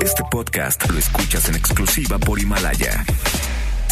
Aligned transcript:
Este 0.00 0.22
podcast 0.30 0.88
lo 0.90 0.98
escuchas 0.98 1.48
en 1.48 1.56
exclusiva 1.56 2.18
por 2.18 2.38
Himalaya. 2.38 3.04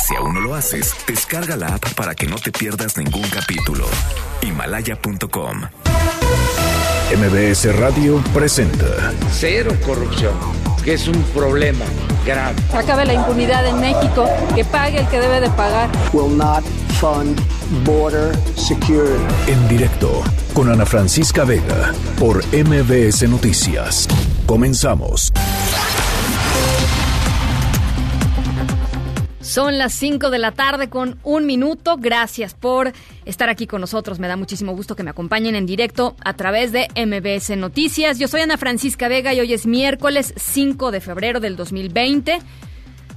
Si 0.06 0.14
aún 0.14 0.34
no 0.34 0.40
lo 0.40 0.54
haces, 0.54 0.94
descarga 1.06 1.56
la 1.56 1.68
app 1.74 1.94
para 1.94 2.14
que 2.14 2.26
no 2.26 2.36
te 2.36 2.52
pierdas 2.52 2.96
ningún 2.96 3.28
capítulo. 3.28 3.86
Himalaya.com. 4.42 5.62
MBS 7.16 7.76
Radio 7.76 8.22
presenta 8.34 9.12
Cero 9.30 9.72
corrupción, 9.84 10.34
que 10.84 10.94
es 10.94 11.08
un 11.08 11.22
problema 11.34 11.84
grave. 12.24 12.56
Acabe 12.74 13.04
la 13.04 13.14
impunidad 13.14 13.66
en 13.66 13.80
México, 13.80 14.28
que 14.54 14.64
pague 14.64 14.98
el 15.00 15.08
que 15.08 15.20
debe 15.20 15.40
de 15.40 15.50
pagar. 15.50 15.90
will 16.12 16.36
not 16.36 16.64
fund 17.00 17.38
border 17.84 18.34
security. 18.56 19.22
en 19.48 19.68
directo 19.68 20.22
con 20.54 20.70
Ana 20.70 20.86
Francisca 20.86 21.44
Vega 21.44 21.92
por 22.18 22.42
MBS 22.46 23.28
Noticias. 23.28 24.08
Comenzamos. 24.46 25.32
Son 29.40 29.78
las 29.78 29.92
5 29.94 30.30
de 30.30 30.38
la 30.38 30.52
tarde 30.52 30.88
con 30.88 31.18
un 31.22 31.46
minuto. 31.46 31.96
Gracias 31.98 32.54
por 32.54 32.92
estar 33.24 33.48
aquí 33.48 33.66
con 33.66 33.80
nosotros. 33.80 34.18
Me 34.18 34.28
da 34.28 34.36
muchísimo 34.36 34.72
gusto 34.72 34.96
que 34.96 35.02
me 35.02 35.10
acompañen 35.10 35.54
en 35.54 35.66
directo 35.66 36.16
a 36.24 36.34
través 36.34 36.72
de 36.72 36.88
MBS 36.96 37.56
Noticias. 37.56 38.18
Yo 38.18 38.26
soy 38.28 38.40
Ana 38.40 38.56
Francisca 38.56 39.08
Vega 39.08 39.34
y 39.34 39.40
hoy 39.40 39.52
es 39.52 39.66
miércoles 39.66 40.32
5 40.36 40.90
de 40.90 41.00
febrero 41.00 41.40
del 41.40 41.56
2020. 41.56 42.38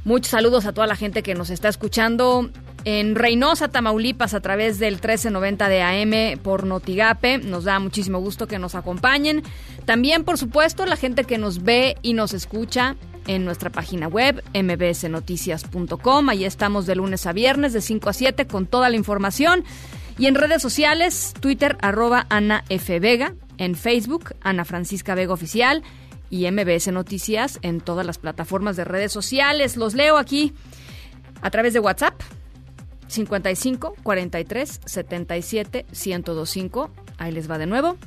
Muchos 0.03 0.31
saludos 0.31 0.65
a 0.65 0.73
toda 0.73 0.87
la 0.87 0.95
gente 0.95 1.23
que 1.23 1.35
nos 1.35 1.49
está 1.49 1.67
escuchando 1.67 2.49
en 2.85 3.15
Reynosa, 3.15 3.67
Tamaulipas, 3.67 4.33
a 4.33 4.39
través 4.39 4.79
del 4.79 4.95
1390 4.95 5.69
de 5.69 5.81
AM 5.81 6.39
por 6.39 6.65
Notigape. 6.65 7.39
Nos 7.39 7.65
da 7.65 7.79
muchísimo 7.79 8.19
gusto 8.19 8.47
que 8.47 8.59
nos 8.59 8.75
acompañen. 8.75 9.43
También, 9.85 10.23
por 10.23 10.37
supuesto, 10.37 10.85
la 10.85 10.95
gente 10.95 11.23
que 11.23 11.37
nos 11.37 11.63
ve 11.63 11.97
y 12.01 12.13
nos 12.13 12.33
escucha 12.33 12.95
en 13.27 13.45
nuestra 13.45 13.69
página 13.69 14.07
web 14.07 14.43
mbsnoticias.com. 14.53 16.29
Ahí 16.29 16.45
estamos 16.45 16.85
de 16.85 16.95
lunes 16.95 17.25
a 17.27 17.33
viernes 17.33 17.73
de 17.73 17.81
5 17.81 18.09
a 18.09 18.13
7 18.13 18.47
con 18.47 18.65
toda 18.65 18.89
la 18.89 18.95
información. 18.95 19.63
Y 20.17 20.25
en 20.25 20.35
redes 20.35 20.61
sociales, 20.61 21.33
Twitter 21.39 21.77
arroba 21.81 22.25
Ana 22.29 22.63
F. 22.69 22.99
Vega, 22.99 23.35
en 23.57 23.75
Facebook 23.75 24.35
Ana 24.41 24.65
Francisca 24.65 25.15
Vega 25.15 25.33
Oficial 25.33 25.83
y 26.29 26.49
MBS 26.49 26.91
Noticias 26.91 27.59
en 27.61 27.81
todas 27.81 28.05
las 28.05 28.17
plataformas 28.17 28.75
de 28.75 28.83
redes 28.83 29.11
sociales. 29.11 29.77
Los 29.77 29.93
leo 29.93 30.17
aquí 30.17 30.53
a 31.41 31.49
través 31.49 31.73
de 31.73 31.79
WhatsApp 31.79 32.21
55 33.09 33.95
43 34.01 34.81
77 34.85 35.85
1025. 35.91 36.91
Ahí 37.17 37.31
les 37.31 37.51
va 37.51 37.57
de 37.57 37.65
nuevo. 37.65 37.97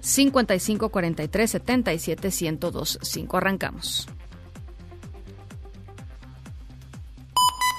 55 0.00 0.88
43 0.88 1.50
77 1.50 2.28
1025. 2.28 3.36
Arrancamos. 3.36 4.08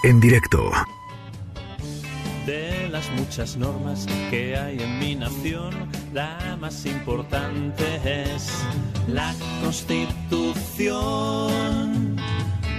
En 0.02 0.22
directo 0.22 0.72
De 2.46 2.88
las 2.90 3.12
muchas 3.12 3.58
normas 3.58 4.08
que 4.30 4.56
hay 4.56 4.82
en 4.82 4.98
mi 5.00 5.16
nación, 5.16 5.74
la 6.14 6.58
más 6.60 6.86
importante 6.86 7.84
es 8.06 8.50
la 9.10 9.36
Constitución, 9.62 12.09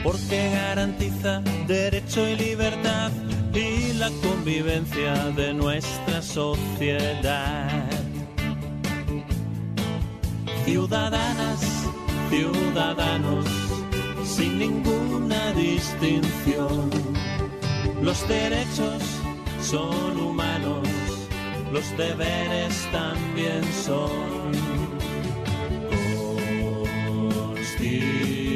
porque 0.03 0.51
garantiza 0.51 1.43
derecho 1.67 2.27
y 2.29 2.37
libertad 2.37 3.11
y 3.55 3.93
la 3.95 4.11
convivencia 4.23 5.15
de 5.37 5.53
nuestra 5.53 6.23
sociedad. 6.23 7.89
Ciudadanas, 10.65 11.61
ciudadanos, 12.31 13.47
sin 14.25 14.59
ninguna 14.59 15.53
distinción. 15.53 16.91
Los 18.03 18.27
derechos 18.29 19.03
son 19.61 20.19
humanos, 20.19 20.89
los 21.73 21.97
deberes 21.97 22.89
también 22.93 23.63
son. 23.85 24.51
Constitución. 27.33 28.50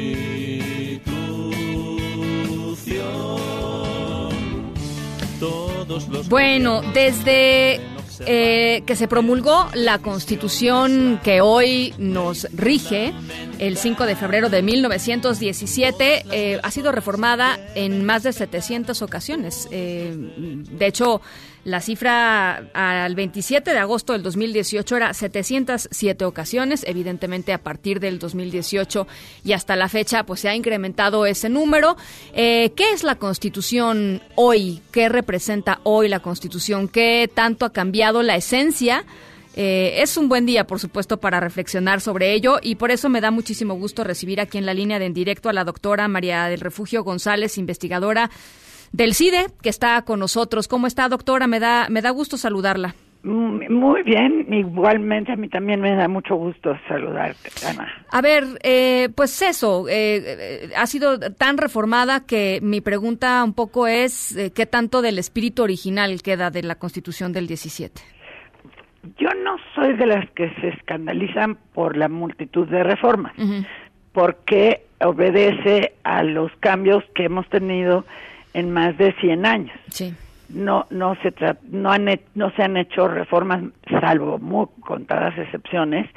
Bueno, 6.29 6.81
desde 6.93 7.79
eh, 8.25 8.83
que 8.85 8.95
se 8.95 9.07
promulgó 9.07 9.67
la 9.73 9.99
constitución 9.99 11.19
que 11.23 11.41
hoy 11.41 11.93
nos 11.97 12.47
rige, 12.53 13.13
el 13.59 13.77
5 13.77 14.05
de 14.05 14.15
febrero 14.15 14.49
de 14.49 14.61
1917, 14.61 16.25
eh, 16.31 16.59
ha 16.63 16.71
sido 16.71 16.91
reformada 16.91 17.59
en 17.75 18.05
más 18.05 18.23
de 18.23 18.33
700 18.33 19.01
ocasiones. 19.01 19.67
Eh, 19.71 20.13
de 20.15 20.85
hecho, 20.85 21.21
la 21.65 21.81
cifra 21.81 22.69
al 22.73 23.15
27 23.15 23.71
de 23.71 23.79
agosto 23.79 24.13
del 24.13 24.21
2018 24.21 24.97
era 24.97 25.13
707 25.13 26.23
ocasiones. 26.23 26.85
Evidentemente, 26.87 27.53
a 27.53 27.57
partir 27.57 27.99
del 27.99 28.19
2018 28.19 29.07
y 29.43 29.53
hasta 29.53 29.75
la 29.75 29.89
fecha, 29.89 30.23
pues 30.23 30.41
se 30.41 30.49
ha 30.49 30.55
incrementado 30.55 31.25
ese 31.25 31.49
número. 31.49 31.97
Eh, 32.33 32.71
¿Qué 32.75 32.91
es 32.91 33.03
la 33.03 33.15
Constitución 33.15 34.21
hoy? 34.35 34.81
¿Qué 34.91 35.09
representa 35.09 35.79
hoy 35.83 36.07
la 36.07 36.19
Constitución? 36.19 36.87
¿Qué 36.87 37.29
tanto 37.33 37.65
ha 37.65 37.73
cambiado 37.73 38.21
la 38.21 38.35
esencia? 38.35 39.03
Eh, 39.55 40.03
es 40.03 40.17
un 40.17 40.29
buen 40.29 40.45
día, 40.45 40.67
por 40.67 40.79
supuesto, 40.79 41.17
para 41.17 41.39
reflexionar 41.39 41.99
sobre 41.99 42.33
ello 42.33 42.59
y 42.61 42.75
por 42.75 42.91
eso 42.91 43.09
me 43.09 43.21
da 43.21 43.31
muchísimo 43.31 43.73
gusto 43.73 44.03
recibir 44.03 44.39
aquí 44.39 44.59
en 44.59 44.67
la 44.67 44.73
línea 44.75 44.99
de 44.99 45.05
en 45.05 45.15
directo 45.15 45.49
a 45.49 45.53
la 45.53 45.63
doctora 45.63 46.07
María 46.07 46.45
del 46.45 46.59
Refugio 46.59 47.03
González, 47.03 47.57
investigadora 47.57 48.29
del 48.95 49.13
CIDE, 49.13 49.47
que 49.61 49.69
está 49.69 50.01
con 50.03 50.19
nosotros. 50.19 50.67
¿Cómo 50.67 50.87
está, 50.87 51.09
doctora? 51.09 51.47
Me 51.47 51.59
da, 51.59 51.87
me 51.89 52.01
da 52.01 52.11
gusto 52.11 52.37
saludarla. 52.37 52.95
Mm, 53.23 53.73
Muy 53.73 54.03
bien, 54.03 54.45
igualmente 54.53 55.33
a 55.33 55.35
mí 55.35 55.49
también 55.49 55.81
me 55.81 55.95
da 55.95 56.07
mucho 56.07 56.35
gusto 56.35 56.77
saludarte, 56.87 57.49
Ana. 57.67 57.91
A 58.11 58.21
ver, 58.21 58.43
eh, 58.63 59.09
pues 59.15 59.41
eso, 59.41 59.85
eh, 59.89 60.69
ha 60.77 60.85
sido 60.85 61.19
tan 61.19 61.57
reformada 61.57 62.25
que 62.25 62.59
mi 62.61 62.81
pregunta 62.81 63.43
un 63.43 63.53
poco 63.53 63.87
es, 63.87 64.37
eh, 64.37 64.51
¿qué 64.55 64.65
tanto 64.65 65.01
del 65.01 65.17
espíritu 65.19 65.63
original 65.63 66.21
queda 66.21 66.51
de 66.51 66.63
la 66.63 66.75
Constitución 66.75 67.33
del 67.33 67.47
17? 67.47 68.01
Yo 69.17 69.29
no 69.43 69.57
soy 69.73 69.93
de 69.93 70.05
las 70.05 70.29
que 70.31 70.49
se 70.61 70.69
escandalizan 70.69 71.57
por 71.73 71.97
la 71.97 72.07
multitud 72.07 72.67
de 72.67 72.83
reformas, 72.83 73.33
porque 74.13 74.85
obedece 75.01 75.93
a 76.03 76.23
los 76.23 76.51
cambios 76.59 77.03
que 77.13 77.25
hemos 77.25 77.47
tenido 77.49 78.05
en 78.55 78.71
más 78.71 78.97
de 78.97 79.13
100 79.19 79.45
años. 79.45 79.77
Sí. 79.89 80.13
No 80.49 80.85
no 80.89 81.15
se 81.21 81.33
no 81.69 81.91
han 81.91 82.07
no 82.35 82.51
se 82.51 82.63
han 82.63 82.77
hecho 82.77 83.07
reformas 83.07 83.63
salvo 83.99 84.39
muy 84.39 84.67
contadas 84.79 85.37
excepciones. 85.37 86.07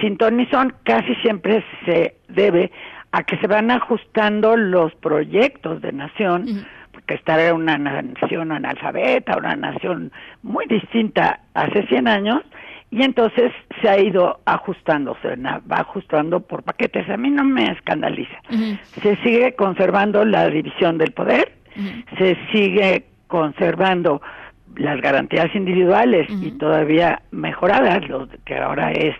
Sin 0.00 0.16
ton 0.16 0.36
ni 0.36 0.46
son, 0.46 0.72
casi 0.84 1.14
siempre 1.16 1.62
se 1.84 2.16
debe 2.28 2.72
a 3.12 3.22
que 3.22 3.36
se 3.38 3.46
van 3.46 3.70
ajustando 3.70 4.56
los 4.56 4.94
proyectos 4.96 5.80
de 5.80 5.92
nación, 5.92 6.66
porque 6.92 7.14
esta 7.14 7.40
era 7.40 7.54
una 7.54 7.78
nación 7.78 8.50
analfabeta, 8.50 9.36
una 9.36 9.54
nación 9.54 10.10
muy 10.42 10.66
distinta 10.66 11.40
hace 11.54 11.86
100 11.86 12.08
años, 12.08 12.42
y 12.90 13.02
entonces 13.02 13.52
se 13.80 13.88
ha 13.88 13.98
ido 13.98 14.40
ajustando, 14.44 15.16
se 15.22 15.36
va 15.36 15.76
ajustando 15.76 16.40
por 16.40 16.62
paquetes. 16.62 17.08
A 17.08 17.16
mí 17.16 17.30
no 17.30 17.44
me 17.44 17.70
escandaliza. 17.70 18.36
Se 19.02 19.16
sigue 19.22 19.54
conservando 19.54 20.24
la 20.24 20.48
división 20.48 20.98
del 20.98 21.12
poder, 21.12 21.52
se 22.18 22.36
sigue 22.52 23.04
conservando 23.26 24.22
las 24.76 25.00
garantías 25.00 25.54
individuales 25.54 26.28
y 26.30 26.50
todavía 26.52 27.22
mejoradas, 27.30 28.06
los 28.08 28.28
que 28.44 28.56
ahora 28.56 28.92
es 28.92 29.14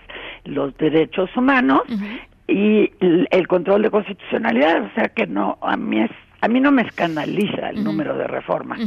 los 0.45 0.77
derechos 0.77 1.35
humanos 1.37 1.83
y 2.47 2.91
el, 3.01 3.27
el 3.31 3.49
control 3.49 3.83
de 3.83 3.91
constitucionalidad, 3.91 4.83
o 4.83 4.91
sea 4.95 5.09
que 5.09 5.27
no 5.27 5.59
a 5.63 5.77
mí 5.77 6.01
es 6.01 6.11
a 6.43 6.49
mí 6.49 6.61
no 6.61 6.71
me 6.71 6.83
escandaliza 6.83 7.71
el 7.71 7.83
número 7.83 8.17
de 8.17 8.27
reformas. 8.27 8.79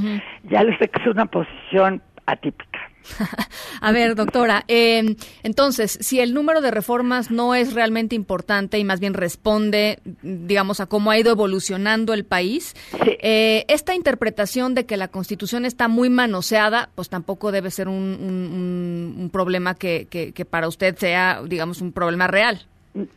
Ya 0.44 0.63
les 0.63 0.77
sé 0.77 0.88
que 0.88 1.01
es 1.01 1.07
una 1.07 1.25
posición 1.25 2.01
atípica. 2.25 2.88
A 3.81 3.92
ver, 3.92 4.16
doctora, 4.16 4.63
eh, 4.68 5.16
entonces, 5.44 5.98
si 6.01 6.19
el 6.19 6.34
número 6.34 6.62
de 6.62 6.72
reformas 6.72 7.31
no 7.31 7.56
es 7.56 7.74
realmente 7.74 8.16
importante 8.16 8.78
y 8.78 8.84
más 8.84 9.00
bien 9.00 9.13
responde, 9.13 10.00
digamos, 10.22 10.80
a 10.80 10.86
cómo 10.86 11.12
ha 11.12 11.18
ido 11.18 11.31
evolucionando 11.31 12.13
el 12.13 12.25
país, 12.25 12.75
Sí. 13.04 13.18
eh, 13.22 13.66
esta 13.68 13.96
interpretación 13.96 14.75
de 14.75 14.86
que 14.86 14.98
la 14.98 15.07
Constitución 15.07 15.66
está 15.66 15.88
muy 15.88 16.10
manoseada, 16.10 16.90
pues 16.96 17.10
tampoco 17.10 17.51
debe 17.51 17.72
ser 17.72 17.88
un, 17.88 17.96
un- 17.96 18.51
un- 18.54 19.16
un 19.22 19.30
problema 19.30 19.75
que, 19.75 20.07
que- 20.10 20.31
que 20.34 20.45
para 20.45 20.68
usted 20.68 20.95
sea, 20.98 21.42
digamos, 21.45 21.81
un 21.81 21.92
problema 21.92 22.28
real. 22.28 22.62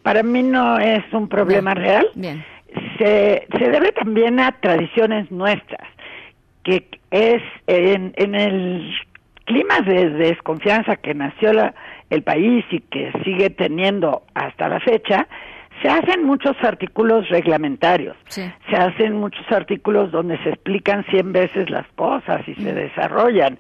Para 0.02 0.22
mí 0.22 0.42
no 0.42 0.78
es 0.78 1.02
un 1.12 1.28
problema 1.28 1.74
Bien. 1.74 1.84
real. 1.86 2.06
Bien. 2.14 2.44
se, 2.98 3.46
se 3.58 3.68
debe 3.70 3.92
también 3.92 4.40
a 4.40 4.52
tradiciones 4.60 5.30
nuestras, 5.30 5.86
que 6.64 6.88
es 7.10 7.42
en, 7.66 8.14
en 8.16 8.34
el 8.34 8.90
clima 9.44 9.80
de 9.80 10.10
desconfianza 10.10 10.96
que 10.96 11.14
nació 11.14 11.52
la- 11.52 11.74
el 12.10 12.22
país 12.22 12.64
y 12.70 12.80
que 12.80 13.12
sigue 13.24 13.50
teniendo 13.50 14.22
hasta 14.34 14.68
la 14.68 14.80
fecha, 14.80 15.26
se 15.80 15.88
hacen 15.88 16.24
muchos 16.24 16.54
artículos 16.62 17.28
reglamentarios, 17.28 18.16
Sí. 18.28 18.42
se 18.70 18.76
hacen 18.76 19.14
muchos 19.16 19.50
artículos 19.50 20.12
donde 20.12 20.38
se 20.44 20.50
explican 20.50 21.04
cien 21.10 21.32
veces 21.32 21.70
las 21.70 21.86
cosas 21.96 22.46
y 22.46 22.54
se 22.54 22.72
desarrollan. 22.72 23.58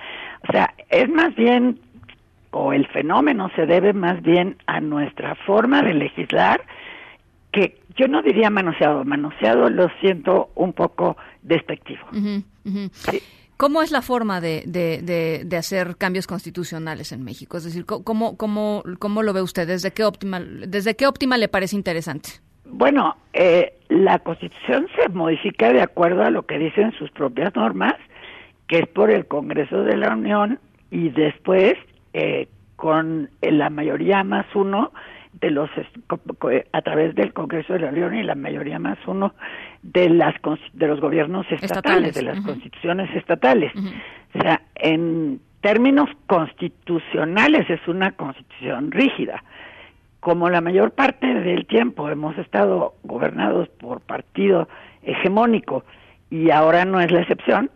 O 0.48 0.52
sea, 0.52 0.72
es 0.90 1.08
más 1.08 1.34
bien, 1.34 1.80
o 2.52 2.72
el 2.72 2.86
fenómeno 2.88 3.50
se 3.56 3.66
debe 3.66 3.92
más 3.92 4.22
bien 4.22 4.56
a 4.66 4.80
nuestra 4.80 5.34
forma 5.34 5.82
de 5.82 5.94
legislar, 5.94 6.60
que 7.50 7.80
yo 7.96 8.06
no 8.08 8.22
diría 8.22 8.50
manoseado, 8.50 9.04
manoseado 9.04 9.68
lo 9.68 9.88
siento 10.00 10.50
un 10.54 10.72
poco 10.74 11.16
despectivo. 11.42 12.06
Sí. 12.92 13.20
¿Cómo 13.62 13.80
es 13.80 13.92
la 13.92 14.02
forma 14.02 14.40
de, 14.40 14.64
de, 14.66 15.44
de, 15.44 15.56
hacer 15.56 15.96
cambios 15.96 16.26
constitucionales 16.26 17.12
en 17.12 17.22
México? 17.22 17.58
Es 17.58 17.62
decir, 17.62 17.86
¿cómo, 17.86 18.36
cómo, 18.36 18.82
cómo 18.98 19.22
lo 19.22 19.32
ve 19.32 19.40
usted? 19.40 19.68
¿Desde 19.68 19.92
qué 19.92 20.02
óptima, 20.02 20.40
desde 20.40 20.96
qué 20.96 21.06
óptima 21.06 21.38
le 21.38 21.46
parece 21.46 21.76
interesante? 21.76 22.30
Bueno, 22.64 23.14
eh, 23.32 23.74
la 23.88 24.18
Constitución 24.18 24.88
se 24.96 25.08
modifica 25.10 25.72
de 25.72 25.80
acuerdo 25.80 26.24
a 26.24 26.30
lo 26.30 26.44
que 26.44 26.58
dicen 26.58 26.90
sus 26.98 27.08
propias 27.12 27.54
normas, 27.54 27.94
que 28.66 28.80
es 28.80 28.88
por 28.88 29.12
el 29.12 29.26
Congreso 29.28 29.84
de 29.84 29.96
la 29.96 30.12
Unión 30.12 30.58
y 30.90 31.10
después 31.10 31.74
eh, 32.14 32.48
con 32.74 33.30
la 33.42 33.70
mayoría 33.70 34.24
más 34.24 34.46
uno 34.56 34.90
de 35.40 35.50
los 35.50 35.70
co- 36.06 36.20
a 36.72 36.82
través 36.82 37.14
del 37.14 37.32
Congreso 37.32 37.72
de 37.72 37.80
la 37.80 37.88
Unión 37.88 38.14
y 38.14 38.22
la 38.22 38.34
mayoría 38.34 38.78
más 38.78 38.98
uno 39.06 39.34
de 39.82 40.08
las 40.10 40.34
de 40.74 40.86
los 40.86 41.00
gobiernos 41.00 41.46
estatales, 41.50 42.08
Estatales, 42.10 42.14
de 42.14 42.22
las 42.22 42.40
constituciones 42.40 43.16
estatales. 43.16 43.72
O 44.34 44.40
sea, 44.40 44.62
en 44.76 45.40
términos 45.60 46.08
constitucionales 46.26 47.68
es 47.70 47.86
una 47.88 48.12
constitución 48.12 48.90
rígida. 48.90 49.42
Como 50.20 50.48
la 50.50 50.60
mayor 50.60 50.92
parte 50.92 51.26
del 51.26 51.66
tiempo 51.66 52.08
hemos 52.08 52.36
estado 52.38 52.94
gobernados 53.02 53.68
por 53.68 54.00
partido 54.00 54.68
hegemónico 55.02 55.84
y 56.30 56.50
ahora 56.50 56.84
no 56.84 57.00
es 57.00 57.10
la 57.10 57.22
excepción, 57.22 57.70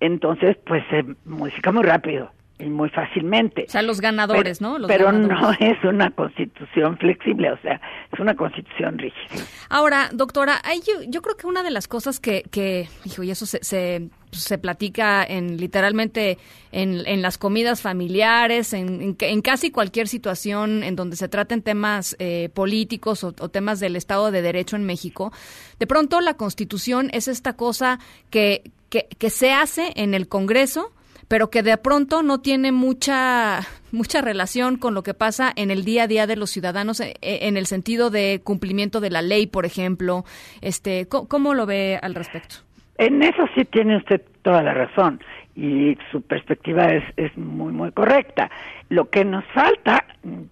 entonces 0.00 0.56
pues 0.66 0.82
se 0.90 1.04
modifica 1.26 1.72
muy 1.72 1.82
rápido 1.82 2.30
muy 2.68 2.90
fácilmente. 2.90 3.64
O 3.68 3.70
sea, 3.70 3.82
los 3.82 4.00
ganadores, 4.00 4.58
pero, 4.58 4.70
¿no? 4.70 4.78
Los 4.78 4.88
pero 4.88 5.12
no 5.12 5.52
es 5.52 5.82
una 5.84 6.10
constitución 6.10 6.98
flexible, 6.98 7.52
o 7.52 7.58
sea, 7.62 7.80
es 8.12 8.20
una 8.20 8.34
constitución 8.34 8.98
rígida. 8.98 9.44
Ahora, 9.68 10.10
doctora, 10.12 10.60
hay 10.64 10.80
yo, 10.80 11.02
yo 11.08 11.22
creo 11.22 11.36
que 11.36 11.46
una 11.46 11.62
de 11.62 11.70
las 11.70 11.88
cosas 11.88 12.20
que, 12.20 12.42
que 12.50 12.88
hijo, 13.04 13.22
y 13.22 13.30
eso 13.30 13.46
se, 13.46 13.62
se, 13.62 14.08
se 14.32 14.58
platica 14.58 15.24
en 15.24 15.56
literalmente 15.56 16.38
en, 16.72 17.06
en 17.06 17.22
las 17.22 17.38
comidas 17.38 17.80
familiares, 17.80 18.72
en, 18.72 19.02
en, 19.02 19.16
en 19.18 19.42
casi 19.42 19.70
cualquier 19.70 20.08
situación 20.08 20.82
en 20.82 20.96
donde 20.96 21.16
se 21.16 21.28
traten 21.28 21.62
temas 21.62 22.16
eh, 22.18 22.50
políticos 22.52 23.24
o, 23.24 23.34
o 23.38 23.48
temas 23.48 23.80
del 23.80 23.96
Estado 23.96 24.30
de 24.30 24.42
Derecho 24.42 24.76
en 24.76 24.84
México, 24.84 25.32
de 25.78 25.86
pronto 25.86 26.20
la 26.20 26.34
Constitución 26.34 27.10
es 27.12 27.28
esta 27.28 27.54
cosa 27.54 27.98
que, 28.30 28.70
que, 28.88 29.06
que 29.18 29.30
se 29.30 29.52
hace 29.52 29.92
en 29.96 30.14
el 30.14 30.28
Congreso, 30.28 30.92
pero 31.30 31.48
que 31.48 31.62
de 31.62 31.76
pronto 31.76 32.24
no 32.24 32.40
tiene 32.40 32.72
mucha 32.72 33.60
mucha 33.92 34.20
relación 34.20 34.76
con 34.78 34.94
lo 34.94 35.04
que 35.04 35.14
pasa 35.14 35.52
en 35.54 35.70
el 35.70 35.84
día 35.84 36.02
a 36.02 36.06
día 36.08 36.26
de 36.26 36.34
los 36.34 36.50
ciudadanos 36.50 36.98
eh, 37.00 37.14
en 37.22 37.56
el 37.56 37.66
sentido 37.66 38.10
de 38.10 38.40
cumplimiento 38.42 39.00
de 39.00 39.10
la 39.10 39.22
ley, 39.22 39.46
por 39.46 39.64
ejemplo. 39.64 40.24
Este, 40.60 41.06
¿cómo, 41.06 41.28
cómo 41.28 41.54
lo 41.54 41.66
ve 41.66 42.00
al 42.02 42.16
respecto? 42.16 42.56
En 42.98 43.22
eso 43.22 43.44
sí 43.54 43.64
tiene 43.64 43.96
usted 43.96 44.22
toda 44.42 44.60
la 44.62 44.74
razón 44.74 45.20
y 45.54 45.96
su 46.10 46.20
perspectiva 46.22 46.86
es, 46.86 47.04
es 47.16 47.36
muy, 47.38 47.72
muy 47.72 47.92
correcta. 47.92 48.50
Lo 48.88 49.08
que 49.08 49.24
nos 49.24 49.44
falta 49.54 50.04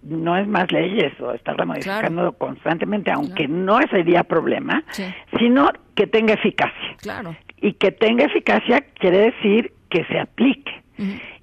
no 0.03 0.37
es 0.37 0.47
más 0.47 0.71
leyes 0.71 1.11
o 1.19 1.33
estarla 1.33 1.65
modificando 1.65 2.31
constantemente, 2.33 3.11
aunque 3.11 3.49
no 3.49 3.79
sería 3.91 4.23
problema, 4.23 4.81
Sí. 4.91 5.03
sino 5.37 5.69
que 5.95 6.07
tenga 6.07 6.35
eficacia. 6.35 6.95
Claro. 7.01 7.35
Y 7.57 7.73
que 7.73 7.91
tenga 7.91 8.23
eficacia 8.25 8.79
quiere 8.97 9.31
decir 9.31 9.73
que 9.89 10.03
se 10.05 10.19
aplique. 10.19 10.71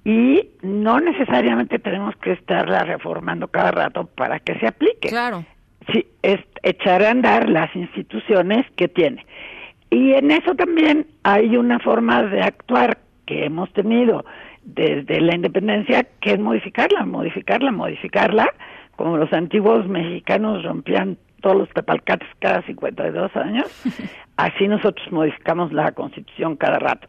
Y 0.05 0.49
no 0.61 0.99
necesariamente 0.99 1.79
tenemos 1.79 2.15
que 2.17 2.33
estarla 2.33 2.83
reformando 2.83 3.47
cada 3.47 3.71
rato 3.71 4.05
para 4.05 4.39
que 4.39 4.57
se 4.59 4.67
aplique. 4.67 5.09
Claro. 5.09 5.45
Sí, 5.91 6.05
es 6.21 6.39
echar 6.63 7.01
a 7.01 7.11
andar 7.11 7.49
las 7.49 7.75
instituciones 7.75 8.65
que 8.75 8.87
tiene. 8.87 9.25
Y 9.89 10.13
en 10.13 10.31
eso 10.31 10.53
también 10.53 11.07
hay 11.23 11.57
una 11.57 11.79
forma 11.79 12.23
de 12.23 12.41
actuar 12.41 12.99
que 13.25 13.45
hemos 13.45 13.71
tenido 13.73 14.25
desde 14.63 15.21
la 15.21 15.35
independencia, 15.35 16.05
que 16.19 16.33
es 16.33 16.39
modificarla, 16.39 17.05
modificarla, 17.05 17.71
modificarla, 17.71 18.47
como 18.95 19.17
los 19.17 19.31
antiguos 19.31 19.87
mexicanos 19.87 20.63
rompían 20.63 21.17
todos 21.41 21.55
los 21.55 21.69
tepalcates 21.69 22.27
cada 22.39 22.61
52 22.63 23.35
años, 23.35 23.65
así 24.37 24.67
nosotros 24.67 25.05
modificamos 25.11 25.71
la 25.73 25.91
constitución 25.91 26.55
cada 26.55 26.79
rato. 26.79 27.07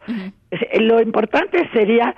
Es- 0.51 0.81
Lo 0.81 1.01
importante 1.01 1.69
sería 1.73 2.15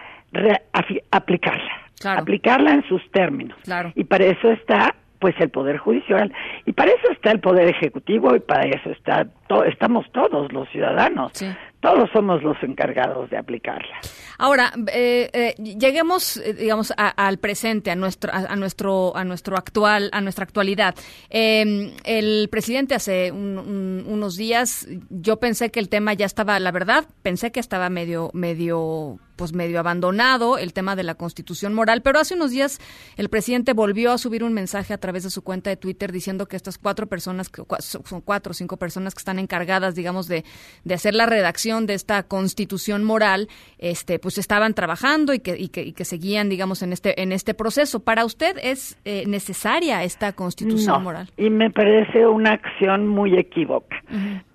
aplicarla, 1.11 1.71
Claro. 1.99 2.21
aplicarla 2.21 2.71
en 2.73 2.83
sus 2.87 3.01
términos. 3.11 3.57
Claro. 3.63 3.91
Y 3.95 4.03
para 4.05 4.25
eso 4.25 4.51
está 4.51 4.95
pues 5.19 5.35
el 5.39 5.49
poder 5.51 5.77
judicial 5.77 6.33
y 6.65 6.71
para 6.71 6.89
eso 6.89 7.11
está 7.11 7.29
el 7.31 7.39
poder 7.39 7.67
ejecutivo 7.67 8.35
y 8.35 8.39
para 8.39 8.63
eso 8.63 8.89
está 8.89 9.27
to- 9.47 9.63
estamos 9.65 10.11
todos 10.11 10.51
los 10.51 10.67
ciudadanos. 10.69 11.31
Sí. 11.35 11.45
Todos 11.81 12.09
somos 12.13 12.43
los 12.43 12.55
encargados 12.61 13.29
de 13.31 13.37
aplicarla. 13.37 13.99
Ahora, 14.37 14.71
eh, 14.93 15.29
eh, 15.33 15.55
lleguemos, 15.57 16.37
eh, 16.37 16.53
digamos, 16.53 16.93
a- 16.95 17.09
al 17.09 17.39
presente, 17.39 17.89
a 17.89 17.95
nuestro, 17.95 18.31
a, 18.33 18.55
nuestro, 18.55 19.15
a 19.17 19.23
nuestro 19.23 19.57
actual, 19.57 20.09
a 20.13 20.21
nuestra 20.21 20.43
actualidad. 20.43 20.93
Eh, 21.31 21.95
el 22.03 22.49
presidente 22.49 22.93
hace 22.93 23.31
un- 23.31 23.57
un- 23.57 24.05
unos 24.07 24.35
días, 24.37 24.87
yo 25.09 25.39
pensé 25.39 25.71
que 25.71 25.79
el 25.79 25.89
tema 25.89 26.13
ya 26.13 26.27
estaba, 26.27 26.59
la 26.59 26.71
verdad, 26.71 27.05
pensé 27.23 27.51
que 27.51 27.59
estaba 27.59 27.89
medio, 27.89 28.29
medio, 28.33 29.17
pues 29.35 29.53
medio 29.53 29.79
abandonado 29.79 30.59
el 30.59 30.73
tema 30.73 30.95
de 30.95 31.01
la 31.01 31.15
Constitución 31.15 31.73
moral, 31.73 32.03
pero 32.03 32.19
hace 32.19 32.35
unos 32.35 32.51
días 32.51 32.79
el 33.17 33.29
presidente 33.29 33.73
volvió 33.73 34.11
a 34.11 34.19
subir 34.19 34.43
un 34.43 34.53
mensaje 34.53 34.93
a 34.93 34.99
través 34.99 35.23
de 35.23 35.31
su 35.31 35.41
cuenta 35.43 35.71
de 35.71 35.77
Twitter 35.77 36.11
diciendo 36.11 36.45
que 36.47 36.55
estas 36.57 36.77
cuatro 36.77 37.07
personas, 37.07 37.49
son 37.79 38.21
cuatro 38.21 38.51
o 38.51 38.53
cinco 38.53 38.77
personas 38.77 39.15
que 39.15 39.19
están 39.19 39.39
encargadas, 39.39 39.95
digamos, 39.95 40.27
de, 40.27 40.45
de 40.83 40.93
hacer 40.93 41.15
la 41.15 41.25
redacción 41.25 41.70
de 41.79 41.93
esta 41.93 42.23
Constitución 42.23 43.03
moral, 43.03 43.47
este, 43.79 44.19
pues 44.19 44.37
estaban 44.37 44.73
trabajando 44.73 45.33
y 45.33 45.39
que, 45.39 45.57
y 45.57 45.69
que, 45.69 45.83
y 45.83 45.93
que 45.93 46.03
seguían, 46.05 46.49
digamos, 46.49 46.83
en 46.83 46.91
este, 46.91 47.21
en 47.21 47.31
este 47.31 47.53
proceso. 47.53 48.01
¿Para 48.01 48.25
usted 48.25 48.57
es 48.61 48.99
eh, 49.05 49.23
necesaria 49.27 50.03
esta 50.03 50.33
Constitución 50.33 50.95
No, 50.95 50.99
moral? 50.99 51.29
y 51.37 51.49
me 51.49 51.69
parece 51.71 52.27
una 52.27 52.51
acción 52.51 53.07
muy 53.07 53.37
equívoca, 53.37 53.95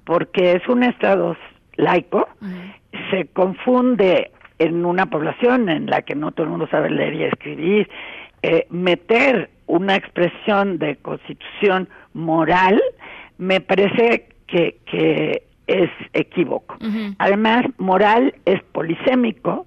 porque 0.04 0.52
es 0.52 0.68
un 0.68 0.82
Estado 0.82 1.36
laico, 1.76 2.28
se 3.10 3.26
confunde 3.26 4.30
en 4.58 4.84
una 4.84 5.06
población 5.06 5.68
en 5.68 5.86
la 5.86 6.02
que 6.02 6.14
no 6.14 6.32
todo 6.32 6.44
el 6.44 6.50
mundo 6.50 6.68
sabe 6.70 6.90
leer 6.90 7.14
y 7.14 7.24
escribir, 7.24 7.88
eh, 8.42 8.66
meter 8.70 9.50
una 9.66 9.96
expresión 9.96 10.78
de 10.78 10.96
constitución 10.96 11.88
moral, 12.14 12.80
me 13.38 13.60
parece 13.60 14.28
que, 14.46 14.78
que 14.90 15.42
es 15.66 15.90
equívoco. 16.12 16.76
Además, 17.18 17.64
moral 17.78 18.34
es 18.44 18.62
polisémico, 18.72 19.66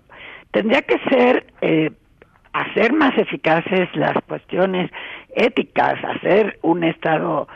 tendría 0.51 0.82
que 0.84 0.98
ser 1.10 1.48
eh, 1.62 1.91
hacer 2.53 2.94
más 2.94 3.18
eficaces 3.18 3.89
las 3.96 4.13
cuestiones 4.27 4.91
éticas, 5.36 5.96
hacer 6.03 6.60
un 6.62 6.84
Estado 6.84 7.48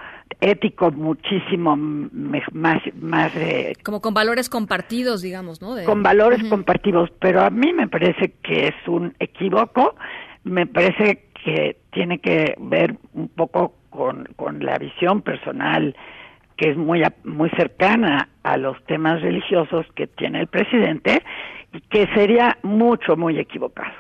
ético 0.42 0.92
muchísimo 0.92 1.76
más, 1.78 2.82
más 2.96 3.32
eh, 3.36 3.74
Como 3.84 4.02
con 4.02 4.14
valores 4.14 4.50
compartidos, 4.50 5.22
digamos, 5.22 5.62
¿no? 5.62 5.74
De- 5.76 5.86
con 5.86 6.04
valores 6.04 6.44
compartidos, 6.50 7.10
pero 7.20 7.42
a 7.42 7.50
mí 7.50 7.72
me 7.74 7.88
parece 7.88 8.34
que 8.44 8.68
es 8.68 8.76
un 8.88 9.14
equívoco, 9.20 9.96
me 10.44 10.66
parece 10.68 11.30
que 11.46 11.78
tiene 11.92 12.20
que 12.20 12.56
ver 12.60 12.98
un 13.14 13.30
poco 13.30 13.76
con, 13.90 14.26
con 14.36 14.64
la 14.66 14.78
visión 14.78 15.22
personal 15.22 15.96
es 16.70 16.78
muy 16.78 17.02
muy 17.24 17.50
cercana 17.52 18.30
a 18.44 18.58
los 18.58 18.76
temas 18.86 19.22
religiosos 19.22 19.86
que 19.96 20.08
tiene 20.08 20.42
el 20.42 20.48
presidente 20.48 21.24
y 21.74 21.82
que 21.82 22.08
sería 22.14 22.58
mucho 22.64 23.16
muy 23.16 23.40
equivocado. 23.40 23.92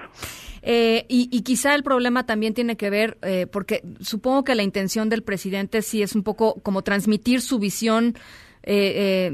Eh, 0.61 1.05
y, 1.09 1.27
y 1.31 1.41
quizá 1.41 1.75
el 1.75 1.83
problema 1.83 2.25
también 2.25 2.53
tiene 2.53 2.77
que 2.77 2.89
ver, 2.89 3.17
eh, 3.21 3.47
porque 3.51 3.81
supongo 3.99 4.43
que 4.45 4.55
la 4.55 4.63
intención 4.63 5.09
del 5.09 5.21
presidente 5.23 5.81
sí 5.81 6.01
es 6.01 6.15
un 6.15 6.23
poco 6.23 6.61
como 6.63 6.83
transmitir 6.83 7.41
su 7.41 7.59
visión 7.59 8.13
eh, 8.65 9.27
eh, 9.29 9.31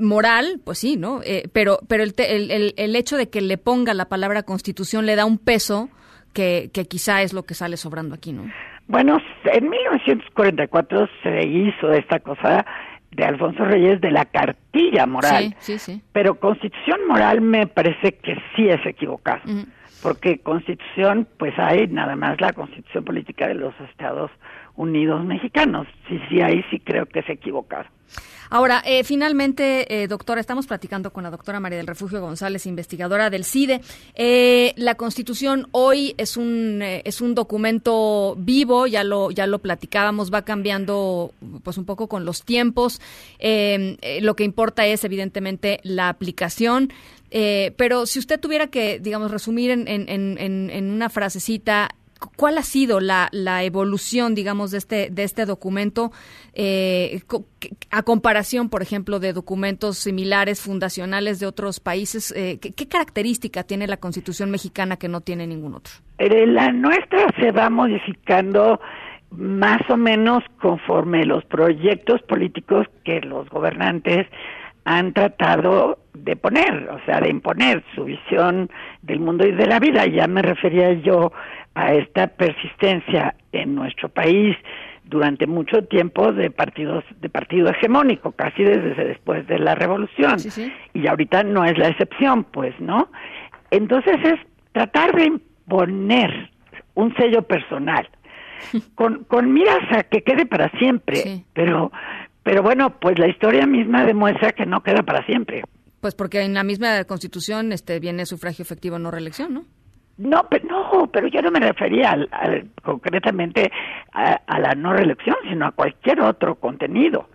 moral, 0.00 0.60
pues 0.64 0.78
sí, 0.78 0.96
¿no? 0.96 1.20
Eh, 1.24 1.48
pero 1.52 1.78
pero 1.86 2.02
el, 2.02 2.14
te- 2.14 2.34
el, 2.34 2.50
el- 2.50 2.74
el 2.76 2.96
hecho 2.96 3.16
de 3.16 3.28
que 3.28 3.40
le 3.40 3.56
ponga 3.56 3.94
la 3.94 4.06
palabra 4.08 4.42
constitución 4.42 5.06
le 5.06 5.14
da 5.14 5.24
un 5.26 5.38
peso 5.38 5.90
que, 6.32 6.70
que 6.72 6.86
quizá 6.86 7.22
es 7.22 7.32
lo 7.32 7.44
que 7.44 7.54
sale 7.54 7.76
sobrando 7.76 8.16
aquí, 8.16 8.32
¿no? 8.32 8.50
Bueno, 8.88 9.18
en 9.44 9.68
1944 9.68 11.08
se 11.22 11.46
hizo 11.46 11.92
esta 11.92 12.20
cosa 12.20 12.64
de 13.10 13.24
Alfonso 13.24 13.64
Reyes 13.64 14.00
de 14.00 14.10
la 14.10 14.24
cartilla 14.24 15.06
moral. 15.06 15.54
Sí, 15.60 15.78
sí, 15.78 15.78
sí. 15.78 16.02
Pero 16.12 16.34
constitución 16.40 17.00
moral 17.06 17.42
me 17.42 17.66
parece 17.66 18.12
que 18.12 18.34
sí 18.56 18.68
es 18.68 18.84
equivocado, 18.86 19.42
porque 20.02 20.38
constitución, 20.38 21.28
pues 21.38 21.52
hay 21.58 21.86
nada 21.88 22.16
más 22.16 22.40
la 22.40 22.52
constitución 22.54 23.04
política 23.04 23.46
de 23.46 23.54
los 23.54 23.74
Estados 23.90 24.30
Unidos 24.78 25.24
Mexicanos. 25.24 25.86
Sí, 26.08 26.18
sí, 26.28 26.40
ahí 26.40 26.64
sí 26.70 26.78
creo 26.78 27.04
que 27.04 27.22
se 27.24 27.32
equivocaron. 27.32 27.90
Ahora, 28.50 28.82
eh, 28.86 29.04
finalmente, 29.04 30.02
eh, 30.02 30.08
doctora, 30.08 30.40
estamos 30.40 30.66
platicando 30.66 31.12
con 31.12 31.22
la 31.22 31.30
doctora 31.30 31.60
María 31.60 31.76
del 31.76 31.86
Refugio 31.86 32.20
González, 32.20 32.64
investigadora 32.64 33.28
del 33.28 33.44
CIDE. 33.44 33.82
Eh, 34.14 34.72
la 34.76 34.94
Constitución 34.94 35.68
hoy 35.72 36.14
es 36.16 36.38
un 36.38 36.80
eh, 36.80 37.02
es 37.04 37.20
un 37.20 37.34
documento 37.34 38.36
vivo, 38.38 38.86
ya 38.86 39.04
lo 39.04 39.30
ya 39.30 39.46
lo 39.46 39.58
platicábamos, 39.58 40.32
va 40.32 40.42
cambiando 40.42 41.32
pues 41.62 41.76
un 41.76 41.84
poco 41.84 42.08
con 42.08 42.24
los 42.24 42.42
tiempos. 42.44 43.02
Eh, 43.38 43.98
lo 44.22 44.34
que 44.34 44.44
importa 44.44 44.86
es 44.86 45.04
evidentemente 45.04 45.80
la 45.82 46.08
aplicación. 46.08 46.90
Pero 47.30 48.06
si 48.06 48.18
usted 48.18 48.40
tuviera 48.40 48.68
que, 48.68 49.00
digamos, 49.00 49.30
resumir 49.30 49.70
en, 49.70 49.86
en, 49.86 50.08
en, 50.08 50.70
en 50.70 50.90
una 50.90 51.10
frasecita 51.10 51.90
¿Cuál 52.36 52.58
ha 52.58 52.62
sido 52.62 53.00
la, 53.00 53.28
la, 53.32 53.62
evolución, 53.62 54.34
digamos, 54.34 54.70
de 54.70 54.78
este, 54.78 55.08
de 55.10 55.22
este 55.22 55.46
documento 55.46 56.10
eh, 56.52 57.20
a 57.90 58.02
comparación, 58.02 58.68
por 58.68 58.82
ejemplo, 58.82 59.20
de 59.20 59.32
documentos 59.32 59.98
similares, 59.98 60.60
fundacionales 60.60 61.38
de 61.38 61.46
otros 61.46 61.80
países? 61.80 62.32
Eh, 62.36 62.58
¿qué, 62.60 62.72
¿qué, 62.72 62.88
característica 62.88 63.62
tiene 63.62 63.86
la 63.86 63.98
Constitución 63.98 64.50
mexicana 64.50 64.96
que 64.96 65.08
no 65.08 65.20
tiene 65.20 65.46
ningún 65.46 65.74
otro? 65.74 65.94
La 66.18 66.72
nuestra 66.72 67.26
se 67.38 67.52
va 67.52 67.70
modificando 67.70 68.80
más 69.30 69.80
o 69.88 69.96
menos 69.96 70.42
conforme 70.60 71.24
los 71.24 71.44
proyectos 71.44 72.22
políticos 72.22 72.86
que 73.04 73.20
los 73.20 73.48
gobernantes 73.50 74.26
han 74.90 75.12
tratado 75.12 75.98
de 76.14 76.34
poner, 76.34 76.88
o 76.90 76.98
sea, 77.04 77.20
de 77.20 77.28
imponer 77.28 77.84
su 77.94 78.04
visión 78.04 78.70
del 79.02 79.20
mundo 79.20 79.46
y 79.46 79.52
de 79.52 79.66
la 79.66 79.78
vida. 79.78 80.06
Ya 80.06 80.26
me 80.26 80.40
refería 80.40 80.94
yo 80.94 81.30
a 81.74 81.92
esta 81.92 82.28
persistencia 82.28 83.34
en 83.52 83.74
nuestro 83.74 84.08
país 84.08 84.56
durante 85.04 85.46
mucho 85.46 85.84
tiempo 85.84 86.32
de 86.32 86.50
partidos 86.50 87.04
de 87.20 87.28
partido 87.28 87.68
hegemónico, 87.68 88.32
casi 88.32 88.62
desde 88.64 88.94
después 89.04 89.46
de 89.46 89.58
la 89.58 89.74
revolución. 89.74 90.38
Sí, 90.38 90.50
sí. 90.50 90.72
Y 90.94 91.06
ahorita 91.06 91.42
no 91.42 91.66
es 91.66 91.76
la 91.76 91.88
excepción, 91.88 92.44
pues, 92.44 92.74
¿no? 92.80 93.08
Entonces 93.70 94.16
es 94.24 94.40
tratar 94.72 95.14
de 95.14 95.26
imponer 95.26 96.50
un 96.94 97.14
sello 97.16 97.42
personal 97.42 98.08
con, 98.94 99.24
con 99.24 99.52
miras 99.52 99.80
a 99.92 100.02
que 100.04 100.22
quede 100.22 100.46
para 100.46 100.70
siempre, 100.78 101.16
Sí. 101.16 101.44
pero 101.52 101.92
pero 102.48 102.62
bueno, 102.62 102.98
pues 102.98 103.18
la 103.18 103.28
historia 103.28 103.66
misma 103.66 104.06
demuestra 104.06 104.52
que 104.52 104.64
no 104.64 104.82
queda 104.82 105.02
para 105.02 105.22
siempre. 105.26 105.64
Pues 106.00 106.14
porque 106.14 106.40
en 106.40 106.54
la 106.54 106.64
misma 106.64 107.04
Constitución 107.04 107.72
este 107.72 108.00
viene 108.00 108.24
sufragio 108.24 108.62
efectivo 108.62 108.98
no 108.98 109.10
reelección, 109.10 109.52
¿no? 109.52 109.64
No, 110.16 110.46
pero, 110.48 110.66
no, 110.66 111.10
pero 111.12 111.28
yo 111.28 111.42
no 111.42 111.50
me 111.50 111.60
refería 111.60 112.12
al, 112.12 112.26
al, 112.32 112.70
concretamente 112.82 113.70
a, 114.14 114.40
a, 114.46 114.60
la 114.60 114.74
no 114.74 114.94
reelección, 114.94 115.36
sino 115.46 115.66
a 115.66 115.72
cualquier 115.72 116.22
otro 116.22 116.54
contenido. 116.54 117.28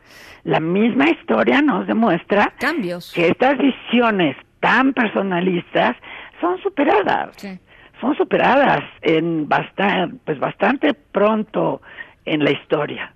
La 0.46 0.60
misma 0.60 1.12
historia 1.12 1.62
nos 1.62 1.86
demuestra 1.86 2.52
Cambios. 2.60 3.14
que 3.14 3.28
estas 3.28 3.60
visiones 3.60 4.36
tan 4.62 4.94
personalistas 4.94 5.96
son 6.42 6.60
superadas. 6.64 7.36
Sí. 7.36 7.60
Son 8.02 8.18
superadas 8.18 8.82
en 9.04 9.48
bastante, 9.48 10.18
pues 10.26 10.40
bastante 10.40 10.96
pronto 10.96 11.84
en 12.26 12.44
la 12.44 12.50
historia. 12.50 13.14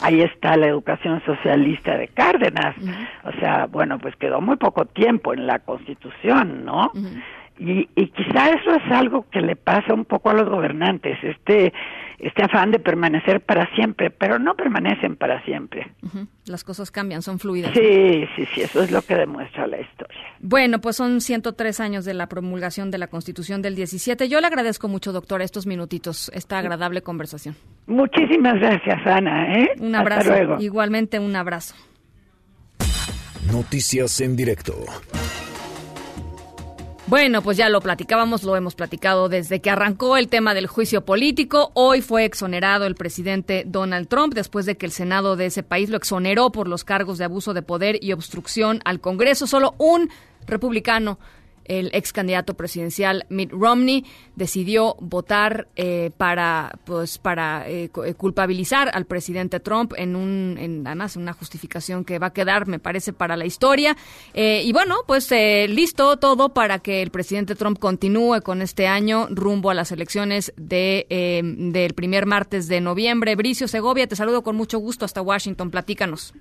Ahí 0.00 0.22
está 0.22 0.56
la 0.56 0.66
educación 0.66 1.22
socialista 1.24 1.96
de 1.96 2.08
Cárdenas. 2.08 2.76
Uh 2.78 2.86
-huh. 2.86 3.08
O 3.24 3.40
sea, 3.40 3.66
bueno, 3.66 3.98
pues 3.98 4.14
quedó 4.16 4.40
muy 4.40 4.56
poco 4.56 4.84
tiempo 4.84 5.32
en 5.34 5.46
la 5.46 5.58
Constitución, 5.58 6.64
¿no? 6.64 6.90
Uh 6.94 6.98
-huh. 6.98 7.22
Y, 7.58 7.88
y, 7.96 8.06
quizá 8.10 8.50
eso 8.50 8.72
es 8.74 8.92
algo 8.92 9.26
que 9.30 9.40
le 9.40 9.56
pasa 9.56 9.92
un 9.92 10.04
poco 10.04 10.30
a 10.30 10.34
los 10.34 10.48
gobernantes, 10.48 11.18
este, 11.24 11.72
este 12.20 12.44
afán 12.44 12.70
de 12.70 12.78
permanecer 12.78 13.40
para 13.40 13.68
siempre, 13.74 14.10
pero 14.10 14.38
no 14.38 14.54
permanecen 14.54 15.16
para 15.16 15.42
siempre. 15.44 15.90
Uh 16.02 16.06
-huh. 16.06 16.26
Las 16.46 16.62
cosas 16.62 16.92
cambian, 16.92 17.20
son 17.20 17.40
fluidas. 17.40 17.72
Sí, 17.74 18.26
sí, 18.36 18.46
sí, 18.54 18.60
eso 18.60 18.82
es 18.82 18.92
lo 18.92 19.02
que 19.02 19.16
demuestra 19.16 19.66
la 19.66 19.80
historia. 19.80 20.20
Bueno, 20.40 20.80
pues 20.80 20.96
son 20.96 21.20
103 21.20 21.80
años 21.80 22.04
de 22.04 22.14
la 22.14 22.28
promulgación 22.28 22.92
de 22.92 22.98
la 22.98 23.08
Constitución 23.08 23.60
del 23.60 23.74
17. 23.74 24.28
Yo 24.28 24.40
le 24.40 24.46
agradezco 24.46 24.86
mucho, 24.86 25.12
doctora, 25.12 25.42
estos 25.42 25.66
minutitos, 25.66 26.30
esta 26.34 26.58
agradable 26.58 27.02
conversación. 27.02 27.56
Muchísimas 27.86 28.54
gracias, 28.60 29.04
Ana. 29.04 29.54
¿eh? 29.58 29.70
Un 29.80 29.96
abrazo. 29.96 30.30
Hasta 30.30 30.44
luego. 30.44 30.62
Igualmente, 30.62 31.18
un 31.18 31.34
abrazo. 31.34 31.74
Noticias 33.52 34.20
en 34.20 34.36
directo. 34.36 34.74
Bueno, 37.08 37.40
pues 37.40 37.56
ya 37.56 37.70
lo 37.70 37.80
platicábamos, 37.80 38.42
lo 38.42 38.54
hemos 38.54 38.74
platicado 38.74 39.30
desde 39.30 39.60
que 39.62 39.70
arrancó 39.70 40.18
el 40.18 40.28
tema 40.28 40.52
del 40.52 40.66
juicio 40.66 41.06
político. 41.06 41.70
Hoy 41.72 42.02
fue 42.02 42.26
exonerado 42.26 42.84
el 42.84 42.96
presidente 42.96 43.64
Donald 43.66 44.08
Trump 44.08 44.34
después 44.34 44.66
de 44.66 44.76
que 44.76 44.84
el 44.84 44.92
Senado 44.92 45.34
de 45.34 45.46
ese 45.46 45.62
país 45.62 45.88
lo 45.88 45.96
exoneró 45.96 46.52
por 46.52 46.68
los 46.68 46.84
cargos 46.84 47.16
de 47.16 47.24
abuso 47.24 47.54
de 47.54 47.62
poder 47.62 47.98
y 48.04 48.12
obstrucción 48.12 48.82
al 48.84 49.00
Congreso. 49.00 49.46
Solo 49.46 49.74
un 49.78 50.10
republicano 50.46 51.18
el 51.68 51.90
ex 51.92 52.12
candidato 52.12 52.54
presidencial 52.54 53.26
Mitt 53.28 53.52
Romney 53.52 54.04
decidió 54.34 54.96
votar 55.00 55.68
eh, 55.76 56.10
para 56.16 56.78
pues 56.84 57.18
para 57.18 57.68
eh, 57.68 57.90
culpabilizar 58.16 58.90
al 58.92 59.04
presidente 59.04 59.60
Trump 59.60 59.92
en 59.96 60.16
un 60.16 60.56
en 60.58 60.86
además 60.86 61.16
una 61.16 61.32
justificación 61.32 62.04
que 62.04 62.18
va 62.18 62.28
a 62.28 62.32
quedar 62.32 62.66
me 62.66 62.78
parece 62.78 63.12
para 63.12 63.36
la 63.36 63.44
historia. 63.44 63.96
Eh, 64.34 64.62
y 64.64 64.72
bueno 64.72 64.96
pues 65.06 65.30
listo 65.30 66.16
todo 66.16 66.50
para 66.50 66.78
que 66.78 67.02
el 67.02 67.10
presidente 67.10 67.54
Trump 67.54 67.78
continúe 67.78 68.40
con 68.42 68.62
este 68.62 68.86
año 68.86 69.28
rumbo 69.30 69.70
a 69.70 69.74
las 69.74 69.92
elecciones 69.92 70.52
de 70.56 71.06
del 71.08 71.94
primer 71.94 72.26
martes 72.26 72.68
de 72.68 72.80
noviembre. 72.80 73.36
Bricio 73.36 73.68
Segovia 73.68 74.06
te 74.06 74.16
saludo 74.16 74.42
con 74.42 74.56
mucho 74.56 74.78
gusto 74.78 75.04
hasta 75.04 75.22
Washington. 75.22 75.70
Platícanos 75.70 76.32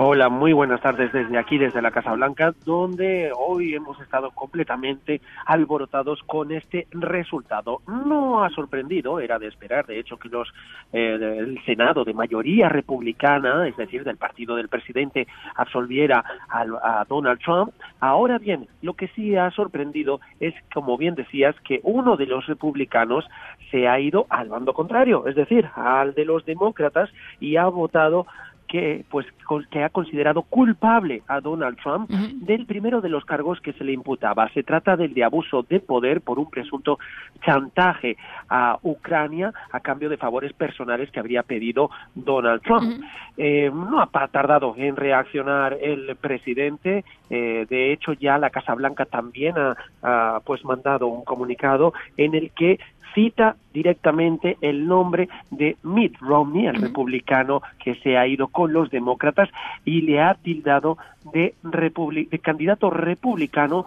Hola, 0.00 0.28
muy 0.28 0.52
buenas 0.52 0.80
tardes 0.80 1.12
desde 1.12 1.36
aquí, 1.36 1.58
desde 1.58 1.82
la 1.82 1.90
Casa 1.90 2.12
Blanca, 2.12 2.54
donde 2.64 3.32
hoy 3.36 3.74
hemos 3.74 4.00
estado 4.00 4.30
completamente 4.30 5.20
alborotados 5.44 6.22
con 6.22 6.52
este 6.52 6.86
resultado. 6.92 7.80
No 7.88 8.44
ha 8.44 8.50
sorprendido, 8.50 9.18
era 9.18 9.40
de 9.40 9.48
esperar, 9.48 9.86
de 9.86 9.98
hecho, 9.98 10.16
que 10.16 10.28
los 10.28 10.54
eh, 10.92 11.18
el 11.40 11.60
Senado 11.64 12.04
de 12.04 12.14
mayoría 12.14 12.68
republicana, 12.68 13.66
es 13.66 13.76
decir, 13.76 14.04
del 14.04 14.18
partido 14.18 14.54
del 14.54 14.68
presidente, 14.68 15.26
absolviera 15.56 16.22
a, 16.48 16.60
a 17.00 17.04
Donald 17.08 17.40
Trump. 17.40 17.72
Ahora 17.98 18.38
bien, 18.38 18.68
lo 18.82 18.94
que 18.94 19.08
sí 19.08 19.34
ha 19.34 19.50
sorprendido 19.50 20.20
es, 20.38 20.54
como 20.72 20.96
bien 20.96 21.16
decías, 21.16 21.56
que 21.64 21.80
uno 21.82 22.16
de 22.16 22.26
los 22.26 22.46
republicanos 22.46 23.26
se 23.72 23.88
ha 23.88 23.98
ido 23.98 24.26
al 24.30 24.48
bando 24.48 24.74
contrario, 24.74 25.26
es 25.26 25.34
decir, 25.34 25.68
al 25.74 26.14
de 26.14 26.24
los 26.24 26.44
demócratas 26.46 27.10
y 27.40 27.56
ha 27.56 27.66
votado 27.66 28.28
que 28.68 29.04
pues 29.10 29.26
que 29.70 29.82
ha 29.82 29.88
considerado 29.88 30.42
culpable 30.42 31.22
a 31.26 31.40
Donald 31.40 31.78
Trump 31.82 32.10
uh 32.10 32.14
-huh. 32.14 32.32
del 32.40 32.66
primero 32.66 33.00
de 33.00 33.08
los 33.08 33.24
cargos 33.24 33.60
que 33.60 33.72
se 33.72 33.84
le 33.84 33.92
imputaba. 33.92 34.48
Se 34.50 34.62
trata 34.62 34.96
del 34.96 35.14
de 35.14 35.24
abuso 35.24 35.64
de 35.68 35.80
poder 35.80 36.20
por 36.20 36.38
un 36.38 36.50
presunto 36.50 36.98
chantaje 37.44 38.16
a 38.48 38.78
Ucrania 38.82 39.52
a 39.72 39.80
cambio 39.80 40.08
de 40.08 40.16
favores 40.16 40.52
personales 40.52 41.10
que 41.10 41.20
habría 41.20 41.42
pedido 41.42 41.90
Donald 42.14 42.62
Trump. 42.62 42.84
Uh 42.84 43.00
-huh. 43.00 43.04
eh, 43.38 43.70
no 43.72 44.00
ha 44.00 44.26
tardado 44.28 44.74
en 44.76 44.96
reaccionar 44.96 45.76
el 45.80 46.14
presidente. 46.16 47.04
Eh, 47.30 47.66
de 47.68 47.92
hecho, 47.92 48.12
ya 48.12 48.38
la 48.38 48.50
Casa 48.50 48.74
Blanca 48.74 49.04
también 49.06 49.54
ha, 49.58 49.76
ha 50.02 50.40
pues 50.44 50.64
mandado 50.64 51.06
un 51.06 51.24
comunicado 51.24 51.92
en 52.16 52.34
el 52.34 52.50
que 52.50 52.78
cita 53.18 53.56
directamente 53.72 54.56
el 54.60 54.86
nombre 54.86 55.28
de 55.50 55.76
Mitt 55.82 56.16
Romney, 56.20 56.66
el 56.66 56.80
republicano 56.80 57.62
que 57.82 57.96
se 57.96 58.16
ha 58.16 58.24
ido 58.28 58.46
con 58.46 58.72
los 58.72 58.90
demócratas 58.90 59.48
y 59.84 60.02
le 60.02 60.20
ha 60.20 60.34
tildado 60.34 60.98
de, 61.32 61.54
de 61.64 62.38
candidato 62.38 62.90
republicano 62.90 63.86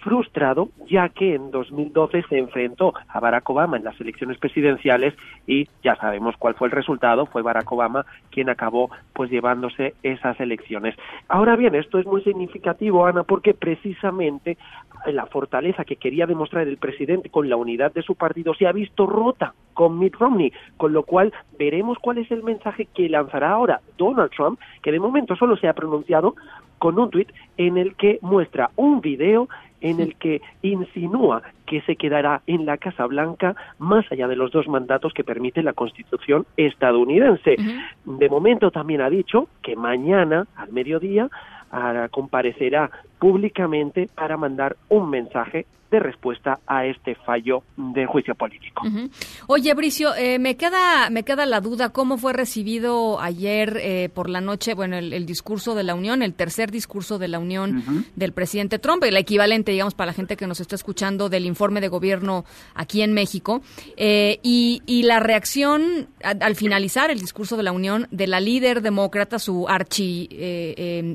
frustrado, 0.00 0.68
ya 0.88 1.08
que 1.08 1.34
en 1.34 1.50
2012 1.50 2.24
se 2.28 2.38
enfrentó 2.38 2.92
a 3.08 3.20
Barack 3.20 3.48
Obama 3.50 3.76
en 3.76 3.84
las 3.84 4.00
elecciones 4.00 4.38
presidenciales 4.38 5.14
y 5.46 5.68
ya 5.82 5.96
sabemos 5.96 6.36
cuál 6.38 6.54
fue 6.54 6.68
el 6.68 6.72
resultado, 6.72 7.26
fue 7.26 7.42
Barack 7.42 7.70
Obama 7.70 8.04
quien 8.30 8.50
acabó 8.50 8.90
pues 9.12 9.30
llevándose 9.30 9.94
esas 10.02 10.38
elecciones. 10.40 10.94
Ahora 11.28 11.56
bien, 11.56 11.74
esto 11.74 11.98
es 11.98 12.06
muy 12.06 12.22
significativo, 12.22 13.06
Ana, 13.06 13.22
porque 13.22 13.54
precisamente 13.54 14.56
la 15.06 15.26
fortaleza 15.26 15.84
que 15.84 15.96
quería 15.96 16.26
demostrar 16.26 16.66
el 16.68 16.76
presidente 16.76 17.30
con 17.30 17.48
la 17.48 17.56
unidad 17.56 17.92
de 17.92 18.02
su 18.02 18.14
partido 18.14 18.54
se 18.54 18.66
ha 18.66 18.72
visto 18.72 19.06
rota 19.06 19.54
con 19.74 19.98
Mitt 19.98 20.16
Romney, 20.16 20.52
con 20.76 20.92
lo 20.92 21.04
cual 21.04 21.32
veremos 21.58 21.98
cuál 21.98 22.18
es 22.18 22.30
el 22.30 22.42
mensaje 22.42 22.86
que 22.94 23.08
lanzará 23.08 23.50
ahora 23.50 23.80
Donald 23.96 24.30
Trump, 24.30 24.58
que 24.82 24.92
de 24.92 25.00
momento 25.00 25.36
solo 25.36 25.56
se 25.56 25.68
ha 25.68 25.72
pronunciado 25.72 26.34
con 26.78 26.98
un 26.98 27.10
tuit 27.10 27.30
en 27.56 27.76
el 27.76 27.94
que 27.94 28.18
muestra 28.22 28.70
un 28.76 29.00
video 29.00 29.48
en 29.80 30.00
el 30.00 30.16
que 30.16 30.42
insinúa 30.62 31.42
que 31.66 31.80
se 31.82 31.96
quedará 31.96 32.42
en 32.46 32.66
la 32.66 32.76
Casa 32.76 33.06
Blanca 33.06 33.54
más 33.78 34.04
allá 34.10 34.28
de 34.28 34.36
los 34.36 34.50
dos 34.50 34.68
mandatos 34.68 35.12
que 35.14 35.24
permite 35.24 35.62
la 35.62 35.72
Constitución 35.72 36.46
estadounidense. 36.56 37.56
Uh 37.58 37.62
-huh. 37.62 38.18
De 38.18 38.28
momento 38.28 38.70
también 38.70 39.00
ha 39.00 39.10
dicho 39.10 39.48
que 39.62 39.76
mañana 39.76 40.46
al 40.56 40.72
mediodía 40.72 41.28
comparecerá 42.10 42.90
públicamente 43.18 44.08
para 44.14 44.36
mandar 44.36 44.76
un 44.88 45.08
mensaje 45.08 45.66
de 45.90 45.98
respuesta 45.98 46.60
a 46.66 46.86
este 46.86 47.16
fallo 47.16 47.64
del 47.76 48.06
juicio 48.06 48.34
político. 48.34 48.82
Oye, 49.48 49.74
Bricio, 49.74 50.14
eh, 50.14 50.38
me 50.38 50.56
queda 50.56 51.10
me 51.10 51.24
queda 51.24 51.46
la 51.46 51.60
duda 51.60 51.90
cómo 51.90 52.16
fue 52.16 52.32
recibido 52.32 53.20
ayer 53.20 53.76
eh, 53.80 54.08
por 54.12 54.30
la 54.30 54.40
noche, 54.40 54.74
bueno, 54.74 54.96
el, 54.96 55.26
discurso 55.26 55.74
de 55.74 55.82
la 55.82 55.94
Unión, 55.94 56.22
el 56.22 56.34
tercer 56.34 56.70
discurso 56.70 57.18
de 57.18 57.28
la 57.28 57.38
Unión 57.38 57.84
del 58.14 58.32
presidente 58.32 58.78
Trump, 58.78 59.02
el 59.04 59.16
equivalente, 59.16 59.72
digamos, 59.72 59.94
para 59.94 60.06
la 60.06 60.12
gente 60.12 60.36
que 60.36 60.46
nos 60.46 60.60
está 60.60 60.76
escuchando 60.76 61.28
del 61.28 61.46
informe 61.46 61.80
de 61.80 61.88
gobierno 61.88 62.44
aquí 62.74 63.02
en 63.02 63.12
México, 63.12 63.62
eh, 63.96 64.38
y, 64.42 64.82
y, 64.86 65.02
la 65.02 65.18
reacción 65.18 66.08
al 66.22 66.54
finalizar 66.54 67.10
el 67.10 67.18
discurso 67.18 67.56
de 67.56 67.62
la 67.62 67.72
Unión 67.72 68.06
de 68.10 68.26
la 68.26 68.40
líder 68.40 68.82
demócrata, 68.82 69.38
su 69.38 69.68
archi 69.68 70.28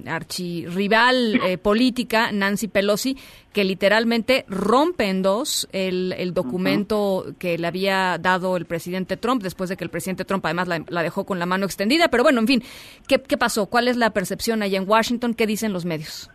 archirrival 0.08 1.40
política, 1.62 2.32
Nancy 2.32 2.68
Pelosi, 2.68 3.18
que 3.56 3.64
literalmente 3.64 4.46
rompe 4.66 5.06
en 5.06 5.22
dos 5.22 5.68
el, 5.72 6.14
el 6.18 6.34
documento 6.34 7.26
que 7.40 7.58
le 7.58 7.68
había 7.68 8.18
dado 8.18 8.58
el 8.58 8.66
presidente 8.66 9.16
Trump, 9.16 9.42
después 9.42 9.70
de 9.70 9.78
que 9.78 9.84
el 9.84 9.90
presidente 9.90 10.26
Trump 10.26 10.46
además 10.46 10.68
la, 10.68 11.04
dejó 11.04 11.26
con 11.26 11.40
la 11.40 11.46
mano 11.46 11.66
extendida. 11.66 12.10
Pero 12.10 12.24
bueno, 12.24 12.42
en 12.42 12.48
fin, 12.48 12.64
¿qué, 13.08 13.22
¿qué 13.22 13.38
pasó? 13.38 13.68
¿Cuál 13.68 13.88
es 13.88 13.96
la 13.96 14.10
percepción 14.10 14.64
allá 14.64 14.78
en 14.78 14.90
Washington? 14.90 15.34
¿Qué 15.34 15.48
dicen 15.48 15.72
los 15.72 15.86
medios? 15.86 16.30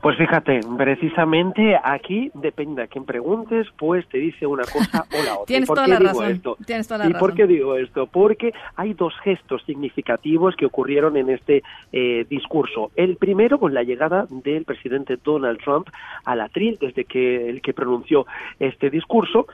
Pues 0.00 0.16
fíjate, 0.16 0.60
precisamente 0.76 1.76
aquí 1.82 2.30
depende 2.34 2.82
a 2.82 2.86
quién 2.86 3.04
preguntes, 3.04 3.66
pues 3.76 4.06
te 4.08 4.18
dice 4.18 4.46
una 4.46 4.62
cosa 4.62 5.04
o 5.12 5.24
la 5.24 5.34
otra. 5.34 5.46
Tienes, 5.46 5.68
toda 5.68 5.88
la 5.88 5.98
razón. 5.98 6.40
¿Y 7.08 7.14
por 7.14 7.34
qué 7.34 7.46
digo 7.46 7.76
esto? 7.76 8.06
Porque 8.06 8.52
hay 8.76 8.94
dos 8.94 9.12
gestos 9.24 9.62
significativos 9.64 10.54
que 10.54 10.66
ocurrieron 10.66 11.16
en 11.16 11.30
este 11.30 11.64
eh, 11.92 12.24
discurso. 12.30 12.92
El 12.94 13.16
primero 13.16 13.58
con 13.58 13.74
la 13.74 13.82
llegada 13.82 14.26
del 14.30 14.64
presidente 14.64 15.18
Donald 15.22 15.58
Trump 15.58 15.88
al 16.24 16.42
atril 16.42 16.78
desde 16.80 17.04
que 17.04 17.50
el 17.50 17.60
que 17.60 17.74
pronunció 17.74 18.24
este 18.60 18.90
discurso, 18.90 19.46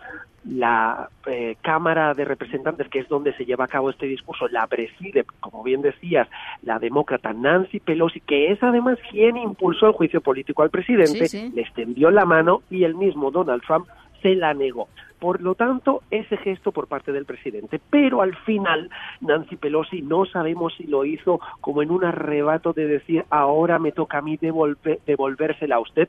la 0.44 1.08
eh, 1.26 1.56
Cámara 1.62 2.14
de 2.14 2.24
Representantes, 2.24 2.88
que 2.88 2.98
es 2.98 3.08
donde 3.08 3.34
se 3.34 3.44
lleva 3.44 3.64
a 3.64 3.68
cabo 3.68 3.90
este 3.90 4.06
discurso, 4.06 4.48
la 4.48 4.66
preside, 4.66 5.24
como 5.40 5.62
bien 5.62 5.82
decías, 5.82 6.28
la 6.62 6.78
demócrata 6.78 7.32
Nancy 7.32 7.80
Pelosi, 7.80 8.20
que 8.20 8.52
es 8.52 8.62
además 8.62 8.98
quien 9.10 9.36
impulsó 9.36 9.86
el 9.86 9.92
juicio 9.92 10.20
político 10.20 10.62
al 10.62 10.70
presidente, 10.70 11.50
le 11.54 11.62
extendió 11.62 12.10
la 12.10 12.24
mano 12.24 12.62
y 12.70 12.84
el 12.84 12.94
mismo 12.94 13.30
Donald 13.30 13.62
Trump 13.62 13.86
se 14.22 14.34
la 14.34 14.54
negó. 14.54 14.88
Por 15.18 15.40
lo 15.40 15.54
tanto, 15.54 16.02
ese 16.10 16.36
gesto 16.36 16.72
por 16.72 16.86
parte 16.86 17.12
del 17.12 17.24
presidente. 17.24 17.80
Pero 17.90 18.20
al 18.20 18.36
final, 18.36 18.90
Nancy 19.20 19.56
Pelosi 19.56 20.02
no 20.02 20.26
sabemos 20.26 20.74
si 20.76 20.84
lo 20.84 21.04
hizo 21.04 21.40
como 21.60 21.82
en 21.82 21.90
un 21.90 22.04
arrebato 22.04 22.72
de 22.72 22.86
decir, 22.86 23.24
ahora 23.30 23.78
me 23.78 23.92
toca 23.92 24.18
a 24.18 24.22
mí 24.22 24.38
devolvérsela 24.38 25.76
a 25.76 25.80
usted, 25.80 26.08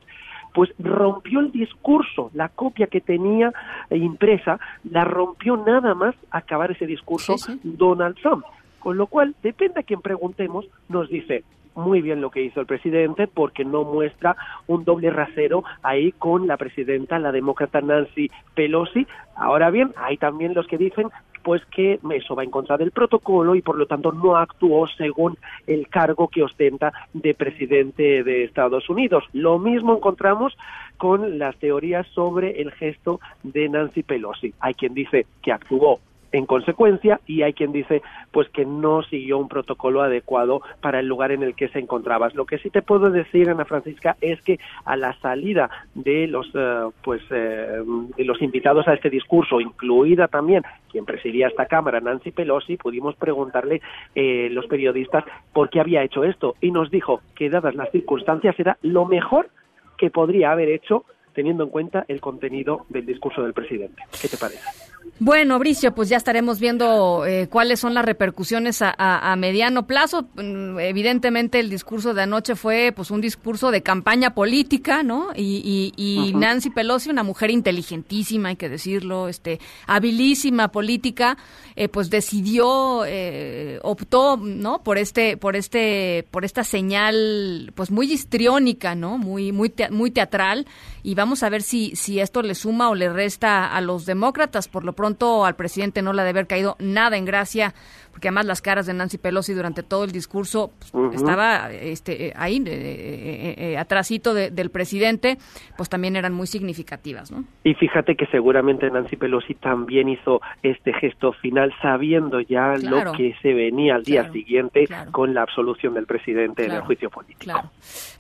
pues 0.56 0.72
rompió 0.80 1.42
el 1.42 1.52
discurso, 1.52 2.32
la 2.34 2.48
copia 2.48 2.88
que 2.88 3.02
tenía 3.02 3.52
impresa, 3.92 4.58
la 4.90 5.04
rompió 5.04 5.58
nada 5.58 5.94
más 5.94 6.16
acabar 6.32 6.72
ese 6.72 6.88
discurso 6.88 7.36
Donald 7.64 8.16
Trump. 8.16 8.46
Con 8.80 8.98
lo 8.98 9.08
cual, 9.08 9.36
depende 9.44 9.82
a 9.82 9.84
quien 9.84 10.00
preguntemos, 10.00 10.66
nos 10.88 11.10
dice, 11.10 11.44
muy 11.76 12.02
bien 12.02 12.22
lo 12.22 12.32
que 12.32 12.42
hizo 12.42 12.62
el 12.62 12.66
presidente 12.66 13.28
porque 13.28 13.66
no 13.66 13.84
muestra 13.84 14.38
un 14.68 14.86
doble 14.86 15.10
rasero 15.10 15.66
ahí 15.84 16.14
con 16.14 16.48
la 16.48 16.56
presidenta, 16.56 17.20
la 17.20 17.34
demócrata 17.34 17.82
Nancy 17.82 18.32
Pelosi. 18.54 19.06
Ahora 19.36 19.70
bien, 19.72 19.94
hay 19.98 20.16
también 20.16 20.54
los 20.54 20.68
que 20.68 20.78
dicen 20.78 21.10
pues 21.46 21.64
que 21.68 22.00
eso 22.10 22.36
va 22.36 22.44
en 22.44 22.50
contra 22.50 22.76
del 22.76 22.90
protocolo 22.90 23.54
y 23.54 23.62
por 23.62 23.78
lo 23.78 23.86
tanto 23.86 24.12
no 24.12 24.36
actuó 24.36 24.88
según 24.88 25.38
el 25.68 25.88
cargo 25.90 26.28
que 26.28 26.42
ostenta 26.42 26.92
de 27.14 27.36
presidente 27.36 28.24
de 28.24 28.46
Estados 28.46 28.90
Unidos. 28.90 29.24
Lo 29.32 29.60
mismo 29.60 29.96
encontramos 29.96 30.58
con 30.98 31.38
las 31.38 31.56
teorías 31.58 32.08
sobre 32.08 32.64
el 32.64 32.72
gesto 32.72 33.20
de 33.44 33.70
Nancy 33.70 34.02
Pelosi. 34.02 34.56
Hay 34.60 34.74
quien 34.74 34.96
dice 34.96 35.28
que 35.44 35.52
actuó 35.52 36.00
en 36.32 36.46
consecuencia 36.46 37.20
y 37.26 37.42
hay 37.42 37.54
quien 37.54 37.72
dice 37.72 38.02
pues 38.32 38.50
que 38.50 38.66
no 38.66 39.04
siguió 39.04 39.38
un 39.38 39.48
protocolo 39.48 40.02
adecuado 40.02 40.62
para 40.82 41.00
el 41.00 41.08
lugar 41.08 41.32
en 41.32 41.44
el 41.44 41.56
que 41.56 41.70
se 41.70 41.80
encontrabas. 41.80 42.36
Lo 42.36 42.46
que 42.46 42.58
sí 42.58 42.70
te 42.70 42.82
puedo 42.82 43.10
decir, 43.10 43.50
Ana 43.50 43.66
Francisca, 43.66 44.18
es 44.22 44.42
que 44.42 44.60
a 44.84 44.96
la 44.96 45.14
salida 45.20 45.70
de 45.94 46.28
los 46.28 46.50
eh, 46.54 46.90
pues 47.04 47.22
eh, 47.32 47.82
de 48.18 48.26
los 48.26 48.42
invitados 48.42 48.88
a 48.88 48.94
este 48.94 49.10
discurso, 49.10 49.62
incluida 49.62 50.28
también 50.28 50.64
quien 50.92 51.06
presidía 51.06 51.48
esta 51.48 51.66
cámara, 51.66 52.00
Nancy 52.00 52.32
Pelosi, 52.32 52.78
pudimos 52.78 53.16
preguntarle 53.16 53.82
eh, 54.14 54.50
los 54.52 54.66
periodistas 54.68 55.26
por 55.54 55.70
qué 55.70 55.80
había 55.80 56.04
hecho 56.04 56.24
esto 56.24 56.56
y 56.62 56.72
nos 56.72 56.90
dijo 56.90 57.22
que 57.36 57.50
dadas 57.50 57.76
las 57.76 57.92
circunstancias 57.92 58.56
era 58.60 58.78
lo 58.82 59.06
mejor 59.06 59.50
que 59.98 60.10
podría 60.10 60.52
haber 60.52 60.70
hecho 60.70 61.06
teniendo 61.34 61.64
en 61.66 61.70
cuenta 61.70 62.06
el 62.08 62.22
contenido 62.22 62.86
del 62.90 63.06
discurso 63.06 63.44
del 63.44 63.54
presidente. 63.54 64.02
¿Qué 64.22 64.30
te 64.30 64.38
parece? 64.38 64.95
Bueno, 65.18 65.60
Bricio, 65.60 65.96
pues 65.96 66.10
ya 66.10 66.18
estaremos 66.18 66.60
viendo 66.60 67.26
eh, 67.26 67.48
cuáles 67.50 67.80
son 67.80 67.94
las 67.94 68.04
repercusiones 68.04 68.80
a, 68.82 69.34
mediano 69.38 69.88
plazo. 69.88 70.28
Mm, 70.36 70.78
evidentemente 70.80 71.62
el 71.62 71.70
discurso 71.70 72.14
de 72.14 72.24
anoche 72.24 72.56
fue 72.58 72.92
pues 72.94 73.12
un 73.12 73.22
discurso 73.22 73.72
de 73.72 73.82
campaña 73.82 74.34
política, 74.34 75.04
¿no? 75.04 75.30
Y, 75.34 76.34
Nancy 76.36 76.70
Pelosi, 76.70 77.10
una 77.10 77.24
mujer 77.24 77.50
inteligentísima, 77.50 78.50
hay 78.50 78.56
que 78.58 78.68
decirlo, 78.68 79.30
este, 79.30 79.62
habilísima 79.88 80.68
política, 80.68 81.38
eh, 81.78 81.88
pues 81.88 82.10
decidió, 82.10 83.06
eh, 83.06 83.80
optó, 83.84 84.36
¿no? 84.36 84.84
Por 84.84 84.98
este, 84.98 85.38
por 85.38 85.56
este, 85.56 86.28
por 86.30 86.44
esta 86.44 86.66
señal, 86.66 87.72
pues 87.74 87.90
muy 87.90 88.12
histriónica, 88.12 88.96
¿no? 88.96 89.18
Muy, 89.18 89.54
muy, 89.54 89.74
muy 89.92 90.12
teatral. 90.12 90.66
Y 91.06 91.14
vamos 91.14 91.44
a 91.44 91.50
ver 91.52 91.62
si, 91.62 91.96
si 91.96 92.20
esto 92.20 92.42
le 92.42 92.56
suma 92.56 92.90
o 92.90 92.96
le 92.96 93.10
resta 93.10 93.68
a 93.76 93.80
los 93.80 94.08
demócratas. 94.08 94.68
Por 94.68 94.84
lo 94.84 94.94
pronto 94.94 95.46
al 95.46 95.56
presidente 95.56 96.02
no 96.02 96.14
le 96.14 96.22
ha 96.22 96.24
de 96.24 96.32
haber 96.32 96.48
caído 96.48 96.78
nada 96.80 97.16
en 97.16 97.26
gracia, 97.26 97.76
porque 98.10 98.30
además 98.30 98.48
las 98.48 98.64
caras 98.64 98.88
de 98.88 98.96
Nancy 98.96 99.20
Pelosi 99.20 99.54
durante 99.54 99.84
todo 99.84 100.04
el 100.04 100.12
discurso 100.12 100.72
pues, 100.92 101.14
estaba 101.22 101.72
este, 101.72 102.34
ahí, 102.36 102.58
eh, 102.58 102.72
eh, 102.72 103.56
eh, 103.56 103.78
atrásito 103.78 104.34
del 104.34 104.72
presidente, 104.72 105.38
pues 105.78 105.90
también 105.90 106.16
eran 106.16 106.34
muy 106.34 106.48
significativas. 106.48 107.32
¿no? 107.32 107.44
Y 107.64 107.76
fíjate 107.76 108.16
que 108.16 108.26
seguramente 108.26 108.90
Nancy 108.90 109.16
Pelosi 109.16 109.54
también 109.54 110.10
hizo 110.10 110.42
este 110.64 110.92
gesto 110.94 111.34
final 111.34 111.72
sabiendo 111.84 112.42
ya 112.42 112.78
lo 112.82 113.12
que 113.12 113.36
se 113.44 113.54
venía 113.54 113.94
al 113.94 114.04
día 114.04 114.32
siguiente 114.32 114.88
con 115.12 115.36
la 115.36 115.44
absolución 115.44 115.94
del 115.94 116.08
presidente 116.08 116.66
en 116.66 116.72
el 116.72 116.82
juicio 116.82 117.12
político. 117.12 117.62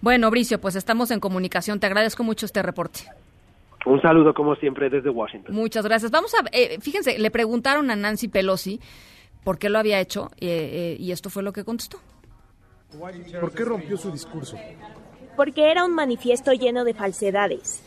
Bueno, 0.02 0.30
Bricio, 0.30 0.62
pues 0.62 0.76
estamos 0.76 1.10
en 1.10 1.19
comunicación. 1.19 1.80
Te 1.80 1.88
agradezco 1.88 2.24
mucho 2.24 2.45
este 2.45 2.62
reporte. 2.62 2.74
Un 3.85 4.01
saludo 4.01 4.33
como 4.33 4.55
siempre 4.55 4.89
desde 4.89 5.09
Washington. 5.09 5.53
Muchas 5.53 5.85
gracias. 5.85 6.11
Vamos 6.11 6.33
a, 6.33 6.43
eh, 6.51 6.77
fíjense, 6.81 7.19
le 7.19 7.31
preguntaron 7.31 7.91
a 7.91 7.95
Nancy 7.95 8.27
Pelosi 8.27 8.79
por 9.43 9.59
qué 9.59 9.69
lo 9.69 9.77
había 9.77 9.99
hecho 9.99 10.31
eh, 10.38 10.95
eh, 10.97 10.97
y 10.99 11.11
esto 11.11 11.29
fue 11.29 11.43
lo 11.43 11.53
que 11.53 11.63
contestó. 11.63 11.99
¿Por 13.39 13.53
qué 13.53 13.63
rompió 13.63 13.97
su 13.97 14.11
discurso? 14.11 14.57
Porque 15.35 15.69
era 15.69 15.85
un 15.85 15.93
manifiesto 15.93 16.51
lleno 16.53 16.83
de 16.83 16.93
falsedades. 16.93 17.83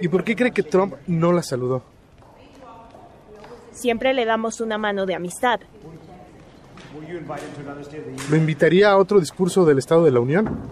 ¿Y 0.00 0.08
por 0.08 0.24
qué 0.24 0.34
cree 0.34 0.50
que 0.50 0.62
Trump 0.62 0.94
no 1.06 1.32
la 1.32 1.42
saludó? 1.42 1.82
Siempre 3.70 4.12
le 4.12 4.24
damos 4.24 4.60
una 4.60 4.76
mano 4.76 5.06
de 5.06 5.14
amistad. 5.14 5.60
¿Lo 8.30 8.36
invitaría 8.36 8.90
a 8.90 8.96
otro 8.96 9.20
discurso 9.20 9.64
del 9.64 9.78
Estado 9.78 10.04
de 10.04 10.10
la 10.10 10.20
Unión? 10.20 10.68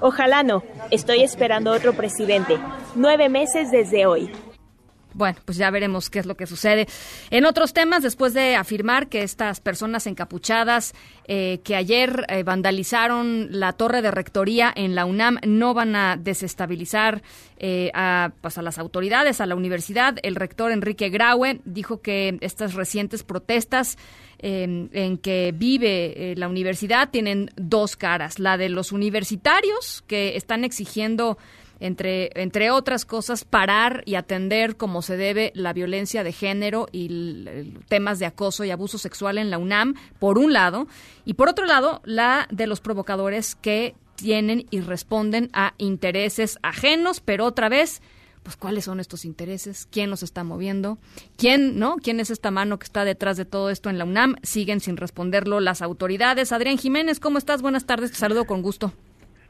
Ojalá 0.00 0.42
no. 0.42 0.62
Estoy 0.90 1.22
esperando 1.22 1.70
otro 1.72 1.92
presidente. 1.92 2.58
Nueve 2.94 3.28
meses 3.28 3.70
desde 3.70 4.06
hoy. 4.06 4.30
Bueno, 5.12 5.38
pues 5.44 5.58
ya 5.58 5.70
veremos 5.70 6.08
qué 6.08 6.20
es 6.20 6.26
lo 6.26 6.36
que 6.36 6.46
sucede. 6.46 6.86
En 7.30 7.44
otros 7.44 7.72
temas, 7.72 8.02
después 8.02 8.32
de 8.32 8.54
afirmar 8.54 9.08
que 9.08 9.22
estas 9.22 9.60
personas 9.60 10.06
encapuchadas 10.06 10.94
eh, 11.26 11.60
que 11.64 11.74
ayer 11.74 12.24
eh, 12.28 12.42
vandalizaron 12.44 13.48
la 13.50 13.72
torre 13.72 14.02
de 14.02 14.12
rectoría 14.12 14.72
en 14.74 14.94
la 14.94 15.04
UNAM 15.04 15.38
no 15.44 15.74
van 15.74 15.96
a 15.96 16.16
desestabilizar 16.16 17.22
eh, 17.58 17.90
a, 17.92 18.32
pues 18.40 18.56
a 18.58 18.62
las 18.62 18.78
autoridades, 18.78 19.40
a 19.40 19.46
la 19.46 19.56
universidad, 19.56 20.16
el 20.22 20.36
rector 20.36 20.70
Enrique 20.70 21.10
Graue 21.10 21.60
dijo 21.64 22.00
que 22.00 22.38
estas 22.40 22.74
recientes 22.74 23.24
protestas 23.24 23.98
en 24.42 25.18
que 25.18 25.52
vive 25.54 26.34
la 26.36 26.48
universidad 26.48 27.10
tienen 27.10 27.50
dos 27.56 27.96
caras, 27.96 28.38
la 28.38 28.56
de 28.56 28.68
los 28.68 28.92
universitarios 28.92 30.02
que 30.06 30.36
están 30.36 30.64
exigiendo 30.64 31.38
entre, 31.80 32.30
entre 32.34 32.70
otras 32.70 33.04
cosas, 33.04 33.44
parar 33.44 34.02
y 34.04 34.14
atender 34.14 34.76
como 34.76 35.02
se 35.02 35.16
debe 35.16 35.50
la 35.54 35.72
violencia 35.72 36.22
de 36.22 36.32
género 36.32 36.86
y 36.92 37.74
temas 37.88 38.18
de 38.18 38.26
acoso 38.26 38.64
y 38.64 38.70
abuso 38.70 38.98
sexual 38.98 39.38
en 39.38 39.50
la 39.50 39.58
UNAM, 39.58 39.94
por 40.18 40.38
un 40.38 40.52
lado, 40.52 40.86
y 41.24 41.34
por 41.34 41.48
otro 41.48 41.64
lado, 41.66 42.02
la 42.04 42.46
de 42.50 42.66
los 42.66 42.80
provocadores 42.80 43.54
que 43.54 43.94
tienen 44.14 44.66
y 44.70 44.80
responden 44.80 45.48
a 45.54 45.72
intereses 45.78 46.58
ajenos, 46.62 47.20
pero 47.20 47.46
otra 47.46 47.70
vez, 47.70 48.02
pues 48.42 48.56
cuáles 48.56 48.84
son 48.84 49.00
estos 49.00 49.24
intereses, 49.24 49.86
quién 49.90 50.10
los 50.10 50.22
está 50.22 50.44
moviendo, 50.44 50.98
quién, 51.36 51.78
¿no? 51.78 51.96
¿Quién 51.96 52.20
es 52.20 52.30
esta 52.30 52.50
mano 52.50 52.78
que 52.78 52.84
está 52.84 53.04
detrás 53.04 53.36
de 53.36 53.44
todo 53.44 53.70
esto 53.70 53.90
en 53.90 53.98
la 53.98 54.04
UNAM? 54.04 54.36
Siguen 54.42 54.80
sin 54.80 54.96
responderlo 54.96 55.60
las 55.60 55.82
autoridades. 55.82 56.52
Adrián 56.52 56.78
Jiménez, 56.78 57.20
¿cómo 57.20 57.38
estás? 57.38 57.62
Buenas 57.62 57.86
tardes, 57.86 58.12
te 58.12 58.16
saludo 58.16 58.44
con 58.44 58.62
gusto. 58.62 58.92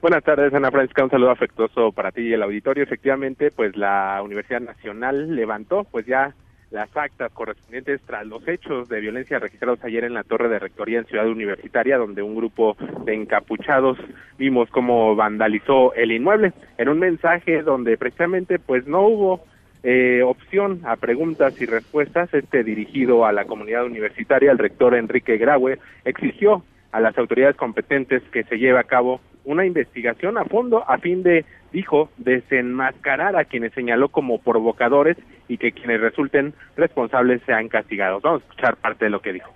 Buenas 0.00 0.24
tardes, 0.24 0.54
Ana 0.54 0.70
Francisca. 0.70 1.04
Un 1.04 1.10
saludo 1.10 1.30
afectuoso 1.30 1.92
para 1.92 2.10
ti 2.10 2.22
y 2.22 2.32
el 2.32 2.42
auditorio. 2.42 2.82
Efectivamente, 2.82 3.50
pues 3.50 3.76
la 3.76 4.20
Universidad 4.24 4.60
Nacional 4.60 5.36
levantó, 5.36 5.84
pues 5.84 6.06
ya 6.06 6.34
las 6.70 6.96
actas 6.96 7.32
correspondientes 7.32 8.00
tras 8.06 8.26
los 8.26 8.46
hechos 8.46 8.88
de 8.88 9.00
violencia 9.00 9.38
registrados 9.38 9.82
ayer 9.82 10.04
en 10.04 10.14
la 10.14 10.22
torre 10.22 10.48
de 10.48 10.58
rectoría 10.58 11.00
en 11.00 11.06
Ciudad 11.06 11.28
Universitaria, 11.28 11.98
donde 11.98 12.22
un 12.22 12.36
grupo 12.36 12.76
de 13.04 13.14
encapuchados 13.14 13.98
vimos 14.38 14.70
cómo 14.70 15.16
vandalizó 15.16 15.92
el 15.94 16.12
inmueble. 16.12 16.52
En 16.78 16.88
un 16.88 16.98
mensaje 16.98 17.62
donde 17.62 17.98
precisamente 17.98 18.58
pues 18.58 18.86
no 18.86 19.02
hubo 19.02 19.44
eh, 19.82 20.22
opción 20.24 20.82
a 20.84 20.96
preguntas 20.96 21.60
y 21.60 21.66
respuestas, 21.66 22.32
este 22.34 22.62
dirigido 22.62 23.24
a 23.24 23.32
la 23.32 23.46
comunidad 23.46 23.84
universitaria, 23.84 24.52
el 24.52 24.58
rector 24.58 24.94
Enrique 24.94 25.38
Graue 25.38 25.78
exigió 26.04 26.62
a 26.92 27.00
las 27.00 27.16
autoridades 27.18 27.56
competentes 27.56 28.22
que 28.30 28.44
se 28.44 28.58
lleve 28.58 28.78
a 28.78 28.84
cabo 28.84 29.20
una 29.44 29.66
investigación 29.66 30.38
a 30.38 30.44
fondo 30.44 30.84
a 30.88 30.98
fin 30.98 31.22
de, 31.22 31.44
dijo, 31.72 32.10
desenmascarar 32.18 33.36
a 33.36 33.44
quienes 33.44 33.72
señaló 33.72 34.08
como 34.08 34.40
provocadores 34.40 35.16
y 35.48 35.58
que 35.58 35.72
quienes 35.72 36.00
resulten 36.00 36.54
responsables 36.76 37.42
sean 37.46 37.68
castigados. 37.68 38.22
Vamos 38.22 38.42
a 38.42 38.44
escuchar 38.44 38.76
parte 38.76 39.06
de 39.06 39.10
lo 39.10 39.20
que 39.20 39.32
dijo. 39.32 39.52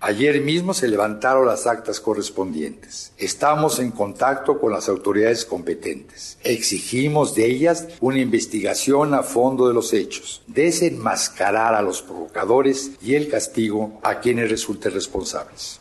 Ayer 0.00 0.40
mismo 0.42 0.74
se 0.74 0.86
levantaron 0.86 1.44
las 1.44 1.66
actas 1.66 1.98
correspondientes. 1.98 3.12
Estamos 3.18 3.80
en 3.80 3.90
contacto 3.90 4.60
con 4.60 4.70
las 4.70 4.88
autoridades 4.88 5.44
competentes. 5.44 6.38
Exigimos 6.44 7.34
de 7.34 7.46
ellas 7.46 7.88
una 8.00 8.20
investigación 8.20 9.12
a 9.12 9.24
fondo 9.24 9.66
de 9.66 9.74
los 9.74 9.92
hechos, 9.92 10.44
desenmascarar 10.46 11.74
a 11.74 11.82
los 11.82 12.02
provocadores 12.02 12.92
y 13.02 13.16
el 13.16 13.28
castigo 13.28 13.98
a 14.04 14.20
quienes 14.20 14.50
resulten 14.50 14.92
responsables 14.92 15.80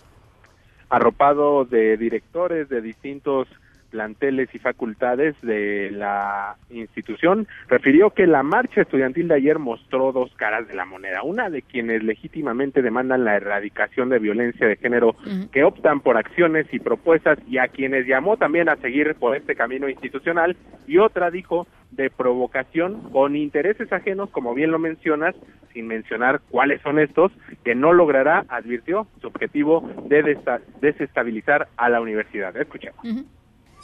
arropado 0.90 1.66
de 1.66 1.98
directores 1.98 2.70
de 2.70 2.82
distintos 2.82 3.48
planteles 3.90 4.54
y 4.54 4.60
facultades 4.60 5.36
de 5.42 5.92
la 5.92 6.56
institución, 6.70 7.48
refirió 7.68 8.12
que 8.12 8.28
la 8.28 8.44
marcha 8.44 8.82
estudiantil 8.82 9.28
de 9.28 9.36
ayer 9.36 9.60
mostró 9.60 10.12
dos 10.12 10.34
caras 10.36 10.68
de 10.68 10.76
la 10.76 10.86
moneda, 10.86 11.24
una 11.24 11.50
de 11.50 11.62
quienes 11.62 12.04
legítimamente 12.04 12.82
demandan 12.82 13.24
la 13.24 13.36
erradicación 13.36 14.10
de 14.10 14.20
violencia 14.20 14.68
de 14.68 14.78
género, 14.78 15.16
que 15.52 15.64
optan 15.64 16.02
por 16.02 16.18
acciones 16.18 16.68
y 16.72 16.80
propuestas 16.80 17.40
y 17.48 17.58
a 17.58 17.68
quienes 17.68 18.06
llamó 18.06 18.38
también 18.38 18.70
a 18.70 18.76
seguir 18.78 19.16
por 19.16 19.36
este 19.36 19.56
camino 19.56 19.90
institucional, 19.90 20.56
y 20.88 20.98
otra 20.98 21.32
dijo 21.32 21.68
de 21.92 22.10
provocación 22.10 23.12
con 23.12 23.36
intereses 23.36 23.92
ajenos, 23.92 24.30
como 24.30 24.54
bien 24.54 24.72
lo 24.72 24.80
mencionas, 24.80 25.36
sin 25.74 25.88
mencionar 25.88 26.42
cuáles 26.50 26.82
son 26.82 27.00
estos, 27.00 27.32
que 27.64 27.76
no 27.76 27.94
logrará, 27.94 28.46
advirtió, 28.50 29.08
su 29.22 29.28
objetivo 29.28 29.90
de 30.08 30.38
desestabilizar 30.82 31.68
a 31.78 31.90
la 31.90 32.02
universidad. 32.02 32.56
Escuchemos. 32.58 33.00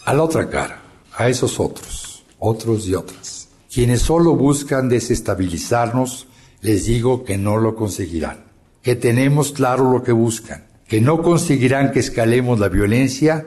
A 0.05 0.13
la 0.13 0.23
otra 0.23 0.49
cara, 0.49 0.81
a 1.17 1.29
esos 1.29 1.61
otros, 1.61 2.25
otros 2.37 2.85
y 2.87 2.93
otras, 2.93 3.47
quienes 3.73 4.01
solo 4.01 4.35
buscan 4.35 4.89
desestabilizarnos, 4.89 6.27
les 6.59 6.85
digo 6.85 7.23
que 7.23 7.37
no 7.37 7.55
lo 7.55 7.77
conseguirán, 7.77 8.43
que 8.81 8.97
tenemos 8.97 9.53
claro 9.53 9.89
lo 9.89 10.03
que 10.03 10.11
buscan, 10.11 10.65
que 10.89 10.99
no 10.99 11.21
conseguirán 11.21 11.93
que 11.93 12.01
escalemos 12.01 12.59
la 12.59 12.67
violencia 12.67 13.45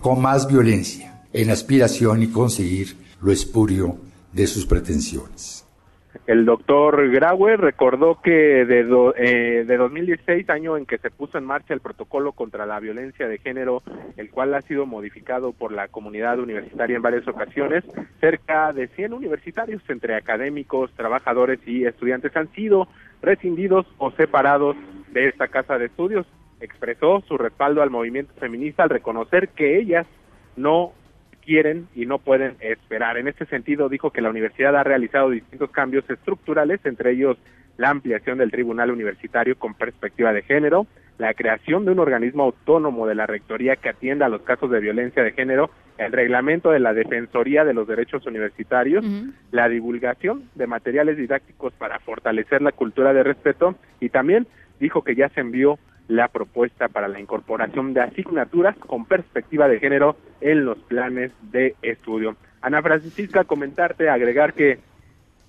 con 0.00 0.22
más 0.22 0.46
violencia, 0.46 1.24
en 1.32 1.50
aspiración 1.50 2.22
y 2.22 2.28
conseguir 2.28 2.96
lo 3.20 3.32
espurio 3.32 3.98
de 4.32 4.46
sus 4.46 4.64
pretensiones. 4.64 5.55
El 6.26 6.44
doctor 6.44 7.08
Graue 7.10 7.56
recordó 7.56 8.20
que 8.20 8.64
de, 8.64 8.80
eh, 9.16 9.64
de 9.64 9.76
2016, 9.76 10.50
año 10.50 10.76
en 10.76 10.84
que 10.84 10.98
se 10.98 11.12
puso 11.12 11.38
en 11.38 11.44
marcha 11.44 11.72
el 11.72 11.80
protocolo 11.80 12.32
contra 12.32 12.66
la 12.66 12.80
violencia 12.80 13.28
de 13.28 13.38
género, 13.38 13.84
el 14.16 14.30
cual 14.30 14.52
ha 14.54 14.62
sido 14.62 14.86
modificado 14.86 15.52
por 15.52 15.70
la 15.70 15.86
comunidad 15.86 16.40
universitaria 16.40 16.96
en 16.96 17.02
varias 17.02 17.28
ocasiones, 17.28 17.84
cerca 18.20 18.72
de 18.72 18.88
100 18.88 19.12
universitarios 19.12 19.82
entre 19.88 20.16
académicos, 20.16 20.90
trabajadores 20.96 21.60
y 21.64 21.84
estudiantes 21.84 22.36
han 22.36 22.52
sido 22.54 22.88
rescindidos 23.22 23.86
o 23.98 24.10
separados 24.10 24.76
de 25.12 25.28
esta 25.28 25.46
casa 25.46 25.78
de 25.78 25.86
estudios. 25.86 26.26
Expresó 26.60 27.22
su 27.28 27.38
respaldo 27.38 27.82
al 27.82 27.90
movimiento 27.90 28.34
feminista 28.40 28.82
al 28.82 28.90
reconocer 28.90 29.50
que 29.50 29.78
ellas 29.78 30.08
no 30.56 30.92
quieren 31.46 31.88
y 31.94 32.04
no 32.04 32.18
pueden 32.18 32.56
esperar. 32.60 33.16
En 33.16 33.28
este 33.28 33.46
sentido, 33.46 33.88
dijo 33.88 34.10
que 34.10 34.20
la 34.20 34.30
universidad 34.30 34.76
ha 34.76 34.84
realizado 34.84 35.30
distintos 35.30 35.70
cambios 35.70 36.08
estructurales, 36.10 36.80
entre 36.84 37.12
ellos 37.12 37.38
la 37.78 37.90
ampliación 37.90 38.38
del 38.38 38.50
tribunal 38.50 38.90
universitario 38.90 39.58
con 39.58 39.74
perspectiva 39.74 40.32
de 40.32 40.42
género, 40.42 40.86
la 41.18 41.32
creación 41.34 41.84
de 41.84 41.92
un 41.92 41.98
organismo 41.98 42.44
autónomo 42.44 43.06
de 43.06 43.14
la 43.14 43.26
rectoría 43.26 43.76
que 43.76 43.88
atienda 43.88 44.26
a 44.26 44.28
los 44.28 44.42
casos 44.42 44.70
de 44.70 44.80
violencia 44.80 45.22
de 45.22 45.32
género, 45.32 45.70
el 45.98 46.12
reglamento 46.12 46.70
de 46.70 46.80
la 46.80 46.92
Defensoría 46.92 47.64
de 47.64 47.72
los 47.72 47.88
Derechos 47.88 48.26
Universitarios, 48.26 49.04
la 49.50 49.68
divulgación 49.68 50.50
de 50.54 50.66
materiales 50.66 51.16
didácticos 51.16 51.72
para 51.74 52.00
fortalecer 52.00 52.60
la 52.60 52.72
cultura 52.72 53.14
de 53.14 53.22
respeto 53.22 53.76
y 54.00 54.10
también 54.10 54.46
dijo 54.78 55.02
que 55.02 55.14
ya 55.14 55.30
se 55.30 55.40
envió 55.40 55.78
la 56.08 56.28
propuesta 56.28 56.88
para 56.88 57.08
la 57.08 57.20
incorporación 57.20 57.94
de 57.94 58.00
asignaturas 58.00 58.76
con 58.76 59.06
perspectiva 59.06 59.68
de 59.68 59.80
género 59.80 60.16
en 60.40 60.64
los 60.64 60.78
planes 60.78 61.32
de 61.50 61.74
estudio. 61.82 62.36
Ana 62.60 62.82
Francisca, 62.82 63.44
comentarte, 63.44 64.08
agregar 64.08 64.52
que 64.54 64.78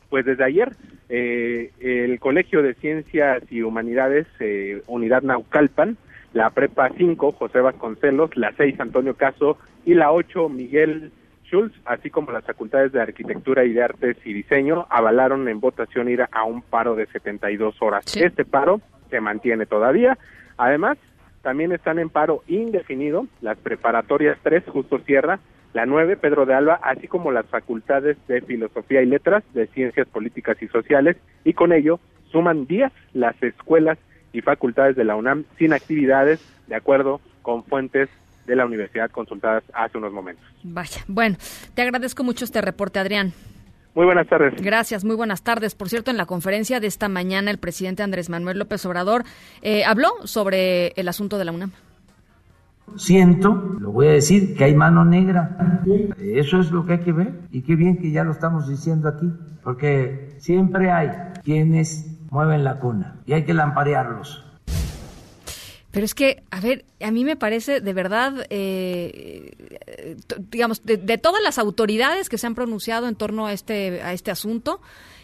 pues 0.10 0.26
desde 0.26 0.44
ayer 0.44 0.72
eh, 1.10 1.72
el 1.80 2.20
Colegio 2.20 2.62
de 2.62 2.74
Ciencias 2.76 3.44
y 3.52 3.62
Humanidades, 3.62 4.28
eh, 4.40 4.82
Unidad 4.88 5.22
Naucalpan, 5.22 5.98
la 6.34 6.50
Prepa 6.50 6.90
5, 6.96 7.34
José 7.34 7.60
Vasconcelos, 7.60 8.36
la 8.36 8.54
6, 8.56 8.80
Antonio 8.80 9.16
Caso 9.16 9.58
y 9.86 9.94
la 9.94 10.12
8, 10.12 10.50
Miguel 10.50 11.12
Schulz, 11.46 11.74
así 11.86 12.10
como 12.10 12.32
las 12.32 12.46
facultades 12.46 12.92
de 12.92 13.02
Arquitectura 13.02 13.64
y 13.64 13.74
de 13.74 13.84
Artes 13.84 14.18
y 14.26 14.34
Diseño, 14.34 14.86
avalaron 14.90 15.48
en 15.48 15.60
votación 15.60 16.10
ir 16.10 16.26
a 16.30 16.44
un 16.44 16.62
paro 16.62 16.96
de 16.96 17.08
72 17.08 17.82
horas. 17.82 18.16
Este 18.16 18.44
paro 18.46 18.82
se 19.10 19.22
mantiene 19.22 19.66
todavía 19.66 20.18
Además, 20.58 20.98
también 21.42 21.72
están 21.72 22.00
en 22.00 22.10
paro 22.10 22.44
indefinido 22.48 23.28
las 23.42 23.58
preparatorias 23.58 24.38
3, 24.44 24.64
Justo 24.68 25.00
Sierra, 25.00 25.40
la 25.74 25.86
9, 25.86 26.18
Pedro 26.18 26.46
de 26.46 26.54
Alba, 26.54 26.80
así 26.82 27.08
como 27.08 27.32
las 27.32 27.46
facultades 27.46 28.18
de 28.28 28.42
Filosofía 28.42 29.02
y 29.02 29.06
Letras, 29.06 29.44
de 29.54 29.68
Ciencias 29.68 30.08
Políticas 30.08 30.62
y 30.62 30.68
Sociales, 30.68 31.18
y 31.44 31.54
con 31.54 31.72
ello 31.72 32.00
suman 32.32 32.66
10 32.66 32.92
las 33.14 33.42
escuelas 33.42 33.98
y 34.34 34.42
facultades 34.42 34.96
de 34.96 35.06
la 35.06 35.16
UNAM 35.16 35.46
sin 35.58 35.74
actividades, 35.74 36.42
de 36.68 36.76
acuerdo 36.76 37.22
con 37.42 37.64
fuentes 37.64 38.10
de 38.46 38.56
la 38.56 38.66
universidad 38.66 39.12
consultadas 39.12 39.64
hace 39.74 39.98
unos 39.98 40.14
momentos. 40.14 40.44
Vaya, 40.64 41.02
bueno, 41.08 41.38
te 41.76 41.82
agradezco 41.82 42.24
mucho 42.24 42.46
este 42.46 42.62
reporte, 42.62 43.00
Adrián. 43.00 43.34
Muy 43.98 44.06
buenas 44.06 44.28
tardes. 44.28 44.54
Gracias, 44.62 45.04
muy 45.04 45.16
buenas 45.16 45.42
tardes. 45.42 45.74
Por 45.74 45.90
cierto, 45.90 46.12
en 46.12 46.18
la 46.18 46.28
conferencia 46.28 46.80
de 46.80 46.86
esta 46.86 47.10
mañana, 47.10 47.50
el 47.50 47.58
presidente 47.58 48.04
Andrés 48.04 48.30
Manuel 48.30 48.60
López 48.60 48.86
Obrador 48.86 49.24
eh, 49.64 49.86
habló 49.86 50.10
sobre 50.24 50.90
el 50.90 51.08
asunto 51.08 51.40
de 51.40 51.46
la 51.46 51.52
UNAM. 51.52 51.72
Siento, 52.96 53.76
lo 53.80 53.92
voy 53.92 54.10
a 54.10 54.12
decir, 54.12 54.56
que 54.56 54.66
hay 54.66 54.76
mano 54.76 55.04
negra. 55.04 55.82
Eso 56.20 56.60
es 56.60 56.72
lo 56.72 56.86
que 56.86 56.94
hay 56.94 57.00
que 57.00 57.12
ver. 57.12 57.40
Y 57.50 57.64
qué 57.64 57.76
bien 57.76 57.98
que 57.98 58.12
ya 58.12 58.24
lo 58.24 58.34
estamos 58.34 58.70
diciendo 58.70 59.10
aquí, 59.10 59.34
porque 59.64 60.36
siempre 60.38 60.92
hay 60.92 61.10
quienes 61.44 62.22
mueven 62.30 62.64
la 62.64 62.78
cuna 62.80 63.16
y 63.26 63.34
hay 63.34 63.46
que 63.46 63.56
lamparearlos. 63.56 64.47
Pero 65.98 66.06
es 66.06 66.14
que, 66.14 66.44
a 66.52 66.60
ver, 66.60 66.86
a 67.02 67.10
mí 67.10 67.26
me 67.26 67.36
parece 67.36 67.82
de 67.82 67.92
verdad, 67.92 68.46
eh, 68.52 69.50
digamos, 70.52 70.86
de, 70.86 71.18
todas 71.18 71.42
las 71.42 71.58
autoridades 71.58 72.30
que 72.30 72.38
se 72.38 72.46
han 72.46 72.54
pronunciado 72.54 73.08
en 73.08 73.16
torno 73.16 73.48
a 73.48 73.54
este, 73.54 74.04
a 74.04 74.14
este 74.14 74.30
asunto, 74.30 74.80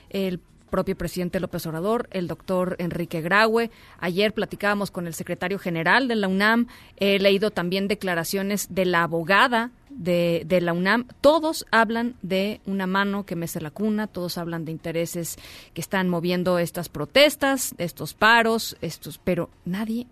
el 0.10 0.40
propio 0.72 0.98
presidente 0.98 1.40
López 1.40 1.68
Obrador, 1.68 2.08
el 2.10 2.26
doctor 2.26 2.76
Enrique 2.80 3.22
Graue. 3.22 3.70
Ayer 4.00 4.34
platicábamos 4.34 4.90
con 4.90 5.06
el 5.06 5.14
secretario 5.14 5.60
general 5.60 6.08
de 6.08 6.16
la 6.16 6.28
UNAM. 6.28 6.66
He 6.98 7.20
leído 7.20 7.52
también 7.52 7.88
declaraciones 7.88 8.74
de 8.74 8.86
la 8.86 9.04
abogada 9.04 9.70
de, 9.92 10.42
de, 10.48 10.60
la 10.60 10.74
UNAM. 10.74 11.06
Todos 11.22 11.68
hablan 11.70 12.16
de 12.24 12.62
una 12.66 12.88
mano 12.88 13.28
que 13.28 13.36
mece 13.36 13.62
la 13.62 13.70
cuna, 13.70 14.08
todos 14.08 14.40
hablan 14.40 14.66
de 14.66 14.72
intereses 14.72 15.38
que 15.76 15.82
están 15.82 16.10
moviendo 16.10 16.58
estas 16.58 16.90
protestas, 16.90 17.76
estos 17.78 18.16
paros, 18.16 18.76
estos, 18.82 19.20
pero 19.20 19.52
nadie 19.66 20.08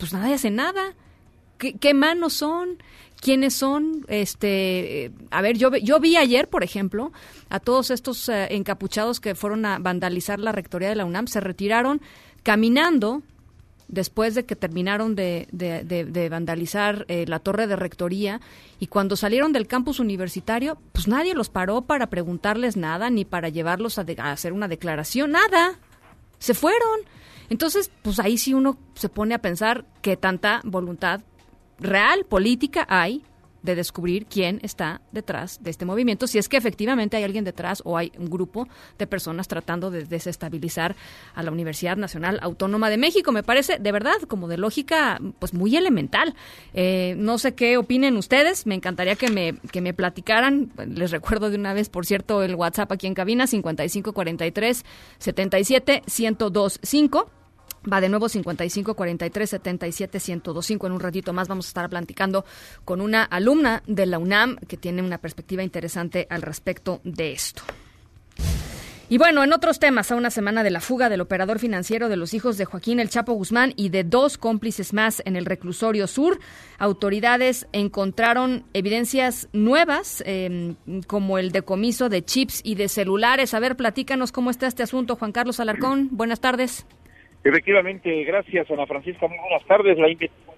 pues 0.00 0.12
nadie 0.12 0.34
hace 0.34 0.50
nada. 0.50 0.94
¿Qué, 1.58 1.94
manos 1.94 2.32
son? 2.32 2.82
¿Quiénes 3.20 3.52
son? 3.54 4.06
Este, 4.08 5.04
eh, 5.04 5.10
a 5.30 5.42
ver, 5.42 5.58
yo, 5.58 5.76
yo 5.76 6.00
vi 6.00 6.16
ayer, 6.16 6.48
por 6.48 6.64
ejemplo, 6.64 7.12
a 7.50 7.60
todos 7.60 7.90
estos 7.90 8.30
eh, 8.30 8.48
encapuchados 8.50 9.20
que 9.20 9.34
fueron 9.34 9.66
a 9.66 9.78
vandalizar 9.78 10.40
la 10.40 10.52
rectoría 10.52 10.88
de 10.88 10.96
la 10.96 11.04
UNAM, 11.04 11.26
se 11.26 11.40
retiraron 11.40 12.00
caminando 12.42 13.22
después 13.88 14.34
de 14.34 14.46
que 14.46 14.56
terminaron 14.56 15.14
de, 15.16 15.48
de, 15.52 16.28
vandalizar 16.30 17.04
eh, 17.08 17.26
la 17.28 17.40
torre 17.40 17.66
de 17.66 17.76
rectoría 17.76 18.40
y 18.78 18.86
cuando 18.86 19.16
salieron 19.16 19.52
del 19.52 19.66
campus 19.66 20.00
universitario, 20.00 20.78
pues 20.92 21.08
nadie 21.08 21.34
los 21.34 21.50
paró 21.50 21.82
para 21.82 22.08
preguntarles 22.08 22.78
nada 22.78 23.10
ni 23.10 23.26
para 23.26 23.50
llevarlos 23.50 23.98
a, 23.98 24.06
a 24.18 24.32
hacer 24.32 24.54
una 24.54 24.68
declaración, 24.68 25.32
nada. 25.32 25.74
Se 26.38 26.54
fueron. 26.54 27.00
Entonces, 27.50 27.90
pues 28.02 28.18
ahí 28.18 28.38
sí 28.38 28.54
uno 28.54 28.78
se 28.94 29.08
pone 29.08 29.34
a 29.34 29.42
pensar 29.42 29.84
qué 30.00 30.16
tanta 30.16 30.62
voluntad 30.64 31.20
real, 31.78 32.24
política 32.24 32.86
hay 32.88 33.24
de 33.62 33.74
descubrir 33.74 34.26
quién 34.26 34.58
está 34.62 35.00
detrás 35.12 35.62
de 35.62 35.70
este 35.70 35.84
movimiento, 35.84 36.26
si 36.26 36.38
es 36.38 36.48
que 36.48 36.56
efectivamente 36.56 37.16
hay 37.16 37.24
alguien 37.24 37.44
detrás 37.44 37.82
o 37.84 37.96
hay 37.96 38.12
un 38.18 38.30
grupo 38.30 38.68
de 38.98 39.06
personas 39.06 39.48
tratando 39.48 39.90
de 39.90 40.04
desestabilizar 40.04 40.96
a 41.34 41.42
la 41.42 41.50
Universidad 41.50 41.96
Nacional 41.96 42.38
Autónoma 42.42 42.90
de 42.90 42.96
México. 42.96 43.32
Me 43.32 43.42
parece, 43.42 43.78
de 43.78 43.92
verdad, 43.92 44.16
como 44.28 44.48
de 44.48 44.56
lógica, 44.56 45.20
pues 45.38 45.52
muy 45.52 45.76
elemental. 45.76 46.34
Eh, 46.72 47.14
no 47.18 47.38
sé 47.38 47.54
qué 47.54 47.76
opinen 47.76 48.16
ustedes, 48.16 48.66
me 48.66 48.74
encantaría 48.74 49.16
que 49.16 49.30
me, 49.30 49.58
que 49.70 49.80
me 49.80 49.94
platicaran. 49.94 50.72
Les 50.88 51.10
recuerdo 51.10 51.50
de 51.50 51.56
una 51.56 51.74
vez, 51.74 51.88
por 51.88 52.06
cierto, 52.06 52.42
el 52.42 52.54
WhatsApp 52.54 52.92
aquí 52.92 53.06
en 53.06 53.14
cabina, 53.14 53.46
5543 53.46 54.84
77 55.18 56.02
1025. 56.06 57.39
Va 57.90 58.00
de 58.00 58.08
nuevo 58.08 58.28
55 58.28 58.94
43 58.94 59.50
77 59.50 60.18
1025. 60.18 60.86
En 60.86 60.92
un 60.92 61.00
ratito 61.00 61.32
más 61.32 61.48
vamos 61.48 61.66
a 61.66 61.68
estar 61.68 61.88
platicando 61.88 62.44
con 62.84 63.00
una 63.00 63.24
alumna 63.24 63.82
de 63.86 64.06
la 64.06 64.18
UNAM 64.18 64.56
que 64.56 64.76
tiene 64.76 65.02
una 65.02 65.18
perspectiva 65.18 65.62
interesante 65.62 66.26
al 66.30 66.42
respecto 66.42 67.00
de 67.04 67.32
esto. 67.32 67.62
Y 69.10 69.18
bueno, 69.18 69.42
en 69.42 69.52
otros 69.52 69.80
temas, 69.80 70.12
a 70.12 70.14
una 70.14 70.30
semana 70.30 70.62
de 70.62 70.70
la 70.70 70.80
fuga 70.80 71.08
del 71.08 71.20
operador 71.20 71.58
financiero 71.58 72.08
de 72.08 72.14
los 72.14 72.32
hijos 72.32 72.56
de 72.58 72.64
Joaquín 72.64 73.00
El 73.00 73.08
Chapo 73.08 73.32
Guzmán 73.32 73.72
y 73.74 73.88
de 73.88 74.04
dos 74.04 74.38
cómplices 74.38 74.92
más 74.92 75.20
en 75.24 75.34
el 75.34 75.46
reclusorio 75.46 76.06
sur, 76.06 76.38
autoridades 76.78 77.66
encontraron 77.72 78.64
evidencias 78.72 79.48
nuevas, 79.52 80.22
eh, 80.26 80.76
como 81.08 81.38
el 81.38 81.50
decomiso 81.50 82.08
de 82.08 82.24
chips 82.24 82.60
y 82.62 82.76
de 82.76 82.88
celulares. 82.88 83.52
A 83.52 83.58
ver, 83.58 83.76
platícanos 83.76 84.30
cómo 84.30 84.48
está 84.48 84.68
este 84.68 84.84
asunto, 84.84 85.16
Juan 85.16 85.32
Carlos 85.32 85.58
Alarcón. 85.58 86.10
Buenas 86.12 86.38
tardes. 86.38 86.86
Efectivamente, 87.42 88.24
gracias 88.24 88.70
Ana 88.70 88.86
Francisca, 88.86 89.26
muy 89.26 89.38
buenas 89.38 89.64
tardes. 89.64 89.98
La 89.98 90.10
investigación 90.10 90.56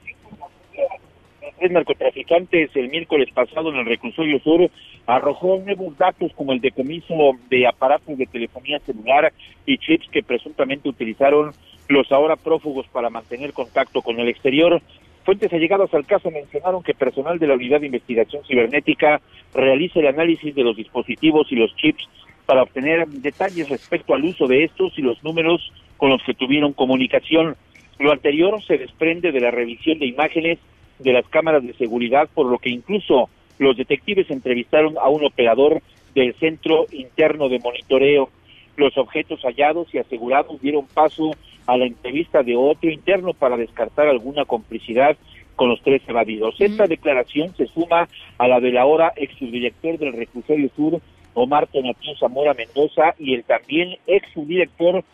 de 1.41 1.53
tres 1.59 1.71
narcotraficantes 1.71 2.71
el 2.75 2.91
miércoles 2.91 3.29
pasado 3.33 3.71
en 3.71 3.77
el 3.77 3.87
reclusorio 3.87 4.41
sur 4.41 4.69
arrojó 5.07 5.59
nuevos 5.65 5.97
datos 5.97 6.33
como 6.35 6.53
el 6.53 6.61
decomiso 6.61 7.15
de 7.49 7.69
aparatos 7.69 8.19
de 8.19 8.27
telefonía 8.27 8.81
celular 8.81 9.33
y 9.65 9.79
chips 9.79 10.09
que 10.11 10.25
presuntamente 10.25 10.89
utilizaron 10.89 11.53
los 11.89 12.11
ahora 12.11 12.35
prófugos 12.35 12.87
para 12.89 13.11
mantener 13.11 13.53
contacto 13.53 14.03
con 14.03 14.19
el 14.19 14.29
exterior. 14.29 14.83
Fuentes 15.25 15.53
allegadas 15.53 15.95
al 15.95 16.05
caso 16.05 16.33
mencionaron 16.33 16.83
que 16.83 16.95
personal 16.95 17.39
de 17.39 17.47
la 17.47 17.55
Unidad 17.55 17.81
de 17.81 17.87
Investigación 17.87 18.43
Cibernética 18.45 19.21
realiza 19.55 20.01
el 20.01 20.09
análisis 20.09 20.53
de 20.53 20.65
los 20.65 20.77
dispositivos 20.77 21.47
y 21.53 21.57
los 21.57 21.75
chips 21.77 22.09
para 22.45 22.65
obtener 22.65 23.07
detalles 23.07 23.69
respecto 23.69 24.15
al 24.15 24.25
uso 24.25 24.49
de 24.49 24.65
estos 24.65 24.99
y 24.99 25.03
los 25.03 25.23
números 25.23 25.73
con 26.03 26.11
los 26.11 26.23
que 26.25 26.35
tuvieron 26.35 26.73
comunicación. 26.73 27.55
Lo 28.01 28.11
anterior 28.11 28.61
se 28.65 28.77
desprende 28.77 29.31
de 29.31 29.39
la 29.39 29.53
revisión 29.53 30.01
de 30.01 30.07
imágenes 30.07 30.59
de 30.99 31.13
las 31.13 31.25
cámaras 31.29 31.65
de 31.65 31.75
seguridad, 31.75 32.29
por 32.35 32.47
lo 32.47 32.59
que 32.59 32.71
incluso 32.71 33.31
los 33.61 33.77
detectives 33.77 34.29
entrevistaron 34.29 34.97
a 34.99 35.09
un 35.09 35.25
operador 35.25 35.81
del 36.13 36.35
centro 36.41 36.87
interno 36.91 37.49
de 37.49 37.61
monitoreo. 37.61 38.31
Los 38.77 38.99
objetos 38.99 39.43
hallados 39.43 39.95
y 39.95 39.99
asegurados 39.99 40.61
dieron 40.61 40.89
paso 40.89 41.31
a 41.69 41.77
la 41.77 41.87
entrevista 41.87 42.43
de 42.43 42.57
otro 42.57 42.91
interno 42.91 43.33
para 43.33 43.57
descartar 43.57 44.09
alguna 44.09 44.45
complicidad 44.45 45.17
con 45.55 45.69
los 45.69 45.81
tres 45.83 46.03
evadidos. 46.09 46.57
Esta 46.59 46.89
declaración 46.89 47.55
se 47.55 47.69
suma 47.69 48.09
a 48.39 48.49
la 48.49 48.59
del 48.59 48.77
ahora 48.77 49.13
ex 49.15 49.39
subdirector 49.39 49.99
del 49.99 50.15
reclusorio 50.15 50.69
sur, 50.75 51.01
Omar 51.35 51.69
Tonatiu 51.69 52.17
Zamora 52.17 52.55
Mendoza, 52.55 53.15
y 53.21 53.35
el 53.35 53.45
también 53.45 53.99
ex 54.09 54.29
subdirector 54.35 55.05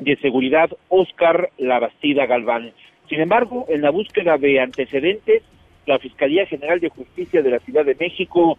de 0.00 0.16
Seguridad 0.16 0.70
Oscar 0.88 1.50
Labastida 1.58 2.26
Galván. 2.26 2.72
Sin 3.08 3.20
embargo, 3.20 3.66
en 3.68 3.82
la 3.82 3.90
búsqueda 3.90 4.38
de 4.38 4.60
antecedentes, 4.60 5.42
la 5.86 5.98
Fiscalía 5.98 6.46
General 6.46 6.80
de 6.80 6.88
Justicia 6.88 7.42
de 7.42 7.50
la 7.50 7.58
Ciudad 7.60 7.84
de 7.84 7.96
México 7.98 8.58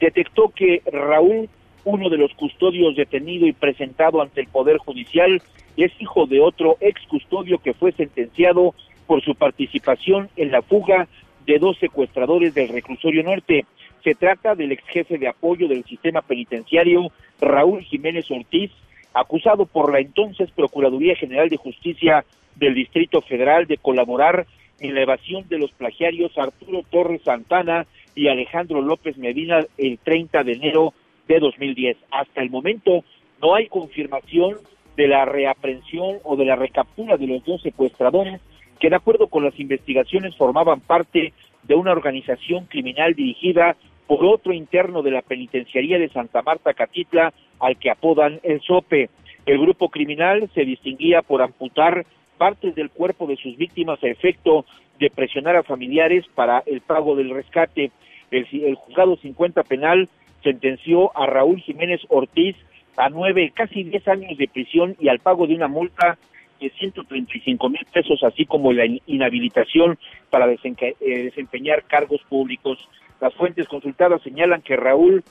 detectó 0.00 0.48
que 0.48 0.82
Raúl, 0.90 1.48
uno 1.84 2.08
de 2.08 2.16
los 2.16 2.32
custodios 2.34 2.96
detenido 2.96 3.46
y 3.46 3.52
presentado 3.52 4.20
ante 4.20 4.40
el 4.40 4.48
Poder 4.48 4.78
Judicial, 4.78 5.42
es 5.76 5.92
hijo 6.00 6.26
de 6.26 6.40
otro 6.40 6.76
ex 6.80 7.00
custodio 7.06 7.58
que 7.58 7.74
fue 7.74 7.92
sentenciado 7.92 8.74
por 9.06 9.22
su 9.22 9.34
participación 9.34 10.28
en 10.36 10.50
la 10.50 10.62
fuga 10.62 11.08
de 11.46 11.58
dos 11.58 11.78
secuestradores 11.78 12.54
del 12.54 12.68
reclusorio 12.68 13.22
norte. 13.22 13.64
Se 14.04 14.14
trata 14.14 14.54
del 14.54 14.72
ex 14.72 14.84
jefe 14.88 15.18
de 15.18 15.28
apoyo 15.28 15.68
del 15.68 15.84
sistema 15.84 16.22
penitenciario, 16.22 17.10
Raúl 17.40 17.82
Jiménez 17.82 18.30
Ortiz, 18.30 18.70
acusado 19.14 19.66
por 19.66 19.92
la 19.92 20.00
entonces 20.00 20.50
Procuraduría 20.50 21.16
General 21.16 21.48
de 21.48 21.56
Justicia 21.56 22.24
del 22.56 22.74
Distrito 22.74 23.20
Federal 23.22 23.66
de 23.66 23.78
colaborar 23.78 24.46
en 24.80 24.94
la 24.94 25.02
evasión 25.02 25.48
de 25.48 25.58
los 25.58 25.70
plagiarios 25.72 26.36
Arturo 26.36 26.82
Torres 26.90 27.22
Santana 27.22 27.86
y 28.14 28.28
Alejandro 28.28 28.80
López 28.80 29.16
Medina 29.16 29.64
el 29.78 29.98
30 29.98 30.44
de 30.44 30.52
enero 30.52 30.94
de 31.28 31.38
2010. 31.38 31.96
Hasta 32.10 32.42
el 32.42 32.50
momento 32.50 33.04
no 33.40 33.54
hay 33.54 33.68
confirmación 33.68 34.56
de 34.96 35.08
la 35.08 35.24
reaprensión 35.24 36.18
o 36.24 36.36
de 36.36 36.44
la 36.44 36.56
recaptura 36.56 37.16
de 37.16 37.26
los 37.26 37.44
dos 37.44 37.62
secuestradores 37.62 38.40
que 38.78 38.90
de 38.90 38.96
acuerdo 38.96 39.28
con 39.28 39.44
las 39.44 39.58
investigaciones 39.58 40.36
formaban 40.36 40.80
parte 40.80 41.32
de 41.62 41.74
una 41.74 41.92
organización 41.92 42.66
criminal 42.66 43.14
dirigida 43.14 43.76
por 44.06 44.24
otro 44.24 44.52
interno 44.52 45.02
de 45.02 45.12
la 45.12 45.22
penitenciaría 45.22 45.98
de 45.98 46.08
Santa 46.08 46.42
Marta 46.42 46.74
Catitla 46.74 47.32
al 47.62 47.76
que 47.76 47.90
apodan 47.90 48.40
el 48.42 48.60
SOPE. 48.60 49.08
El 49.46 49.58
grupo 49.58 49.88
criminal 49.88 50.50
se 50.54 50.64
distinguía 50.64 51.22
por 51.22 51.42
amputar 51.42 52.04
partes 52.36 52.74
del 52.74 52.90
cuerpo 52.90 53.26
de 53.26 53.36
sus 53.36 53.56
víctimas 53.56 54.02
a 54.02 54.08
efecto 54.08 54.66
de 54.98 55.10
presionar 55.10 55.56
a 55.56 55.62
familiares 55.62 56.24
para 56.34 56.62
el 56.66 56.80
pago 56.80 57.14
del 57.16 57.30
rescate. 57.30 57.92
El, 58.30 58.74
juzgado 58.74 59.16
50 59.16 59.62
penal 59.62 60.08
sentenció 60.42 61.16
a 61.16 61.26
Raúl 61.26 61.60
Jiménez 61.60 62.00
Ortiz 62.08 62.56
a 62.96 63.08
nueve, 63.08 63.52
casi 63.54 63.84
diez 63.84 64.06
años 64.08 64.36
de 64.36 64.48
prisión 64.48 64.96
y 64.98 65.08
al 65.08 65.20
pago 65.20 65.46
de 65.46 65.54
una 65.54 65.68
multa 65.68 66.18
de 66.60 66.70
135 66.70 67.68
mil 67.68 67.86
pesos, 67.92 68.22
así 68.24 68.44
como 68.44 68.72
la 68.72 68.86
inhabilitación 69.06 69.98
para 70.30 70.50
eh, 70.50 70.94
desempeñar 71.00 71.84
cargos 71.84 72.20
públicos. 72.28 72.88
Las 73.20 73.34
fuentes 73.34 73.68
consultadas 73.68 74.20
señalan 74.22 74.62
que 74.62 74.76
Raúl 74.76 75.22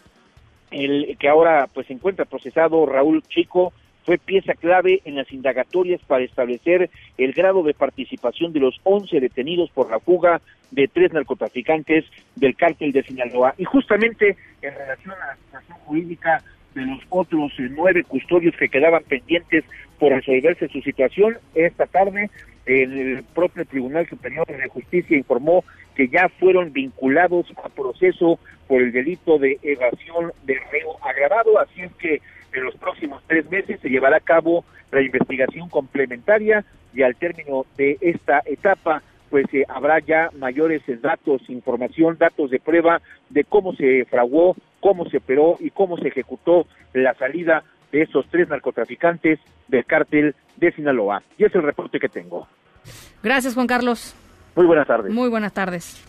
el 0.71 1.17
que 1.19 1.29
ahora 1.29 1.67
pues 1.73 1.87
se 1.87 1.93
encuentra 1.93 2.25
procesado 2.25 2.85
Raúl 2.85 3.23
Chico 3.27 3.73
fue 4.05 4.17
pieza 4.17 4.53
clave 4.53 5.01
en 5.05 5.15
las 5.15 5.31
indagatorias 5.31 6.01
para 6.07 6.23
establecer 6.23 6.89
el 7.17 7.33
grado 7.33 7.61
de 7.63 7.73
participación 7.73 8.51
de 8.51 8.59
los 8.59 8.79
11 8.83 9.19
detenidos 9.19 9.69
por 9.69 9.91
la 9.91 9.99
fuga 9.99 10.41
de 10.71 10.87
tres 10.87 11.13
narcotraficantes 11.13 12.05
del 12.35 12.55
cártel 12.55 12.91
de 12.91 13.03
Sinaloa. 13.03 13.53
Y 13.57 13.65
justamente 13.65 14.37
en 14.61 14.73
relación 14.73 15.13
a 15.13 15.27
la 15.27 15.35
situación 15.35 15.77
jurídica 15.85 16.43
de 16.73 16.85
los 16.85 16.99
otros 17.09 17.51
nueve 17.57 18.03
custodios 18.03 18.55
que 18.55 18.69
quedaban 18.69 19.03
pendientes 19.03 19.65
por 19.99 20.13
resolverse 20.13 20.67
su 20.69 20.81
situación, 20.81 21.37
esta 21.53 21.85
tarde 21.85 22.29
el 22.65 23.23
propio 23.33 23.65
Tribunal 23.65 24.07
Superior 24.07 24.45
de 24.45 24.69
Justicia 24.69 25.17
informó 25.17 25.63
que 25.95 26.07
ya 26.07 26.29
fueron 26.39 26.71
vinculados 26.71 27.47
a 27.63 27.69
proceso 27.69 28.39
por 28.67 28.81
el 28.81 28.91
delito 28.91 29.37
de 29.37 29.59
evasión 29.61 30.31
de 30.45 30.59
reo 30.71 30.97
agravado, 31.03 31.59
así 31.59 31.81
es 31.81 31.93
que 31.95 32.21
en 32.53 32.63
los 32.63 32.75
próximos 32.75 33.23
tres 33.27 33.49
meses 33.49 33.79
se 33.81 33.89
llevará 33.89 34.17
a 34.17 34.21
cabo 34.21 34.63
la 34.91 35.01
investigación 35.01 35.69
complementaria 35.69 36.65
y 36.93 37.01
al 37.01 37.15
término 37.15 37.65
de 37.77 37.97
esta 38.01 38.41
etapa 38.45 39.01
pues 39.29 39.45
eh, 39.53 39.63
habrá 39.69 39.99
ya 39.99 40.29
mayores 40.37 40.81
datos, 41.01 41.49
información, 41.49 42.17
datos 42.19 42.51
de 42.51 42.59
prueba 42.59 43.01
de 43.29 43.45
cómo 43.45 43.73
se 43.73 44.05
fraguó, 44.05 44.57
cómo 44.81 45.09
se 45.09 45.17
operó 45.17 45.55
y 45.59 45.69
cómo 45.71 45.97
se 45.97 46.09
ejecutó 46.09 46.67
la 46.93 47.13
salida 47.13 47.63
de 47.93 48.01
esos 48.03 48.27
tres 48.29 48.49
narcotraficantes 48.49 49.39
del 49.69 49.85
cártel 49.85 50.35
de 50.57 50.71
Sinaloa. 50.73 51.21
Y 51.37 51.45
es 51.45 51.55
el 51.55 51.63
reporte 51.63 51.99
que 51.99 52.09
tengo. 52.09 52.47
Gracias, 53.23 53.53
Juan 53.53 53.67
Carlos. 53.67 54.15
Muy 54.55 54.65
buenas 54.65 54.87
tardes. 54.87 55.13
Muy 55.13 55.29
buenas 55.29 55.53
tardes. 55.53 56.03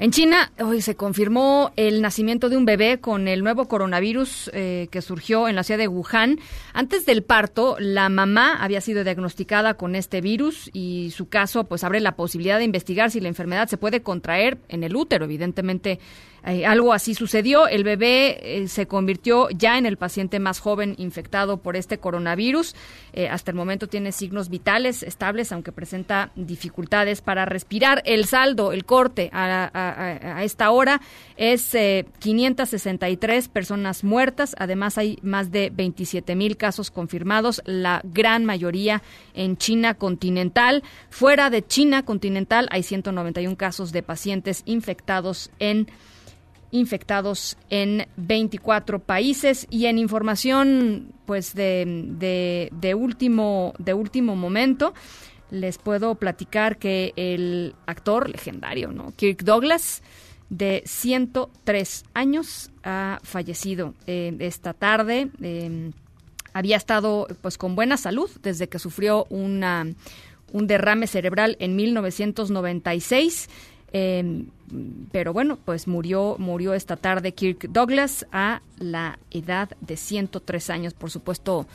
En 0.00 0.12
China 0.12 0.52
hoy 0.60 0.80
se 0.80 0.94
confirmó 0.94 1.72
el 1.74 2.02
nacimiento 2.02 2.48
de 2.48 2.56
un 2.56 2.64
bebé 2.64 3.00
con 3.00 3.26
el 3.26 3.42
nuevo 3.42 3.66
coronavirus 3.66 4.48
eh, 4.54 4.86
que 4.92 5.02
surgió 5.02 5.48
en 5.48 5.56
la 5.56 5.64
ciudad 5.64 5.80
de 5.80 5.88
Wuhan. 5.88 6.38
Antes 6.72 7.04
del 7.04 7.24
parto, 7.24 7.74
la 7.80 8.08
mamá 8.08 8.62
había 8.62 8.80
sido 8.80 9.02
diagnosticada 9.02 9.74
con 9.74 9.96
este 9.96 10.20
virus 10.20 10.70
y 10.72 11.10
su 11.10 11.28
caso 11.28 11.64
pues 11.64 11.82
abre 11.82 11.98
la 11.98 12.14
posibilidad 12.14 12.58
de 12.58 12.64
investigar 12.64 13.10
si 13.10 13.18
la 13.18 13.26
enfermedad 13.26 13.66
se 13.66 13.76
puede 13.76 14.00
contraer 14.00 14.58
en 14.68 14.84
el 14.84 14.94
útero. 14.94 15.24
Evidentemente 15.24 15.98
eh, 16.46 16.66
algo 16.66 16.92
así 16.92 17.14
sucedió. 17.14 17.66
El 17.68 17.84
bebé 17.84 18.38
eh, 18.62 18.68
se 18.68 18.86
convirtió 18.86 19.48
ya 19.50 19.78
en 19.78 19.86
el 19.86 19.96
paciente 19.96 20.38
más 20.38 20.60
joven 20.60 20.94
infectado 20.98 21.58
por 21.58 21.76
este 21.76 21.98
coronavirus. 21.98 22.74
Eh, 23.12 23.28
hasta 23.28 23.50
el 23.50 23.56
momento 23.56 23.88
tiene 23.88 24.12
signos 24.12 24.48
vitales 24.48 25.02
estables, 25.02 25.52
aunque 25.52 25.72
presenta 25.72 26.30
dificultades 26.36 27.20
para 27.20 27.44
respirar. 27.44 28.02
El 28.04 28.26
saldo, 28.26 28.72
el 28.72 28.84
corte 28.84 29.30
a, 29.32 30.40
esta 30.42 30.70
hora 30.70 31.00
es 31.36 31.76
563 32.18 33.48
personas 33.48 34.04
muertas. 34.04 34.54
Además, 34.58 34.98
hay 34.98 35.18
más 35.22 35.50
de 35.50 35.70
27 35.70 36.34
mil 36.34 36.56
casos 36.56 36.90
confirmados, 36.90 37.62
la 37.64 38.00
gran 38.04 38.44
mayoría 38.44 39.02
en 39.34 39.56
China 39.56 39.94
continental. 39.94 40.82
Fuera 41.10 41.50
de 41.50 41.66
China 41.66 42.04
continental 42.04 42.68
hay 42.70 42.82
191 42.82 43.56
casos 43.56 43.92
de 43.92 44.02
pacientes 44.02 44.62
infectados 44.66 45.50
en 45.58 45.88
infectados 46.70 47.56
en 47.70 48.06
24 48.16 48.98
países. 48.98 49.66
Y 49.70 49.86
en 49.86 49.98
información 49.98 51.12
pues 51.26 51.54
de, 51.54 52.68
de, 52.72 52.94
último 52.94 53.74
de 53.78 53.94
último 53.94 54.36
momento 54.36 54.94
les 55.50 55.78
puedo 55.78 56.14
platicar 56.14 56.78
que 56.78 57.12
el 57.16 57.74
actor 57.86 58.28
legendario 58.28 58.92
no 58.92 59.12
Kirk 59.16 59.44
Douglas 59.44 60.02
de 60.50 60.82
103 60.84 62.04
años 62.14 62.70
ha 62.82 63.18
fallecido 63.22 63.94
eh, 64.06 64.34
esta 64.40 64.72
tarde. 64.72 65.30
Em, 65.40 65.92
había 66.52 66.76
estado 66.76 67.26
pues 67.42 67.58
con 67.58 67.76
buena 67.76 67.96
salud 67.96 68.30
desde 68.42 68.68
que 68.68 68.78
sufrió 68.78 69.26
una 69.30 69.86
un 70.50 70.66
derrame 70.66 71.06
cerebral 71.06 71.56
en 71.60 71.76
1996 71.76 73.48
eh, 73.92 74.44
pero 75.12 75.32
bueno, 75.32 75.58
pues 75.64 75.86
murió, 75.86 76.36
murió 76.38 76.74
esta 76.74 76.96
tarde 76.96 77.32
Kirk 77.32 77.68
Douglas 77.70 78.26
a 78.32 78.62
la 78.78 79.18
edad 79.30 79.70
de 79.80 79.96
103 79.96 80.70
años. 80.70 80.94
Por 80.94 81.10
supuesto, 81.10 81.66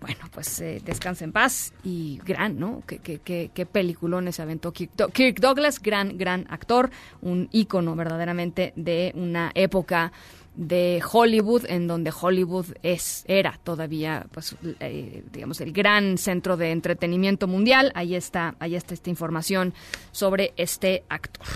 bueno, 0.00 0.20
pues 0.32 0.60
eh, 0.60 0.80
descansa 0.84 1.24
en 1.24 1.32
paz 1.32 1.74
y 1.84 2.18
gran, 2.24 2.58
¿no? 2.58 2.82
Qué, 2.86 2.98
qué, 2.98 3.18
qué, 3.18 3.50
qué 3.52 3.66
peliculones 3.66 4.40
aventó 4.40 4.72
Kirk, 4.72 5.12
Kirk, 5.12 5.40
Douglas, 5.40 5.80
gran, 5.80 6.16
gran 6.16 6.46
actor, 6.48 6.90
un 7.20 7.48
ícono 7.52 7.94
verdaderamente 7.94 8.72
de 8.76 9.12
una 9.14 9.52
época 9.54 10.12
de 10.60 11.02
Hollywood, 11.10 11.64
en 11.68 11.86
donde 11.86 12.12
Hollywood 12.12 12.66
es, 12.82 13.24
era 13.26 13.58
todavía, 13.64 14.26
pues, 14.30 14.54
eh, 14.78 15.24
digamos, 15.32 15.62
el 15.62 15.72
gran 15.72 16.18
centro 16.18 16.58
de 16.58 16.70
entretenimiento 16.70 17.48
mundial. 17.48 17.90
Ahí 17.94 18.14
está, 18.14 18.56
ahí 18.60 18.76
está 18.76 18.92
esta 18.92 19.08
información 19.08 19.72
sobre 20.12 20.52
este 20.58 21.02
actor. 21.08 21.46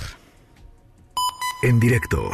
En 1.63 1.79
directo. 1.79 2.31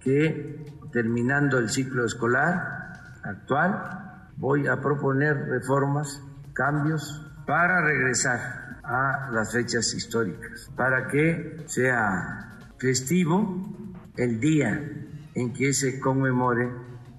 Que 0.00 0.58
terminando 0.92 1.58
el 1.58 1.70
ciclo 1.70 2.04
escolar 2.04 3.20
actual, 3.22 4.26
voy 4.38 4.66
a 4.66 4.80
proponer 4.80 5.36
reformas, 5.36 6.20
cambios 6.52 7.22
para 7.46 7.80
regresar 7.82 8.80
a 8.82 9.30
las 9.32 9.52
fechas 9.52 9.94
históricas, 9.94 10.68
para 10.74 11.06
que 11.06 11.62
sea 11.66 12.58
festivo 12.76 13.64
el 14.16 14.40
día 14.40 14.80
en 15.36 15.52
que 15.52 15.72
se 15.72 16.00
conmemore 16.00 16.68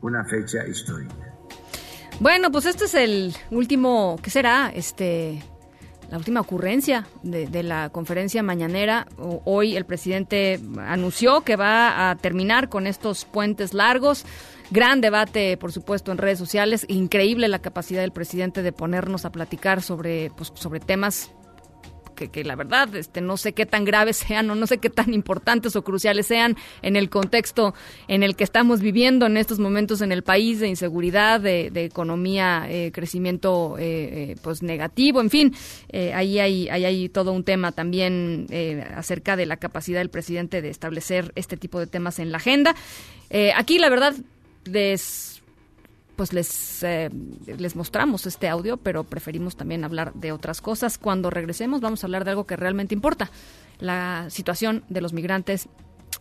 una 0.02 0.26
fecha 0.26 0.68
histórica. 0.68 1.16
Bueno, 2.20 2.52
pues 2.52 2.66
este 2.66 2.86
es 2.86 2.96
el 2.96 3.36
último, 3.52 4.18
¿qué 4.22 4.32
será? 4.32 4.72
Este, 4.74 5.44
la 6.10 6.18
última 6.18 6.42
ocurrencia 6.42 7.08
de, 7.22 7.64
la 7.64 7.90
conferencia 7.90 8.42
mañanera. 8.42 9.08
Hoy 9.46 9.76
el 9.76 9.86
presidente 9.86 10.60
anunció 10.80 11.42
que 11.42 11.56
va 11.56 12.10
a 12.10 12.16
terminar 12.16 12.70
con 12.70 12.88
estos 12.88 13.26
puentes 13.26 13.76
largos. 13.76 14.26
Gran 14.72 15.00
debate, 15.00 15.58
por 15.58 15.72
supuesto, 15.72 16.12
en 16.12 16.18
redes 16.18 16.40
sociales. 16.40 16.86
Increíble 16.90 17.48
la 17.48 17.60
capacidad 17.60 18.02
del 18.02 18.12
presidente 18.12 18.64
de 18.64 18.72
ponernos 18.72 19.26
a 19.26 19.32
platicar 19.32 19.84
sobre, 19.84 20.32
pues, 20.36 20.52
sobre 20.56 20.80
temas 20.80 21.32
que, 22.26 22.44
la 22.44 22.56
verdad 22.56 22.94
este, 22.96 23.22
no 23.22 23.38
sé 23.38 23.54
qué 23.54 23.66
tan 23.66 23.86
graves 23.86 24.18
sean 24.18 24.50
o 24.50 24.56
no 24.56 24.66
sé 24.68 24.80
qué 24.80 24.90
tan 24.90 25.14
importantes 25.14 25.76
o 25.76 25.84
cruciales 25.84 26.28
sean 26.28 26.58
en 26.82 26.96
el 26.96 27.10
contexto 27.10 27.74
en 28.08 28.24
el 28.24 28.36
que 28.36 28.44
estamos 28.44 28.82
viviendo 28.82 29.28
en 29.28 29.38
estos 29.38 29.60
momentos 29.60 30.02
en 30.02 30.12
el 30.12 30.24
país 30.24 30.60
de 30.60 30.68
inseguridad, 30.68 31.40
de, 31.40 31.68
economía, 31.86 32.66
eh, 32.70 32.92
crecimiento 32.92 33.78
eh, 33.78 33.84
eh, 34.32 34.36
pues 34.42 34.64
negativo, 34.64 35.22
en 35.22 35.30
fin, 35.30 35.56
ahí, 36.14 36.40
hay, 36.40 36.70
ahí 36.70 36.86
hay 36.86 37.10
todo 37.10 37.32
un 37.32 37.44
tema 37.44 37.72
también 37.72 38.48
acerca 38.96 39.36
de 39.36 39.46
la 39.46 39.58
capacidad 39.58 40.00
del 40.00 40.10
presidente 40.10 40.62
de 40.62 40.70
establecer 40.70 41.32
este 41.36 41.58
tipo 41.58 41.80
de 41.80 41.88
temas 41.88 42.20
en 42.20 42.32
la 42.32 42.38
agenda. 42.38 42.76
aquí 43.56 43.78
la 43.78 43.90
verdad 43.90 44.16
les 44.66 45.37
pues 46.18 46.34
les, 46.34 46.84
eh, 46.84 47.10
les 47.46 47.76
mostramos 47.78 48.26
este 48.26 48.50
audio, 48.50 48.76
pero 48.76 49.06
preferimos 49.06 49.56
también 49.56 49.86
hablar 49.86 50.14
de 50.14 50.34
otras 50.34 50.60
cosas. 50.60 50.98
Cuando 50.98 51.30
regresemos 51.30 51.80
vamos 51.80 52.04
a 52.04 52.08
hablar 52.08 52.26
de 52.26 52.32
algo 52.32 52.46
que 52.46 52.58
realmente 52.58 52.94
importa, 52.94 53.32
la 53.80 54.26
situación 54.30 54.84
de 54.90 55.00
los 55.00 55.14
migrantes 55.14 55.70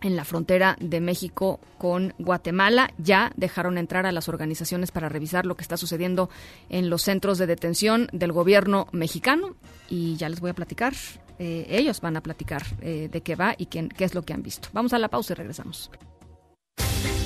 en 0.03 0.15
la 0.15 0.25
frontera 0.25 0.77
de 0.81 1.01
México 1.01 1.59
con 1.79 2.15
Guatemala. 2.19 2.93
Ya 2.99 3.33
dejaron 3.37 3.79
entrar 3.79 4.07
a 4.07 4.13
las 4.13 4.29
organizaciones 4.29 4.91
para 4.91 5.09
revisar 5.09 5.47
lo 5.47 5.57
que 5.57 5.63
está 5.63 5.77
sucediendo 5.77 6.29
en 6.69 6.91
los 6.91 7.03
centros 7.03 7.39
de 7.39 7.47
detención 7.47 8.09
del 8.13 8.33
gobierno 8.33 8.89
mexicano 8.93 9.57
y 9.89 10.17
ya 10.17 10.29
les 10.29 10.41
voy 10.41 10.51
a 10.51 10.55
platicar. 10.55 10.95
Eh, 11.39 11.67
ellos 11.69 12.01
van 12.01 12.17
a 12.17 12.23
platicar 12.23 12.63
eh, 12.81 13.09
de 13.11 13.21
qué 13.23 13.35
va 13.35 13.55
y 13.57 13.67
qué, 13.67 13.89
qué 13.89 14.05
es 14.05 14.15
lo 14.15 14.23
que 14.23 14.33
han 14.33 14.43
visto. 14.43 14.69
Vamos 14.73 14.93
a 14.93 14.99
la 14.99 15.09
pausa 15.09 15.33
y 15.33 15.37
regresamos. 15.37 15.91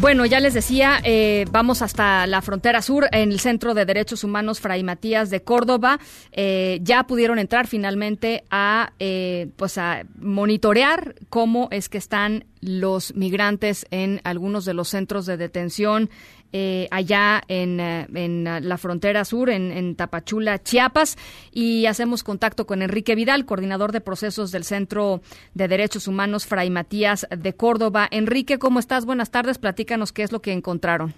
Bueno, 0.00 0.24
ya 0.24 0.40
les 0.40 0.54
decía, 0.54 0.98
eh, 1.04 1.44
vamos 1.50 1.82
hasta 1.82 2.26
la 2.26 2.40
frontera 2.40 2.80
sur, 2.80 3.06
en 3.12 3.32
el 3.32 3.38
Centro 3.38 3.74
de 3.74 3.84
Derechos 3.84 4.24
Humanos 4.24 4.58
Fray 4.58 4.82
Matías 4.82 5.28
de 5.28 5.42
Córdoba. 5.42 6.00
Eh, 6.32 6.80
ya 6.82 7.02
pudieron 7.02 7.38
entrar 7.38 7.66
finalmente 7.66 8.44
a, 8.50 8.94
eh, 8.98 9.50
pues 9.56 9.76
a 9.76 10.04
monitorear 10.18 11.16
cómo 11.28 11.68
es 11.70 11.90
que 11.90 11.98
están 11.98 12.46
los 12.62 13.14
migrantes 13.14 13.86
en 13.90 14.22
algunos 14.24 14.64
de 14.64 14.72
los 14.72 14.88
centros 14.88 15.26
de 15.26 15.36
detención 15.36 16.08
eh, 16.52 16.88
allá 16.90 17.42
en, 17.48 17.80
eh, 17.80 18.06
en, 18.14 18.44
la 18.44 18.78
frontera 18.78 19.24
sur, 19.24 19.50
en, 19.50 19.70
en, 19.70 19.94
Tapachula, 19.94 20.58
Chiapas, 20.58 21.16
y 21.52 21.86
hacemos 21.86 22.24
contacto 22.24 22.66
con 22.66 22.82
Enrique 22.82 23.14
Vidal, 23.14 23.46
coordinador 23.46 23.92
de 23.92 24.00
procesos 24.00 24.50
del 24.50 24.64
Centro 24.64 25.20
de 25.54 25.68
Derechos 25.68 26.08
Humanos 26.08 26.46
Fray 26.46 26.70
Matías 26.70 27.26
de 27.30 27.54
Córdoba. 27.54 28.08
Enrique, 28.10 28.58
¿cómo 28.58 28.78
estás? 28.78 29.06
Buenas 29.06 29.30
tardes, 29.30 29.58
platícanos 29.58 30.12
qué 30.12 30.22
es 30.22 30.32
lo 30.32 30.40
que 30.40 30.52
encontraron. 30.52 31.14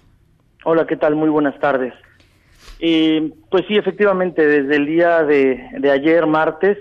Hola, 0.65 0.85
¿qué 0.87 0.95
tal? 0.95 1.15
Muy 1.15 1.29
buenas 1.29 1.59
tardes. 1.59 1.93
Eh, 2.79 3.31
pues 3.49 3.65
sí, 3.67 3.75
efectivamente, 3.75 4.45
desde 4.45 4.75
el 4.75 4.85
día 4.85 5.23
de, 5.23 5.69
de 5.79 5.91
ayer, 5.91 6.25
martes, 6.25 6.77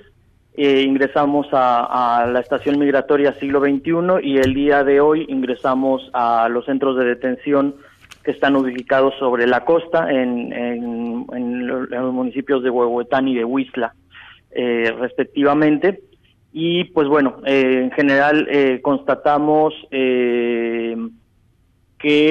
eh, 0.54 0.82
ingresamos 0.82 1.46
a, 1.52 2.22
a, 2.22 2.26
la 2.26 2.40
estación 2.40 2.78
migratoria 2.78 3.32
siglo 3.40 3.60
XXI 3.60 4.20
y 4.22 4.36
el 4.36 4.52
día 4.52 4.84
de 4.84 5.00
hoy 5.00 5.24
ingresamos 5.28 6.10
a 6.12 6.48
los 6.50 6.66
centros 6.66 6.98
de 6.98 7.06
detención 7.06 7.76
que 8.22 8.30
están 8.30 8.56
ubicados 8.56 9.14
sobre 9.18 9.46
la 9.46 9.64
costa 9.64 10.10
en, 10.10 11.26
los 11.66 12.12
municipios 12.12 12.62
de 12.62 12.70
Huehuetán 12.70 13.28
y 13.28 13.34
de 13.34 13.44
Huizla, 13.44 13.94
eh, 14.50 14.94
respectivamente. 14.98 16.00
Y 16.52 16.84
pues 16.84 17.08
bueno, 17.08 17.38
eh, 17.46 17.80
en 17.84 17.90
general 17.92 18.46
eh, 18.50 18.80
constatamos 18.82 19.74
que 19.90 20.98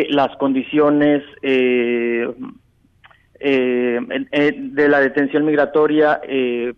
las 0.09 0.35
condiciones 0.37 1.23
de 1.41 2.33
la 4.89 4.99
detención 4.99 5.45
migratoria 5.45 6.21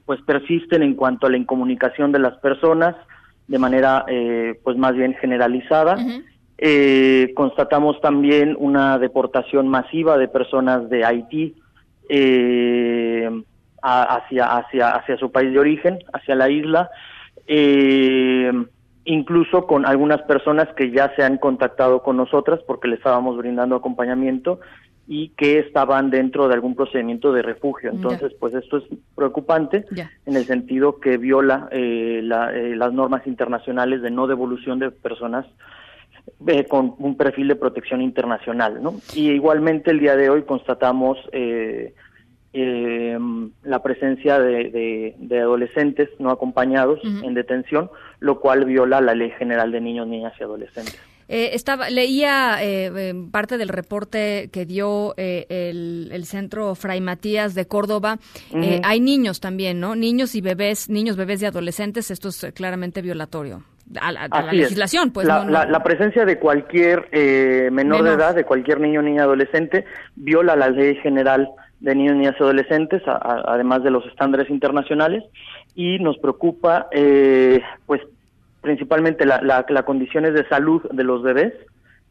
pues 0.05 0.21
persisten 0.21 0.83
en 0.83 0.95
cuanto 0.95 1.27
a 1.27 1.29
la 1.29 1.37
incomunicación 1.37 2.11
de 2.11 2.19
las 2.19 2.37
personas 2.37 2.95
de 3.47 3.59
manera 3.59 4.05
pues 4.63 4.77
más 4.77 4.95
bien 4.95 5.13
generalizada. 5.15 5.97
Eh, 6.65 7.33
constatamos 7.35 7.99
también 7.99 8.55
una 8.57 8.97
deportación 8.97 9.67
masiva 9.67 10.17
de 10.17 10.29
personas 10.29 10.89
de 10.89 11.03
Haití 11.03 11.55
eh, 12.07 13.29
hacia, 13.81 14.45
hacia, 14.45 14.91
hacia 14.91 15.17
su 15.17 15.29
país 15.29 15.51
de 15.51 15.59
origen, 15.59 15.99
hacia 16.13 16.35
la 16.35 16.49
isla, 16.49 16.89
eh, 17.47 18.49
incluso 19.03 19.67
con 19.67 19.85
algunas 19.85 20.21
personas 20.21 20.69
que 20.77 20.89
ya 20.89 21.13
se 21.17 21.23
han 21.23 21.37
contactado 21.37 22.01
con 22.01 22.15
nosotras 22.15 22.61
porque 22.65 22.87
le 22.87 22.95
estábamos 22.95 23.35
brindando 23.35 23.75
acompañamiento 23.75 24.61
y 25.05 25.29
que 25.35 25.59
estaban 25.59 26.11
dentro 26.11 26.47
de 26.47 26.53
algún 26.53 26.75
procedimiento 26.75 27.33
de 27.33 27.41
refugio. 27.41 27.91
Entonces, 27.91 28.31
pues 28.39 28.53
esto 28.53 28.77
es 28.77 28.85
preocupante 29.15 29.83
en 30.25 30.37
el 30.37 30.45
sentido 30.45 31.01
que 31.01 31.17
viola 31.17 31.67
eh, 31.71 32.21
eh, 32.21 32.73
las 32.77 32.93
normas 32.93 33.27
internacionales 33.27 34.01
de 34.01 34.11
no 34.11 34.27
devolución 34.27 34.79
de 34.79 34.91
personas 34.91 35.45
eh, 36.47 36.65
con 36.65 36.95
un 36.99 37.15
perfil 37.17 37.47
de 37.47 37.55
protección 37.55 38.01
internacional. 38.01 38.81
¿no? 38.81 38.95
Y 39.13 39.31
igualmente 39.31 39.91
el 39.91 39.99
día 39.99 40.15
de 40.15 40.29
hoy 40.29 40.43
constatamos 40.43 41.17
la 43.63 43.81
presencia 43.81 44.39
de, 44.39 45.15
adolescentes 45.31 46.09
no 46.19 46.29
acompapañados 46.29 46.99
en 47.03 47.33
detención, 47.33 47.89
lo 48.19 48.39
cual 48.39 48.65
viola 48.65 49.01
la 49.01 49.15
Ley 49.15 49.31
General 49.31 49.71
de 49.71 49.81
Niños, 49.81 50.07
Niñas 50.07 50.33
y 50.39 50.43
Adolescentes. 50.43 50.99
Eh, 51.27 51.51
estaba, 51.53 51.89
leía 51.89 52.57
eh, 52.61 53.13
parte 53.31 53.57
del 53.57 53.69
reporte 53.69 54.49
que 54.51 54.65
dio 54.65 55.13
eh, 55.17 55.45
el, 55.49 56.25
Centro 56.25 56.75
Fray 56.75 57.01
Matías 57.01 57.55
de 57.55 57.65
Córdoba. 57.65 58.19
hay 58.83 58.99
niños 58.99 59.39
también, 59.39 59.79
¿no? 59.79 59.95
Niños 59.95 60.35
y 60.35 60.41
bebés, 60.41 60.89
niños, 60.89 61.15
bebés 61.15 61.41
y 61.41 61.45
adolescentes. 61.45 62.11
Esto 62.11 62.29
es 62.29 62.47
claramente 62.53 63.01
violatorio 63.01 63.63
a 63.99 64.11
la, 64.11 64.51
legislación. 64.51 65.11
Pues, 65.11 65.27
la, 65.27 65.43
la, 65.45 65.83
presencia 65.83 66.25
de 66.25 66.39
cualquier 66.39 67.09
menor, 67.71 68.03
de 68.03 68.13
edad, 68.13 68.35
de 68.35 68.43
cualquier 68.43 68.79
niño, 68.79 69.01
niña, 69.01 69.23
adolescente, 69.23 69.85
viola 70.15 70.55
la 70.55 70.69
ley 70.69 70.95
general 70.97 71.49
de 71.79 71.95
niños, 71.95 72.15
niñas 72.15 72.35
y 72.39 72.43
adolescentes, 72.43 73.01
además 73.05 73.83
de 73.83 73.91
los 73.91 74.05
estándares 74.05 74.49
internacionales, 74.49 75.23
y 75.75 75.99
nos 75.99 76.17
preocupa, 76.17 76.87
pues, 77.85 78.01
principalmente 78.63 79.25
las 79.25 79.43
la, 79.43 79.83
condiciones 79.83 80.33
de 80.33 80.47
salud 80.47 80.81
de 80.91 81.03
los 81.03 81.21
bebés 81.21 81.53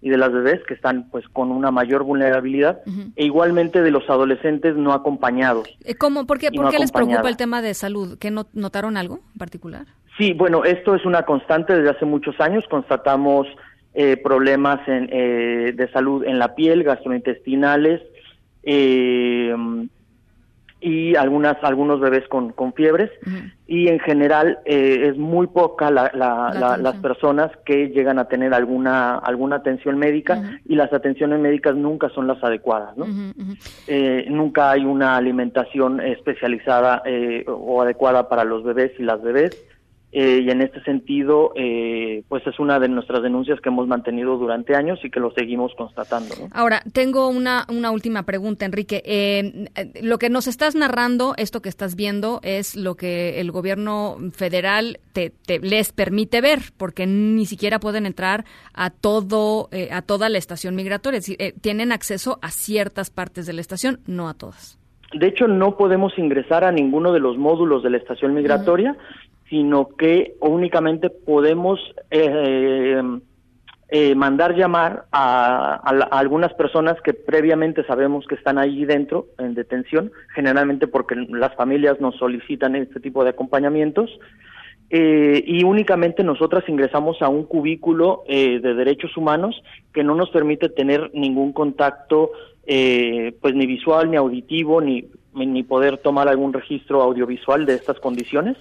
y 0.02 0.10
de 0.10 0.18
las 0.18 0.32
bebés 0.32 0.60
que 0.68 0.74
están 0.74 1.08
pues 1.10 1.26
con 1.28 1.50
una 1.50 1.70
mayor 1.70 2.02
vulnerabilidad 2.02 2.80
e 3.16 3.24
igualmente 3.24 3.80
de 3.80 3.90
los 3.90 4.08
adolescentes 4.10 4.76
no 4.76 4.92
acompañados. 4.92 5.68
Eh, 5.84 5.94
¿Cómo? 5.94 6.26
¿Por 6.26 6.38
qué, 6.38 6.50
¿por 6.52 6.70
qué 6.70 6.78
les 6.78 6.92
preocupa 6.92 7.28
el 7.28 7.36
tema 7.36 7.62
de 7.62 7.72
salud? 7.74 8.18
¿Qué 8.18 8.30
notaron 8.30 8.96
algo 8.96 9.20
en 9.32 9.38
particular? 9.38 9.86
Sí, 10.18 10.32
bueno, 10.32 10.64
esto 10.64 10.94
es 10.94 11.04
una 11.04 11.22
constante 11.22 11.74
desde 11.74 11.90
hace 11.90 12.04
muchos 12.04 12.38
años. 12.40 12.64
Constatamos 12.68 13.46
eh, 13.94 14.16
problemas 14.16 14.86
en, 14.86 15.08
eh, 15.12 15.72
de 15.74 15.90
salud 15.92 16.24
en 16.24 16.38
la 16.38 16.54
piel, 16.54 16.84
gastrointestinales, 16.84 18.00
eh, 18.62 19.54
y 20.82 21.14
algunas 21.14 21.62
algunos 21.62 22.00
bebés 22.00 22.26
con, 22.28 22.52
con 22.52 22.74
fiebres. 22.74 23.10
Y 23.68 23.88
en 23.88 24.00
general 24.00 24.58
eh, 24.64 25.08
es 25.08 25.16
muy 25.16 25.46
poca 25.46 25.90
la, 25.90 26.10
las 26.12 26.96
personas 26.96 27.50
que 27.64 27.88
llegan 27.88 28.18
a 28.18 28.26
tener 28.26 28.52
alguna 28.52 29.16
alguna 29.18 29.56
atención 29.56 29.96
médica 29.96 30.58
y 30.68 30.74
las 30.74 30.92
atenciones 30.92 31.38
médicas 31.38 31.76
nunca 31.76 32.08
son 32.10 32.26
las 32.26 32.42
adecuadas 32.42 32.96
¿no? 32.96 33.06
Eh, 33.86 34.26
nunca 34.28 34.72
hay 34.72 34.84
una 34.84 35.16
alimentación 35.16 36.00
especializada 36.00 37.02
eh, 37.06 37.44
o 37.46 37.80
adecuada 37.80 38.28
para 38.28 38.44
los 38.44 38.64
bebés 38.64 38.92
y 38.98 39.04
las 39.04 39.22
bebés 39.22 39.56
eh, 40.14 40.42
y 40.44 40.50
en 40.50 40.60
este 40.60 40.82
sentido, 40.82 41.52
eh, 41.56 42.22
pues 42.28 42.46
es 42.46 42.60
una 42.60 42.78
de 42.78 42.86
nuestras 42.88 43.22
denuncias 43.22 43.58
que 43.62 43.70
hemos 43.70 43.88
mantenido 43.88 44.36
durante 44.36 44.76
años 44.76 44.98
y 45.02 45.10
que 45.10 45.20
lo 45.20 45.32
seguimos 45.32 45.72
constatando. 45.74 46.34
Ahora, 46.52 46.82
tengo 46.92 47.28
una, 47.28 47.64
una 47.70 47.90
última 47.90 48.24
pregunta, 48.24 48.66
Enrique. 48.66 49.02
Eh, 49.06 49.70
lo 50.02 50.18
que 50.18 50.28
nos 50.28 50.48
estás 50.48 50.74
narrando, 50.74 51.32
esto 51.38 51.62
que 51.62 51.70
estás 51.70 51.96
viendo, 51.96 52.40
es 52.42 52.76
lo 52.76 52.94
que 52.94 53.40
el 53.40 53.50
gobierno 53.50 54.18
federal 54.32 55.00
te, 55.14 55.32
les 55.62 55.92
permite 55.92 56.42
ver, 56.42 56.58
porque 56.76 57.06
ni 57.06 57.46
siquiera 57.46 57.80
pueden 57.80 58.04
entrar 58.04 58.44
a 58.74 58.90
todo 58.90 59.70
a 59.90 60.02
toda 60.02 60.28
la 60.28 60.36
estación 60.36 60.74
migratoria. 60.74 61.20
tienen 61.62 61.90
acceso 61.90 62.38
a 62.42 62.50
ciertas 62.50 63.10
partes 63.10 63.46
de 63.46 63.54
la 63.54 63.62
estación, 63.62 64.00
no 64.06 64.28
a 64.28 64.34
todas. 64.34 64.78
De 65.14 65.26
hecho, 65.26 65.46
no 65.46 65.76
podemos 65.76 66.18
ingresar 66.18 66.64
a 66.64 66.72
ninguno 66.72 67.12
de 67.12 67.20
los 67.20 67.36
módulos 67.36 67.82
de 67.82 67.90
la 67.90 67.98
estación 67.98 68.34
migratoria 68.34 68.96
sino 69.52 69.86
que 69.98 70.34
únicamente 70.40 71.10
podemos 71.10 71.78
eh, 72.10 73.02
eh, 73.90 74.14
mandar 74.14 74.56
llamar 74.56 75.04
a, 75.12 75.74
algunas 76.10 76.54
personas 76.54 76.98
que 77.02 77.12
previamente 77.12 77.84
sabemos 77.84 78.24
que 78.26 78.36
están 78.36 78.56
ahí 78.56 78.86
dentro 78.86 79.26
en 79.38 79.52
detención, 79.52 80.10
generalmente 80.34 80.86
porque 80.86 81.16
las 81.28 81.54
familias 81.54 82.00
nos 82.00 82.16
solicitan 82.16 82.76
este 82.76 82.98
tipo 82.98 83.24
de 83.24 83.30
acompañamientos. 83.30 84.08
Eh, 84.88 85.44
y 85.46 85.64
únicamente 85.64 86.24
nosotras 86.24 86.66
ingresamos 86.66 87.20
a 87.20 87.28
un 87.28 87.44
cubículo 87.44 88.24
de 88.26 88.58
derechos 88.74 89.14
humanos 89.18 89.62
que 89.92 90.02
no 90.02 90.14
nos 90.14 90.30
permite 90.30 90.70
tener 90.70 91.10
ningún 91.12 91.52
contacto, 91.52 92.30
pues 92.64 93.54
ni 93.54 93.66
visual 93.66 94.10
ni 94.10 94.16
auditivo, 94.16 94.80
ni, 94.80 95.04
ni 95.34 95.62
poder 95.62 95.98
tomar 95.98 96.28
algún 96.28 96.54
registro 96.54 97.02
audiovisual 97.02 97.66
de 97.66 97.74
estas 97.74 98.00
condiciones 98.00 98.56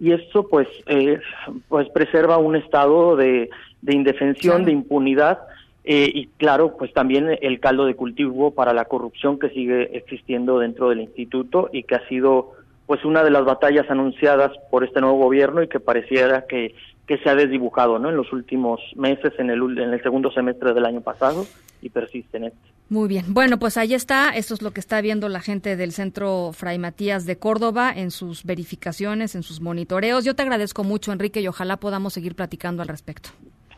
y 0.00 0.12
esto 0.12 0.48
pues 0.48 0.66
eh, 0.86 1.20
pues 1.68 1.88
preserva 1.90 2.38
un 2.38 2.56
estado 2.56 3.16
de, 3.16 3.50
de 3.82 3.94
indefensión, 3.94 4.64
de 4.64 4.72
impunidad 4.72 5.40
eh, 5.84 6.10
y 6.12 6.26
claro 6.38 6.76
pues 6.76 6.92
también 6.94 7.38
el 7.40 7.60
caldo 7.60 7.84
de 7.84 7.94
cultivo 7.94 8.52
para 8.52 8.72
la 8.72 8.86
corrupción 8.86 9.38
que 9.38 9.50
sigue 9.50 9.96
existiendo 9.96 10.58
dentro 10.58 10.88
del 10.88 11.02
instituto 11.02 11.68
y 11.72 11.82
que 11.82 11.96
ha 11.96 12.08
sido 12.08 12.52
pues 12.86 13.04
una 13.04 13.22
de 13.22 13.30
las 13.30 13.44
batallas 13.44 13.88
anunciadas 13.90 14.52
por 14.70 14.84
este 14.84 15.00
nuevo 15.00 15.18
gobierno 15.18 15.62
y 15.62 15.68
que 15.68 15.78
pareciera 15.78 16.46
que, 16.46 16.74
que 17.06 17.18
se 17.18 17.28
ha 17.28 17.34
desdibujado 17.34 17.98
¿no? 17.98 18.08
en 18.08 18.16
los 18.16 18.32
últimos 18.32 18.80
meses, 18.96 19.32
en 19.38 19.50
el, 19.50 19.78
en 19.78 19.92
el 19.92 20.02
segundo 20.02 20.32
semestre 20.32 20.72
del 20.72 20.86
año 20.86 21.00
pasado 21.00 21.44
y 21.82 21.90
persiste 21.90 22.38
en 22.38 22.44
este. 22.44 22.79
Muy 22.90 23.06
bien. 23.06 23.26
Bueno, 23.28 23.60
pues 23.60 23.76
ahí 23.76 23.94
está. 23.94 24.30
Esto 24.30 24.52
es 24.52 24.62
lo 24.62 24.72
que 24.72 24.80
está 24.80 25.00
viendo 25.00 25.28
la 25.28 25.38
gente 25.38 25.76
del 25.76 25.92
Centro 25.92 26.50
Fray 26.52 26.76
Matías 26.76 27.24
de 27.24 27.38
Córdoba 27.38 27.92
en 27.94 28.10
sus 28.10 28.42
verificaciones, 28.42 29.36
en 29.36 29.44
sus 29.44 29.60
monitoreos. 29.60 30.24
Yo 30.24 30.34
te 30.34 30.42
agradezco 30.42 30.82
mucho, 30.82 31.12
Enrique, 31.12 31.40
y 31.40 31.46
ojalá 31.46 31.76
podamos 31.76 32.12
seguir 32.12 32.34
platicando 32.34 32.82
al 32.82 32.88
respecto. 32.88 33.30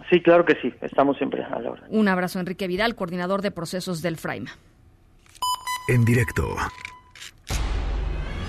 Sí, 0.08 0.22
claro 0.22 0.46
que 0.46 0.54
sí. 0.62 0.72
Estamos 0.80 1.18
siempre 1.18 1.44
a 1.44 1.60
la 1.60 1.72
hora. 1.72 1.82
Un 1.90 2.08
abrazo, 2.08 2.40
Enrique 2.40 2.66
Vidal, 2.66 2.94
coordinador 2.94 3.42
de 3.42 3.50
procesos 3.50 4.00
del 4.00 4.16
Fraima. 4.16 4.52
En 5.88 6.06
directo. 6.06 6.48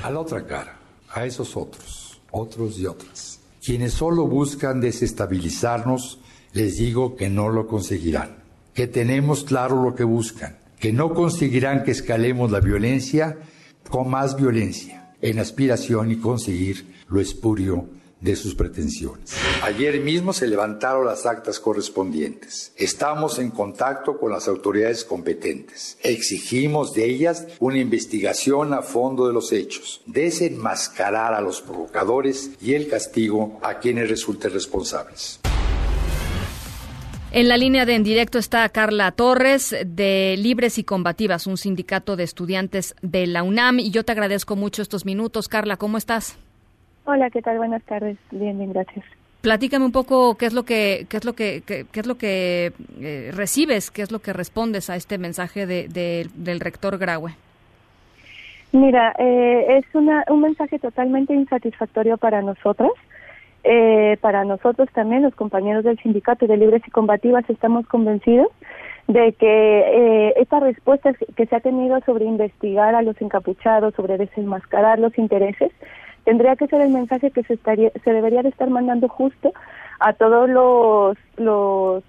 A 0.02 0.10
la 0.10 0.20
otra 0.20 0.46
cara, 0.46 0.78
a 1.14 1.26
esos 1.26 1.58
otros, 1.58 2.22
otros 2.32 2.80
y 2.80 2.86
otras. 2.86 3.42
Quienes 3.62 3.94
solo 3.94 4.28
buscan 4.28 4.80
desestabilizarnos, 4.80 6.22
les 6.54 6.78
digo 6.78 7.18
que 7.18 7.30
no 7.30 7.50
lo 7.50 7.68
conseguirán 7.68 8.43
que 8.74 8.88
tenemos 8.88 9.44
claro 9.44 9.84
lo 9.84 9.96
que 9.96 10.04
buscan, 10.04 10.58
que 10.80 10.92
no 10.92 11.14
conseguirán 11.14 11.84
que 11.84 11.92
escalemos 11.92 12.52
la 12.52 12.60
violencia 12.60 13.38
con 13.90 14.10
más 14.10 14.36
violencia, 14.36 15.14
en 15.22 15.40
aspiración 15.40 16.12
y 16.12 16.18
conseguir 16.18 16.96
lo 17.08 17.20
espurio 17.20 17.88
de 18.24 18.38
sus 18.38 18.56
pretensiones. 18.56 19.36
Ayer 19.64 20.00
mismo 20.00 20.32
se 20.32 20.48
levantaron 20.48 21.06
las 21.06 21.26
actas 21.26 21.60
correspondientes. 21.60 22.72
Estamos 22.78 23.38
en 23.38 23.52
contacto 23.52 24.18
con 24.18 24.32
las 24.32 24.48
autoridades 24.48 25.04
competentes. 25.04 25.98
Exigimos 26.02 26.94
de 26.94 27.06
ellas 27.06 27.46
una 27.60 27.80
investigación 27.80 28.74
a 28.74 28.82
fondo 28.82 29.28
de 29.28 29.34
los 29.34 29.52
hechos, 29.52 30.02
desenmascarar 30.06 31.34
a 31.34 31.42
los 31.42 31.62
provocadores 31.62 32.52
y 32.62 32.76
el 32.76 32.88
castigo 32.88 33.60
a 33.62 33.80
quienes 33.80 34.10
resulten 34.10 34.54
responsables. 34.54 35.43
En 37.36 37.48
la 37.48 37.58
línea 37.58 37.88
de 37.88 37.96
en 37.96 38.04
directo 38.04 38.38
está 38.38 38.70
Carla 38.70 39.10
Torres 39.10 39.76
de 39.88 40.36
Libres 40.38 40.78
y 40.78 40.84
Combativas, 40.84 41.48
un 41.48 41.58
sindicato 41.58 42.16
de 42.16 42.24
estudiantes 42.24 42.96
de 43.02 43.26
la 43.26 43.42
UNAM. 43.42 43.80
Y 43.80 43.90
yo 43.90 44.06
te 44.06 44.12
agradezco 44.12 44.56
mucho 44.56 44.84
estos 44.84 45.04
minutos. 45.04 45.50
Carla, 45.50 45.78
¿cómo 45.78 45.98
estás? 45.98 46.38
Hola, 47.06 47.32
¿qué 47.32 47.42
tal? 47.42 47.58
Buenas 47.58 47.82
tardes. 47.86 48.20
Bien, 48.30 48.56
bien, 48.60 48.72
gracias. 48.72 49.04
Platícame 49.42 49.84
un 49.84 49.92
poco 49.92 50.38
qué 50.38 50.46
es 50.46 50.54
lo 50.54 50.62
que 50.62 51.08
qué 51.10 51.18
es 51.18 51.26
lo 51.26 51.34
que 51.34 51.64
qué, 51.66 51.88
es 51.92 52.06
lo 52.06 52.20
que 52.20 52.72
eh, 53.02 53.32
recibes, 53.34 53.90
qué 53.90 54.04
es 54.04 54.12
lo 54.12 54.20
que 54.20 54.32
respondes 54.32 54.92
a 54.92 54.96
este 54.96 55.18
mensaje 55.18 55.66
de, 55.66 56.30
del 56.36 56.60
rector 56.60 57.00
Graue. 57.00 57.32
Mira, 58.74 59.12
eh, 59.18 59.80
es 59.80 59.86
una, 59.96 60.24
un 60.30 60.42
mensaje 60.42 60.78
totalmente 60.78 61.34
insatisfactorio 61.34 62.18
para 62.18 62.44
nosotras 62.44 62.92
eh, 63.64 64.18
para 64.22 64.44
nosotros 64.44 64.90
también, 64.94 65.24
los 65.24 65.36
compañeros 65.36 65.84
del 65.84 65.98
Sindicato 66.00 66.48
de 66.48 66.58
Libres 66.58 66.82
y 66.86 66.92
Combativas, 66.92 67.50
estamos 67.50 67.88
convencidos 67.88 68.50
de 69.08 69.34
que 69.34 69.48
eh, 69.48 70.34
esta 70.38 70.60
respuesta 70.60 71.14
que 71.36 71.46
se 71.46 71.56
ha 71.56 71.60
tenido 71.60 72.00
sobre 72.02 72.26
investigar 72.26 72.96
a 72.96 73.02
los 73.02 73.20
encapuchados, 73.22 73.94
sobre 73.96 74.18
desenmascarar 74.18 75.00
los 75.00 75.18
intereses, 75.18 75.72
tendría 76.24 76.56
que 76.56 76.68
ser 76.68 76.82
el 76.82 76.90
mensaje 76.90 77.32
que 77.32 77.44
se, 77.44 77.54
estaría, 77.54 77.92
se 78.04 78.14
debería 78.14 78.44
de 78.44 78.50
estar 78.50 78.70
mandando 78.70 79.10
justo 79.10 79.52
a 80.00 80.14
todos 80.14 80.50
los, 80.50 81.18
los 81.38 82.04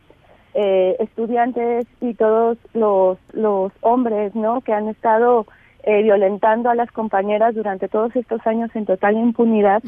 eh, 0.55 0.97
estudiantes 1.01 1.87
y 2.01 2.15
todos 2.15 2.59
los, 2.75 3.19
los 3.33 3.73
hombres 3.81 4.35
¿no? 4.35 4.61
que 4.61 4.73
han 4.73 4.89
estado 4.89 5.47
eh, 5.87 6.03
violentando 6.03 6.71
a 6.71 6.75
las 6.75 6.91
compañeras 6.91 7.55
durante 7.55 7.89
todos 7.89 8.17
estos 8.17 8.47
años 8.47 8.71
en 8.75 8.87
total 8.87 9.17
impunidad, 9.17 9.83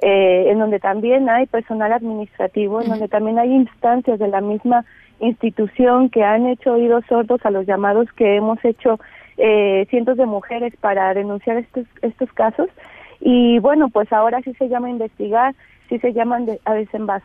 eh, 0.00 0.44
en 0.48 0.58
donde 0.58 0.80
también 0.80 1.28
hay 1.28 1.44
personal 1.46 1.92
administrativo, 1.92 2.80
en 2.80 2.88
donde 2.88 3.08
también 3.08 3.38
hay 3.38 3.52
instancias 3.52 4.18
de 4.18 4.28
la 4.28 4.40
misma 4.40 4.86
institución 5.20 6.08
que 6.08 6.24
han 6.24 6.46
hecho 6.46 6.72
oídos 6.72 7.04
sordos 7.06 7.44
a 7.44 7.50
los 7.50 7.66
llamados 7.66 8.10
que 8.14 8.36
hemos 8.36 8.64
hecho 8.64 8.98
eh, 9.36 9.86
cientos 9.90 10.16
de 10.16 10.24
mujeres 10.24 10.74
para 10.80 11.12
denunciar 11.12 11.58
estos, 11.58 11.84
estos 12.00 12.32
casos. 12.32 12.68
Y 13.20 13.58
bueno, 13.58 13.88
pues 13.90 14.10
ahora 14.10 14.40
sí 14.42 14.54
se 14.54 14.68
llama 14.68 14.86
a 14.86 14.90
investigar, 14.90 15.54
sí 15.92 15.98
se 15.98 16.14
llaman 16.14 16.46
a, 16.64 16.72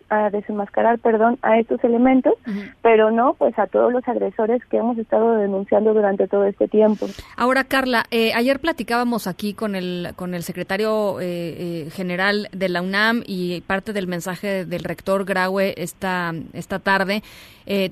a, 0.09 0.29
desenmascarar 0.29 0.99
perdón, 0.99 1.39
a 1.41 1.57
estos 1.57 1.81
elementos, 1.85 2.33
pero 2.81 3.11
no 3.11 3.33
pues 3.35 3.57
a 3.57 3.65
todos 3.67 3.93
los 3.93 4.05
agresores 4.07 4.61
que 4.65 4.77
hemos 4.77 4.97
estado 4.97 5.37
denunciando 5.37 5.93
durante 5.93 6.27
todo 6.27 6.43
este 6.43 6.67
tiempo. 6.67 7.07
Ahora, 7.37 7.63
Carla, 7.63 8.05
eh, 8.11 8.33
ayer 8.33 8.59
platicábamos 8.59 9.25
aquí 9.27 9.53
con 9.53 9.75
el, 9.75 10.09
con 10.17 10.33
el 10.33 10.43
secretario 10.43 11.21
eh, 11.21 11.85
eh, 11.85 11.89
general 11.91 12.49
de 12.51 12.67
la 12.67 12.81
UNAM 12.81 13.23
y 13.25 13.61
parte 13.61 13.93
del 13.93 14.07
mensaje 14.07 14.65
del 14.65 14.83
rector 14.83 15.23
Graue 15.23 15.73
esta, 15.77 16.33
esta 16.51 16.79
tarde. 16.79 17.23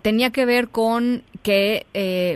tenía 0.02 0.32
que 0.32 0.46
ver 0.46 0.68
con 0.70 1.22
que 1.42 1.86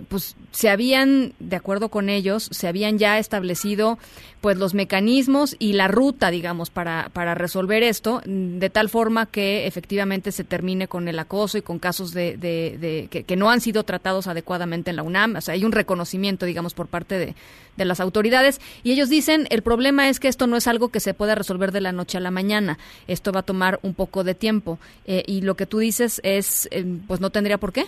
pues 0.10 0.38
se 0.52 0.70
habían, 0.70 1.34
de 1.40 1.56
acuerdo 1.56 1.90
con 1.90 2.10
ellos, 2.10 2.50
se 2.52 2.68
habían 2.68 2.98
ya 2.98 3.18
establecido 3.18 3.98
pues 4.42 4.58
los 4.58 4.74
mecanismos 4.74 5.56
y 5.60 5.74
la 5.74 5.88
ruta, 5.88 6.32
digamos, 6.32 6.70
para, 6.70 7.10
para 7.12 7.36
resolver 7.36 7.84
esto, 7.84 8.22
de 8.26 8.70
tal 8.70 8.90
forma 8.90 9.26
que 9.26 9.68
efectivamente 9.68 10.32
se 10.32 10.44
termine 10.44 10.88
con 10.88 11.08
el 11.08 11.20
acoso 11.20 11.58
y 11.58 11.62
con 11.62 11.78
casos 11.80 12.14
de, 12.14 12.38
de, 12.38 13.08
que, 13.10 13.36
no 13.36 13.50
han 13.50 13.60
sido 13.60 13.84
tratados 13.84 14.28
adecuadamente 14.28 14.90
en 14.90 14.96
la 14.96 15.04
UNAM. 15.04 15.36
O 15.36 15.42
sea, 15.42 15.56
hay 15.56 15.66
un 15.66 15.74
reconocimiento, 15.74 16.46
digamos, 16.46 16.74
por 16.74 16.88
parte 16.88 17.18
de, 17.18 17.36
de 17.76 17.86
las 17.86 18.00
autoridades. 18.00 18.62
Y 18.84 18.92
ellos 18.92 19.10
dicen, 19.10 19.46
el 19.50 19.62
problema 19.62 20.08
es 20.08 20.20
que 20.20 20.30
esto 20.30 20.48
no 20.48 20.56
es 20.56 20.68
algo 20.68 20.90
que 20.90 21.02
se 21.02 21.14
pueda 21.14 21.36
resolver 21.36 21.72
de 21.72 21.82
la 21.82 21.92
noche 21.92 22.18
a 22.18 22.22
la 22.22 22.32
mañana. 22.32 22.78
Esto 23.08 23.34
va 23.34 23.42
a 23.42 23.44
tomar 23.44 23.80
un 23.82 23.94
poco 23.94 24.24
de 24.24 24.36
tiempo. 24.36 24.80
Eh, 25.06 25.24
y 25.28 25.42
lo 25.42 25.56
que 25.56 25.66
tú 25.66 25.80
dices 25.80 26.22
es, 26.24 26.70
eh, 26.72 26.86
pues 27.08 27.20
no 27.20 27.30
tendría 27.30 27.58
por 27.58 27.74
qué 27.74 27.86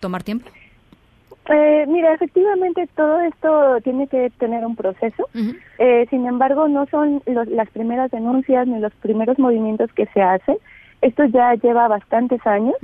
tomar 0.00 0.22
tiempo. 0.22 0.50
Eh, 1.48 1.84
mira, 1.88 2.14
efectivamente 2.14 2.88
todo 2.96 3.20
esto 3.20 3.80
tiene 3.82 4.06
que 4.06 4.30
tener 4.38 4.64
un 4.64 4.76
proceso. 4.76 5.28
eh, 5.78 6.06
sin 6.10 6.26
embargo, 6.26 6.68
no 6.68 6.86
son 6.86 7.22
los, 7.26 7.46
las 7.48 7.68
primeras 7.70 8.10
denuncias 8.10 8.66
ni 8.66 8.78
los 8.78 8.94
primeros 8.94 9.38
movimientos 9.38 9.92
que 9.92 10.06
se 10.06 10.22
hacen. 10.22 10.56
Esto 11.02 11.24
ya 11.26 11.54
lleva 11.54 11.88
bastantes 11.88 12.44
años. 12.46 12.76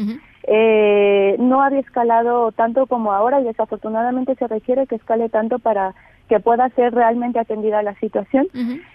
eh, 0.44 1.36
no 1.38 1.62
había 1.62 1.80
escalado 1.80 2.50
tanto 2.52 2.86
como 2.86 3.12
ahora 3.12 3.40
y 3.40 3.44
desafortunadamente 3.44 4.34
se 4.36 4.46
requiere 4.46 4.86
que 4.86 4.96
escale 4.96 5.28
tanto 5.28 5.58
para 5.58 5.94
que 6.30 6.38
pueda 6.38 6.68
ser 6.70 6.94
realmente 6.94 7.40
atendida 7.40 7.82
la 7.82 7.96
situación. 7.96 8.46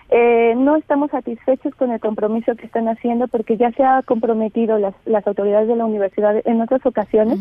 eh, 0.09 0.53
no 0.55 0.77
estamos 0.77 1.11
satisfechos 1.11 1.75
con 1.75 1.91
el 1.91 1.99
compromiso 1.99 2.55
que 2.55 2.65
están 2.65 2.87
haciendo 2.87 3.27
porque 3.27 3.57
ya 3.57 3.71
se 3.71 3.83
ha 3.83 4.01
comprometido 4.03 4.79
las, 4.79 4.95
las 5.05 5.27
autoridades 5.27 5.67
de 5.67 5.75
la 5.75 5.83
universidad 5.83 6.41
en 6.45 6.61
otras 6.61 6.85
ocasiones 6.85 7.37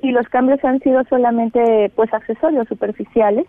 y 0.00 0.12
los 0.12 0.28
cambios 0.28 0.64
han 0.64 0.78
sido 0.78 1.02
solamente 1.10 1.90
pues 1.96 2.14
accesorios 2.14 2.68
superficiales 2.68 3.46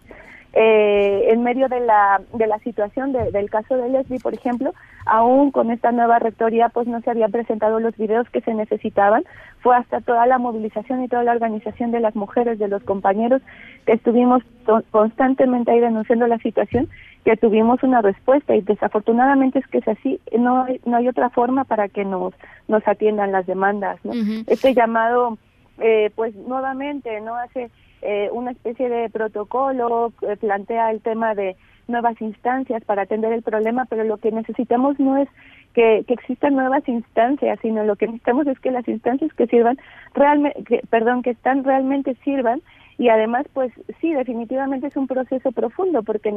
eh, 0.53 1.29
en 1.29 1.43
medio 1.43 1.67
de 1.67 1.79
la 1.79 2.21
de 2.33 2.47
la 2.47 2.59
situación 2.59 3.11
del 3.11 3.49
caso 3.49 3.75
de 3.75 3.89
Leslie 3.89 4.19
por 4.19 4.33
ejemplo 4.33 4.73
aún 5.05 5.51
con 5.51 5.71
esta 5.71 5.91
nueva 5.91 6.19
rectoría 6.19 6.69
pues 6.69 6.87
no 6.87 7.01
se 7.01 7.09
habían 7.09 7.31
presentado 7.31 7.79
los 7.79 7.95
videos 7.97 8.29
que 8.29 8.41
se 8.41 8.53
necesitaban. 8.53 9.23
Fue 9.61 9.75
hasta 9.75 10.01
toda 10.01 10.25
la 10.25 10.37
movilización 10.37 11.03
y 11.03 11.07
toda 11.07 11.23
la 11.23 11.31
organización 11.31 11.91
de 11.91 11.99
las 11.99 12.15
mujeres 12.15 12.59
de 12.59 12.67
los 12.67 12.83
compañeros 12.83 13.41
que 13.85 13.93
estuvimos 13.93 14.43
constantemente 14.91 15.71
ahí 15.71 15.79
denunciando 15.79 16.27
la 16.27 16.37
situación 16.39 16.89
que 17.25 17.37
tuvimos 17.37 17.81
una 17.83 18.01
respuesta. 18.01 18.55
Y 18.55 18.61
desafortunadamente 18.61 19.59
es 19.59 19.67
que 19.67 19.79
es 19.79 19.87
así 19.87 20.19
no 20.37 20.63
hay, 20.63 20.79
no 20.85 20.97
hay 20.97 21.07
otra 21.07 21.29
forma 21.29 21.63
para 21.63 21.89
que 21.89 22.05
nos 22.05 22.33
nos 22.67 22.87
atiendan 22.87 23.31
las 23.31 23.45
demandas 23.45 23.99
¿no? 24.03 24.13
este 24.47 24.73
llamado 24.73 25.37
eh, 25.79 26.11
pues 26.15 26.35
nuevamente 26.35 27.19
no 27.21 27.35
hace 27.35 27.69
eh, 28.03 28.29
una 28.31 28.51
especie 28.51 28.89
de 28.89 29.09
protocolo, 29.09 30.13
eh, 30.21 30.37
plantea 30.37 30.91
el 30.91 31.01
tema 31.01 31.35
de 31.35 31.55
nuevas 31.87 32.19
instancias 32.21 32.83
para 32.85 33.03
atender 33.03 33.33
el 33.33 33.41
problema, 33.41 33.85
pero 33.85 34.03
lo 34.03 34.17
que 34.17 34.31
necesitamos 34.31 34.99
no 34.99 35.17
es 35.17 35.27
que, 35.73 36.03
que 36.07 36.13
existan 36.13 36.55
nuevas 36.55 36.87
instancias, 36.87 37.59
sino 37.61 37.83
lo 37.83 37.95
que 37.95 38.07
necesitamos 38.07 38.47
es 38.47 38.59
que 38.59 38.71
las 38.71 38.87
instancias 38.87 39.33
que 39.33 39.47
sirvan 39.47 39.77
realmente, 40.13 40.81
perdón, 40.89 41.23
que 41.23 41.31
están 41.31 41.63
realmente 41.63 42.15
sirvan 42.23 42.61
y 42.97 43.09
además, 43.09 43.45
pues 43.53 43.71
sí, 44.01 44.13
definitivamente 44.13 44.87
es 44.87 44.95
un 44.95 45.07
proceso 45.07 45.51
profundo 45.51 46.03
porque 46.03 46.31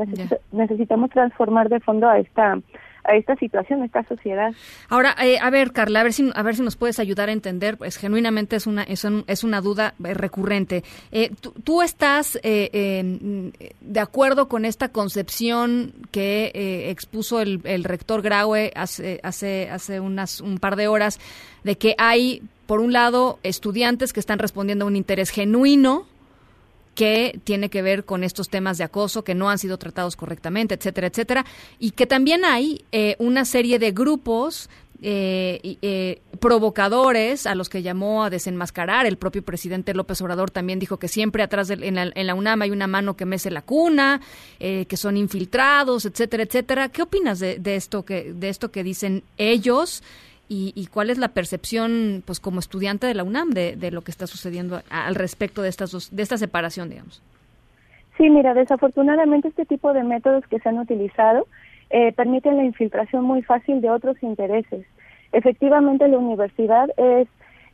necesitamos 0.52 1.10
transformar 1.10 1.68
de 1.68 1.80
fondo 1.80 2.08
a 2.08 2.18
esta 2.18 2.58
a 3.08 3.14
esta 3.14 3.36
situación, 3.36 3.82
a 3.82 3.86
esta 3.86 4.02
sociedad. 4.04 4.52
Ahora, 4.88 5.14
eh, 5.22 5.38
a 5.40 5.48
ver, 5.50 5.72
Carla, 5.72 6.00
a 6.00 6.02
ver 6.02 6.12
si 6.12 6.30
a 6.34 6.42
ver 6.42 6.56
si 6.56 6.62
nos 6.62 6.76
puedes 6.76 6.98
ayudar 6.98 7.28
a 7.28 7.32
entender, 7.32 7.76
pues 7.78 7.96
genuinamente 7.96 8.56
es 8.56 8.66
una 8.66 8.82
es, 8.82 9.06
es 9.26 9.44
una 9.44 9.60
duda 9.60 9.94
eh, 10.04 10.14
recurrente. 10.14 10.82
Eh, 11.12 11.30
tú, 11.62 11.82
estás 11.82 12.38
de 12.42 14.00
acuerdo 14.00 14.48
con 14.48 14.64
esta 14.64 14.88
concepción 14.88 15.92
que 16.10 16.90
expuso 16.90 17.40
el, 17.40 17.60
el, 17.64 17.84
rector 17.84 18.22
Graue 18.22 18.72
hace 18.74 19.20
hace 19.22 19.70
hace 19.70 20.00
unas 20.00 20.40
un 20.40 20.58
par 20.58 20.76
de 20.76 20.88
horas 20.88 21.20
de 21.64 21.76
que 21.76 21.94
hay 21.98 22.42
por 22.66 22.80
un 22.80 22.92
lado 22.92 23.38
estudiantes 23.42 24.12
que 24.12 24.20
están 24.20 24.38
respondiendo 24.38 24.84
a 24.84 24.88
un 24.88 24.96
interés 24.96 25.30
genuino 25.30 26.06
que 26.96 27.38
tiene 27.44 27.68
que 27.68 27.82
ver 27.82 28.04
con 28.04 28.24
estos 28.24 28.48
temas 28.48 28.78
de 28.78 28.84
acoso 28.84 29.22
que 29.22 29.34
no 29.34 29.50
han 29.50 29.58
sido 29.58 29.78
tratados 29.78 30.16
correctamente, 30.16 30.74
etcétera, 30.74 31.06
etcétera, 31.06 31.44
y 31.78 31.92
que 31.92 32.06
también 32.06 32.44
hay 32.44 32.84
eh, 32.90 33.14
una 33.18 33.44
serie 33.44 33.78
de 33.78 33.92
grupos 33.92 34.68
eh, 35.02 35.76
eh, 35.82 36.22
provocadores 36.40 37.46
a 37.46 37.54
los 37.54 37.68
que 37.68 37.82
llamó 37.82 38.24
a 38.24 38.30
desenmascarar. 38.30 39.04
El 39.04 39.18
propio 39.18 39.44
presidente 39.44 39.92
López 39.92 40.22
Obrador 40.22 40.50
también 40.50 40.78
dijo 40.78 40.98
que 40.98 41.06
siempre 41.06 41.42
atrás 41.42 41.68
de, 41.68 41.74
en, 41.74 42.26
la, 42.26 42.34
UNAM 42.34 42.62
hay 42.62 42.70
una 42.70 42.86
mano 42.86 43.14
que 43.14 43.26
mece 43.26 43.50
la 43.50 43.60
cuna, 43.60 44.22
que 44.58 44.96
son 44.96 45.18
infiltrados, 45.18 46.06
etcétera, 46.06 46.44
etcétera. 46.44 46.88
¿Qué 46.88 47.02
opinas 47.02 47.40
de, 47.40 47.58
de, 47.58 47.76
esto 47.76 48.06
que 48.06 48.32
de 48.32 48.48
esto 48.48 48.70
que 48.70 48.82
dicen 48.82 49.22
ellos? 49.36 50.02
Y, 50.48 50.88
cuál 50.92 51.10
es 51.10 51.18
la 51.18 51.28
percepción, 51.28 52.22
pues 52.24 52.40
como 52.40 52.60
estudiante 52.60 53.06
de 53.06 53.14
la 53.14 53.24
UNAM, 53.24 53.50
de, 53.50 53.76
de 53.76 53.90
lo 53.90 54.02
que 54.02 54.10
está 54.10 54.26
sucediendo 54.26 54.80
al 54.90 55.14
respecto 55.14 55.62
de, 55.62 55.68
estas 55.68 56.14
de 56.14 56.22
esta 56.22 56.38
separación, 56.38 56.88
digamos. 56.88 57.22
Sí, 58.16 58.30
mira, 58.30 58.54
desafortunadamente 58.54 59.48
este 59.48 59.66
tipo 59.66 59.92
de 59.92 60.02
métodos 60.02 60.46
que 60.46 60.58
se 60.58 60.68
han 60.68 60.78
utilizado 60.78 61.46
eh, 61.90 62.12
permiten 62.12 62.56
la 62.56 62.64
infiltración 62.64 63.24
muy 63.24 63.42
fácil 63.42 63.80
de 63.80 63.90
otros 63.90 64.22
intereses. 64.22 64.86
Efectivamente, 65.32 66.08
la 66.08 66.18
universidad 66.18 66.88
es 66.96 67.28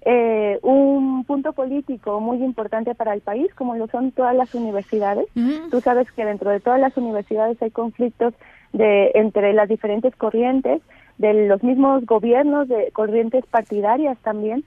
eh, 0.05 0.59
un 0.63 1.25
punto 1.25 1.53
político 1.53 2.21
muy 2.21 2.43
importante 2.43 2.95
para 2.95 3.15
el 3.15 3.21
país, 3.21 3.55
como 3.55 3.77
lo 3.77 3.87
son 3.87 4.11
todas 4.11 4.35
las 4.35 4.55
universidades. 4.55 5.27
Tú 5.71 5.81
sabes 5.81 6.11
que 6.13 6.25
dentro 6.25 6.51
de 6.51 6.61
todas 6.61 6.81
las 6.81 6.97
universidades 6.97 7.63
hay 7.63 7.71
conflictos 7.71 8.35
de 8.73 9.13
entre 9.15 9.53
las 9.53 9.69
diferentes 9.69 10.17
corrientes 10.17 10.83
de 11.23 11.47
los 11.47 11.63
mismos 11.63 12.05
gobiernos, 12.05 12.69
de 12.69 12.91
corrientes 12.93 13.47
partidarias 13.47 14.19
también. 14.19 14.65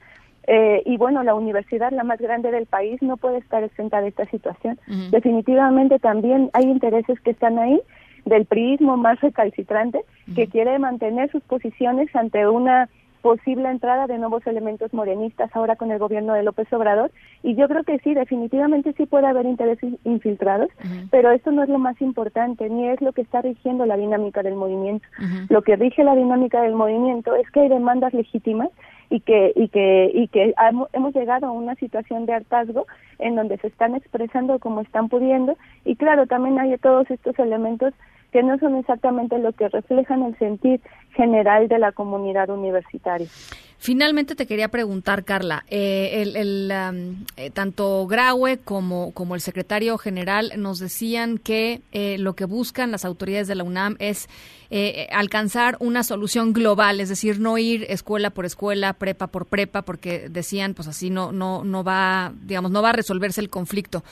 Eh, 0.48 0.82
y 0.86 0.96
bueno, 0.96 1.22
la 1.22 1.34
universidad, 1.34 1.92
la 1.92 2.02
más 2.02 2.18
grande 2.18 2.50
del 2.50 2.66
país, 2.66 3.02
no 3.02 3.16
puede 3.18 3.38
estar 3.38 3.62
exenta 3.62 4.00
de 4.00 4.08
esta 4.08 4.24
situación. 4.26 4.78
Definitivamente 5.10 5.98
también 5.98 6.50
hay 6.54 6.64
intereses 6.64 7.20
que 7.20 7.32
están 7.32 7.58
ahí 7.58 7.80
del 8.24 8.46
priismo 8.46 8.96
más 8.96 9.20
recalcitrante 9.20 10.00
que 10.34 10.48
quiere 10.48 10.78
mantener 10.78 11.30
sus 11.30 11.42
posiciones 11.42 12.08
ante 12.16 12.48
una 12.48 12.88
posible 13.26 13.68
entrada 13.68 14.06
de 14.06 14.18
nuevos 14.18 14.46
elementos 14.46 14.94
morenistas 14.94 15.50
ahora 15.52 15.74
con 15.74 15.90
el 15.90 15.98
gobierno 15.98 16.32
de 16.34 16.44
López 16.44 16.72
Obrador. 16.72 17.10
Y 17.42 17.56
yo 17.56 17.66
creo 17.66 17.82
que 17.82 17.98
sí, 17.98 18.14
definitivamente 18.14 18.94
sí 18.96 19.04
puede 19.04 19.26
haber 19.26 19.46
intereses 19.46 19.94
infiltrados, 20.04 20.68
pero 21.10 21.32
esto 21.32 21.50
no 21.50 21.64
es 21.64 21.68
lo 21.68 21.80
más 21.80 22.00
importante 22.00 22.70
ni 22.70 22.86
es 22.86 23.00
lo 23.00 23.12
que 23.12 23.22
está 23.22 23.42
rigiendo 23.42 23.84
la 23.84 23.96
dinámica 23.96 24.44
del 24.44 24.54
movimiento. 24.54 25.04
Lo 25.48 25.62
que 25.62 25.74
rige 25.74 26.04
la 26.04 26.14
dinámica 26.14 26.62
del 26.62 26.76
movimiento 26.76 27.34
es 27.34 27.50
que 27.50 27.62
hay 27.62 27.68
demandas 27.68 28.14
legítimas 28.14 28.68
y 29.10 29.18
que 29.18 29.52
y 29.56 29.68
que 29.70 30.08
y 30.14 30.28
que 30.28 30.54
hemos 30.92 31.12
llegado 31.12 31.48
a 31.48 31.50
una 31.50 31.74
situación 31.74 32.26
de 32.26 32.34
hartazgo 32.34 32.86
en 33.18 33.34
donde 33.34 33.56
se 33.58 33.66
están 33.66 33.96
expresando 33.96 34.60
como 34.60 34.82
están 34.82 35.08
pudiendo. 35.08 35.56
Y 35.84 35.96
claro 35.96 36.28
también 36.28 36.60
hay 36.60 36.78
todos 36.78 37.10
estos 37.10 37.36
elementos 37.40 37.92
que 38.36 38.42
no 38.42 38.58
son 38.58 38.76
exactamente 38.76 39.38
lo 39.38 39.54
que 39.54 39.66
reflejan 39.70 40.22
el 40.22 40.36
sentir 40.38 40.82
general 41.14 41.68
de 41.68 41.78
la 41.78 41.92
comunidad 41.92 42.50
universitaria. 42.50 43.28
Finalmente 43.78 44.34
te 44.34 44.46
quería 44.46 44.68
preguntar, 44.68 45.24
Carla, 45.24 45.64
eh, 45.68 46.22
el, 46.22 46.70
eh, 47.36 47.50
tanto 47.50 48.06
Graue 48.06 48.58
como, 48.58 49.12
como 49.12 49.34
el 49.34 49.40
secretario 49.40 49.98
general 49.98 50.52
nos 50.56 50.78
decían 50.78 51.38
que 51.38 51.82
eh, 51.92 52.16
lo 52.18 52.34
que 52.34 52.46
buscan 52.46 52.90
las 52.90 53.04
autoridades 53.04 53.48
de 53.48 53.54
la 53.54 53.64
UNAM 53.64 53.96
es 53.98 54.28
alcanzar 55.12 55.76
una 55.78 56.02
solución 56.02 56.52
global, 56.52 56.98
es 56.98 57.08
decir, 57.08 57.38
no 57.38 57.56
ir 57.56 57.86
escuela 57.88 58.30
por 58.30 58.44
escuela, 58.44 58.94
prepa 58.94 59.28
por 59.28 59.46
prepa, 59.46 59.82
porque 59.82 60.28
decían, 60.28 60.74
pues 60.74 60.88
así 60.88 61.08
no 61.08 61.30
no 61.30 61.62
no 61.62 61.84
va, 61.84 62.32
digamos, 62.42 62.72
no 62.72 62.82
va 62.82 62.88
a 62.88 62.92
resolverse 62.92 63.40
el 63.40 63.48
conflicto, 63.48 64.02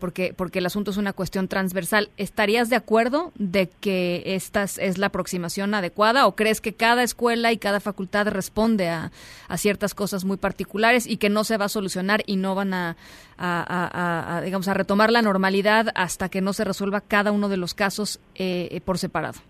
porque 0.00 0.34
porque 0.36 0.58
el 0.58 0.66
asunto 0.66 0.90
es 0.90 0.96
una 0.96 1.12
cuestión 1.12 1.46
transversal. 1.46 2.10
¿Estarías 2.16 2.68
de 2.68 2.74
acuerdo 2.74 3.30
de 3.36 3.68
que 3.68 4.24
esta 4.26 4.64
es 4.64 4.98
la 4.98 5.06
aproximación 5.06 5.72
adecuada 5.72 6.26
o 6.26 6.34
crees 6.34 6.60
que 6.60 6.74
cada 6.74 7.04
escuela 7.04 7.52
y 7.52 7.58
cada 7.58 7.78
facultad 7.78 8.26
responde 8.26 8.88
a 8.88 9.01
a, 9.48 9.56
ciertas 9.56 9.94
cosas 9.94 10.24
muy 10.24 10.36
particulares 10.36 11.06
y 11.06 11.16
que 11.16 11.28
no 11.28 11.44
se 11.44 11.56
va 11.56 11.66
a 11.66 11.68
solucionar 11.68 12.22
y 12.26 12.36
no 12.36 12.54
van 12.54 12.74
a, 12.74 14.40
digamos, 14.44 14.68
a 14.68 14.74
retomar 14.74 15.10
la 15.10 15.22
normalidad 15.22 15.88
hasta 15.94 16.28
que 16.28 16.40
no 16.40 16.52
se 16.52 16.64
resuelva 16.64 17.00
cada 17.00 17.32
uno 17.32 17.48
de 17.48 17.56
los 17.56 17.74
casos 17.74 18.20
eh, 18.34 18.80
por 18.84 18.98
separado. 18.98 19.40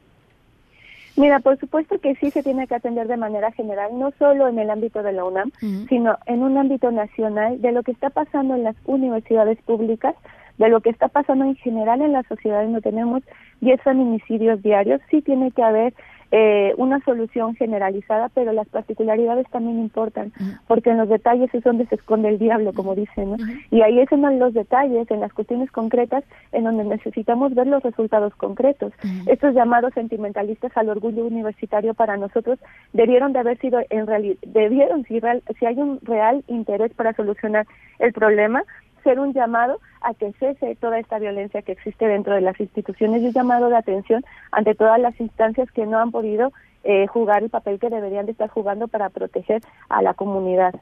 Mira, 1.16 1.40
por 1.40 1.59
supuesto 1.59 1.98
que 1.98 2.14
sí 2.16 2.30
se 2.30 2.42
tiene 2.42 2.66
que 2.66 2.74
atender 2.74 3.07
de 3.07 3.18
manera 3.18 3.53
general, 3.53 3.98
no 3.98 4.12
solo 4.18 4.48
en 4.48 4.59
el 4.59 4.70
ámbito 4.70 5.03
de 5.03 5.12
la 5.12 5.24
UNAM, 5.24 5.53
sino 5.88 6.16
en 6.26 6.42
un 6.42 6.57
ámbito 6.57 6.90
nacional 6.90 7.61
de 7.61 7.72
lo 7.72 7.82
que 7.82 7.92
está 7.92 8.09
pasando 8.09 8.55
en 8.55 8.64
las 8.64 8.76
universidades 8.86 9.59
públicas, 9.62 10.14
de 10.57 10.70
lo 10.70 10.80
que 10.80 10.88
está 10.88 11.09
pasando 11.09 11.44
en 11.44 11.57
general 11.57 12.00
en 12.00 12.12
la 12.12 12.22
sociedad. 12.22 12.64
No 12.66 12.80
tenemos 12.80 13.22
10 13.61 13.82
feminicidios 13.82 14.62
diarios, 14.62 15.03
sí 15.11 15.20
tiene 15.20 15.50
que 15.50 15.62
haber 15.62 15.92
eh, 16.35 16.72
una 16.78 16.99
solución 17.05 17.55
generalizada, 17.57 18.30
pero 18.30 18.53
las 18.53 18.66
particularidades 18.68 19.47
también 19.51 19.78
importan, 19.78 20.33
porque 20.66 20.89
en 20.89 20.97
los 20.97 21.11
detalles 21.11 21.53
es 21.53 21.62
donde 21.62 21.85
se 21.87 21.97
esconde 21.97 22.30
el 22.30 22.39
diablo, 22.39 22.72
como 22.72 22.95
dicen, 22.95 23.33
¿no? 23.33 23.37
Y 23.70 23.83
ahí 23.83 24.01
es 24.01 24.11
en 24.11 24.39
los 24.39 24.55
detalles, 24.55 25.11
en 25.11 25.20
las 25.20 25.30
cuestiones 25.35 25.70
concretas, 25.70 26.24
en 26.53 26.64
donde 26.64 26.85
necesitamos 26.85 27.55
ver 27.55 27.66
los 27.66 27.83
resultados 27.83 28.35
concretos. 28.37 28.95
Estos 29.26 29.55
llamados 29.55 29.93
sentimentalistas 29.93 30.74
al 30.74 30.89
orgullo 30.89 31.26
universitario 31.26 31.93
para 31.93 32.16
nosotros 32.16 32.59
debieron 32.95 33.35
de 33.35 33.41
haber 33.41 33.59
sido, 33.59 33.80
en 33.91 34.07
realidad, 34.07 34.39
debieron, 34.47 35.05
si, 35.05 35.20
real, 35.20 35.43
si 35.59 35.66
hay 35.66 35.76
un 35.76 36.01
real 36.01 36.45
interés 36.47 36.95
para 36.95 37.12
solucionar 37.12 37.66
el 37.99 38.14
problema, 38.14 38.64
ser 39.03 39.20
un 39.20 39.32
llamado 39.32 39.80
a 40.00 40.14
que 40.14 40.32
cese 40.38 40.76
toda 40.80 40.98
esta 40.98 41.18
violencia 41.18 41.62
que 41.62 41.72
existe 41.72 42.07
dentro 42.07 42.34
de 42.34 42.40
las 42.40 42.59
instituciones 42.61 43.22
y 43.22 43.26
un 43.26 43.32
llamado 43.32 43.68
de 43.68 43.76
atención 43.76 44.24
ante 44.50 44.74
todas 44.74 45.00
las 45.00 45.18
instancias 45.20 45.70
que 45.72 45.86
no 45.86 45.98
han 45.98 46.11
podido 46.11 46.53
eh, 46.84 47.07
jugar 47.07 47.44
el 47.44 47.50
papel 47.50 47.78
que 47.78 47.90
deberían 47.90 48.26
de 48.26 48.32
estar 48.32 48.48
jugando 48.50 48.88
para 48.88 49.09
proteger 49.09 49.62
a 49.88 50.03
la 50.03 50.14
comunidad. 50.14 50.74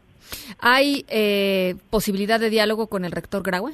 ¿Hay 0.59 1.05
eh, 1.09 1.75
posibilidad 1.91 2.41
de 2.41 2.49
diálogo 2.49 2.87
con 2.87 3.05
el 3.05 3.13
rector 3.13 3.43
Graue? 3.43 3.73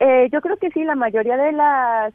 Eh, 0.00 0.28
yo 0.32 0.40
creo 0.40 0.56
que 0.56 0.70
sí, 0.70 0.82
la 0.82 0.96
mayoría 0.96 1.36
de 1.36 1.52
las 1.52 2.12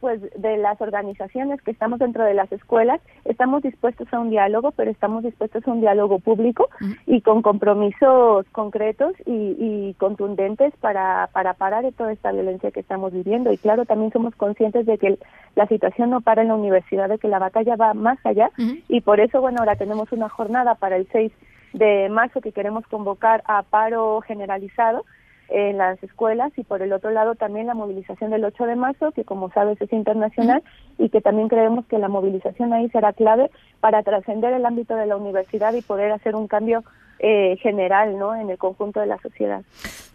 pues 0.00 0.20
de 0.36 0.56
las 0.58 0.80
organizaciones 0.80 1.60
que 1.62 1.70
estamos 1.70 1.98
dentro 1.98 2.24
de 2.24 2.34
las 2.34 2.50
escuelas 2.52 3.00
estamos 3.24 3.62
dispuestos 3.62 4.06
a 4.12 4.20
un 4.20 4.30
diálogo 4.30 4.70
pero 4.72 4.90
estamos 4.90 5.22
dispuestos 5.22 5.66
a 5.66 5.70
un 5.70 5.80
diálogo 5.80 6.18
público 6.18 6.68
y 7.06 7.20
con 7.20 7.42
compromisos 7.42 8.46
concretos 8.52 9.14
y, 9.26 9.94
contundentes 9.98 10.72
para 10.80 11.28
para 11.32 11.54
parar 11.54 11.84
de 11.84 11.92
toda 11.92 12.12
esta 12.12 12.30
violencia 12.30 12.70
que 12.70 12.80
estamos 12.80 13.12
viviendo. 13.12 13.50
Y 13.52 13.58
claro 13.58 13.84
también 13.84 14.12
somos 14.12 14.34
conscientes 14.36 14.86
de 14.86 14.98
que 14.98 15.18
la 15.56 15.66
situación 15.66 16.10
no 16.10 16.20
para 16.20 16.42
en 16.42 16.48
la 16.48 16.54
universidad 16.54 17.08
de 17.08 17.18
que 17.18 17.28
la 17.28 17.38
batalla 17.38 17.76
va 17.76 17.94
más 17.94 18.18
allá. 18.24 18.50
Y 18.88 19.00
por 19.00 19.20
eso 19.20 19.40
bueno 19.40 19.58
ahora 19.60 19.76
tenemos 19.76 20.12
una 20.12 20.28
jornada 20.28 20.74
para 20.74 20.96
el 20.96 21.08
6 21.10 21.32
de 21.72 22.08
marzo 22.08 22.40
que 22.40 22.52
queremos 22.52 22.86
convocar 22.86 23.42
a 23.46 23.62
paro 23.62 24.20
generalizado 24.20 25.04
en 25.48 25.78
las 25.78 26.02
escuelas 26.02 26.52
y 26.56 26.64
por 26.64 26.82
el 26.82 26.92
otro 26.92 27.10
lado 27.10 27.34
también 27.34 27.66
la 27.66 27.74
movilización 27.74 28.30
del 28.30 28.44
8 28.44 28.64
de 28.64 28.76
marzo, 28.76 29.12
que 29.12 29.24
como 29.24 29.50
sabes 29.50 29.80
es 29.80 29.92
internacional 29.92 30.62
y 30.98 31.08
que 31.08 31.20
también 31.20 31.48
creemos 31.48 31.86
que 31.86 31.98
la 31.98 32.08
movilización 32.08 32.72
ahí 32.72 32.88
será 32.90 33.12
clave 33.12 33.50
para 33.80 34.02
trascender 34.02 34.52
el 34.52 34.66
ámbito 34.66 34.94
de 34.94 35.06
la 35.06 35.16
universidad 35.16 35.72
y 35.72 35.82
poder 35.82 36.12
hacer 36.12 36.36
un 36.36 36.48
cambio 36.48 36.84
eh, 37.20 37.56
general 37.62 38.18
¿no? 38.18 38.34
en 38.34 38.50
el 38.50 38.58
conjunto 38.58 39.00
de 39.00 39.06
la 39.06 39.18
sociedad. 39.18 39.62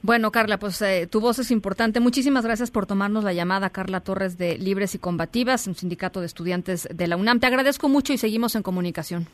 Bueno, 0.02 0.32
Carla, 0.32 0.58
pues 0.58 0.82
eh, 0.82 1.08
tu 1.08 1.20
voz 1.20 1.40
es 1.40 1.52
importante. 1.52 2.00
Muchísimas 2.00 2.46
gracias 2.46 2.72
por 2.72 2.86
tomarnos 2.86 3.24
la 3.24 3.34
llamada, 3.34 3.70
Carla 3.70 4.02
Torres 4.02 4.38
de 4.38 4.58
Libres 4.58 4.96
y 4.96 5.00
Combativas, 5.00 5.66
un 5.68 5.76
sindicato 5.76 6.20
de 6.20 6.28
estudiantes 6.28 6.88
de 6.94 7.08
la 7.08 7.18
UNAM. 7.18 7.40
Te 7.40 7.48
agradezco 7.48 7.90
mucho 7.90 8.14
y 8.14 8.18
seguimos 8.18 8.56
en 8.56 8.64
comunicación. 8.64 9.28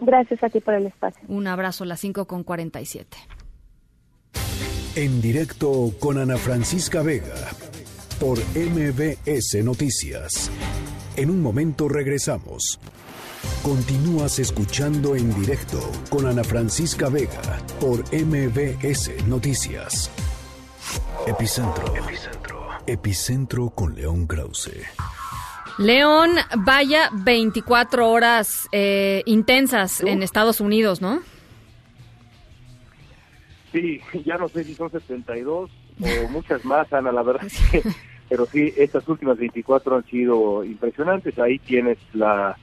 Gracias 0.00 0.42
a 0.44 0.48
ti 0.48 0.60
por 0.60 0.74
el 0.74 0.86
espacio. 0.86 1.22
Un 1.28 1.46
abrazo, 1.46 1.84
las 1.84 2.00
5 2.00 2.26
con 2.26 2.44
47. 2.44 3.16
En 4.98 5.20
directo 5.20 5.92
con 6.00 6.18
Ana 6.18 6.36
Francisca 6.36 7.02
Vega 7.02 7.36
por 8.18 8.36
MBS 8.56 9.62
Noticias. 9.62 10.50
En 11.14 11.30
un 11.30 11.40
momento 11.40 11.88
regresamos. 11.88 12.80
Continúas 13.62 14.40
escuchando 14.40 15.14
en 15.14 15.32
directo 15.40 15.78
con 16.10 16.26
Ana 16.26 16.42
Francisca 16.42 17.08
Vega 17.10 17.62
por 17.78 18.00
MBS 18.12 19.24
Noticias. 19.28 20.10
Epicentro. 21.28 21.94
Epicentro. 21.94 22.68
Epicentro 22.84 23.70
con 23.70 23.94
León 23.94 24.26
Krause. 24.26 24.82
León, 25.78 26.32
vaya 26.56 27.08
24 27.12 28.10
horas 28.10 28.66
eh, 28.72 29.22
intensas 29.26 30.00
en 30.00 30.24
Estados 30.24 30.60
Unidos, 30.60 31.00
¿no? 31.00 31.22
Sí, 33.72 34.00
ya 34.24 34.36
no 34.38 34.48
sé 34.48 34.64
si 34.64 34.74
son 34.74 34.90
72 34.90 35.70
o 36.00 36.28
muchas 36.30 36.64
más, 36.64 36.92
Ana, 36.92 37.12
la 37.12 37.22
verdad 37.22 37.46
pero 38.28 38.46
sí, 38.46 38.72
estas 38.76 39.08
últimas 39.08 39.38
24 39.38 39.96
han 39.96 40.04
sido 40.04 40.64
impresionantes. 40.64 41.38
Ahí 41.38 41.58
tienes 41.58 41.98
la 42.12 42.56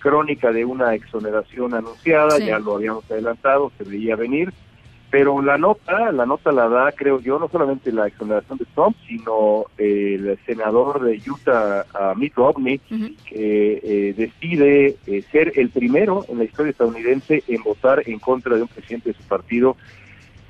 crónica 0.00 0.52
de 0.52 0.64
una 0.64 0.94
exoneración 0.94 1.74
anunciada, 1.74 2.38
ya 2.38 2.58
lo 2.58 2.76
habíamos 2.76 3.10
adelantado, 3.10 3.72
se 3.78 3.84
veía 3.84 4.16
venir, 4.16 4.52
pero 5.10 5.40
la 5.40 5.56
nota, 5.56 6.12
la 6.12 6.26
nota 6.26 6.52
la 6.52 6.68
da, 6.68 6.92
creo 6.92 7.20
yo, 7.20 7.38
no 7.38 7.48
solamente 7.48 7.90
la 7.90 8.08
exoneración 8.08 8.58
de 8.58 8.66
Trump, 8.74 8.96
sino 9.06 9.64
el 9.78 10.38
senador 10.44 11.02
de 11.02 11.22
Utah, 11.26 11.86
Mitt 12.16 12.34
Romney, 12.34 12.78
que 12.78 13.80
eh, 13.82 14.14
decide 14.14 14.96
eh, 15.06 15.22
ser 15.30 15.52
el 15.54 15.70
primero 15.70 16.26
en 16.28 16.38
la 16.38 16.44
historia 16.44 16.72
estadounidense 16.72 17.42
en 17.46 17.62
votar 17.62 18.02
en 18.06 18.18
contra 18.18 18.56
de 18.56 18.62
un 18.62 18.68
presidente 18.68 19.10
de 19.10 19.16
su 19.16 19.22
partido 19.22 19.76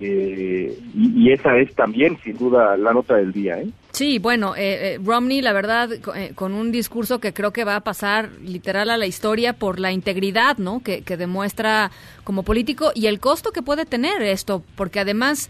eh, 0.07 0.79
y, 0.95 1.33
esa 1.33 1.57
es 1.57 1.75
también, 1.75 2.19
sin 2.23 2.37
duda, 2.37 2.77
la 2.77 2.93
nota 2.93 3.17
del 3.17 3.33
día. 3.33 3.59
¿eh? 3.59 3.69
Sí, 3.93 4.19
bueno, 4.19 4.55
eh, 4.57 4.99
Romney, 5.03 5.41
la 5.41 5.53
verdad, 5.53 5.89
con 6.35 6.53
un 6.53 6.71
discurso 6.73 7.21
que 7.21 7.33
creo 7.33 7.53
que 7.53 7.65
va 7.65 7.77
a 7.77 7.81
pasar 7.81 8.31
literal 8.43 8.91
a 8.91 8.99
la 8.99 9.07
historia 9.07 9.55
por 9.55 9.81
la 9.81 9.93
integridad, 9.93 10.59
¿no? 10.59 10.83
Que, 10.83 11.03
que 11.03 11.17
demuestra 11.17 11.91
como 12.23 12.43
político 12.43 12.93
y 12.95 13.07
el 13.07 13.19
costo 13.19 13.51
que 13.51 13.63
puede 13.63 13.87
tener 13.87 14.21
esto, 14.23 14.63
porque 14.77 15.01
además, 15.01 15.49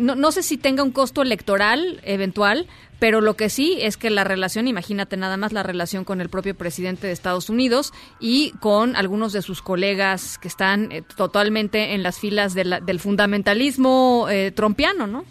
no, 0.00 0.16
no 0.16 0.32
sé 0.32 0.42
si 0.42 0.56
tenga 0.56 0.82
un 0.82 0.90
costo 0.90 1.22
electoral 1.22 2.00
eventual, 2.04 2.66
pero 2.98 3.20
lo 3.20 3.34
que 3.34 3.50
sí 3.50 3.78
es 3.80 3.96
que 3.96 4.10
la 4.10 4.24
relación, 4.24 4.68
imagínate 4.68 5.16
nada 5.16 5.36
más 5.36 5.52
la 5.52 5.62
relación 5.62 6.04
con 6.04 6.20
el 6.20 6.28
propio 6.28 6.54
presidente 6.54 7.06
de 7.06 7.12
Estados 7.12 7.50
Unidos 7.50 7.92
y 8.20 8.52
con 8.60 8.96
algunos 8.96 9.32
de 9.32 9.42
sus 9.42 9.60
colegas 9.60 10.38
que 10.38 10.48
están 10.48 10.90
eh, 10.92 11.02
totalmente 11.16 11.94
en 11.94 12.02
las 12.02 12.18
filas 12.18 12.54
del 12.54 13.00
fundamentalismo 13.00 14.28
eh, 14.30 14.50
trompiano, 14.50 15.06
¿no? 15.06 15.24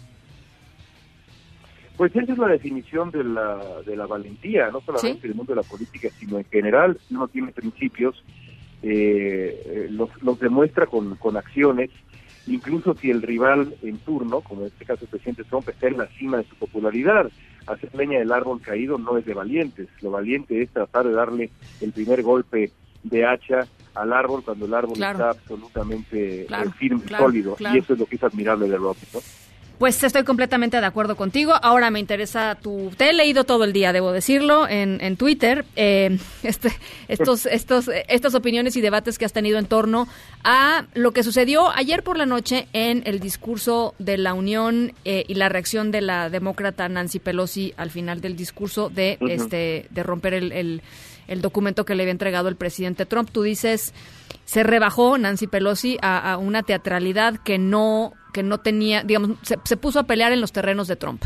Pues 1.96 2.14
esa 2.14 2.32
es 2.32 2.38
la 2.38 2.48
definición 2.48 3.10
de 3.10 3.24
la, 3.24 3.80
de 3.86 3.96
la 3.96 4.06
valentía, 4.06 4.70
no 4.70 4.82
solamente 4.82 5.26
en 5.26 5.30
el 5.30 5.34
mundo 5.34 5.54
de 5.54 5.62
la 5.62 5.68
política, 5.68 6.08
sino 6.18 6.38
en 6.38 6.44
general, 6.44 6.98
si 7.08 7.14
uno 7.14 7.26
tiene 7.26 7.52
principios, 7.52 8.22
eh, 8.82 9.88
los, 9.90 10.10
los 10.22 10.38
demuestra 10.38 10.86
con, 10.86 11.16
con 11.16 11.38
acciones 11.38 11.90
incluso 12.46 12.94
si 12.94 13.10
el 13.10 13.22
rival 13.22 13.74
en 13.82 13.98
turno, 13.98 14.40
como 14.40 14.62
en 14.62 14.68
este 14.68 14.84
caso 14.84 15.04
el 15.04 15.10
presidente 15.10 15.44
Trump, 15.44 15.68
está 15.68 15.88
en 15.88 15.98
la 15.98 16.06
cima 16.18 16.38
de 16.38 16.44
su 16.44 16.56
popularidad 16.56 17.30
hacer 17.66 17.94
leña 17.94 18.18
del 18.18 18.32
árbol 18.32 18.60
caído 18.60 18.98
no 18.98 19.18
es 19.18 19.24
de 19.24 19.34
valientes. 19.34 19.88
Lo 20.00 20.10
valiente 20.10 20.62
es 20.62 20.70
tratar 20.70 21.06
de 21.06 21.12
darle 21.12 21.50
el 21.80 21.92
primer 21.92 22.22
golpe 22.22 22.70
de 23.02 23.26
hacha 23.26 23.66
al 23.94 24.12
árbol 24.12 24.42
cuando 24.44 24.66
el 24.66 24.74
árbol 24.74 25.02
está 25.02 25.30
absolutamente 25.30 26.42
eh, 26.42 26.70
firme, 26.78 27.02
y 27.04 27.14
sólido. 27.14 27.56
Y 27.58 27.78
eso 27.78 27.94
es 27.94 27.98
lo 27.98 28.06
que 28.06 28.16
es 28.16 28.22
admirable 28.22 28.68
de 28.68 28.76
Robbie, 28.76 29.08
¿no? 29.12 29.20
Pues 29.78 30.02
estoy 30.02 30.24
completamente 30.24 30.80
de 30.80 30.86
acuerdo 30.86 31.16
contigo. 31.16 31.52
Ahora 31.62 31.90
me 31.90 32.00
interesa 32.00 32.54
tu... 32.54 32.90
Te 32.96 33.10
he 33.10 33.12
leído 33.12 33.44
todo 33.44 33.64
el 33.64 33.74
día, 33.74 33.92
debo 33.92 34.10
decirlo, 34.10 34.66
en, 34.66 34.98
en 35.02 35.18
Twitter. 35.18 35.66
Eh, 35.76 36.18
este, 36.42 36.72
estos, 37.08 37.44
estos, 37.44 37.90
estas 38.08 38.34
opiniones 38.34 38.76
y 38.76 38.80
debates 38.80 39.18
que 39.18 39.26
has 39.26 39.34
tenido 39.34 39.58
en 39.58 39.66
torno 39.66 40.08
a 40.44 40.86
lo 40.94 41.12
que 41.12 41.22
sucedió 41.22 41.70
ayer 41.70 42.02
por 42.02 42.16
la 42.16 42.24
noche 42.24 42.68
en 42.72 43.02
el 43.04 43.20
discurso 43.20 43.94
de 43.98 44.16
la 44.16 44.32
Unión 44.32 44.94
eh, 45.04 45.24
y 45.28 45.34
la 45.34 45.50
reacción 45.50 45.90
de 45.90 46.00
la 46.00 46.30
demócrata 46.30 46.88
Nancy 46.88 47.18
Pelosi 47.18 47.74
al 47.76 47.90
final 47.90 48.22
del 48.22 48.34
discurso 48.34 48.88
de, 48.88 49.18
este, 49.28 49.88
de 49.90 50.02
romper 50.02 50.32
el, 50.32 50.52
el, 50.52 50.82
el 51.28 51.42
documento 51.42 51.84
que 51.84 51.94
le 51.94 52.04
había 52.04 52.12
entregado 52.12 52.48
el 52.48 52.56
presidente 52.56 53.04
Trump. 53.04 53.28
Tú 53.30 53.42
dices, 53.42 53.92
se 54.46 54.62
rebajó 54.62 55.18
Nancy 55.18 55.46
Pelosi 55.46 55.98
a, 56.00 56.32
a 56.32 56.38
una 56.38 56.62
teatralidad 56.62 57.36
que 57.36 57.58
no 57.58 58.14
que 58.36 58.42
no 58.42 58.58
tenía, 58.58 59.02
digamos, 59.02 59.38
se, 59.40 59.76
puso 59.78 59.98
a 59.98 60.02
pelear 60.02 60.30
en 60.30 60.42
los 60.42 60.52
terrenos 60.52 60.88
de 60.88 60.96
Trump. 60.96 61.22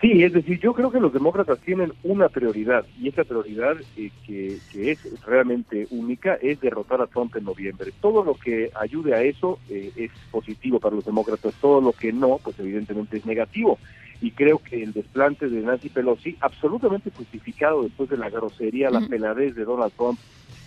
Sí, 0.00 0.22
es 0.22 0.32
decir, 0.32 0.60
yo 0.60 0.74
creo 0.74 0.92
que 0.92 1.00
los 1.00 1.12
demócratas 1.12 1.58
tienen 1.58 1.92
una 2.04 2.28
prioridad 2.28 2.86
y 2.96 3.08
esa 3.08 3.24
prioridad 3.24 3.74
eh, 3.96 4.12
que, 4.24 4.60
es 4.72 5.24
realmente 5.26 5.88
única 5.90 6.34
es 6.34 6.60
derrotar 6.60 7.00
a 7.00 7.08
Trump 7.08 7.34
en 7.34 7.46
noviembre. 7.46 7.90
Todo 8.00 8.22
lo 8.22 8.34
que 8.34 8.70
ayude 8.80 9.12
a 9.12 9.22
eso 9.22 9.58
eh, 9.68 9.90
es 9.96 10.12
positivo 10.30 10.78
para 10.78 10.94
los 10.94 11.04
demócratas, 11.04 11.52
todo 11.60 11.80
lo 11.80 11.90
que 11.90 12.12
no, 12.12 12.38
pues 12.44 12.56
evidentemente 12.60 13.16
es 13.16 13.26
negativo. 13.26 13.80
Y 14.20 14.30
creo 14.30 14.60
que 14.60 14.84
el 14.84 14.92
desplante 14.92 15.48
de 15.48 15.62
Nancy 15.62 15.88
Pelosi, 15.88 16.36
absolutamente 16.40 17.10
justificado 17.10 17.82
después 17.82 18.08
de 18.08 18.18
la 18.18 18.30
grosería, 18.30 18.88
la 18.88 19.00
peladez 19.08 19.56
de 19.56 19.64
Donald 19.64 19.92
Trump 19.96 20.20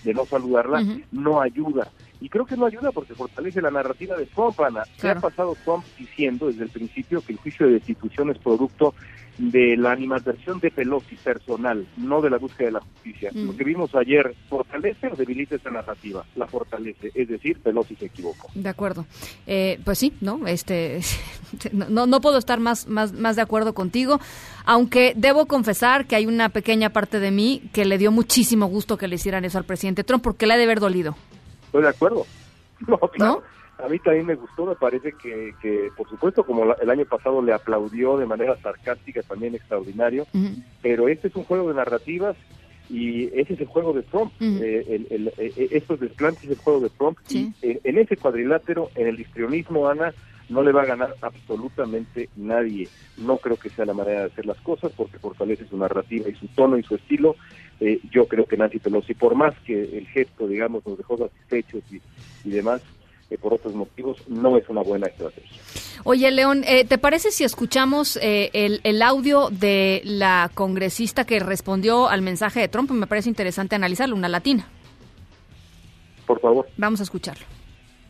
de 0.03 0.13
no 0.13 0.25
saludarla, 0.25 0.83
no 1.11 1.41
ayuda. 1.41 1.91
Y 2.21 2.29
creo 2.29 2.45
que 2.45 2.57
no 2.57 2.65
ayuda 2.65 2.91
porque 2.91 3.15
fortalece 3.15 3.61
la 3.61 3.71
narrativa 3.71 4.17
de 4.17 4.25
Trump, 4.25 4.59
Ana. 4.59 4.83
Se 4.97 5.09
ha 5.09 5.15
pasado 5.15 5.55
Trump 5.63 5.85
diciendo 5.97 6.47
desde 6.47 6.63
el 6.63 6.69
principio 6.69 7.21
que 7.21 7.33
el 7.33 7.39
juicio 7.39 7.65
de 7.65 7.73
destitución 7.73 8.29
es 8.29 8.37
producto 8.37 8.93
de 9.39 9.77
la 9.77 9.93
animadversión 9.93 10.59
de 10.59 10.69
Pelosi 10.69 11.15
personal, 11.15 11.87
no 11.97 12.21
de 12.21 12.29
la 12.29 12.37
búsqueda 12.37 12.67
de 12.67 12.73
la 12.73 12.81
justicia. 12.81 13.31
Lo 13.33 13.55
que 13.55 13.63
vimos 13.63 13.95
ayer, 13.95 14.35
¿fortalece 14.49 15.07
o 15.07 15.15
debilita 15.15 15.55
esa 15.55 15.71
narrativa? 15.71 16.25
La 16.35 16.45
fortalece, 16.45 17.09
es 17.13 17.29
decir, 17.29 17.57
Pelosi 17.59 17.95
se 17.95 18.07
equivocó. 18.07 18.49
De 18.53 18.67
acuerdo. 18.67 19.05
Eh, 19.47 19.79
pues 19.85 19.97
sí, 19.97 20.13
¿no? 20.19 20.45
Este, 20.45 20.99
no, 21.71 22.05
no 22.05 22.19
puedo 22.19 22.37
estar 22.37 22.59
más, 22.59 22.87
más, 22.87 23.13
más 23.13 23.37
de 23.37 23.41
acuerdo 23.41 23.73
contigo, 23.73 24.19
aunque 24.65 25.13
debo 25.15 25.45
confesar 25.45 26.05
que 26.05 26.17
hay 26.17 26.25
una 26.25 26.49
pequeña 26.49 26.89
parte 26.89 27.21
de 27.21 27.31
mí 27.31 27.69
que 27.71 27.85
le 27.85 27.97
dio 27.97 28.11
muchísimo 28.11 28.67
gusto 28.67 28.97
que 28.97 29.07
le 29.07 29.15
hicieran 29.15 29.45
eso 29.45 29.57
al 29.57 29.63
presidente 29.63 30.03
Trump, 30.03 30.21
porque 30.21 30.47
le 30.47 30.55
ha 30.55 30.57
de 30.57 30.63
haber 30.63 30.81
dolido. 30.81 31.15
Estoy 31.65 31.83
de 31.83 31.89
acuerdo. 31.89 32.25
No, 32.87 32.97
claro. 32.97 33.43
A 33.83 33.87
mí 33.87 33.97
también 33.99 34.25
me 34.25 34.35
gustó, 34.35 34.65
me 34.65 34.75
parece 34.75 35.13
que, 35.13 35.53
que 35.61 35.89
por 35.95 36.09
supuesto, 36.09 36.45
como 36.45 36.75
el 36.75 36.89
año 36.89 37.05
pasado 37.05 37.41
le 37.41 37.53
aplaudió 37.53 38.17
de 38.17 38.25
manera 38.25 38.57
sarcástica, 38.61 39.21
también 39.23 39.55
extraordinario, 39.55 40.27
pero 40.81 41.07
este 41.07 41.29
es 41.29 41.35
un 41.35 41.43
juego 41.45 41.69
de 41.69 41.75
narrativas 41.75 42.35
y 42.89 43.25
ese 43.39 43.53
es 43.53 43.61
el 43.61 43.67
juego 43.67 43.93
de 43.93 44.01
Trump. 44.03 44.31
Eh, 44.41 44.85
el, 44.89 45.07
el, 45.11 45.33
eh, 45.37 45.69
estos 45.71 45.99
desplantes 45.99 46.43
es 46.45 46.51
el 46.51 46.57
juego 46.57 46.81
de 46.81 46.89
Trump. 46.89 47.17
Y 47.29 47.53
en, 47.61 47.97
ese 47.97 48.17
cuadrilátero, 48.17 48.89
en 48.95 49.07
el 49.07 49.19
histrionismo, 49.19 49.87
Ana, 49.87 50.13
no 50.49 50.63
le 50.63 50.71
va 50.71 50.81
a 50.81 50.87
ganar 50.87 51.15
absolutamente 51.21 52.29
nadie. 52.35 52.89
No 53.17 53.37
creo 53.37 53.57
que 53.57 53.69
sea 53.69 53.85
la 53.85 53.93
manera 53.93 54.21
de 54.21 54.25
hacer 54.25 54.45
las 54.47 54.59
cosas 54.61 54.91
porque 54.95 55.19
fortalece 55.19 55.67
su 55.67 55.77
narrativa 55.77 56.27
y 56.27 56.35
su 56.35 56.47
tono 56.47 56.77
y 56.77 56.83
su 56.83 56.95
estilo. 56.95 57.35
Eh, 57.79 57.99
yo 58.11 58.27
creo 58.27 58.45
que 58.45 58.57
Nancy 58.57 58.79
Pelosi, 58.79 59.13
por 59.13 59.35
más 59.35 59.53
que 59.59 59.97
el 59.97 60.07
gesto, 60.07 60.47
digamos, 60.47 60.85
nos 60.85 60.97
dejó 60.97 61.17
satisfechos 61.17 61.83
y, 61.91 62.01
y 62.43 62.49
demás, 62.49 62.81
por 63.37 63.53
otros 63.53 63.73
motivos 63.75 64.17
no 64.27 64.57
es 64.57 64.67
una 64.69 64.81
buena 64.81 65.07
estrategia. 65.07 65.57
Oye, 66.03 66.31
León, 66.31 66.63
eh, 66.65 66.85
¿te 66.85 66.97
parece 66.97 67.31
si 67.31 67.43
escuchamos 67.43 68.17
eh, 68.17 68.49
el, 68.53 68.81
el, 68.83 69.01
audio 69.01 69.49
de 69.49 70.01
la 70.03 70.49
congresista 70.53 71.25
que 71.25 71.39
respondió 71.39 72.07
al 72.07 72.21
mensaje 72.21 72.59
de 72.59 72.67
Trump? 72.67 72.89
Me 72.91 73.05
parece 73.05 73.29
interesante 73.29 73.75
analizarlo, 73.75 74.15
una 74.15 74.29
latina. 74.29 74.67
Por 76.25 76.39
favor. 76.39 76.67
Vamos 76.77 76.99
a 77.01 77.03
escucharlo. 77.03 77.45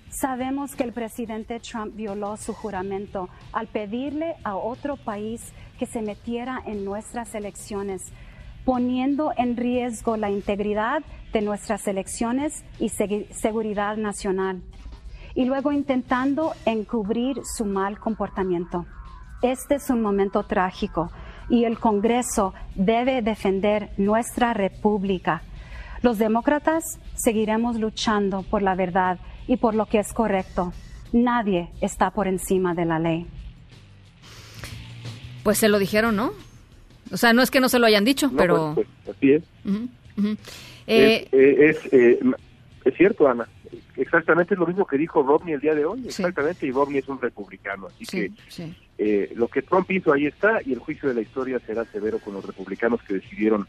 Sabemos 0.09 0.76
que 0.76 0.84
el 0.84 0.93
presidente 0.93 1.59
Trump 1.59 1.95
violó 1.95 2.36
su 2.38 2.53
juramento 2.53 3.30
al 3.53 3.67
pedirle 3.67 4.36
a 4.43 4.55
otro 4.55 4.97
país 4.97 5.53
que 5.78 5.86
se 5.86 6.01
metiera 6.01 6.61
en 6.65 6.84
nuestras 6.84 7.36
elecciones, 7.36 8.11
poniendo 8.65 9.32
en 9.38 9.55
riesgo 9.55 10.17
la 10.17 10.30
integridad 10.30 11.03
de 11.32 11.41
nuestras 11.41 11.88
elecciones 11.88 12.65
y 12.80 12.89
seguridad 12.89 13.97
nacional 13.97 14.61
y 15.36 15.45
luego 15.45 15.71
intentando 15.71 16.53
encubrir 16.65 17.41
su 17.43 17.65
mal 17.65 17.99
comportamiento. 17.99 18.86
Este 19.41 19.75
es 19.75 19.89
un 19.89 20.01
momento 20.01 20.43
trágico 20.43 21.11
y 21.49 21.63
el 21.63 21.80
Congreso 21.80 22.53
debe 22.75 23.21
defender 23.21 23.89
nuestra 23.97 24.53
república. 24.53 25.41
Los 26.01 26.17
demócratas 26.17 26.84
seguiremos 27.15 27.80
luchando 27.80 28.43
por 28.43 28.61
la 28.61 28.75
verdad 28.75 29.19
y 29.47 29.57
por 29.57 29.75
lo 29.75 29.86
que 29.86 29.99
es 29.99 30.13
correcto. 30.13 30.73
Nadie 31.11 31.69
está 31.82 32.11
por 32.11 32.27
encima 32.27 32.73
de 32.73 32.86
la 32.86 32.99
ley. 32.99 33.25
Pues 35.43 35.57
se 35.57 35.69
lo 35.69 35.80
dijeron, 35.80 36.15
¿no? 36.15 36.32
O 37.11 37.17
sea, 37.17 37.34
no 37.34 37.41
es 37.41 37.49
que 37.49 37.59
no 37.59 37.69
se 37.69 37.80
lo 37.80 37.88
hayan 37.88 38.05
dicho, 38.05 38.32
pero... 38.38 38.73
Pues, 38.75 38.88
pues, 39.03 39.17
así 39.17 39.32
es. 39.32 39.43
Eh, 40.86 41.27
eh, 41.32 41.75
eh, 41.91 42.19
es 42.86 42.93
cierto, 42.95 43.27
Ana 43.27 43.47
exactamente 44.00 44.56
lo 44.56 44.66
mismo 44.66 44.86
que 44.86 44.97
dijo 44.97 45.22
Romney 45.22 45.54
el 45.54 45.60
día 45.60 45.76
de 45.76 45.86
hoy, 45.86 46.08
exactamente, 46.08 46.66
y 46.66 46.72
Romney 46.72 47.00
es 47.00 47.08
un 47.08 47.22
republicano, 47.22 47.88
así 47.88 48.06
que 48.06 48.32
eh, 48.97 49.32
lo 49.36 49.47
que 49.47 49.62
Trump 49.62 49.89
hizo 49.91 50.14
ahí 50.14 50.26
está 50.26 50.62
y 50.66 50.74
el 50.74 50.80
juicio 50.80 51.10
de 51.10 51.16
la 51.16 51.22
historia 51.22 51.60
será 51.60 51.86
severo 51.86 52.20
con 52.20 52.34
los 52.34 52.45
republicanos 52.45 53.02
que 53.04 53.16
decidieron 53.16 53.68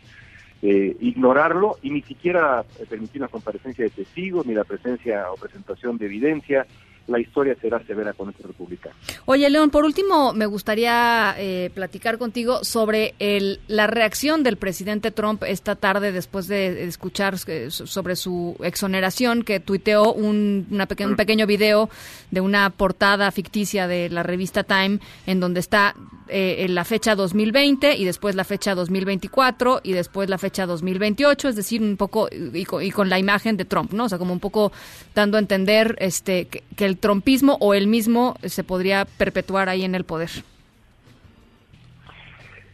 eh, 0.63 0.97
ignorarlo 1.01 1.79
y 1.83 1.91
ni 1.91 2.03
siquiera 2.03 2.65
permitir 2.89 3.21
la 3.23 3.29
comparecencia 3.29 3.85
de 3.85 3.91
testigos 3.91 4.47
ni 4.47 4.55
la 4.55 4.65
presencia 4.65 5.31
o 5.31 5.37
presentación 5.37 5.99
de 5.99 6.07
evidencia 6.07 6.67
la 7.11 7.21
historia 7.21 7.57
será 7.61 7.85
severa 7.85 8.13
con 8.13 8.31
este 8.31 8.45
republicano. 8.45 8.95
Oye, 9.27 9.49
León, 9.51 9.71
por 9.71 9.85
último, 9.85 10.33
me 10.33 10.47
gustaría 10.47 11.35
eh, 11.39 11.71
platicar 11.75 12.19
contigo 12.19 12.65
sobre 12.65 13.15
el, 13.19 13.61
la 13.69 13.87
reacción 13.87 14.43
del 14.43 14.57
presidente 14.57 15.11
Trump 15.11 15.43
esta 15.45 15.77
tarde 15.77 16.13
después 16.13 16.47
de 16.47 16.85
escuchar 16.85 17.35
eh, 17.47 17.71
sobre 17.71 18.17
su 18.17 18.57
exoneración, 18.63 19.43
que 19.43 19.61
tuiteó 19.61 20.13
un, 20.13 20.67
una 20.71 20.89
un 21.01 21.17
pequeño 21.17 21.47
video 21.47 21.91
de 22.31 22.41
una 22.41 22.71
portada 22.71 23.31
ficticia 23.31 23.87
de 23.87 24.09
la 24.09 24.23
revista 24.23 24.65
Time, 24.65 25.01
en 25.27 25.41
donde 25.41 25.61
está 25.61 25.95
eh, 26.29 26.67
la 26.69 26.85
fecha 26.85 27.17
2020 27.17 27.97
y 27.97 28.05
después 28.05 28.37
la 28.37 28.45
fecha 28.45 28.75
2024 28.75 29.81
y 29.83 29.93
después 29.93 30.31
la 30.31 30.39
fecha 30.39 30.65
2028, 30.65 31.49
es 31.49 31.57
decir, 31.57 31.83
un 31.83 31.97
poco 31.97 32.29
y 32.31 32.65
con, 32.65 33.09
la 33.09 33.19
imagen 33.19 33.57
de 33.57 33.65
Trump, 33.65 33.93
¿no? 33.93 34.05
O 34.05 34.09
sea, 34.09 34.19
como 34.19 34.33
un 34.33 34.39
poco 34.39 34.71
dando 35.15 35.37
a 35.39 35.41
entender 35.41 35.97
este 35.99 36.47
que, 36.47 36.63
que 36.77 36.87
el 36.87 36.99
trompismo 37.01 37.57
o 37.61 37.75
el 37.75 37.87
mismo 37.87 38.37
se 38.45 38.63
podría 38.65 39.07
perpetuar 39.19 39.69
ahí 39.69 39.85
en 39.85 39.95
el 39.95 40.05
poder. 40.05 40.31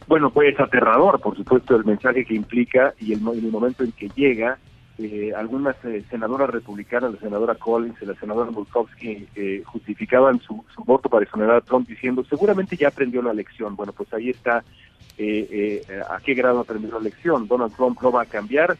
Bueno, 0.07 0.29
pues 0.29 0.53
es 0.53 0.59
aterrador, 0.59 1.19
por 1.19 1.35
supuesto, 1.35 1.75
el 1.75 1.83
mensaje 1.83 2.23
que 2.23 2.33
implica 2.33 2.93
y 2.99 3.11
el, 3.11 3.19
el 3.19 3.51
momento 3.51 3.83
en 3.83 3.91
que 3.91 4.09
llega. 4.15 4.57
Eh, 4.99 5.31
algunas 5.35 5.75
eh, 5.85 6.03
senadoras 6.09 6.49
republicanas, 6.49 7.13
la 7.13 7.19
senadora 7.19 7.53
Collins 7.53 8.01
y 8.01 8.05
la 8.05 8.15
senadora 8.15 8.49
Murkowski, 8.49 9.27
eh, 9.35 9.61
justificaban 9.63 10.39
su, 10.39 10.63
su, 10.73 10.83
voto 10.83 11.07
para 11.07 11.23
exonerar 11.23 11.57
a 11.57 11.61
Trump 11.61 11.87
diciendo, 11.87 12.25
seguramente 12.27 12.75
ya 12.75 12.87
aprendió 12.87 13.21
la 13.21 13.33
lección. 13.33 13.75
Bueno, 13.75 13.93
pues 13.93 14.11
ahí 14.13 14.29
está 14.29 14.63
a 16.09 16.19
qué 16.23 16.33
grado 16.35 16.61
aprendió 16.61 16.91
la 16.93 16.99
lección. 16.99 17.47
Donald 17.47 17.75
Trump 17.75 18.01
no 18.01 18.11
va 18.11 18.23
a 18.23 18.25
cambiar 18.25 18.77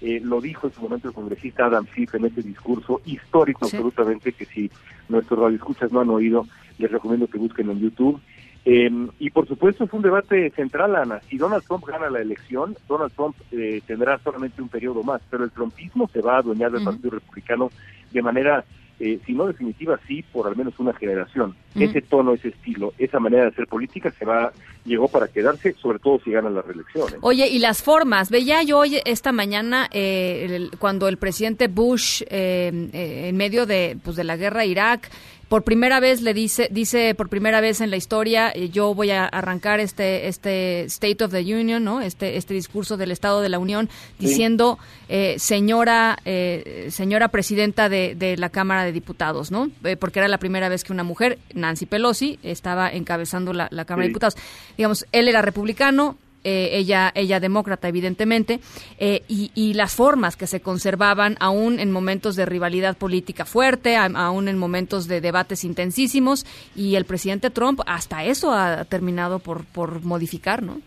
eh, 0.00 0.20
lo 0.22 0.40
dijo 0.40 0.68
en 0.68 0.72
su 0.72 0.80
momento 0.80 1.08
el 1.08 1.14
congresista 1.14 1.66
Adam 1.66 1.86
Schiff 1.86 2.14
en 2.14 2.26
ese 2.26 2.42
discurso 2.42 3.00
histórico 3.04 3.64
absolutamente 3.64 4.32
que 4.32 4.44
si 4.44 4.70
nuestros 5.08 5.40
radioescuchas 5.40 5.90
no 5.92 6.00
han 6.00 6.10
oído, 6.10 6.46
les 6.78 6.90
recomiendo 6.90 7.26
que 7.26 7.38
busquen 7.38 7.70
en 7.70 7.80
YouTube. 7.80 8.20
Eh, 8.64 8.90
y 9.18 9.30
por 9.30 9.48
supuesto 9.48 9.84
es 9.84 9.92
un 9.92 10.02
debate 10.02 10.50
central, 10.50 10.94
Ana. 10.94 11.20
Si 11.28 11.38
Donald 11.38 11.64
Trump 11.64 11.86
gana 11.86 12.10
la 12.10 12.20
elección, 12.20 12.76
Donald 12.86 13.12
Trump 13.12 13.34
eh, 13.50 13.80
tendrá 13.86 14.18
solamente 14.18 14.60
un 14.60 14.68
periodo 14.68 15.02
más, 15.02 15.22
pero 15.30 15.44
el 15.44 15.50
trumpismo 15.50 16.08
se 16.12 16.20
va 16.20 16.36
a 16.36 16.38
adueñar 16.38 16.70
del 16.70 16.84
Partido 16.84 17.10
Republicano 17.10 17.70
de 18.12 18.22
manera 18.22 18.64
eh, 19.00 19.20
si 19.24 19.32
no 19.32 19.46
definitiva, 19.46 19.98
sí, 20.08 20.24
por 20.32 20.48
al 20.48 20.56
menos 20.56 20.78
una 20.78 20.92
generación. 20.92 21.54
Ese 21.76 22.02
tono, 22.02 22.34
ese 22.34 22.48
estilo, 22.48 22.92
esa 22.98 23.20
manera 23.20 23.44
de 23.44 23.48
hacer 23.50 23.68
política 23.68 24.10
se 24.10 24.24
va, 24.24 24.52
llegó 24.84 25.06
para 25.06 25.28
quedarse, 25.28 25.74
sobre 25.74 26.00
todo 26.00 26.18
si 26.24 26.32
ganan 26.32 26.54
las 26.54 26.66
reelecciones. 26.66 27.14
Oye, 27.20 27.46
y 27.46 27.60
las 27.60 27.84
formas, 27.84 28.30
veía 28.30 28.64
yo 28.64 28.78
hoy 28.78 28.98
esta 29.04 29.30
mañana 29.30 29.88
eh, 29.92 30.68
cuando 30.80 31.06
el 31.06 31.18
presidente 31.18 31.68
Bush, 31.68 32.22
eh, 32.28 32.88
en 32.92 33.36
medio 33.36 33.66
de, 33.66 33.96
pues, 34.02 34.16
de 34.16 34.24
la 34.24 34.36
guerra 34.36 34.62
a 34.62 34.66
Irak, 34.66 35.08
por 35.48 35.64
primera 35.64 35.98
vez 35.98 36.20
le 36.20 36.34
dice, 36.34 36.68
dice 36.70 37.14
por 37.14 37.28
primera 37.28 37.60
vez 37.60 37.80
en 37.80 37.90
la 37.90 37.96
historia, 37.96 38.52
eh, 38.54 38.68
yo 38.68 38.94
voy 38.94 39.10
a 39.10 39.24
arrancar 39.24 39.80
este, 39.80 40.28
este 40.28 40.82
State 40.84 41.24
of 41.24 41.32
the 41.32 41.40
Union, 41.40 41.82
¿no? 41.82 42.00
Este, 42.02 42.36
este 42.36 42.52
discurso 42.52 42.96
del 42.96 43.10
Estado 43.10 43.40
de 43.40 43.48
la 43.48 43.58
Unión, 43.58 43.88
diciendo 44.18 44.78
eh, 45.08 45.36
señora, 45.38 46.18
eh, 46.26 46.88
señora 46.90 47.28
presidenta 47.28 47.88
de, 47.88 48.14
de, 48.14 48.36
la 48.36 48.50
Cámara 48.50 48.84
de 48.84 48.92
Diputados, 48.92 49.50
¿no? 49.50 49.70
porque 49.98 50.18
era 50.18 50.28
la 50.28 50.38
primera 50.38 50.68
vez 50.68 50.84
que 50.84 50.92
una 50.92 51.02
mujer, 51.02 51.38
Nancy 51.54 51.86
Pelosi, 51.86 52.38
estaba 52.42 52.90
encabezando 52.90 53.52
la, 53.52 53.68
Cámara 53.86 54.02
de 54.02 54.08
Diputados. 54.08 54.36
Digamos, 54.76 55.06
él 55.12 55.28
era 55.28 55.40
republicano, 55.40 56.16
eh, 56.44 56.70
ella, 56.72 57.10
ella 57.14 57.40
demócrata, 57.40 57.88
evidentemente, 57.88 58.60
eh, 58.98 59.22
y, 59.28 59.74
las 59.74 59.94
formas 59.94 60.36
que 60.36 60.46
se 60.46 60.60
conservaban 60.60 61.36
aún 61.40 61.78
en 61.78 61.92
momentos 61.92 62.36
de 62.36 62.46
rivalidad 62.46 62.96
política 62.96 63.44
fuerte, 63.44 63.96
aún 63.96 64.48
en 64.48 64.58
momentos 64.58 65.06
de 65.06 65.20
debates 65.20 65.64
intensísimos, 65.64 66.46
y 66.74 66.94
el 66.94 67.04
presidente 67.04 67.50
Trump 67.50 67.80
hasta 67.86 68.24
eso 68.24 68.52
ha 68.52 68.84
terminado 68.86 69.38
por, 69.38 69.64
por 69.64 70.02
modificar, 70.04 70.62
¿no? 70.62 70.80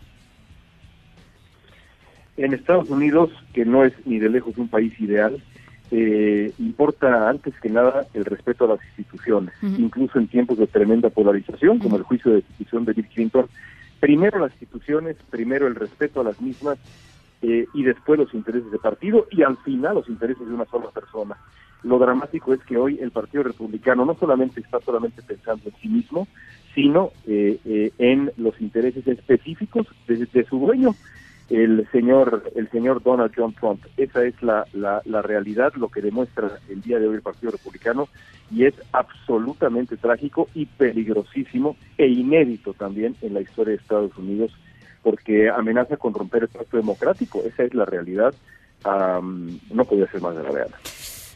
En 2.36 2.54
Estados 2.54 2.88
Unidos, 2.90 3.30
que 3.52 3.64
no 3.64 3.84
es 3.84 3.92
ni 4.04 4.18
de 4.18 4.30
lejos 4.30 4.56
un 4.58 4.68
país 4.68 4.98
ideal, 5.00 5.42
eh, 5.94 6.50
importa 6.58 7.28
antes 7.28 7.52
que 7.60 7.68
nada 7.68 8.06
el 8.14 8.24
respeto 8.24 8.64
a 8.64 8.68
las 8.68 8.80
instituciones, 8.96 9.52
incluso 9.62 10.18
en 10.18 10.26
tiempos 10.26 10.56
de 10.56 10.66
tremenda 10.66 11.10
polarización, 11.10 11.78
como 11.78 11.98
el 11.98 12.02
juicio 12.02 12.30
de 12.30 12.36
destitución 12.38 12.86
de 12.86 12.94
Bill 12.94 13.08
Clinton, 13.08 13.46
primero 14.02 14.40
las 14.40 14.50
instituciones, 14.50 15.16
primero 15.30 15.68
el 15.68 15.76
respeto 15.76 16.20
a 16.20 16.24
las 16.24 16.40
mismas 16.40 16.76
eh, 17.40 17.66
y 17.72 17.84
después 17.84 18.18
los 18.18 18.34
intereses 18.34 18.68
de 18.72 18.78
partido 18.78 19.28
y 19.30 19.44
al 19.44 19.56
final 19.58 19.94
los 19.94 20.08
intereses 20.08 20.44
de 20.44 20.52
una 20.52 20.64
sola 20.64 20.90
persona. 20.90 21.36
Lo 21.84 22.00
dramático 22.00 22.52
es 22.52 22.60
que 22.64 22.76
hoy 22.76 22.98
el 23.00 23.12
Partido 23.12 23.44
Republicano 23.44 24.04
no 24.04 24.14
solamente 24.14 24.60
está 24.60 24.80
solamente 24.80 25.22
pensando 25.22 25.68
en 25.68 25.76
sí 25.80 25.86
mismo, 25.86 26.26
sino 26.74 27.12
eh, 27.28 27.60
eh, 27.64 27.92
en 27.98 28.32
los 28.38 28.60
intereses 28.60 29.06
específicos 29.06 29.86
de, 30.08 30.44
su 30.46 30.58
dueño. 30.58 30.96
El 31.52 31.86
señor 31.92 32.50
el 32.54 32.70
señor 32.70 33.02
Donald 33.02 33.32
John 33.36 33.54
Trump. 33.54 33.84
Esa 33.96 34.24
es 34.24 34.40
la, 34.42 34.66
la, 34.72 35.02
la 35.04 35.22
realidad, 35.22 35.72
lo 35.74 35.88
que 35.88 36.00
demuestra 36.00 36.58
el 36.68 36.80
día 36.80 36.98
de 36.98 37.08
hoy 37.08 37.16
el 37.16 37.22
Partido 37.22 37.52
Republicano 37.52 38.08
y 38.50 38.64
es 38.64 38.74
absolutamente 38.92 39.96
trágico 39.96 40.48
y 40.54 40.66
peligrosísimo 40.66 41.76
e 41.96 42.06
inédito 42.06 42.74
también 42.74 43.16
en 43.22 43.34
la 43.34 43.40
historia 43.40 43.72
de 43.72 43.82
Estados 43.82 44.16
Unidos 44.16 44.52
porque 45.02 45.50
amenaza 45.50 45.96
con 45.96 46.14
romper 46.14 46.44
el 46.44 46.48
pacto 46.48 46.76
democrático. 46.76 47.42
Esa 47.44 47.64
es 47.64 47.74
la 47.74 47.84
realidad. 47.84 48.34
no 48.84 49.84
podía 49.84 50.06
ser 50.10 50.20
más 50.20 50.36
de 50.36 50.42
la 50.42 50.50
realidad. 50.50 50.78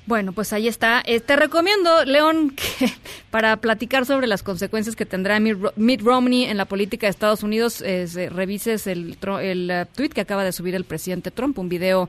Bueno, 0.06 0.32
pues 0.32 0.52
ahí 0.52 0.68
está. 0.68 1.02
Eh, 1.04 1.18
te 1.18 1.34
recomiendo, 1.34 2.04
León, 2.04 2.50
que 2.78 2.92
para 3.30 3.56
platicar 3.56 4.06
sobre 4.06 4.28
las 4.28 4.42
consecuencias 4.42 4.94
que 4.94 5.04
tendrá 5.04 5.40
Mitt 5.40 6.02
Romney 6.02 6.44
en 6.44 6.56
la 6.56 6.64
política 6.64 7.06
de 7.06 7.10
Estados 7.10 7.42
Unidos, 7.42 7.82
eh, 7.82 8.06
revises 8.32 8.86
el, 8.86 9.18
el 9.42 9.70
uh, 9.70 9.96
tweet 9.96 10.10
que 10.10 10.20
acaba 10.20 10.44
de 10.44 10.52
subir 10.52 10.74
el 10.76 10.84
presidente 10.84 11.32
Trump, 11.32 11.58
un 11.58 11.68
video 11.68 12.08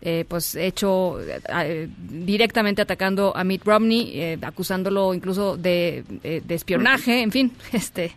eh, 0.00 0.24
pues 0.28 0.54
hecho 0.54 1.18
directamente 1.98 2.82
atacando 2.82 3.36
a 3.36 3.42
Mitt 3.42 3.64
Romney, 3.64 4.38
acusándolo 4.42 5.12
incluso 5.12 5.56
de, 5.56 6.04
de, 6.22 6.54
espionaje, 6.54 7.22
en 7.22 7.32
fin, 7.32 7.52
este 7.72 8.12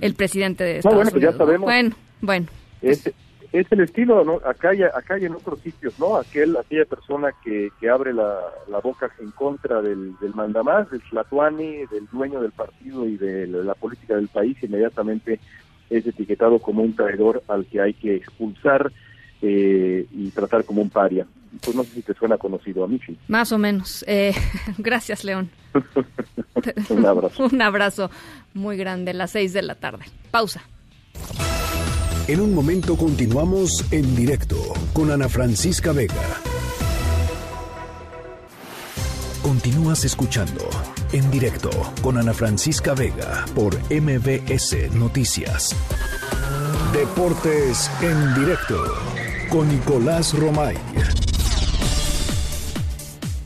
el 0.00 0.14
presidente 0.14 0.64
de 0.64 0.76
Estados 0.78 0.96
bueno, 0.96 1.10
pues 1.10 1.22
Unidos. 1.22 1.34
ya 1.34 1.38
sabemos. 1.38 1.66
Bueno, 1.66 1.96
bueno. 2.20 2.46
Este, 2.82 3.14
es 3.52 3.70
el 3.72 3.80
estilo, 3.80 4.24
¿no? 4.24 4.40
Acá 4.44 4.70
hay, 4.70 4.82
acá 4.82 5.16
en 5.16 5.34
otros 5.34 5.60
sitios, 5.60 5.98
¿no? 5.98 6.16
Aquel, 6.16 6.56
aquella 6.56 6.84
persona 6.84 7.30
que, 7.42 7.70
que 7.80 7.88
abre 7.88 8.12
la, 8.12 8.40
la 8.68 8.80
boca 8.80 9.10
en 9.20 9.30
contra 9.30 9.80
del, 9.80 10.18
del 10.18 10.34
mandamás, 10.34 10.90
del 10.90 11.02
Tlatuani, 11.02 11.86
del 11.86 12.06
dueño 12.12 12.40
del 12.40 12.52
partido 12.52 13.06
y 13.06 13.16
de 13.16 13.46
la, 13.46 13.74
política 13.74 14.16
del 14.16 14.28
país, 14.28 14.56
inmediatamente 14.62 15.40
es 15.88 16.06
etiquetado 16.06 16.58
como 16.58 16.82
un 16.82 16.94
traidor 16.94 17.42
al 17.48 17.64
que 17.66 17.80
hay 17.80 17.94
que 17.94 18.16
expulsar 18.16 18.92
eh, 19.40 20.06
y 20.10 20.30
tratar 20.30 20.64
como 20.64 20.82
un 20.82 20.90
paria. 20.90 21.26
Pues 21.64 21.74
no 21.74 21.82
sé 21.84 21.90
si 21.94 22.02
te 22.02 22.12
suena 22.12 22.36
conocido 22.36 22.84
a 22.84 22.88
mí, 22.88 23.00
sí. 23.06 23.16
Más 23.28 23.52
o 23.52 23.58
menos. 23.58 24.04
Eh, 24.06 24.34
gracias, 24.78 25.24
León. 25.24 25.48
un 26.90 27.06
abrazo. 27.06 27.44
un 27.50 27.62
abrazo 27.62 28.10
muy 28.52 28.76
grande, 28.76 29.14
las 29.14 29.30
seis 29.30 29.54
de 29.54 29.62
la 29.62 29.76
tarde. 29.76 30.04
Pausa. 30.30 30.60
En 32.28 32.42
un 32.42 32.54
momento 32.54 32.94
continuamos 32.94 33.90
en 33.90 34.14
directo 34.14 34.56
con 34.92 35.10
Ana 35.10 35.30
Francisca 35.30 35.92
Vega. 35.92 36.14
Continúas 39.42 40.04
escuchando 40.04 40.68
en 41.12 41.30
directo 41.30 41.70
con 42.02 42.18
Ana 42.18 42.34
Francisca 42.34 42.92
Vega 42.92 43.46
por 43.54 43.78
MBS 43.90 44.92
Noticias. 44.92 45.74
Deportes 46.92 47.90
en 48.02 48.34
directo 48.34 48.76
con 49.48 49.66
Nicolás 49.66 50.38
Romay. 50.38 50.76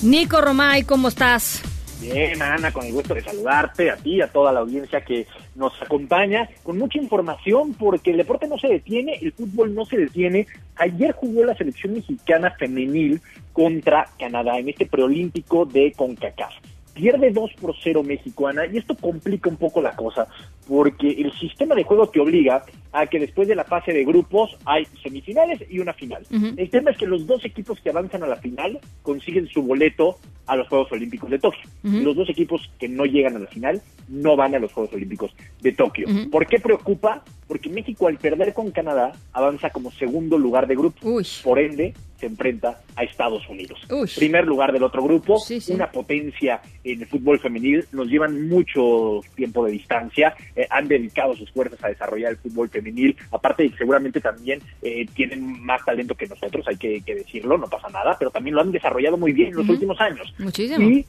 Nico 0.02 0.40
Romay, 0.40 0.82
¿cómo 0.82 1.06
estás? 1.06 1.62
Bien, 2.00 2.42
Ana, 2.42 2.72
con 2.72 2.84
el 2.84 2.92
gusto 2.92 3.14
de 3.14 3.22
saludarte, 3.22 3.92
a 3.92 3.96
ti, 3.96 4.20
a 4.20 4.26
toda 4.26 4.52
la 4.52 4.58
audiencia 4.58 5.04
que 5.04 5.28
nos 5.54 5.80
acompaña, 5.82 6.48
con 6.62 6.78
mucha 6.78 6.98
información, 6.98 7.74
porque 7.74 8.12
el 8.12 8.16
deporte 8.16 8.48
no 8.48 8.58
se 8.58 8.68
detiene, 8.68 9.18
el 9.20 9.32
fútbol 9.32 9.74
no 9.74 9.84
se 9.84 9.98
detiene. 9.98 10.46
Ayer 10.76 11.12
jugó 11.12 11.44
la 11.44 11.56
selección 11.56 11.94
mexicana 11.94 12.50
femenil 12.58 13.20
contra 13.52 14.08
Canadá 14.18 14.58
en 14.58 14.70
este 14.70 14.86
preolímpico 14.86 15.66
de 15.66 15.92
CONCACAF. 15.92 16.54
Pierde 16.94 17.30
2 17.30 17.52
por 17.60 17.74
0 17.82 18.02
México, 18.02 18.46
Ana, 18.46 18.66
y 18.66 18.78
esto 18.78 18.94
complica 18.94 19.48
un 19.48 19.56
poco 19.56 19.80
la 19.80 19.96
cosa, 19.96 20.28
porque 20.68 21.08
el 21.08 21.32
sistema 21.32 21.74
de 21.74 21.84
juego 21.84 22.08
te 22.08 22.20
obliga 22.20 22.64
a 22.92 23.06
que 23.06 23.18
después 23.18 23.48
de 23.48 23.54
la 23.54 23.64
fase 23.64 23.92
de 23.92 24.04
grupos 24.04 24.56
hay 24.64 24.86
semifinales 25.02 25.60
y 25.70 25.78
una 25.78 25.94
final. 25.94 26.26
El 26.56 26.68
tema 26.70 26.90
es 26.90 26.98
que 26.98 27.06
los 27.06 27.26
dos 27.26 27.44
equipos 27.44 27.80
que 27.80 27.90
avanzan 27.90 28.22
a 28.22 28.26
la 28.26 28.36
final 28.36 28.78
consiguen 29.02 29.48
su 29.48 29.62
boleto 29.62 30.18
a 30.46 30.56
los 30.56 30.68
Juegos 30.68 30.92
Olímpicos 30.92 31.30
de 31.30 31.38
Tokio. 31.38 31.62
Los 31.82 32.14
dos 32.14 32.28
equipos 32.28 32.70
que 32.78 32.88
no 32.88 33.04
llegan 33.06 33.36
a 33.36 33.38
la 33.38 33.46
final 33.46 33.80
no 34.08 34.36
van 34.36 34.54
a 34.54 34.58
los 34.58 34.72
Juegos 34.72 34.92
Olímpicos 34.92 35.34
de 35.62 35.72
Tokio. 35.72 36.06
¿Por 36.30 36.46
qué 36.46 36.58
preocupa? 36.58 37.24
Porque 37.48 37.70
México 37.70 38.06
al 38.06 38.18
perder 38.18 38.52
con 38.52 38.70
Canadá 38.70 39.12
avanza 39.32 39.70
como 39.70 39.90
segundo 39.92 40.36
lugar 40.36 40.66
de 40.66 40.76
grupo. 40.76 40.98
Por 41.42 41.58
ende, 41.58 41.94
se 42.22 42.26
enfrenta 42.26 42.80
a 42.94 43.02
Estados 43.02 43.42
Unidos. 43.48 43.80
Primer 44.14 44.46
lugar 44.46 44.72
del 44.72 44.84
otro 44.84 45.02
grupo, 45.02 45.42
una 45.70 45.90
potencia 45.90 46.62
en 46.84 47.00
el 47.00 47.08
fútbol 47.08 47.40
femenil. 47.40 47.84
Nos 47.90 48.06
llevan 48.06 48.48
mucho 48.48 49.20
tiempo 49.34 49.66
de 49.66 49.72
distancia. 49.72 50.32
Eh, 50.54 50.64
han 50.70 50.86
dedicado 50.86 51.34
sus 51.34 51.50
fuerzas 51.50 51.82
a 51.82 51.88
desarrollar 51.88 52.30
el 52.30 52.36
fútbol 52.36 52.68
femenil. 52.68 53.16
Aparte, 53.32 53.68
seguramente 53.76 54.20
también 54.20 54.62
eh, 54.82 55.04
tienen 55.14 55.64
más 55.64 55.84
talento 55.84 56.14
que 56.14 56.28
nosotros, 56.28 56.64
hay 56.68 56.76
que, 56.76 57.02
decirlo, 57.04 57.58
no 57.58 57.66
pasa 57.66 57.88
nada, 57.88 58.14
pero 58.16 58.30
también 58.30 58.54
lo 58.54 58.60
han 58.60 58.70
desarrollado 58.70 59.16
muy 59.16 59.32
bien 59.32 59.48
en 59.48 59.56
los 59.56 59.68
últimos 59.68 60.00
años. 60.00 60.32
Muchísimo. 60.38 60.88
Y, 60.88 61.04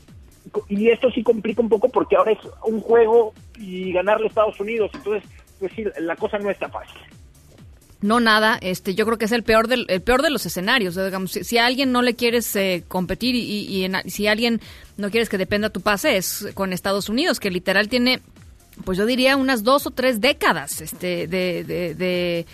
y 0.68 0.90
esto 0.90 1.12
sí 1.12 1.22
complica 1.22 1.62
un 1.62 1.70
poco 1.70 1.90
porque 1.90 2.16
ahora 2.16 2.32
es 2.32 2.40
un 2.66 2.80
juego 2.80 3.36
y 3.60 3.94
ganarle 3.94 4.26
a 4.26 4.30
Estados 4.30 4.60
Unidos. 4.60 4.90
Entonces, 4.96 5.30
pues 5.60 5.72
sí, 5.76 5.86
la 6.00 6.16
cosa 6.16 6.40
no 6.40 6.50
está 6.50 6.70
fácil 6.70 7.00
no 8.04 8.20
nada, 8.20 8.60
este, 8.62 8.96
yo 8.96 9.06
creo 9.06 9.18
que 9.18 9.26
es 9.26 9.32
el 9.32 9.44
peor 9.44 9.70
del, 9.70 9.86
el 9.88 10.02
peor 10.02 10.22
de 10.22 10.30
los 10.30 10.46
escenarios. 10.46 10.96
Digamos, 10.96 11.32
si, 11.32 11.58
a 11.58 11.66
alguien 11.66 11.94
no 11.94 12.02
le 12.02 12.16
quieres 12.16 12.54
eh, 12.58 12.84
competir 12.88 13.34
y, 13.34 13.90
si 14.08 14.28
a 14.28 14.32
alguien 14.34 14.60
no 14.98 15.10
quieres 15.10 15.30
que 15.30 15.38
dependa 15.38 15.70
tu 15.70 15.80
pase 15.80 16.18
es 16.18 16.48
con 16.54 16.74
Estados 16.74 17.08
Unidos, 17.08 17.40
que 17.40 17.50
literal 17.50 17.88
tiene, 17.88 18.20
pues 18.84 18.98
yo 18.98 19.06
diría 19.06 19.38
unas 19.38 19.64
dos 19.64 19.88
o 19.88 19.92
tres 19.92 20.20
décadas, 20.20 20.82
este, 20.82 21.28
de, 21.28 21.64
de, 21.64 22.46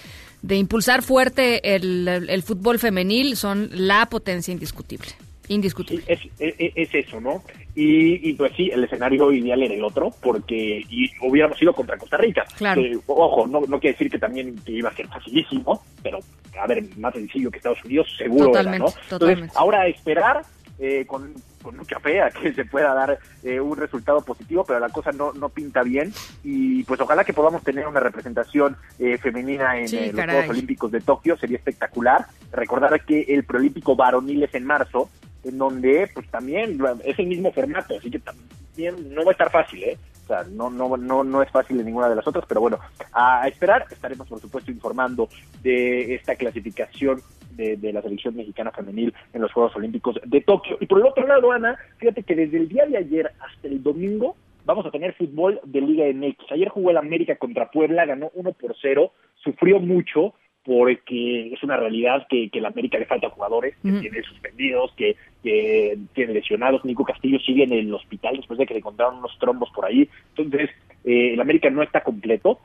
de, 0.41 0.55
impulsar 0.55 1.01
fuerte 1.01 1.75
el, 1.75 2.07
el 2.07 2.43
fútbol 2.43 2.77
femenil, 2.77 3.35
son 3.35 3.71
la 3.73 4.05
potencia 4.05 4.51
indiscutible. 4.51 5.09
Indiscutible. 5.49 6.03
Es, 6.07 6.19
es, 6.37 6.95
eso, 6.95 7.19
¿no? 7.19 7.43
Y, 7.75 8.33
pues 8.33 8.53
sí, 8.55 8.69
el 8.71 8.83
escenario 8.83 9.31
ideal 9.31 9.63
era 9.63 9.73
el 9.73 9.83
otro, 9.83 10.11
porque 10.21 10.85
y 10.87 11.09
hubiéramos 11.21 11.61
ido 11.61 11.73
contra 11.73 11.97
Costa 11.97 12.17
Rica. 12.17 12.45
Claro. 12.57 12.81
ojo, 13.07 13.47
no, 13.47 13.61
no 13.61 13.79
quiere 13.79 13.93
decir 13.93 14.11
que 14.11 14.19
también 14.19 14.55
iba 14.67 14.89
a 14.89 14.95
ser 14.95 15.07
facilísimo, 15.07 15.83
pero 16.03 16.19
a 16.59 16.67
ver, 16.67 16.83
más 16.97 17.13
sencillo 17.13 17.49
que 17.49 17.57
Estados 17.57 17.83
Unidos, 17.83 18.07
seguro 18.17 18.57
era, 18.57 18.77
¿no? 18.77 18.87
Entonces, 19.09 19.49
ahora 19.55 19.87
esperar 19.87 20.43
eh, 20.77 21.05
con, 21.07 21.33
mucha 21.75 21.99
fe 21.99 22.21
a 22.21 22.29
que 22.29 22.53
se 22.53 22.65
pueda 22.65 22.93
dar 22.93 23.19
eh, 23.43 23.59
un 23.59 23.77
resultado 23.77 24.21
positivo, 24.21 24.63
pero 24.65 24.79
la 24.79 24.89
cosa 24.89 25.11
no, 25.11 25.33
no 25.33 25.49
pinta 25.49 25.83
bien. 25.83 26.13
Y 26.43 26.83
pues 26.83 27.01
ojalá 27.01 27.23
que 27.23 27.33
podamos 27.33 27.63
tener 27.63 27.87
una 27.87 27.99
representación 27.99 28.77
eh, 28.97 29.17
femenina 29.17 29.77
en 29.77 30.15
los 30.15 30.25
Juegos 30.25 30.49
Olímpicos 30.49 30.91
de 30.91 31.01
Tokio, 31.01 31.37
sería 31.37 31.57
espectacular. 31.57 32.27
Recordar 32.51 33.03
que 33.03 33.21
el 33.27 33.43
preolímpico 33.43 33.95
varonil 33.95 34.43
es 34.43 34.53
en 34.53 34.65
marzo 34.65 35.09
en 35.43 35.57
donde 35.57 36.09
pues 36.13 36.27
también 36.29 36.79
es 37.03 37.19
el 37.19 37.27
mismo 37.27 37.51
formato, 37.51 37.97
así 37.97 38.09
que 38.09 38.19
también 38.19 39.13
no 39.13 39.23
va 39.23 39.31
a 39.31 39.33
estar 39.33 39.51
fácil, 39.51 39.83
¿eh? 39.83 39.97
O 40.23 40.27
sea, 40.27 40.43
no, 40.43 40.69
no, 40.69 40.95
no, 40.95 41.23
no 41.23 41.41
es 41.41 41.49
fácil 41.49 41.79
en 41.79 41.87
ninguna 41.87 42.07
de 42.07 42.15
las 42.15 42.27
otras, 42.27 42.45
pero 42.47 42.61
bueno, 42.61 42.79
a 43.13 43.47
esperar, 43.47 43.85
estaremos 43.89 44.27
por 44.27 44.39
supuesto 44.39 44.71
informando 44.71 45.27
de 45.63 46.13
esta 46.13 46.35
clasificación 46.35 47.19
de, 47.51 47.77
de, 47.77 47.91
la 47.91 48.01
selección 48.01 48.35
mexicana 48.35 48.71
femenil 48.71 49.13
en 49.33 49.41
los 49.41 49.51
Juegos 49.51 49.75
Olímpicos 49.75 50.19
de 50.23 50.41
Tokio. 50.41 50.77
Y 50.79 50.85
por 50.85 50.99
el 50.99 51.07
otro 51.07 51.25
lado, 51.25 51.51
Ana, 51.51 51.79
fíjate 51.97 52.21
que 52.21 52.35
desde 52.35 52.57
el 52.57 52.69
día 52.69 52.85
de 52.85 52.97
ayer 52.97 53.31
hasta 53.39 53.67
el 53.67 53.81
domingo 53.81 54.35
vamos 54.69 54.85
a 54.85 54.91
tener 54.91 55.15
fútbol 55.15 55.59
de 55.63 55.81
Liga 55.81 56.05
MX. 56.13 56.51
Ayer 56.51 56.69
jugó 56.69 56.91
el 56.91 56.97
América 56.97 57.35
contra 57.37 57.71
Puebla, 57.71 58.05
ganó 58.05 58.29
1 58.35 58.51
por 58.53 58.75
0, 58.79 59.11
sufrió 59.43 59.79
mucho, 59.79 60.35
porque 60.69 61.51
es 61.51 61.63
una 61.63 61.77
realidad 61.77 62.27
que, 62.29 62.47
que 62.51 62.61
la 62.61 62.67
América 62.67 62.99
le 62.99 63.07
falta 63.07 63.31
jugadores, 63.31 63.75
que 63.81 63.91
tiene 63.91 64.21
suspendidos, 64.21 64.93
que, 64.95 65.15
que 65.41 65.97
tiene 66.13 66.33
lesionados. 66.33 66.85
Nico 66.85 67.03
Castillo 67.03 67.39
sigue 67.39 67.63
en 67.63 67.73
el 67.73 67.91
hospital 67.91 68.37
después 68.37 68.59
de 68.59 68.67
que 68.67 68.75
le 68.75 68.81
encontraron 68.81 69.17
unos 69.17 69.35
trombos 69.39 69.71
por 69.71 69.85
ahí. 69.85 70.07
Entonces, 70.37 70.69
eh, 71.05 71.33
el 71.33 71.41
América 71.41 71.71
no 71.71 71.81
está 71.81 72.01
completo. 72.01 72.59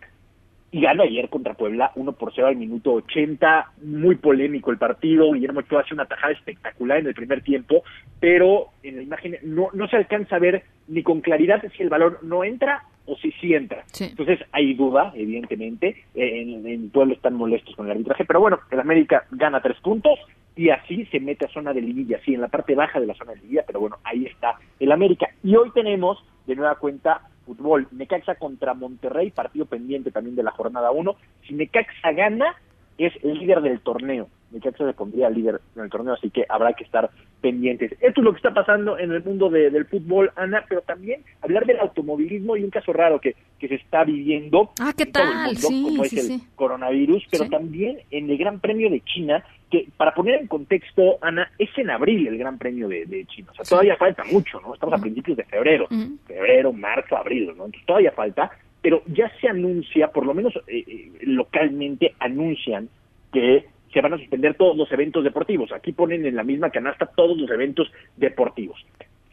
Y 0.70 0.82
gana 0.82 1.04
ayer 1.04 1.30
contra 1.30 1.54
Puebla 1.54 1.92
1 1.94 2.12
por 2.12 2.34
0 2.34 2.48
al 2.48 2.56
minuto 2.56 2.92
80. 2.92 3.72
Muy 3.84 4.16
polémico 4.16 4.70
el 4.70 4.76
partido. 4.76 5.32
Guillermo 5.32 5.60
Ochoa 5.60 5.80
hace 5.80 5.94
una 5.94 6.04
tajada 6.04 6.34
espectacular 6.34 6.98
en 6.98 7.06
el 7.06 7.14
primer 7.14 7.40
tiempo, 7.42 7.84
pero 8.20 8.66
en 8.82 8.96
la 8.96 9.02
imagen 9.02 9.38
no, 9.44 9.70
no 9.72 9.88
se 9.88 9.96
alcanza 9.96 10.36
a 10.36 10.40
ver 10.40 10.64
ni 10.88 11.02
con 11.02 11.22
claridad 11.22 11.62
si 11.74 11.82
el 11.82 11.88
balón 11.88 12.18
no 12.20 12.44
entra 12.44 12.82
o 13.06 13.16
si 13.16 13.32
sí 13.32 13.54
entra. 13.54 13.84
Entonces 13.98 14.40
hay 14.52 14.74
duda, 14.74 15.12
evidentemente. 15.14 16.04
En, 16.14 16.66
en 16.66 16.90
Pueblo 16.90 17.14
están 17.14 17.34
molestos 17.34 17.74
con 17.76 17.86
el 17.86 17.92
arbitraje, 17.92 18.24
pero 18.24 18.40
bueno, 18.40 18.60
el 18.70 18.80
América 18.80 19.26
gana 19.30 19.60
tres 19.60 19.78
puntos 19.80 20.18
y 20.56 20.70
así 20.70 21.04
se 21.06 21.20
mete 21.20 21.46
a 21.46 21.52
zona 21.52 21.72
de 21.72 21.80
liguilla, 21.80 22.20
sí, 22.24 22.34
en 22.34 22.40
la 22.40 22.48
parte 22.48 22.74
baja 22.74 23.00
de 23.00 23.06
la 23.06 23.14
zona 23.14 23.32
de 23.32 23.40
liguilla, 23.40 23.64
pero 23.66 23.80
bueno, 23.80 23.96
ahí 24.04 24.26
está 24.26 24.58
el 24.78 24.92
América. 24.92 25.28
Y 25.42 25.56
hoy 25.56 25.70
tenemos 25.74 26.24
de 26.46 26.54
nueva 26.54 26.76
cuenta 26.76 27.22
fútbol. 27.44 27.88
Necaxa 27.92 28.36
contra 28.36 28.74
Monterrey, 28.74 29.30
partido 29.30 29.66
pendiente 29.66 30.10
también 30.10 30.36
de 30.36 30.42
la 30.42 30.52
jornada 30.52 30.90
1. 30.90 31.16
Si 31.46 31.54
Necaxa 31.54 32.12
gana, 32.12 32.56
es 32.98 33.12
el 33.22 33.38
líder 33.38 33.60
del 33.62 33.80
torneo. 33.80 34.28
Necaxa 34.54 34.86
se 34.86 34.92
pondría 34.94 35.28
líder 35.28 35.60
en 35.76 35.82
el 35.82 35.90
torneo, 35.90 36.14
así 36.14 36.30
que 36.30 36.46
habrá 36.48 36.72
que 36.72 36.84
estar 36.84 37.10
pendientes. 37.40 37.92
Esto 38.00 38.20
es 38.20 38.24
lo 38.24 38.32
que 38.32 38.38
está 38.38 38.54
pasando 38.54 38.98
en 38.98 39.12
el 39.12 39.22
mundo 39.22 39.50
del 39.50 39.84
fútbol, 39.86 40.30
Ana, 40.36 40.64
pero 40.68 40.80
también 40.80 41.22
hablar 41.42 41.66
del 41.66 41.80
automovilismo 41.80 42.56
y 42.56 42.64
un 42.64 42.70
caso 42.70 42.92
raro 42.92 43.20
que, 43.20 43.36
que 43.58 43.68
se 43.68 43.74
está 43.74 44.04
viviendo 44.04 44.70
ah, 44.80 44.92
¿qué 44.96 45.06
tal? 45.06 45.54
como 45.60 46.04
es 46.04 46.12
el 46.14 46.40
coronavirus, 46.54 47.26
pero 47.30 47.48
también 47.50 47.98
en 48.10 48.30
el 48.30 48.38
Gran 48.38 48.60
Premio 48.60 48.88
de 48.88 49.00
China, 49.00 49.44
que 49.70 49.88
para 49.96 50.14
poner 50.14 50.40
en 50.40 50.46
contexto, 50.46 51.18
Ana, 51.20 51.50
es 51.58 51.68
en 51.76 51.90
abril 51.90 52.28
el 52.28 52.38
Gran 52.38 52.56
Premio 52.56 52.88
de, 52.88 53.26
China, 53.26 53.48
o 53.52 53.54
sea, 53.56 53.64
todavía 53.64 53.96
falta 53.96 54.24
mucho, 54.24 54.60
¿no? 54.60 54.72
Estamos 54.72 54.98
a 54.98 55.02
principios 55.02 55.36
de 55.36 55.44
febrero, 55.44 55.86
febrero, 56.26 56.72
marzo, 56.72 57.16
abril, 57.16 57.46
¿no? 57.48 57.66
Entonces 57.66 57.84
todavía 57.84 58.12
falta, 58.12 58.50
pero 58.80 59.02
ya 59.06 59.30
se 59.40 59.48
anuncia, 59.48 60.08
por 60.08 60.24
lo 60.26 60.34
menos 60.34 60.54
eh, 60.66 60.84
eh, 60.86 61.12
localmente 61.22 62.14
anuncian 62.20 62.88
que 63.32 63.66
se 63.94 64.00
van 64.00 64.12
a 64.12 64.18
suspender 64.18 64.56
todos 64.56 64.76
los 64.76 64.90
eventos 64.92 65.22
deportivos. 65.24 65.72
Aquí 65.72 65.92
ponen 65.92 66.26
en 66.26 66.34
la 66.34 66.42
misma 66.42 66.70
canasta 66.70 67.06
todos 67.06 67.38
los 67.38 67.48
eventos 67.50 67.90
deportivos. 68.16 68.84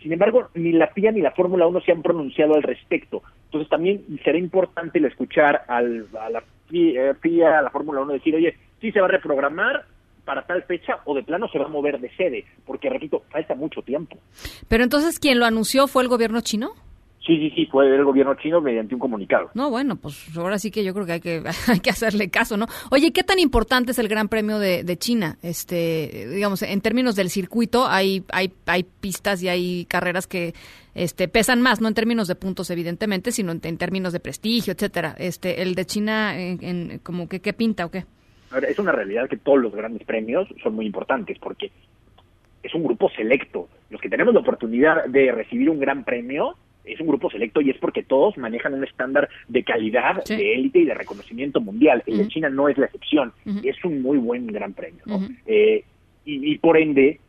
Sin 0.02 0.14
embargo, 0.14 0.50
ni 0.54 0.72
la 0.72 0.88
FIA 0.88 1.12
ni 1.12 1.22
la 1.22 1.32
Fórmula 1.32 1.68
1 1.68 1.82
se 1.82 1.92
han 1.92 2.02
pronunciado 2.02 2.56
al 2.56 2.64
respecto. 2.64 3.24
Entonces 3.46 3.70
también 3.70 4.04
será 4.24 4.38
importante 4.38 5.00
el 5.00 5.06
escuchar 5.06 5.64
al, 5.68 6.08
a 6.20 6.30
la 6.30 6.44
FIA, 6.70 7.12
eh, 7.24 7.46
a 7.46 7.62
la 7.62 7.70
Fórmula 7.72 8.02
1 8.02 8.14
decir, 8.14 8.36
oye, 8.36 8.56
sí 8.80 8.92
se 8.92 9.00
va 9.00 9.08
a 9.08 9.12
reprogramar 9.12 9.86
para 10.26 10.46
tal 10.46 10.64
fecha 10.64 11.00
o 11.06 11.16
de 11.16 11.24
plano 11.24 11.48
se 11.50 11.58
va 11.58 11.66
a 11.66 11.70
mover 11.70 12.00
de 12.00 12.10
sede, 12.16 12.46
porque 12.66 12.90
repito, 12.90 13.24
falta 13.30 13.56
mucho 13.56 13.82
tiempo. 13.82 14.18
Pero 14.68 14.84
entonces, 14.84 15.20
¿quién 15.20 15.40
lo 15.40 15.46
anunció 15.46 15.88
fue 15.88 16.04
el 16.04 16.10
gobierno 16.10 16.42
chino? 16.42 16.74
Sí, 17.32 17.38
sí, 17.38 17.50
sí, 17.56 17.66
fue 17.68 17.88
el 17.88 18.04
gobierno 18.04 18.36
chino 18.36 18.60
mediante 18.60 18.94
un 18.94 19.00
comunicado. 19.00 19.52
No, 19.54 19.70
bueno, 19.70 19.96
pues 19.96 20.36
ahora 20.36 20.60
sí 20.60 20.70
que 20.70 20.84
yo 20.84 20.94
creo 20.94 21.06
que 21.06 21.12
hay 21.14 21.22
que, 21.22 21.42
hay 21.70 21.80
que 21.80 21.90
hacerle 21.90 22.30
caso, 22.30 22.58
¿no? 22.58 22.66
Oye, 22.92 23.14
¿qué 23.14 23.24
tan 23.24 23.40
importante 23.40 23.92
es 23.92 24.00
el 24.00 24.10
Gran 24.10 24.28
Premio 24.28 24.60
de, 24.60 24.84
de 24.84 24.98
China? 24.98 25.38
Este, 25.42 26.28
digamos, 26.30 26.62
en 26.62 26.82
términos 26.82 27.16
del 27.16 27.30
circuito, 27.30 27.88
hay, 27.88 28.26
hay, 28.34 28.52
hay 28.66 28.84
pistas 28.84 29.42
y 29.44 29.48
hay 29.48 29.86
carreras 29.86 30.28
que 30.28 30.54
este, 30.94 31.30
pesan 31.30 31.62
más, 31.62 31.80
no 31.80 31.88
en 31.88 31.94
términos 31.94 32.28
de 32.28 32.36
puntos, 32.36 32.70
evidentemente, 32.70 33.32
sino 33.32 33.54
en, 33.54 33.78
términos 33.78 34.12
de 34.12 34.20
prestigio, 34.20 34.74
etcétera. 34.74 35.16
Este, 35.18 35.62
el 35.62 35.74
de 35.74 35.86
China, 35.86 36.38
en, 36.38 37.00
como 37.00 37.30
que, 37.30 37.40
¿qué 37.40 37.54
pinta 37.54 37.86
o 37.86 37.92
qué? 37.92 38.04
es 38.68 38.78
una 38.78 38.92
realidad 38.92 39.30
que 39.30 39.38
todos 39.38 39.62
los 39.62 39.74
grandes 39.74 40.06
premios 40.06 40.50
son 40.62 40.76
muy 40.76 40.86
importantes 40.86 41.40
porque 41.40 41.72
es 42.62 42.76
un 42.76 42.84
grupo 42.84 43.10
selecto. 43.12 43.70
Los 43.90 44.02
que 44.02 44.10
tenemos 44.10 44.34
la 44.34 44.42
oportunidad 44.42 45.06
de 45.06 45.32
recibir 45.32 45.70
un 45.70 45.80
gran 45.80 46.04
premio, 46.04 46.58
es 46.84 47.00
un 47.00 47.08
grupo 47.08 47.30
selecto 47.30 47.62
y 47.62 47.70
es 47.70 47.78
porque 47.78 48.04
todos 48.04 48.38
manejan 48.38 48.74
un 48.74 48.84
estándar 48.84 49.30
de 49.48 49.64
calidad, 49.64 50.24
de 50.26 50.54
élite 50.56 50.80
y 50.80 50.86
de 50.86 50.94
reconocimiento 50.94 51.62
mundial. 51.62 52.04
El 52.06 52.18
de 52.18 52.28
China 52.28 52.50
no 52.50 52.70
es 52.70 52.78
la 52.78 52.86
excepción. 52.86 53.34
Es 53.64 53.84
un 53.84 54.02
muy 54.02 54.18
buen 54.18 54.48
gran 54.48 54.74
premio. 54.74 55.04
Eh, 55.46 55.84
y, 56.26 56.58
por 56.60 56.78
ende, 56.78 57.20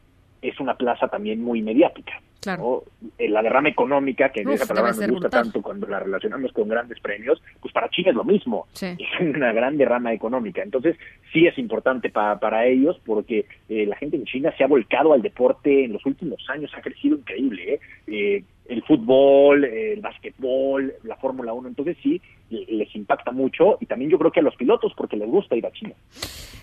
es 0.42 0.58
una 0.60 0.74
plaza 0.74 1.08
también 1.08 1.42
muy 1.42 1.62
mediática. 1.62 2.20
Claro. 2.40 2.82
Eh, 3.18 3.28
la 3.28 3.40
derrama 3.40 3.68
económica, 3.68 4.30
que 4.30 4.40
esa 4.40 4.66
palabra 4.66 4.90
nos 4.92 5.10
gusta 5.10 5.30
tanto 5.30 5.62
cuando 5.62 5.86
la 5.86 6.00
relacionamos 6.00 6.52
con 6.52 6.68
grandes 6.68 6.98
premios, 6.98 7.40
pues 7.60 7.72
para 7.72 7.88
China 7.88 8.10
es 8.10 8.16
lo 8.16 8.24
mismo. 8.24 8.66
Es 8.74 8.98
una 9.20 9.52
gran 9.52 9.76
derrama 9.76 10.12
económica. 10.12 10.60
Entonces, 10.60 10.96
sí 11.32 11.46
es 11.46 11.56
importante 11.56 12.10
para 12.10 12.66
ellos 12.66 13.00
porque 13.06 13.46
eh, 13.68 13.86
la 13.86 13.96
gente 13.96 14.16
en 14.16 14.24
China 14.24 14.52
se 14.58 14.64
ha 14.64 14.66
volcado 14.66 15.12
al 15.12 15.22
deporte 15.22 15.84
en 15.84 15.92
los 15.92 16.04
últimos 16.04 16.44
años, 16.48 16.72
ha 16.76 16.80
crecido 16.80 17.16
increíble. 17.16 17.80
¿eh? 18.08 18.42
El 18.66 18.82
fútbol, 18.84 19.64
el 19.64 20.00
básquetbol, 20.00 20.94
la 21.02 21.16
Fórmula 21.16 21.52
1, 21.52 21.68
entonces 21.68 21.96
sí, 22.02 22.20
les 22.48 22.94
impacta 22.94 23.32
mucho 23.32 23.78
y 23.80 23.86
también 23.86 24.10
yo 24.10 24.18
creo 24.18 24.30
que 24.30 24.40
a 24.40 24.42
los 24.42 24.54
pilotos 24.56 24.92
porque 24.96 25.16
les 25.16 25.28
gusta 25.28 25.56
ir 25.56 25.66
a 25.66 25.72
China. 25.72 25.94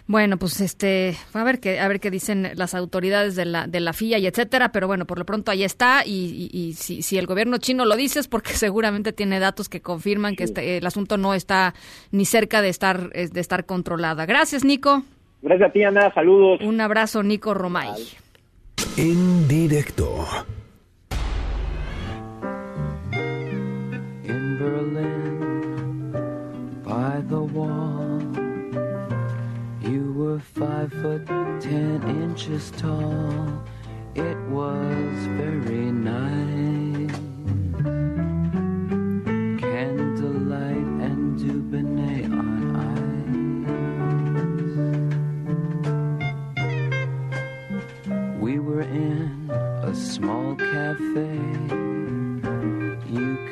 Bueno, 0.08 0.38
pues 0.38 0.60
este, 0.62 1.14
a 1.34 1.44
ver 1.44 1.60
qué 1.60 1.80
a 1.80 1.88
ver 1.88 2.00
qué 2.00 2.10
dicen 2.10 2.48
las 2.56 2.74
autoridades 2.74 3.36
de 3.36 3.46
la 3.46 3.68
de 3.68 3.80
la 3.80 3.94
FIA 3.94 4.18
y 4.18 4.28
etcétera, 4.28 4.72
pero 4.72 4.88
bueno, 4.88 5.06
por 5.06 5.20
lo 5.20 5.26
pronto 5.26 5.52
ahí 5.52 5.64
está 5.64 6.04
y, 6.06 6.50
y, 6.52 6.74
si, 6.74 7.02
si, 7.04 7.18
el 7.18 7.28
gobierno 7.28 7.58
chino 7.58 7.86
lo 7.86 7.96
dice 7.96 8.20
es 8.20 8.28
porque 8.28 8.54
seguramente 8.54 9.14
tiene 9.14 9.40
datos 9.40 9.70
que 9.70 9.82
confirman 9.82 10.36
que 10.36 10.46
este, 10.46 10.78
el 10.78 10.86
asunto 10.86 11.18
no 11.18 11.34
está 11.34 11.74
ni 12.12 12.26
cerca 12.26 12.62
de 12.62 12.70
estar 12.70 13.10
de 13.10 13.40
estar 13.40 13.66
controlada. 13.66 14.26
Gracias, 14.26 14.64
Nico. 14.64 15.04
Gracias 15.42 15.70
a 15.70 15.72
ti, 15.72 15.84
Ana. 15.84 16.14
Saludos. 16.14 16.62
Un 16.62 16.82
abrazo, 16.82 17.24
Nico 17.24 17.54
Romay. 17.54 17.94
En 18.98 19.48
directo. 19.48 20.26
Berlin 24.90 26.82
by 26.84 27.22
the 27.28 27.42
wall. 27.42 28.22
You 29.82 30.14
were 30.14 30.40
five 30.40 30.92
foot 30.92 31.28
ten 31.62 32.02
inches 32.22 32.72
tall. 32.72 33.64
It 34.16 34.38
was 34.50 35.28
very 35.38 35.92
nice. 35.92 37.12
Candlelight 39.60 40.88
and 41.08 41.40
Dubonnet 41.40 42.32
on 42.32 42.76
ice. 48.10 48.40
We 48.40 48.60
were 48.60 48.82
in 48.82 49.50
a 49.52 49.94
small 49.94 50.56
cafe 50.56 51.89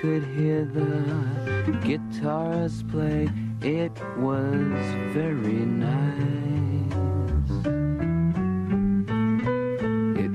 could 0.01 0.23
hear 0.23 0.65
the 0.65 1.71
guitars 1.83 2.83
play. 2.91 3.29
It 3.61 3.91
was 4.17 4.85
very 5.13 5.65
nice. 5.65 6.57
It. 10.19 10.31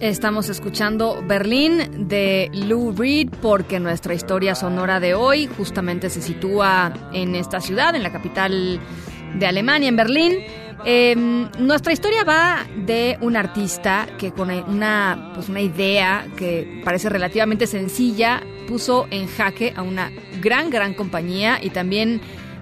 Estamos 0.00 0.48
escuchando 0.50 1.22
Berlín 1.26 2.08
de 2.08 2.50
Lou 2.52 2.92
Reed 2.92 3.30
porque 3.40 3.80
nuestra 3.80 4.14
historia 4.14 4.54
sonora 4.54 5.00
de 5.00 5.14
hoy 5.14 5.46
justamente 5.46 6.10
se 6.10 6.20
sitúa 6.20 6.92
en 7.12 7.34
esta 7.34 7.60
ciudad, 7.60 7.96
en 7.96 8.02
la 8.02 8.12
capital 8.12 8.80
de 9.38 9.46
Alemania, 9.46 9.88
en 9.88 9.96
Berlín. 9.96 10.34
Em, 10.86 11.50
nuestra 11.58 11.92
historia 11.92 12.24
va 12.24 12.66
de 12.76 13.16
un 13.20 13.36
artista 13.36 14.06
que 14.18 14.32
con 14.32 14.50
una, 14.50 15.32
pues 15.34 15.48
una 15.48 15.60
idea 15.60 16.26
que 16.36 16.82
parece 16.84 17.08
relativamente 17.08 17.66
sencilla 17.66 18.42
puso 18.68 19.06
en 19.10 19.26
jaque 19.26 19.72
a 19.76 19.82
una 19.82 20.10
gran, 20.42 20.68
gran 20.68 20.94
compañía 20.94 21.58
y 21.62 21.70
también 21.70 22.20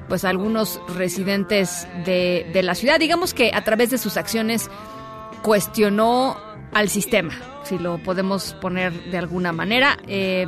pues 0.08 0.24
a 0.24 0.30
algunos 0.30 0.80
residentes 0.94 1.88
de, 2.04 2.48
de 2.52 2.62
la 2.62 2.74
ciudad. 2.74 3.00
Digamos 3.00 3.34
que 3.34 3.50
a 3.52 3.64
través 3.64 3.90
de 3.90 3.98
sus 3.98 4.16
acciones 4.16 4.70
cuestionó 5.42 6.36
al 6.72 6.88
sistema, 6.88 7.32
si 7.64 7.78
lo 7.78 7.98
podemos 7.98 8.54
poner 8.54 8.92
de 9.10 9.18
alguna 9.18 9.52
manera. 9.52 9.98
Eh, 10.06 10.46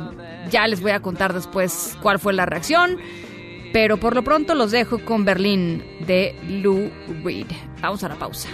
ya 0.49 0.67
les 0.67 0.81
voy 0.81 0.91
a 0.91 1.01
contar 1.01 1.33
después 1.33 1.97
cuál 2.01 2.19
fue 2.19 2.33
la 2.33 2.45
reacción. 2.45 2.97
Pero 3.75 3.97
por 3.97 4.15
lo 4.15 4.23
pronto 4.23 4.55
los 4.55 4.71
dejo 4.71 5.03
con 5.03 5.25
Berlín 5.25 5.83
de 6.07 6.33
Lou 6.47 6.89
Reed. 7.25 7.47
Vamos 7.81 8.05
a 8.05 8.07
la 8.07 8.15
pausa. 8.15 8.47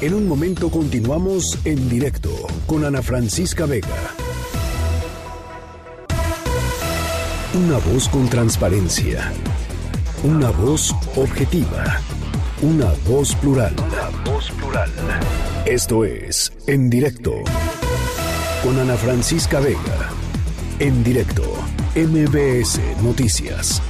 En 0.00 0.14
un 0.14 0.26
momento 0.26 0.70
continuamos 0.70 1.58
en 1.66 1.90
directo 1.90 2.51
con 2.72 2.86
Ana 2.86 3.02
Francisca 3.02 3.66
Vega. 3.66 4.14
Una 7.52 7.76
voz 7.76 8.08
con 8.08 8.26
transparencia. 8.30 9.30
Una 10.22 10.50
voz 10.52 10.90
objetiva. 11.16 12.00
Una 12.62 12.90
voz 13.06 13.34
plural. 13.34 13.74
Una 13.76 14.08
voz 14.24 14.50
plural. 14.52 14.90
Esto 15.66 16.06
es 16.06 16.50
En 16.66 16.88
directo 16.88 17.34
con 18.62 18.78
Ana 18.78 18.96
Francisca 18.96 19.60
Vega. 19.60 20.08
En 20.78 21.04
directo, 21.04 21.42
MBS 21.94 22.80
Noticias. 23.02 23.82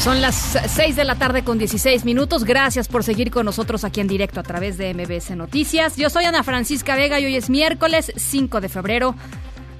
Son 0.00 0.22
las 0.22 0.58
6 0.66 0.96
de 0.96 1.04
la 1.04 1.16
tarde 1.16 1.44
con 1.44 1.58
16 1.58 2.06
minutos. 2.06 2.44
Gracias 2.44 2.88
por 2.88 3.04
seguir 3.04 3.30
con 3.30 3.44
nosotros 3.44 3.84
aquí 3.84 4.00
en 4.00 4.08
directo 4.08 4.40
a 4.40 4.42
través 4.42 4.78
de 4.78 4.94
MBS 4.94 5.36
Noticias. 5.36 5.98
Yo 5.98 6.08
soy 6.08 6.24
Ana 6.24 6.42
Francisca 6.42 6.96
Vega 6.96 7.20
y 7.20 7.26
hoy 7.26 7.36
es 7.36 7.50
miércoles 7.50 8.10
5 8.16 8.62
de 8.62 8.70
febrero 8.70 9.14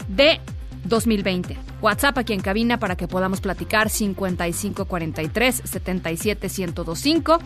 de 0.08 0.38
2020. 0.84 1.56
WhatsApp 1.80 2.18
aquí 2.18 2.34
en 2.34 2.40
cabina 2.40 2.78
para 2.78 2.96
que 2.96 3.08
podamos 3.08 3.40
platicar 3.40 3.88
5543 3.88 5.62
77 5.64 6.48
1025. 6.48 7.38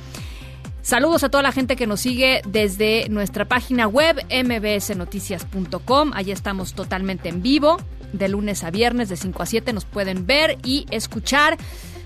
Saludos 0.82 1.22
a 1.22 1.28
toda 1.28 1.44
la 1.44 1.52
gente 1.52 1.76
que 1.76 1.86
nos 1.86 2.00
sigue 2.00 2.42
desde 2.44 3.08
nuestra 3.08 3.44
página 3.44 3.86
web 3.86 4.16
mbsnoticias.com. 4.28 6.10
Allí 6.12 6.32
estamos 6.32 6.74
totalmente 6.74 7.28
en 7.28 7.40
vivo, 7.40 7.76
de 8.12 8.28
lunes 8.28 8.64
a 8.64 8.72
viernes, 8.72 9.08
de 9.08 9.16
5 9.16 9.44
a 9.44 9.46
7. 9.46 9.72
Nos 9.72 9.84
pueden 9.84 10.26
ver 10.26 10.58
y 10.64 10.86
escuchar. 10.90 11.56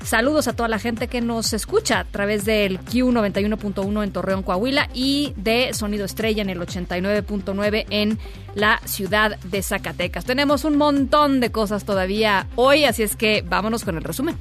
Saludos 0.05 0.49
a 0.49 0.55
toda 0.55 0.69
la 0.69 0.79
gente 0.79 1.09
que 1.09 1.21
nos 1.21 1.53
escucha 1.53 2.01
a 2.01 2.05
través 2.05 2.45
del 2.45 2.81
Q91.1 2.81 4.05
en 4.05 4.13
Torreón, 4.13 4.43
Coahuila 4.43 4.89
y 4.95 5.35
de 5.37 5.75
Sonido 5.75 6.05
Estrella 6.05 6.43
en 6.43 6.51
el 6.51 6.61
89.9 6.61 7.87
en 7.91 8.19
la 8.55 8.81
ciudad 8.85 9.39
de 9.41 9.63
Zacatecas. 9.63 10.25
Tenemos 10.25 10.65
un 10.65 10.77
montón 10.77 11.41
de 11.41 11.51
cosas 11.51 11.85
todavía 11.85 12.47
hoy, 12.57 12.85
así 12.85 13.03
es 13.03 13.17
que 13.17 13.45
vámonos 13.47 13.85
con 13.85 13.97
el 13.97 14.05
resumen. 14.05 14.37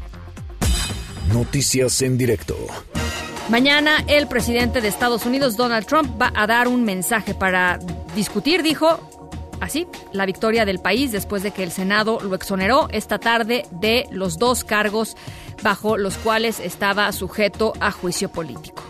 Noticias 1.33 2.01
en 2.01 2.17
directo. 2.17 2.55
Mañana 3.49 4.03
el 4.07 4.27
presidente 4.27 4.81
de 4.81 4.89
Estados 4.89 5.25
Unidos, 5.25 5.55
Donald 5.55 5.85
Trump, 5.85 6.21
va 6.21 6.31
a 6.35 6.47
dar 6.47 6.67
un 6.67 6.83
mensaje 6.83 7.33
para 7.33 7.79
discutir, 8.15 8.61
dijo, 8.61 9.16
así, 9.61 9.87
la 10.13 10.25
victoria 10.25 10.65
del 10.65 10.79
país 10.79 11.11
después 11.11 11.43
de 11.43 11.51
que 11.51 11.63
el 11.63 11.71
Senado 11.71 12.19
lo 12.21 12.35
exoneró 12.35 12.87
esta 12.91 13.19
tarde 13.19 13.65
de 13.71 14.07
los 14.11 14.37
dos 14.37 14.63
cargos 14.63 15.15
bajo 15.63 15.97
los 15.97 16.17
cuales 16.17 16.59
estaba 16.59 17.11
sujeto 17.11 17.73
a 17.79 17.91
juicio 17.91 18.29
político 18.29 18.83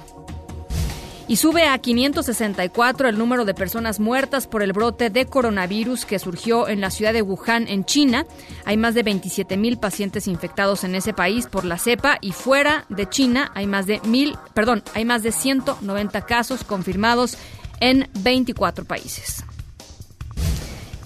y 1.27 1.35
sube 1.35 1.67
a 1.67 1.77
564 1.77 3.09
el 3.09 3.17
número 3.17 3.45
de 3.45 3.53
personas 3.53 3.99
muertas 3.99 4.47
por 4.47 4.63
el 4.63 4.73
brote 4.73 5.09
de 5.09 5.25
coronavirus 5.25 6.05
que 6.05 6.19
surgió 6.19 6.67
en 6.67 6.81
la 6.81 6.89
ciudad 6.89 7.13
de 7.13 7.21
Wuhan, 7.21 7.67
en 7.67 7.85
China. 7.85 8.25
Hay 8.65 8.77
más 8.77 8.93
de 8.93 9.03
27 9.03 9.57
mil 9.57 9.77
pacientes 9.77 10.27
infectados 10.27 10.83
en 10.83 10.95
ese 10.95 11.13
país 11.13 11.47
por 11.47 11.65
la 11.65 11.77
cepa 11.77 12.17
y 12.21 12.31
fuera 12.31 12.85
de 12.89 13.09
China 13.09 13.51
hay 13.55 13.67
más 13.67 13.85
de 13.85 13.99
mil, 14.05 14.37
perdón, 14.53 14.83
hay 14.93 15.05
más 15.05 15.23
de 15.23 15.31
190 15.31 16.21
casos 16.25 16.63
confirmados 16.63 17.37
en 17.79 18.09
24 18.19 18.85
países. 18.85 19.46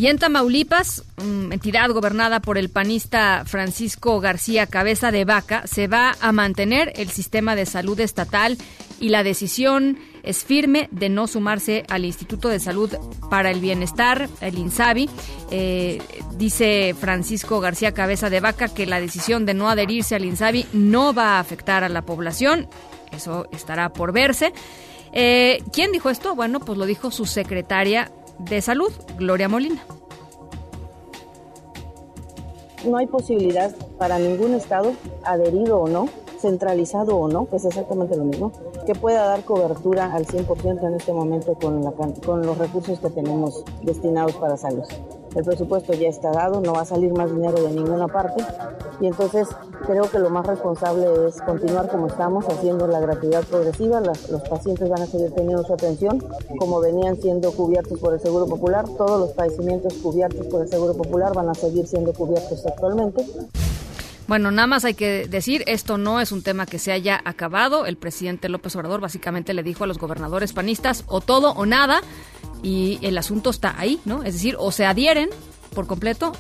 Y 0.01 0.07
en 0.07 0.17
Tamaulipas, 0.17 1.03
mm, 1.17 1.51
entidad 1.51 1.91
gobernada 1.91 2.39
por 2.39 2.57
el 2.57 2.71
panista 2.71 3.43
Francisco 3.45 4.19
García 4.19 4.65
Cabeza 4.65 5.11
de 5.11 5.25
Vaca, 5.25 5.67
se 5.67 5.85
va 5.85 6.15
a 6.19 6.31
mantener 6.31 6.91
el 6.95 7.09
sistema 7.09 7.55
de 7.55 7.67
salud 7.67 7.99
estatal 7.99 8.57
y 8.99 9.09
la 9.09 9.21
decisión 9.21 9.99
es 10.23 10.43
firme 10.43 10.89
de 10.89 11.09
no 11.09 11.27
sumarse 11.27 11.83
al 11.87 12.03
Instituto 12.03 12.49
de 12.49 12.59
Salud 12.59 12.89
para 13.29 13.51
el 13.51 13.61
Bienestar, 13.61 14.27
el 14.41 14.57
INSABI. 14.57 15.07
Eh, 15.51 16.01
dice 16.35 16.95
Francisco 16.99 17.59
García 17.59 17.91
Cabeza 17.91 18.31
de 18.31 18.39
Vaca 18.39 18.69
que 18.69 18.87
la 18.87 18.99
decisión 18.99 19.45
de 19.45 19.53
no 19.53 19.69
adherirse 19.69 20.15
al 20.15 20.25
INSABI 20.25 20.65
no 20.73 21.13
va 21.13 21.35
a 21.35 21.39
afectar 21.39 21.83
a 21.83 21.89
la 21.89 22.01
población. 22.01 22.67
Eso 23.11 23.47
estará 23.51 23.93
por 23.93 24.13
verse. 24.13 24.51
Eh, 25.13 25.61
¿Quién 25.71 25.91
dijo 25.91 26.09
esto? 26.09 26.33
Bueno, 26.33 26.59
pues 26.59 26.79
lo 26.79 26.87
dijo 26.87 27.11
su 27.11 27.27
secretaria 27.27 28.11
de 28.39 28.61
Salud, 28.61 28.91
Gloria 29.17 29.47
Molina. 29.49 29.81
No 32.85 32.97
hay 32.97 33.07
posibilidad 33.07 33.75
para 33.97 34.17
ningún 34.17 34.55
Estado, 34.55 34.93
adherido 35.23 35.79
o 35.79 35.87
no, 35.87 36.09
centralizado 36.39 37.15
o 37.17 37.27
no, 37.27 37.47
que 37.47 37.57
es 37.57 37.65
exactamente 37.65 38.17
lo 38.17 38.23
mismo, 38.23 38.51
que 38.85 38.95
pueda 38.95 39.25
dar 39.25 39.43
cobertura 39.43 40.11
al 40.13 40.25
100% 40.25 40.87
en 40.87 40.95
este 40.95 41.13
momento 41.13 41.53
con, 41.53 41.83
la, 41.83 41.91
con 41.91 42.45
los 42.45 42.57
recursos 42.57 42.99
que 42.99 43.09
tenemos 43.09 43.63
destinados 43.83 44.35
para 44.35 44.57
salud. 44.57 44.85
El 45.35 45.43
presupuesto 45.45 45.93
ya 45.93 46.09
está 46.09 46.31
dado, 46.31 46.59
no 46.59 46.73
va 46.73 46.81
a 46.81 46.85
salir 46.85 47.13
más 47.13 47.33
dinero 47.33 47.61
de 47.61 47.71
ninguna 47.71 48.07
parte 48.07 48.43
y 48.99 49.07
entonces 49.07 49.47
creo 49.85 50.09
que 50.11 50.19
lo 50.19 50.29
más 50.29 50.45
responsable 50.45 51.07
es 51.27 51.41
continuar 51.41 51.89
como 51.89 52.07
estamos 52.07 52.45
haciendo 52.47 52.85
la 52.87 52.99
gratuidad 52.99 53.43
progresiva. 53.43 54.01
los 54.01 54.41
pacientes 54.49 54.89
van 54.89 55.01
a 55.01 55.05
seguir 55.05 55.31
teniendo 55.31 55.63
su 55.63 55.73
atención 55.73 56.23
como 56.59 56.79
venían 56.79 57.15
siendo 57.19 57.51
cubiertos 57.51 57.97
por 57.99 58.13
el 58.13 58.19
Seguro 58.19 58.45
Popular. 58.45 58.85
Todos 58.97 59.19
los 59.19 59.31
padecimientos 59.31 59.93
cubiertos 59.95 60.45
por 60.47 60.61
el 60.61 60.67
Seguro 60.67 60.95
Popular 60.95 61.33
van 61.33 61.49
a 61.49 61.53
seguir 61.53 61.87
siendo 61.87 62.13
cubiertos 62.13 62.65
actualmente. 62.65 63.25
Bueno, 64.27 64.51
nada 64.51 64.67
más 64.67 64.85
hay 64.85 64.93
que 64.93 65.27
decir, 65.27 65.63
esto 65.65 65.97
no 65.97 66.21
es 66.21 66.31
un 66.31 66.41
tema 66.41 66.65
que 66.65 66.79
se 66.79 66.91
haya 66.91 67.19
acabado. 67.25 67.85
El 67.85 67.97
presidente 67.97 68.47
López 68.47 68.75
Obrador 68.75 69.01
básicamente 69.01 69.53
le 69.53 69.63
dijo 69.63 69.83
a 69.83 69.87
los 69.87 69.97
gobernadores 69.97 70.53
panistas 70.53 71.03
o 71.07 71.19
todo 71.19 71.51
o 71.51 71.65
nada 71.65 72.01
y 72.63 72.99
el 73.01 73.17
asunto 73.17 73.49
está 73.49 73.79
ahí, 73.79 73.99
¿no? 74.05 74.23
Es 74.23 74.33
decir, 74.33 74.55
o 74.59 74.71
se 74.71 74.85
adhieren 74.85 75.29
por 75.73 75.87
completo 75.87 76.33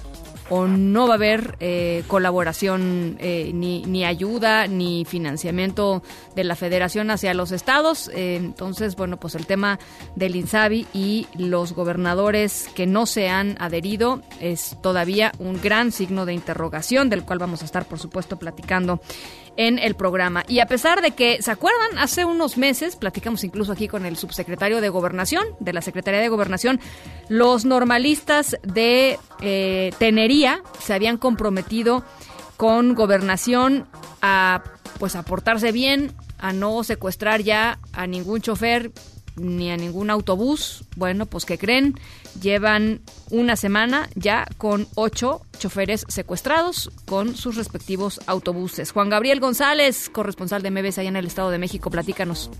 o 0.51 0.67
no 0.67 1.07
va 1.07 1.13
a 1.13 1.15
haber 1.15 1.55
eh, 1.61 2.03
colaboración 2.07 3.15
eh, 3.21 3.51
ni, 3.53 4.03
ayuda 4.03 4.67
ni 4.67 5.05
financiamiento 5.05 6.03
de 6.35 6.43
la 6.43 6.57
federación 6.57 7.09
hacia 7.09 7.33
los 7.33 7.53
estados. 7.53 8.11
Eh, 8.13 8.35
entonces, 8.35 8.97
bueno, 8.97 9.17
pues 9.17 9.35
el 9.35 9.45
tema 9.45 9.79
del 10.17 10.35
INSABI 10.35 10.87
y 10.93 11.27
los 11.37 11.71
gobernadores 11.71 12.67
que 12.75 12.85
no 12.85 13.05
se 13.05 13.29
han 13.29 13.55
adherido 13.61 14.23
es 14.41 14.75
todavía 14.83 15.31
un 15.39 15.61
gran 15.61 15.93
signo 15.93 16.25
de 16.25 16.33
interrogación 16.33 17.09
del 17.09 17.23
cual 17.23 17.39
vamos 17.39 17.61
a 17.61 17.65
estar, 17.65 17.85
por 17.85 17.99
supuesto, 17.99 18.37
platicando 18.37 18.99
en 19.57 19.79
el 19.79 19.95
programa. 19.95 20.43
Y 20.47 20.59
a 20.59 20.65
pesar 20.65 21.01
de 21.01 21.11
que, 21.11 21.41
¿se 21.41 21.51
acuerdan? 21.51 21.97
Hace 21.97 22.25
unos 22.25 22.57
meses, 22.57 22.95
platicamos 22.95 23.43
incluso 23.43 23.71
aquí 23.71 23.87
con 23.87 24.05
el 24.05 24.17
subsecretario 24.17 24.81
de 24.81 24.89
Gobernación, 24.89 25.45
de 25.59 25.73
la 25.73 25.81
Secretaría 25.81 26.19
de 26.19 26.29
Gobernación, 26.29 26.79
los 27.29 27.65
normalistas 27.65 28.57
de 28.63 29.19
eh, 29.41 29.91
Tenería 29.99 30.61
se 30.79 30.93
habían 30.93 31.17
comprometido 31.17 32.03
con 32.57 32.93
Gobernación 32.93 33.87
a 34.21 34.63
pues 34.99 35.15
a 35.15 35.23
portarse 35.23 35.71
bien, 35.71 36.11
a 36.37 36.53
no 36.53 36.83
secuestrar 36.83 37.41
ya 37.41 37.79
a 37.91 38.05
ningún 38.05 38.41
chofer 38.41 38.91
ni 39.35 39.71
a 39.71 39.77
ningún 39.77 40.09
autobús. 40.09 40.85
Bueno, 40.95 41.25
pues 41.25 41.45
que 41.45 41.57
creen, 41.57 41.99
llevan 42.39 43.01
una 43.31 43.55
semana 43.55 44.07
ya 44.15 44.45
con 44.57 44.85
ocho 44.95 45.41
choferes 45.57 46.05
secuestrados 46.07 46.91
con 47.05 47.35
sus 47.35 47.55
respectivos 47.55 48.19
autobuses. 48.27 48.91
Juan 48.91 49.09
Gabriel 49.09 49.39
González, 49.39 50.09
corresponsal 50.09 50.61
de 50.61 50.71
MBS 50.71 50.99
allá 50.99 51.09
en 51.09 51.15
el 51.15 51.27
Estado 51.27 51.51
de 51.51 51.59
México, 51.59 51.89
platícanos. 51.89 52.51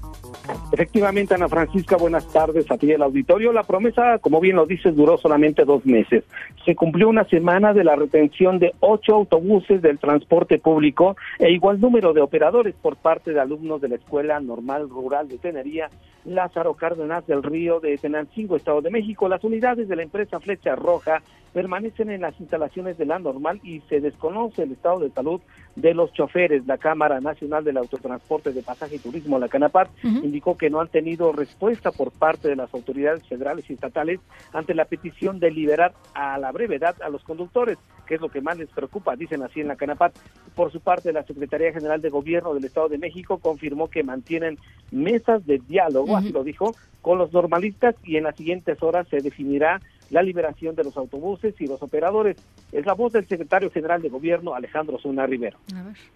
Efectivamente, 0.71 1.33
Ana 1.33 1.49
Francisca, 1.49 1.97
buenas 1.97 2.25
tardes 2.31 2.69
a 2.71 2.77
ti 2.77 2.91
el 2.91 3.01
auditorio. 3.01 3.51
La 3.51 3.63
promesa, 3.63 4.19
como 4.19 4.39
bien 4.39 4.55
lo 4.55 4.65
dices, 4.65 4.95
duró 4.95 5.17
solamente 5.17 5.65
dos 5.65 5.85
meses. 5.85 6.23
Se 6.65 6.75
cumplió 6.75 7.09
una 7.09 7.25
semana 7.25 7.73
de 7.73 7.83
la 7.83 7.95
retención 7.95 8.59
de 8.59 8.73
ocho 8.79 9.15
autobuses 9.15 9.81
del 9.81 9.99
transporte 9.99 10.59
público 10.59 11.17
e 11.39 11.51
igual 11.51 11.81
número 11.81 12.13
de 12.13 12.21
operadores 12.21 12.75
por 12.81 12.95
parte 12.95 13.33
de 13.33 13.39
alumnos 13.39 13.81
de 13.81 13.89
la 13.89 13.95
Escuela 13.95 14.39
Normal 14.39 14.89
Rural 14.89 15.27
de 15.27 15.39
Tenería, 15.39 15.89
Lázaro 16.25 16.75
Cárdenas 16.75 17.25
del 17.27 17.43
Río 17.43 17.79
de 17.79 17.97
Tenancingo, 17.97 18.55
Estado 18.55 18.81
de 18.81 18.91
México. 18.91 19.27
Las 19.27 19.43
unidades 19.43 19.87
de 19.87 19.95
la 19.95 20.03
empresa 20.03 20.39
Flecha 20.61 20.75
Roja 20.75 21.21
permanecen 21.53 22.09
en 22.09 22.21
las 22.21 22.39
instalaciones 22.39 22.97
de 22.97 23.05
la 23.05 23.19
normal 23.19 23.59
y 23.61 23.81
se 23.89 23.99
desconoce 23.99 24.63
el 24.63 24.71
estado 24.71 24.99
de 24.99 25.09
salud 25.11 25.41
de 25.75 25.93
los 25.93 26.13
choferes. 26.13 26.65
La 26.65 26.77
Cámara 26.77 27.19
Nacional 27.19 27.65
del 27.65 27.75
Autotransporte 27.75 28.53
de 28.53 28.63
Pasaje 28.63 28.95
y 28.95 28.99
Turismo, 28.99 29.37
la 29.37 29.49
CANAPAT, 29.49 29.89
indicó 30.03 30.57
que 30.57 30.69
no 30.69 30.79
han 30.79 30.87
tenido 30.87 31.33
respuesta 31.33 31.91
por 31.91 32.11
parte 32.11 32.47
de 32.47 32.55
las 32.55 32.73
autoridades 32.73 33.27
federales 33.27 33.69
y 33.69 33.73
estatales 33.73 34.21
ante 34.53 34.73
la 34.73 34.85
petición 34.85 35.39
de 35.39 35.51
liberar 35.51 35.93
a 36.13 36.37
la 36.37 36.53
brevedad 36.53 36.95
a 37.01 37.09
los 37.09 37.23
conductores, 37.23 37.77
que 38.05 38.15
es 38.15 38.21
lo 38.21 38.29
que 38.29 38.39
más 38.39 38.57
les 38.57 38.69
preocupa, 38.69 39.17
dicen 39.17 39.43
así 39.43 39.59
en 39.59 39.67
la 39.67 39.75
CANAPAT. 39.75 40.13
Por 40.55 40.71
su 40.71 40.79
parte, 40.79 41.11
la 41.11 41.23
Secretaría 41.23 41.73
General 41.73 42.01
de 42.01 42.09
Gobierno 42.09 42.53
del 42.53 42.63
Estado 42.63 42.87
de 42.87 42.97
México 42.97 43.39
confirmó 43.39 43.89
que 43.89 44.03
mantienen 44.03 44.57
mesas 44.91 45.45
de 45.45 45.57
diálogo, 45.67 46.15
así 46.15 46.31
lo 46.31 46.45
dijo, 46.45 46.75
con 47.01 47.17
los 47.17 47.33
normalistas 47.33 47.95
y 48.03 48.15
en 48.15 48.23
las 48.23 48.35
siguientes 48.37 48.81
horas 48.81 49.07
se 49.09 49.21
definirá 49.21 49.81
la 50.11 50.21
liberación 50.21 50.75
de 50.75 50.83
los 50.83 50.95
autobuses 50.97 51.55
y 51.59 51.67
los 51.67 51.81
operadores. 51.81 52.37
Es 52.71 52.85
la 52.85 52.93
voz 52.93 53.13
del 53.13 53.25
secretario 53.27 53.71
general 53.71 54.01
de 54.01 54.09
gobierno, 54.09 54.53
Alejandro 54.53 54.99
Zuna 54.99 55.25
Rivero. 55.25 55.57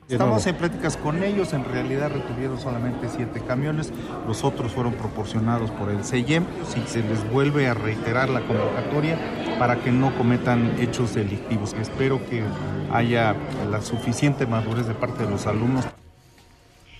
Estamos 0.07 0.45
en 0.45 0.55
pláticas 0.55 0.97
con 0.97 1.23
ellos, 1.23 1.53
en 1.53 1.65
realidad 1.65 2.11
retuvieron 2.13 2.59
solamente 2.59 3.07
siete 3.09 3.41
camiones, 3.45 3.91
los 4.27 4.43
otros 4.43 4.71
fueron 4.73 4.93
proporcionados 4.93 5.71
por 5.71 5.89
el 5.89 6.03
CEIEM, 6.03 6.45
si 6.65 6.81
se 6.81 7.01
les 7.01 7.29
vuelve 7.31 7.67
a 7.67 7.73
reiterar 7.73 8.29
la 8.29 8.41
convocatoria 8.41 9.17
para 9.57 9.77
que 9.77 9.91
no 9.91 10.15
cometan 10.17 10.75
hechos 10.79 11.15
delictivos. 11.15 11.73
Espero 11.73 12.19
que 12.29 12.43
haya 12.91 13.35
la 13.71 13.81
suficiente 13.81 14.45
madurez 14.45 14.87
de 14.87 14.93
parte 14.93 15.23
de 15.23 15.31
los 15.31 15.47
alumnos 15.47 15.85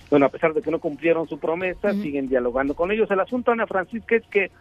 bueno, 0.08 0.26
a 0.26 0.28
pesar 0.28 0.54
de 0.54 0.62
que 0.62 0.70
no 0.70 0.78
cumplieron 0.78 1.28
su 1.28 1.38
promesa, 1.38 1.92
siguen 1.92 2.28
dialogando 2.28 2.74
con 2.74 2.92
ellos. 2.92 3.10
El 3.10 3.18
asunto, 3.18 3.50
Ana 3.50 3.66
Francisca, 3.66 4.14
es 4.14 4.22
que 4.28 4.52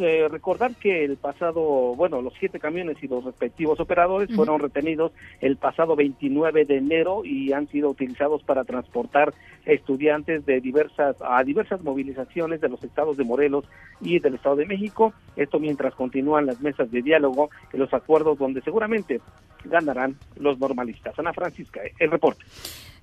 eh, 0.00 0.26
recordar 0.28 0.74
que 0.74 1.04
el 1.04 1.16
pasado, 1.16 1.94
bueno, 1.94 2.22
los 2.22 2.34
siete 2.38 2.58
camiones 2.58 2.96
y 3.02 3.08
los 3.08 3.24
respectivos 3.24 3.78
operadores 3.80 4.34
fueron 4.34 4.60
retenidos 4.60 5.12
el 5.40 5.56
pasado 5.56 5.96
29 5.96 6.64
de 6.64 6.76
enero 6.76 7.22
y 7.24 7.52
han 7.52 7.68
sido 7.68 7.90
utilizados 7.90 8.42
para 8.42 8.64
transportar 8.64 9.34
estudiantes 9.64 10.46
de 10.46 10.60
diversas 10.60 11.16
a 11.20 11.42
diversas 11.44 11.82
movilizaciones 11.82 12.60
de 12.60 12.68
los 12.68 12.82
estados 12.82 13.16
de 13.16 13.24
Morelos 13.24 13.64
y 14.00 14.18
del 14.18 14.34
Estado 14.34 14.56
de 14.56 14.66
México. 14.66 15.12
Esto 15.36 15.60
mientras 15.60 15.94
continúan 15.94 16.46
las 16.46 16.60
mesas 16.60 16.90
de 16.90 17.02
diálogo 17.02 17.50
y 17.72 17.76
los 17.76 17.92
acuerdos 17.94 18.38
donde 18.38 18.62
seguramente 18.62 19.20
ganarán 19.64 20.16
los 20.36 20.58
normalistas. 20.58 21.18
Ana 21.18 21.32
Francisca, 21.32 21.80
el 21.98 22.10
reporte. 22.10 22.44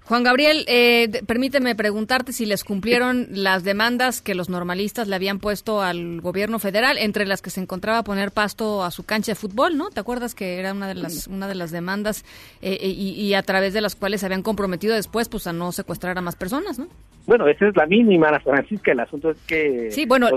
Juan 0.07 0.23
Gabriel, 0.23 0.63
eh, 0.69 1.09
permíteme 1.27 1.75
preguntarte 1.75 2.31
si 2.31 2.45
les 2.45 2.63
cumplieron 2.63 3.27
las 3.29 3.65
demandas 3.65 4.21
que 4.21 4.35
los 4.35 4.47
normalistas 4.47 5.09
le 5.09 5.15
habían 5.17 5.39
puesto 5.39 5.81
al 5.81 6.21
gobierno 6.21 6.59
federal, 6.59 6.97
entre 6.97 7.25
las 7.25 7.41
que 7.41 7.49
se 7.49 7.59
encontraba 7.59 8.03
poner 8.03 8.31
pasto 8.31 8.85
a 8.85 8.91
su 8.91 9.05
cancha 9.05 9.33
de 9.33 9.35
fútbol, 9.35 9.75
¿no? 9.75 9.89
¿Te 9.89 9.99
acuerdas 9.99 10.33
que 10.33 10.59
era 10.59 10.71
una 10.71 10.87
de 10.87 10.95
las 10.95 11.27
una 11.27 11.49
de 11.49 11.55
las 11.55 11.71
demandas 11.71 12.23
eh, 12.61 12.77
eh, 12.79 12.87
y, 12.87 13.33
a 13.33 13.41
través 13.41 13.73
de 13.73 13.81
las 13.81 13.97
cuales 13.97 14.21
se 14.21 14.27
habían 14.27 14.43
comprometido 14.43 14.95
después, 14.95 15.27
pues, 15.27 15.45
a 15.45 15.51
no 15.51 15.73
secuestrar 15.73 16.17
a 16.17 16.21
más 16.21 16.37
personas, 16.37 16.79
¿no? 16.79 16.87
Bueno, 17.25 17.45
esa 17.49 17.67
es 17.67 17.75
la 17.75 17.85
mínima, 17.85 18.29
Francisca. 18.39 18.93
El 18.93 19.01
asunto 19.01 19.31
es 19.31 19.37
que 19.45 19.91
sí, 19.91 20.05
bueno, 20.05 20.29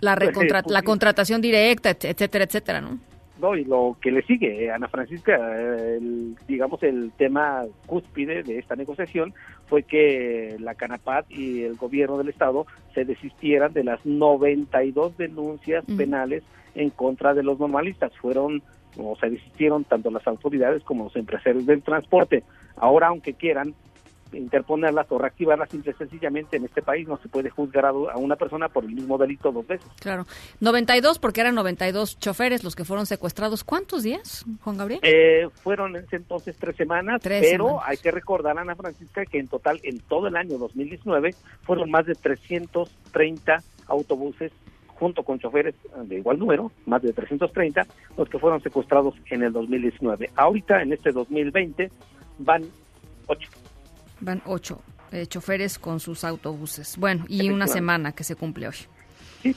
la, 0.00 0.16
pues, 0.16 0.64
la 0.66 0.82
contratación 0.82 1.42
directa, 1.42 1.90
etcétera, 1.90 2.44
etcétera, 2.44 2.80
¿no? 2.80 2.98
Y 3.54 3.64
lo 3.64 3.96
que 4.00 4.10
le 4.10 4.22
sigue, 4.22 4.70
Ana 4.70 4.88
Francisca, 4.88 5.38
digamos, 6.48 6.82
el 6.82 7.12
tema 7.16 7.64
cúspide 7.86 8.42
de 8.42 8.58
esta 8.58 8.76
negociación 8.76 9.34
fue 9.66 9.82
que 9.82 10.56
la 10.60 10.74
Canapat 10.74 11.30
y 11.30 11.62
el 11.62 11.76
gobierno 11.76 12.16
del 12.16 12.28
Estado 12.28 12.66
se 12.94 13.04
desistieran 13.04 13.72
de 13.72 13.84
las 13.84 14.04
92 14.06 15.16
denuncias 15.18 15.84
penales 15.96 16.42
en 16.74 16.90
contra 16.90 17.34
de 17.34 17.42
los 17.42 17.58
normalistas. 17.60 18.12
Fueron, 18.16 18.62
o 18.96 19.16
se 19.16 19.30
desistieron 19.30 19.84
tanto 19.84 20.10
las 20.10 20.26
autoridades 20.26 20.82
como 20.82 21.04
los 21.04 21.16
empresarios 21.16 21.66
del 21.66 21.82
transporte. 21.82 22.44
Ahora, 22.76 23.08
aunque 23.08 23.34
quieran, 23.34 23.74
interponerlas 24.32 25.06
o 25.10 25.18
reactivarlas 25.18 25.70
simple 25.70 25.92
y 25.92 25.94
sencillamente 25.94 26.56
en 26.56 26.64
este 26.64 26.82
país 26.82 27.06
no 27.06 27.18
se 27.18 27.28
puede 27.28 27.50
juzgar 27.50 27.86
a, 27.86 27.92
una 27.92 28.36
persona 28.36 28.68
por 28.68 28.84
el 28.84 28.90
mismo 28.92 29.18
delito 29.18 29.52
dos 29.52 29.66
veces. 29.66 29.86
Claro. 30.00 30.26
92 30.60 31.18
porque 31.18 31.40
eran 31.40 31.54
92 31.54 32.18
choferes 32.18 32.64
los 32.64 32.74
que 32.74 32.84
fueron 32.84 33.06
secuestrados. 33.06 33.64
¿Cuántos 33.64 34.02
días, 34.02 34.44
Juan 34.62 34.76
Gabriel? 34.76 35.00
Eh, 35.02 35.48
fueron 35.62 35.96
en 35.96 36.04
ese 36.04 36.16
entonces 36.16 36.56
tres 36.58 36.76
semanas, 36.76 37.20
pero 37.22 37.82
hay 37.82 37.96
que 37.96 38.10
recordar, 38.10 38.58
Ana 38.58 38.74
Francisca, 38.74 39.24
que 39.24 39.38
en 39.38 39.48
total 39.48 39.80
en 39.82 40.00
todo 40.00 40.28
el 40.28 40.36
año 40.36 40.58
2019 40.58 41.34
fueron 41.62 41.90
más 41.90 42.06
de 42.06 42.14
330 42.14 43.62
autobuses 43.88 44.52
junto 44.94 45.22
con 45.22 45.38
choferes 45.38 45.74
de 46.04 46.16
igual 46.16 46.38
número, 46.38 46.70
más 46.86 47.02
de 47.02 47.12
330, 47.12 47.86
los 48.16 48.28
que 48.28 48.38
fueron 48.38 48.62
secuestrados 48.62 49.14
en 49.30 49.42
el 49.42 49.52
2019. 49.52 50.30
Ahorita, 50.36 50.82
en 50.82 50.92
este 50.92 51.10
2020, 51.10 51.90
van 52.38 52.62
ocho. 53.26 53.48
Van 54.20 54.42
ocho 54.46 54.80
eh, 55.12 55.26
choferes 55.26 55.78
con 55.78 56.00
sus 56.00 56.24
autobuses. 56.24 56.96
Bueno, 56.96 57.24
y 57.28 57.48
una 57.48 57.66
semana 57.66 58.12
que 58.12 58.24
se 58.24 58.34
cumple 58.34 58.68
hoy. 58.68 59.54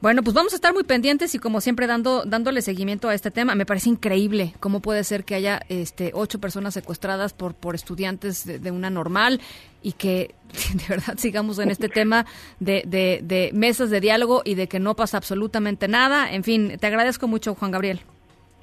Bueno, 0.00 0.22
pues 0.22 0.34
vamos 0.34 0.52
a 0.52 0.56
estar 0.56 0.74
muy 0.74 0.84
pendientes 0.84 1.34
y 1.34 1.38
como 1.38 1.62
siempre 1.62 1.86
dando 1.86 2.24
dándole 2.24 2.60
seguimiento 2.60 3.08
a 3.08 3.14
este 3.14 3.30
tema. 3.30 3.54
Me 3.54 3.64
parece 3.64 3.88
increíble 3.88 4.54
cómo 4.60 4.80
puede 4.80 5.02
ser 5.02 5.24
que 5.24 5.34
haya 5.34 5.62
este 5.70 6.10
ocho 6.12 6.38
personas 6.38 6.74
secuestradas 6.74 7.32
por 7.32 7.54
por 7.54 7.74
estudiantes 7.74 8.44
de, 8.44 8.70
una 8.70 8.90
normal 8.90 9.40
y 9.82 9.92
que 9.92 10.34
de 10.74 10.84
verdad 10.88 11.14
sigamos 11.16 11.58
en 11.58 11.70
este 11.70 11.88
tema 11.88 12.26
de, 12.60 12.82
de, 12.86 13.20
de, 13.22 13.50
mesas 13.54 13.88
de 13.88 14.00
diálogo 14.00 14.42
y 14.44 14.56
de 14.56 14.68
que 14.68 14.78
no 14.78 14.94
pasa 14.94 15.16
absolutamente 15.16 15.88
nada. 15.88 16.30
En 16.32 16.44
fin, 16.44 16.76
te 16.78 16.86
agradezco 16.86 17.26
mucho, 17.26 17.54
Juan 17.54 17.70
Gabriel. 17.70 18.00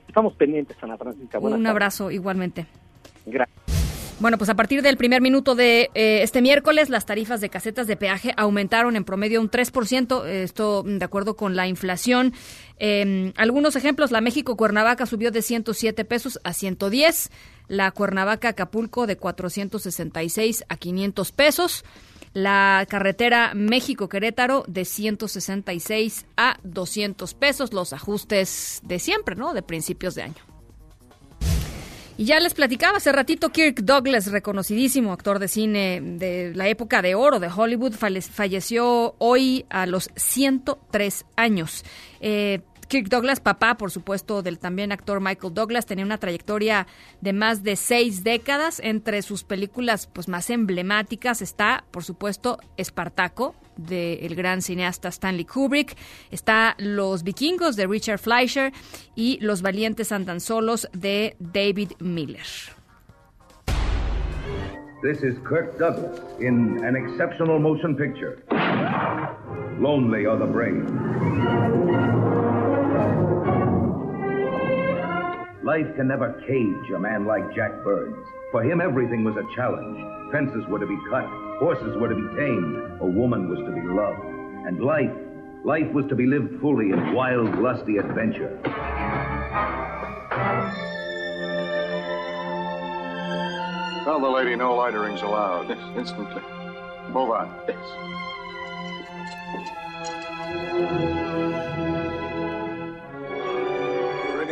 Estamos 0.07 0.33
pendientes, 0.35 0.77
Ana 0.81 0.97
Francisca. 0.97 1.39
Un 1.39 1.65
abrazo 1.65 2.11
igualmente. 2.11 2.67
Gracias. 3.25 3.80
Bueno, 4.21 4.37
pues 4.37 4.51
a 4.51 4.55
partir 4.55 4.83
del 4.83 4.97
primer 4.97 5.19
minuto 5.19 5.55
de 5.55 5.89
eh, 5.95 6.21
este 6.21 6.43
miércoles, 6.43 6.89
las 6.89 7.07
tarifas 7.07 7.41
de 7.41 7.49
casetas 7.49 7.87
de 7.87 7.97
peaje 7.97 8.35
aumentaron 8.37 8.95
en 8.95 9.03
promedio 9.03 9.41
un 9.41 9.49
3%, 9.49 10.27
esto 10.27 10.83
de 10.83 11.03
acuerdo 11.03 11.35
con 11.35 11.55
la 11.55 11.67
inflación. 11.67 12.31
Em, 12.77 13.33
algunos 13.35 13.75
ejemplos, 13.75 14.11
la 14.11 14.21
México-Cuernavaca 14.21 15.07
subió 15.07 15.31
de 15.31 15.41
107 15.41 16.05
pesos 16.05 16.39
a 16.43 16.53
110, 16.53 17.31
la 17.67 17.89
Cuernavaca-Acapulco 17.89 19.07
de 19.07 19.17
466 19.17 20.65
a 20.69 20.77
500 20.77 21.31
pesos, 21.31 21.83
la 22.33 22.85
carretera 22.87 23.53
México-Querétaro 23.55 24.65
de 24.67 24.85
166 24.85 26.27
a 26.37 26.59
200 26.61 27.33
pesos, 27.33 27.73
los 27.73 27.91
ajustes 27.91 28.81
de 28.83 28.99
siempre, 28.99 29.35
¿no? 29.35 29.55
De 29.55 29.63
principios 29.63 30.13
de 30.13 30.21
año. 30.21 30.50
Y 32.21 32.25
ya 32.25 32.39
les 32.39 32.53
platicaba 32.53 32.97
hace 32.97 33.11
ratito 33.11 33.49
Kirk 33.49 33.81
Douglas, 33.81 34.27
reconocidísimo 34.27 35.11
actor 35.11 35.39
de 35.39 35.47
cine 35.47 35.99
de 36.03 36.53
la 36.53 36.67
época 36.67 37.01
de 37.01 37.15
oro 37.15 37.39
de 37.39 37.47
Hollywood, 37.47 37.93
falleció 37.93 39.15
hoy 39.17 39.65
a 39.71 39.87
los 39.87 40.11
103 40.15 41.25
años. 41.35 41.83
Eh, 42.19 42.61
Kirk 42.91 43.07
Douglas, 43.07 43.39
papá, 43.39 43.75
por 43.75 43.89
supuesto, 43.89 44.41
del 44.41 44.59
también 44.59 44.91
actor 44.91 45.21
Michael 45.21 45.53
Douglas, 45.53 45.85
tenía 45.85 46.03
una 46.03 46.17
trayectoria 46.17 46.87
de 47.21 47.31
más 47.31 47.63
de 47.63 47.77
seis 47.77 48.25
décadas. 48.25 48.81
Entre 48.83 49.21
sus 49.21 49.45
películas 49.45 50.07
pues, 50.07 50.27
más 50.27 50.49
emblemáticas 50.49 51.41
está, 51.41 51.85
por 51.89 52.03
supuesto, 52.03 52.59
Espartaco, 52.75 53.55
del 53.77 54.35
gran 54.35 54.61
cineasta 54.61 55.07
Stanley 55.07 55.45
Kubrick. 55.45 55.95
Está 56.31 56.75
Los 56.79 57.23
Vikingos, 57.23 57.77
de 57.77 57.87
Richard 57.87 58.19
Fleischer, 58.19 58.73
y 59.15 59.39
Los 59.39 59.61
Valientes 59.61 60.11
Andan 60.11 60.41
Solos, 60.41 60.89
de 60.91 61.37
David 61.39 61.93
Miller. 61.99 62.43
This 65.01 65.23
is 65.23 65.37
Kirk 65.47 65.79
Douglas 65.79 66.19
in 66.41 66.83
an 66.83 66.97
exceptional 66.97 67.57
motion 67.57 67.95
picture. 67.95 68.43
Lonely 69.79 70.25
are 70.25 70.37
the 70.37 70.45
brave. 70.45 72.40
Life 75.63 75.95
can 75.95 76.07
never 76.07 76.33
cage 76.47 76.89
a 76.95 76.99
man 76.99 77.27
like 77.27 77.53
Jack 77.53 77.83
Burns. 77.83 78.25
For 78.51 78.63
him, 78.63 78.81
everything 78.81 79.23
was 79.23 79.35
a 79.37 79.45
challenge. 79.55 80.31
Fences 80.31 80.65
were 80.67 80.79
to 80.79 80.87
be 80.87 80.97
cut, 81.11 81.25
horses 81.59 81.95
were 81.97 82.09
to 82.09 82.15
be 82.15 82.35
tamed, 82.35 82.99
a 82.99 83.05
woman 83.05 83.47
was 83.47 83.59
to 83.59 83.71
be 83.71 83.81
loved. 83.81 84.25
And 84.65 84.81
life, 84.83 85.13
life 85.63 85.91
was 85.93 86.07
to 86.07 86.15
be 86.15 86.25
lived 86.25 86.59
fully 86.59 86.89
in 86.89 87.13
wild, 87.13 87.59
lusty 87.59 87.97
adventure. 87.97 88.59
Tell 94.03 94.19
the 94.19 94.29
lady 94.29 94.55
no 94.55 94.73
lighterings 94.73 95.21
allowed. 95.21 95.69
Yes, 95.69 95.77
instantly. 95.95 96.41
Move 97.13 97.29
on. 97.29 97.53
Yes. 100.87 101.20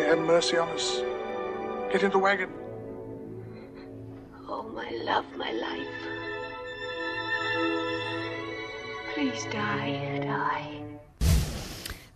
Have 0.10 0.20
mercy 0.20 0.58
on 0.58 0.70
us. 0.70 1.04
Get 1.92 2.04
in 2.04 2.12
the 2.12 2.18
wagon. 2.18 2.50
Oh, 4.48 4.64
my 4.74 4.90
love, 5.06 5.26
my 5.38 5.52
life. 5.52 5.88
Please 9.14 9.46
die, 9.52 10.20
die. 10.22 10.80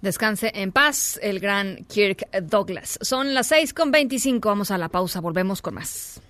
Descanse 0.02 0.52
en 0.53 0.72
paz 0.72 1.18
el 1.22 1.40
gran 1.40 1.86
Kirk 1.86 2.28
Douglas. 2.41 2.99
Son 3.02 3.34
las 3.34 3.48
6 3.48 3.74
con 3.74 3.91
25. 3.91 4.49
Vamos 4.49 4.72
a 4.72 4.78
la 4.78 4.90
pausa. 4.90 5.22
Volvemos 5.22 5.61
con 5.61 5.76
más. 5.76 6.22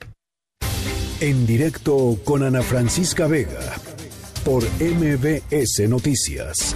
En 1.19 1.45
directo 1.48 2.19
con 2.23 2.44
Ana 2.44 2.61
Francisca 2.61 3.27
Vega 3.27 3.76
por 4.44 4.64
MBS 4.80 5.88
Noticias. 5.88 6.76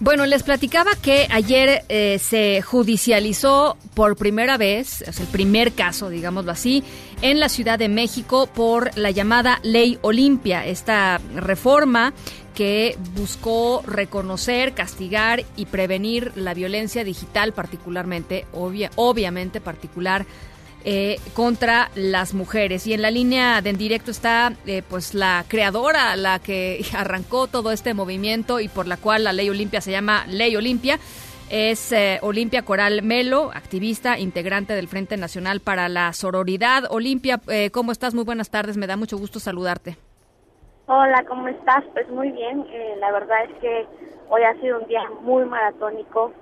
Bueno, 0.00 0.26
les 0.26 0.44
platicaba 0.44 0.92
que 1.02 1.26
ayer 1.28 1.82
eh, 1.88 2.20
se 2.20 2.62
judicializó 2.62 3.76
por 3.94 4.16
primera 4.16 4.56
vez, 4.56 5.02
es 5.02 5.18
el 5.18 5.26
primer 5.26 5.72
caso, 5.72 6.08
digámoslo 6.08 6.52
así, 6.52 6.84
en 7.20 7.40
la 7.40 7.48
Ciudad 7.48 7.80
de 7.80 7.88
México 7.88 8.46
por 8.46 8.96
la 8.96 9.10
llamada 9.10 9.58
Ley 9.64 9.98
Olimpia, 10.02 10.64
esta 10.64 11.20
reforma 11.34 12.14
que 12.54 12.96
buscó 13.16 13.82
reconocer, 13.86 14.72
castigar 14.72 15.44
y 15.56 15.66
prevenir 15.66 16.30
la 16.36 16.54
violencia 16.54 17.02
digital, 17.02 17.52
particularmente, 17.52 18.46
obviamente 18.52 19.60
particular 19.60 20.26
eh, 20.84 21.16
contra 21.34 21.90
las 21.94 22.34
mujeres. 22.34 22.86
Y 22.86 22.94
en 22.94 23.02
la 23.02 23.10
línea 23.10 23.60
de 23.62 23.70
en 23.70 23.78
directo 23.78 24.10
está 24.10 24.52
eh, 24.66 24.82
pues 24.88 25.14
la 25.14 25.44
creadora, 25.48 26.16
la 26.16 26.38
que 26.38 26.84
arrancó 26.96 27.46
todo 27.46 27.72
este 27.72 27.94
movimiento 27.94 28.60
y 28.60 28.68
por 28.68 28.86
la 28.86 28.96
cual 28.96 29.24
la 29.24 29.32
Ley 29.32 29.50
Olimpia 29.50 29.80
se 29.80 29.90
llama 29.90 30.24
Ley 30.26 30.56
Olimpia. 30.56 30.98
Es 31.50 31.92
eh, 31.92 32.18
Olimpia 32.22 32.62
Coral 32.62 33.02
Melo, 33.02 33.50
activista, 33.54 34.18
integrante 34.18 34.74
del 34.74 34.88
Frente 34.88 35.16
Nacional 35.16 35.60
para 35.60 35.88
la 35.88 36.12
Sororidad. 36.12 36.84
Olimpia, 36.90 37.40
¿cómo 37.72 37.92
estás? 37.92 38.14
Muy 38.14 38.24
buenas 38.24 38.50
tardes, 38.50 38.76
me 38.76 38.86
da 38.86 38.96
mucho 38.96 39.16
gusto 39.16 39.40
saludarte. 39.40 39.96
Hola, 40.90 41.22
¿cómo 41.28 41.48
estás? 41.48 41.84
Pues 41.92 42.08
muy 42.08 42.30
bien. 42.30 42.64
Eh, 42.70 42.96
la 42.98 43.12
verdad 43.12 43.44
es 43.44 43.54
que 43.60 43.86
hoy 44.30 44.42
ha 44.42 44.58
sido 44.58 44.78
un 44.78 44.88
día 44.88 45.02
muy 45.20 45.44
maratónico. 45.44 46.32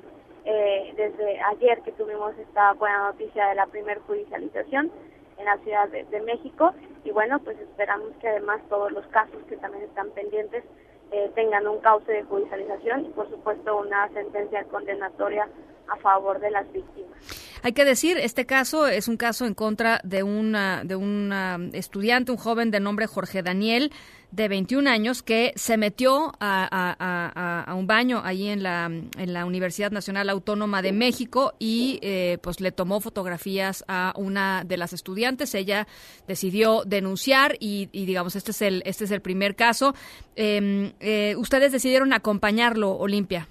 Eh, 0.49 0.95
desde 0.97 1.41
ayer 1.41 1.81
que 1.83 1.91
tuvimos 1.91 2.33
esta 2.39 2.73
buena 2.75 3.11
noticia 3.11 3.49
de 3.49 3.57
la 3.57 3.67
primer 3.67 3.99
judicialización 3.99 4.93
en 5.39 5.45
la 5.45 5.59
Ciudad 5.59 5.89
de, 5.89 6.21
México 6.21 6.73
y 7.05 7.11
bueno, 7.11 7.41
pues 7.41 7.59
esperamos 7.59 8.11
que 8.21 8.29
además 8.29 8.61
todos 8.69 8.93
los 8.93 9.05
casos 9.09 9.43
que 9.49 9.57
también 9.57 9.83
están 9.83 10.09
pendientes 10.11 10.63
eh, 11.11 11.33
tengan 11.35 11.67
un 11.67 11.81
cauce 11.81 12.13
de 12.13 12.23
judicialización 12.23 13.07
y 13.07 13.09
por 13.09 13.29
supuesto 13.29 13.77
una 13.77 14.09
sentencia 14.11 14.63
condenatoria 14.71 15.49
a 15.89 15.97
favor 15.97 16.39
de 16.39 16.53
las 16.53 16.71
víctimas. 16.73 17.19
Hay 17.65 17.73
que 17.73 17.85
decir, 17.85 18.17
este 18.17 18.47
caso 18.47 18.87
es 18.87 19.09
un 19.09 19.17
caso 19.17 19.47
en 19.47 19.55
contra 19.55 20.01
de 20.05 20.23
una 20.23 20.85
de 20.85 20.95
un 20.95 21.33
estudiante, 21.73 22.31
un 22.31 22.39
joven 22.39 22.71
de 22.71 22.79
nombre 22.79 23.09
Jorge 23.09 23.43
Daniel, 23.43 23.91
de 24.31 24.49
21 24.49 24.89
años, 24.89 25.23
que 25.23 25.53
se 25.57 25.77
metió 25.77 26.33
a, 26.41 27.75
un 27.77 27.87
baño 27.87 28.21
ahí 28.25 28.49
en 28.49 28.63
la, 28.63 28.87
en 28.87 29.33
la 29.33 29.45
Universidad 29.45 29.91
Nacional 29.91 30.29
Autónoma 30.31 30.83
de 30.83 30.93
México 30.93 31.55
y 31.59 31.99
eh, 32.03 32.39
pues 32.43 32.61
le 32.61 32.73
tomó 32.73 33.01
fotografías 33.01 33.85
a 33.89 34.13
una 34.17 34.65
de 34.65 34.77
las 34.77 34.93
estudiantes. 34.93 35.55
Ella 35.55 35.87
decidió 36.27 36.83
denunciar 36.85 37.57
y, 37.61 37.87
digamos 37.87 38.37
este 38.37 38.51
es 38.51 38.63
el 38.63 38.83
este 38.85 39.05
es 39.05 39.11
el 39.11 39.21
primer 39.21 39.57
caso. 39.57 39.95
Em, 40.35 40.93
eh, 41.01 41.35
ustedes 41.37 41.73
decidieron 41.73 42.13
acompañarlo, 42.13 42.93
Olimpia 42.97 43.49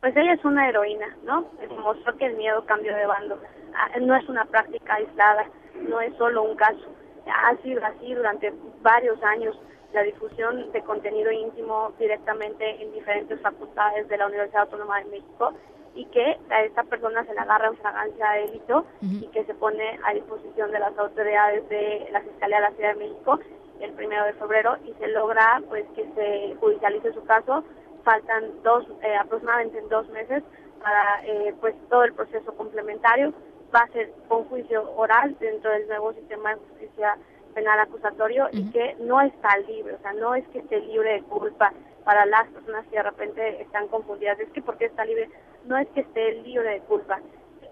pues 0.00 0.16
ella 0.16 0.32
es 0.32 0.44
una 0.44 0.68
heroína, 0.68 1.14
¿no? 1.24 1.46
Demostró 1.60 2.16
que 2.16 2.26
el 2.26 2.36
miedo 2.36 2.64
cambió 2.64 2.94
de 2.96 3.06
bando. 3.06 3.38
Ah, 3.74 3.98
no 4.00 4.16
es 4.16 4.26
una 4.28 4.46
práctica 4.46 4.94
aislada, 4.94 5.44
no 5.88 6.00
es 6.00 6.16
solo 6.16 6.42
un 6.42 6.56
caso. 6.56 6.86
Ha 7.26 7.54
sido 7.62 7.84
así 7.84 8.14
durante 8.14 8.52
varios 8.82 9.22
años 9.22 9.56
la 9.92 10.02
difusión 10.02 10.70
de 10.72 10.82
contenido 10.82 11.30
íntimo 11.30 11.92
directamente 11.98 12.82
en 12.82 12.92
diferentes 12.92 13.40
facultades 13.40 14.08
de 14.08 14.16
la 14.16 14.26
Universidad 14.26 14.62
Autónoma 14.62 14.98
de 14.98 15.06
México 15.06 15.52
y 15.94 16.04
que 16.06 16.38
a 16.50 16.62
esta 16.62 16.84
persona 16.84 17.24
se 17.24 17.34
le 17.34 17.40
agarra 17.40 17.68
en 17.68 17.76
fragancia 17.76 18.30
de 18.30 18.40
delito 18.46 18.84
y 19.02 19.26
que 19.28 19.44
se 19.44 19.54
pone 19.54 19.98
a 20.04 20.14
disposición 20.14 20.70
de 20.70 20.78
las 20.78 20.96
autoridades 20.96 21.68
de 21.68 22.08
la 22.12 22.20
Fiscalía 22.20 22.58
de 22.58 22.62
la 22.62 22.70
Ciudad 22.72 22.94
de 22.94 22.98
México 23.00 23.40
el 23.80 23.92
primero 23.92 24.24
de 24.26 24.34
febrero 24.34 24.76
y 24.84 24.92
se 25.00 25.08
logra 25.08 25.62
pues 25.68 25.84
que 25.96 26.04
se 26.14 26.54
judicialice 26.60 27.12
su 27.12 27.24
caso 27.24 27.64
faltan 28.04 28.62
dos, 28.62 28.84
eh, 29.02 29.16
aproximadamente 29.16 29.80
dos 29.90 30.08
meses 30.10 30.42
para 30.82 31.24
eh, 31.24 31.54
pues 31.60 31.74
todo 31.88 32.04
el 32.04 32.14
proceso 32.14 32.54
complementario. 32.56 33.32
Va 33.74 33.80
a 33.80 33.92
ser 33.92 34.12
un 34.28 34.44
juicio 34.44 34.90
oral 34.96 35.36
dentro 35.38 35.70
del 35.70 35.86
nuevo 35.86 36.12
sistema 36.14 36.50
de 36.50 36.56
justicia 36.56 37.16
penal 37.50 37.78
acusatorio 37.80 38.48
y 38.52 38.70
que 38.70 38.96
no 39.00 39.20
está 39.20 39.56
libre, 39.58 39.94
o 39.94 39.98
sea, 40.00 40.12
no 40.14 40.34
es 40.34 40.46
que 40.48 40.60
esté 40.60 40.80
libre 40.80 41.14
de 41.14 41.22
culpa 41.22 41.72
para 42.04 42.26
las 42.26 42.48
personas 42.48 42.86
que 42.86 42.96
de 42.96 43.02
repente 43.02 43.62
están 43.62 43.88
confundidas, 43.88 44.38
es 44.40 44.48
que 44.50 44.62
porque 44.62 44.86
está 44.86 45.04
libre, 45.04 45.28
no 45.66 45.76
es 45.76 45.88
que 45.88 46.00
esté 46.00 46.32
libre 46.42 46.70
de 46.70 46.80
culpa. 46.80 47.20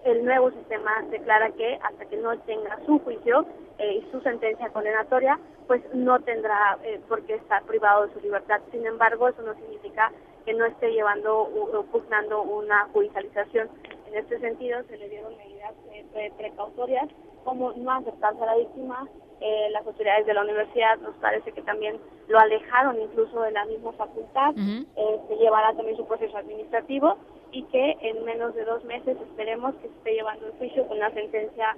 El 0.05 0.23
nuevo 0.23 0.51
sistema 0.51 1.03
declara 1.09 1.51
que 1.51 1.77
hasta 1.83 2.05
que 2.05 2.17
no 2.17 2.37
tenga 2.39 2.79
su 2.85 2.99
juicio 2.99 3.45
eh, 3.79 3.95
y 3.95 4.11
su 4.11 4.21
sentencia 4.21 4.69
condenatoria, 4.69 5.37
pues 5.67 5.81
no 5.93 6.19
tendrá 6.21 6.77
eh, 6.83 7.01
por 7.09 7.23
qué 7.23 7.35
estar 7.35 7.63
privado 7.63 8.07
de 8.07 8.13
su 8.13 8.21
libertad. 8.21 8.61
Sin 8.71 8.85
embargo, 8.85 9.27
eso 9.27 9.41
no 9.41 9.53
significa 9.55 10.11
que 10.45 10.53
no 10.53 10.65
esté 10.65 10.91
llevando 10.91 11.41
o 11.41 11.83
pugnando 11.91 12.41
una 12.43 12.85
judicialización. 12.93 13.69
En 14.07 14.15
este 14.15 14.39
sentido, 14.39 14.81
se 14.83 14.97
le 14.97 15.09
dieron 15.09 15.35
medidas 15.37 15.73
eh, 15.91 16.31
precautorias 16.37 17.09
como 17.43 17.71
no 17.73 17.91
aceptarse 17.91 18.41
a 18.43 18.45
la 18.45 18.55
víctima. 18.57 19.07
Eh, 19.41 19.69
las 19.71 19.87
autoridades 19.87 20.25
de 20.25 20.33
la 20.33 20.41
universidad 20.41 20.97
nos 20.99 21.15
parece 21.15 21.53
que 21.53 21.61
también 21.61 21.97
lo 22.27 22.39
alejaron 22.39 23.01
incluso 23.01 23.41
de 23.41 23.51
la 23.51 23.63
misma 23.65 23.93
facultad. 23.93 24.53
se 24.53 25.35
llevará 25.37 25.73
también 25.73 25.95
su 25.95 26.05
proceso 26.05 26.37
administrativo 26.37 27.17
y 27.51 27.63
que 27.63 27.97
en 28.01 28.25
menos 28.25 28.53
de 28.53 28.65
dos 28.65 28.83
meses 28.83 29.17
esperemos 29.21 29.73
que 29.75 29.87
se 29.87 29.93
esté 29.93 30.13
llevando 30.15 30.45
el 30.45 30.51
juicio 30.53 30.85
con 30.87 30.97
una 30.97 31.11
sentencia 31.11 31.77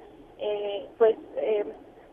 pues 0.98 1.16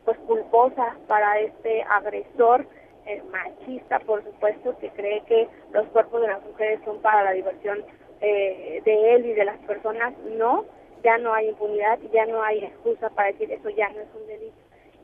pues 0.04 0.18
culposa 0.26 0.96
para 1.06 1.38
este 1.40 1.82
agresor 1.82 2.66
eh, 3.08 3.22
machista, 3.30 4.00
por 4.00 4.22
supuesto, 4.22 4.76
que 4.78 4.90
cree 4.90 5.22
que 5.22 5.48
los 5.72 5.86
cuerpos 5.88 6.20
de 6.20 6.28
las 6.28 6.44
mujeres 6.44 6.78
son 6.84 7.00
para 7.00 7.24
la 7.24 7.32
diversión 7.32 7.78
eh, 8.20 8.82
de 8.84 9.14
él 9.14 9.24
y 9.24 9.32
de 9.32 9.46
las 9.46 9.56
personas. 9.60 10.12
No, 10.36 10.66
ya 11.02 11.18
no 11.18 11.32
hay 11.32 11.48
impunidad, 11.48 11.98
ya 12.12 12.26
no 12.26 12.42
hay 12.42 12.64
excusa 12.64 13.10
para 13.10 13.28
decir 13.28 13.50
eso 13.52 13.68
ya 13.70 13.88
no 13.90 14.00
es 14.00 14.08
un 14.20 14.26
delito. 14.26 14.56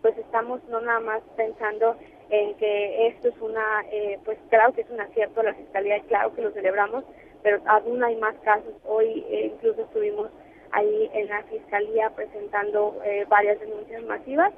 Pues 0.02 0.16
estamos 0.18 0.62
no 0.68 0.80
nada 0.80 1.00
más 1.00 1.22
pensando 1.36 1.96
en 2.30 2.54
que 2.54 3.08
esto 3.08 3.28
es 3.28 3.40
una, 3.40 3.84
eh, 3.90 4.18
pues 4.24 4.38
claro 4.50 4.72
que 4.72 4.82
es 4.82 4.90
un 4.90 5.00
acierto 5.00 5.40
a 5.40 5.44
la 5.44 5.54
fiscalía 5.54 6.00
claro 6.08 6.34
que 6.34 6.42
lo 6.42 6.50
celebramos, 6.50 7.04
pero 7.42 7.60
aún 7.66 8.02
hay 8.02 8.16
más 8.16 8.34
casos. 8.44 8.74
Hoy 8.84 9.24
incluso 9.30 9.82
estuvimos 9.82 10.30
ahí 10.72 11.10
en 11.14 11.28
la 11.28 11.42
fiscalía 11.44 12.10
presentando 12.10 12.96
varias 13.28 13.60
denuncias 13.60 14.02
masivas 14.04 14.52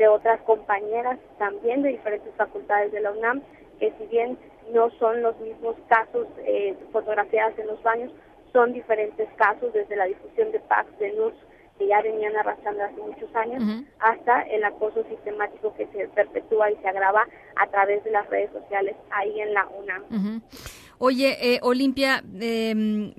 de 0.00 0.08
otras 0.08 0.40
compañeras 0.42 1.18
también 1.38 1.82
de 1.82 1.90
diferentes 1.90 2.34
facultades 2.34 2.90
de 2.90 3.00
la 3.00 3.12
UNAM, 3.12 3.42
que 3.78 3.92
si 3.98 4.06
bien 4.06 4.38
no 4.72 4.90
son 4.92 5.20
los 5.20 5.38
mismos 5.40 5.76
casos 5.88 6.26
eh, 6.38 6.74
fotografiadas 6.90 7.58
en 7.58 7.66
los 7.66 7.82
baños, 7.82 8.10
son 8.52 8.72
diferentes 8.72 9.28
casos 9.36 9.72
desde 9.72 9.96
la 9.96 10.04
difusión 10.04 10.52
de 10.52 10.60
packs 10.60 10.98
de 10.98 11.12
NURS 11.12 11.36
que 11.78 11.86
ya 11.86 12.02
venían 12.02 12.36
arrastrando 12.36 12.84
hace 12.84 13.00
muchos 13.00 13.34
años, 13.34 13.62
hasta 14.00 14.42
el 14.42 14.62
acoso 14.64 15.02
sistemático 15.08 15.74
que 15.76 15.86
se 15.86 16.08
perpetúa 16.08 16.70
y 16.70 16.76
se 16.76 16.88
agrava 16.88 17.26
a 17.56 17.66
través 17.68 18.04
de 18.04 18.10
las 18.10 18.28
redes 18.28 18.50
sociales 18.52 18.94
ahí 19.10 19.40
en 19.40 19.54
la 19.54 19.66
UNAM. 19.66 20.42
Oye, 20.98 21.38
eh, 21.40 21.58
Olimpia, 21.62 22.22
eh, 22.38 23.14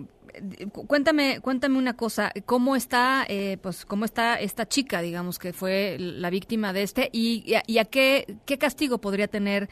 cuéntame, 0.87 1.39
cuéntame 1.41 1.79
una 1.79 1.95
cosa, 1.95 2.31
¿cómo 2.45 2.75
está, 2.75 3.25
eh, 3.27 3.57
pues, 3.61 3.85
cómo 3.85 4.05
está 4.05 4.35
esta 4.35 4.67
chica, 4.67 5.01
digamos, 5.01 5.39
que 5.39 5.53
fue 5.53 5.97
la 5.99 6.29
víctima 6.29 6.73
de 6.73 6.83
este, 6.83 7.09
y, 7.11 7.43
y, 7.65 7.77
a, 7.79 7.85
qué, 7.85 8.37
qué 8.45 8.57
castigo 8.59 8.99
podría 8.99 9.27
tener 9.27 9.69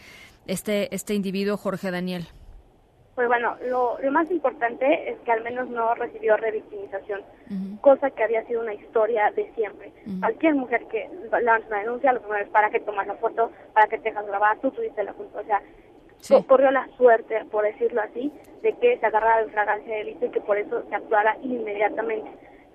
este, 0.48 0.94
este 0.96 1.14
individuo, 1.14 1.58
Jorge 1.58 1.92
Daniel? 1.92 2.28
Pues 3.20 3.28
bueno, 3.28 3.58
lo, 3.68 3.98
más 4.12 4.32
importante 4.32 5.10
es 5.10 5.20
que 5.26 5.34
al 5.34 5.44
menos 5.44 5.70
no 5.70 5.94
recibió 5.94 6.38
revictimización, 6.38 7.22
cosa 7.82 8.10
que 8.12 8.24
había 8.24 8.46
sido 8.46 8.62
una 8.62 8.74
historia 8.74 9.30
de 9.36 9.52
siempre. 9.56 9.92
Cualquier 10.22 10.56
mujer 10.56 10.86
que 10.86 11.10
lanza 11.42 11.68
una 11.68 11.80
denuncia, 11.80 12.14
lo 12.14 12.22
primero 12.22 12.46
es 12.46 12.50
para 12.50 12.70
que 12.70 12.80
tomas 12.80 13.08
la 13.08 13.16
foto, 13.16 13.52
para 13.74 13.88
que 13.88 13.98
te 13.98 14.12
dejas 14.12 14.26
grabar, 14.26 14.58
tú 14.60 14.72
tuviste 14.72 15.04
la 15.04 15.12
culpa. 15.12 15.42
O 15.42 15.44
sea, 15.44 16.44
corrió 16.48 16.72
la 16.72 16.88
suerte, 16.96 17.44
por 17.52 17.66
decirlo 17.66 18.00
así, 18.00 18.32
de 18.62 18.72
que 18.78 18.98
se 19.00 19.06
agarrara 19.06 19.44
de 19.44 19.52
fragancia 19.52 19.92
de 19.92 20.00
delito 20.06 20.26
y 20.26 20.30
que 20.30 20.40
por 20.40 20.58
eso 20.58 20.82
se 20.88 20.96
actuara 20.96 21.36
inmediatamente. 21.42 22.32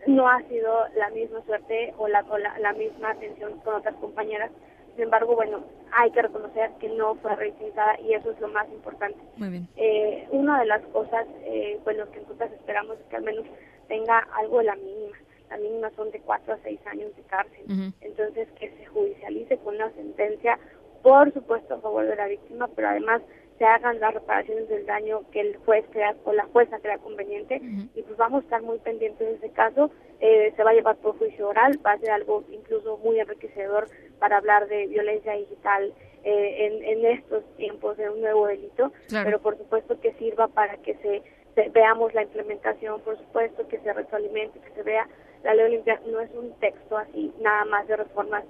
No 0.06 0.28
ha 0.28 0.42
sido 0.42 0.88
la 0.94 1.08
misma 1.08 1.40
suerte 1.46 1.94
o 1.96 2.06
la, 2.06 2.22
la, 2.60 2.74
misma 2.74 3.12
atención 3.12 3.60
con 3.60 3.76
otras 3.76 3.94
compañeras. 3.94 4.50
Sin 4.94 5.04
embargo, 5.04 5.34
bueno, 5.34 5.64
hay 5.92 6.10
que 6.10 6.22
reconocer 6.22 6.70
que 6.80 6.88
no 6.88 7.14
fue 7.16 7.34
revictimizada 7.34 7.98
y 8.00 8.14
eso 8.14 8.30
es 8.30 8.40
lo 8.40 8.48
más 8.48 8.68
importante. 8.70 9.18
Muy 9.36 9.48
bien. 9.48 9.68
Eh, 9.76 10.26
una 10.30 10.60
de 10.60 10.66
las 10.66 10.82
cosas, 10.86 11.26
eh, 11.44 11.80
bueno, 11.84 12.10
que 12.10 12.20
nosotros 12.20 12.50
esperamos 12.52 12.98
es 12.98 13.06
que 13.06 13.16
al 13.16 13.22
menos 13.22 13.44
tenga 13.88 14.18
algo 14.36 14.58
de 14.58 14.64
la 14.64 14.76
mínima. 14.76 15.16
La 15.50 15.56
mínima 15.58 15.90
son 15.96 16.10
de 16.10 16.20
cuatro 16.20 16.54
a 16.54 16.58
seis 16.62 16.80
años 16.86 17.14
de 17.16 17.22
cárcel. 17.22 17.92
Entonces, 18.00 18.48
que 18.58 18.70
se 18.70 18.86
judicialice 18.86 19.58
con 19.58 19.76
una 19.76 19.90
sentencia 19.92 20.58
por 21.02 21.32
supuesto 21.34 21.74
a 21.74 21.80
favor 21.80 22.06
de 22.06 22.16
la 22.16 22.26
víctima, 22.26 22.66
pero 22.74 22.88
además 22.88 23.20
se 23.58 23.64
hagan 23.64 24.00
las 24.00 24.14
reparaciones 24.14 24.68
del 24.68 24.84
daño 24.86 25.22
que 25.30 25.40
el 25.40 25.56
juez 25.58 25.84
crea 25.92 26.14
o 26.24 26.32
la 26.32 26.44
jueza 26.46 26.78
crea 26.80 26.98
conveniente 26.98 27.60
y 27.94 28.02
pues 28.02 28.16
vamos 28.16 28.42
a 28.42 28.44
estar 28.44 28.62
muy 28.62 28.78
pendientes 28.78 29.28
de 29.28 29.34
ese 29.34 29.50
caso. 29.50 29.90
Eh, 30.20 30.52
se 30.56 30.64
va 30.64 30.70
a 30.70 30.74
llevar 30.74 30.96
por 30.96 31.16
juicio 31.18 31.48
oral, 31.48 31.78
va 31.84 31.92
a 31.92 31.98
ser 31.98 32.10
algo 32.10 32.44
incluso 32.50 32.98
muy 32.98 33.20
enriquecedor 33.20 33.88
para 34.18 34.38
hablar 34.38 34.66
de 34.68 34.86
violencia 34.86 35.34
digital 35.34 35.92
eh, 36.24 36.66
en, 36.66 36.84
en, 36.84 37.04
estos 37.04 37.44
tiempos 37.56 37.96
de 37.98 38.08
un 38.08 38.20
nuevo 38.20 38.46
delito, 38.46 38.92
pero 39.10 39.40
por 39.40 39.58
supuesto 39.58 40.00
que 40.00 40.14
sirva 40.14 40.48
para 40.48 40.78
que 40.78 40.94
se, 40.94 41.22
veamos 41.70 42.14
la 42.14 42.22
implementación, 42.22 43.00
por 43.02 43.18
supuesto 43.18 43.68
que 43.68 43.78
se 43.80 43.92
retroalimente, 43.92 44.58
que 44.60 44.70
se 44.70 44.82
vea. 44.82 45.06
La 45.42 45.54
ley 45.54 45.66
olimpia 45.66 46.00
no 46.06 46.20
es 46.20 46.30
un 46.34 46.52
texto 46.60 46.96
así 46.96 47.30
nada 47.40 47.66
más 47.66 47.86
de 47.86 47.96
reformas 47.96 48.44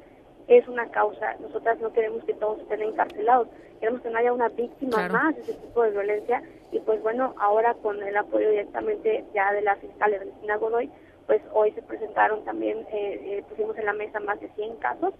es 0.48 0.66
una 0.68 0.90
causa. 0.90 1.36
Nosotras 1.40 1.78
no 1.80 1.92
queremos 1.92 2.24
que 2.24 2.34
todos 2.34 2.60
estén 2.60 2.82
encarcelados, 2.82 3.48
queremos 3.80 4.02
que 4.02 4.10
no 4.10 4.18
haya 4.18 4.32
una 4.32 4.48
víctima 4.48 5.08
más 5.08 5.34
de 5.36 5.42
ese 5.42 5.54
tipo 5.54 5.82
de 5.82 5.90
violencia. 5.90 6.42
Y 6.72 6.80
pues 6.80 7.02
bueno, 7.02 7.34
ahora 7.38 7.74
con 7.74 8.02
el 8.02 8.16
apoyo 8.16 8.50
directamente 8.50 9.24
ya 9.34 9.52
de 9.52 9.62
la 9.62 9.76
fiscal 9.76 10.12
Valentina 10.12 10.56
Godoy, 10.56 10.90
pues 11.26 11.40
hoy 11.52 11.70
se 11.72 11.82
presentaron 11.82 12.44
también, 12.44 12.86
eh, 12.92 13.20
eh, 13.38 13.44
pusimos 13.48 13.76
en 13.78 13.86
la 13.86 13.92
mesa 13.92 14.20
más 14.20 14.40
de 14.40 14.48
100 14.50 14.76
casos 14.76 15.14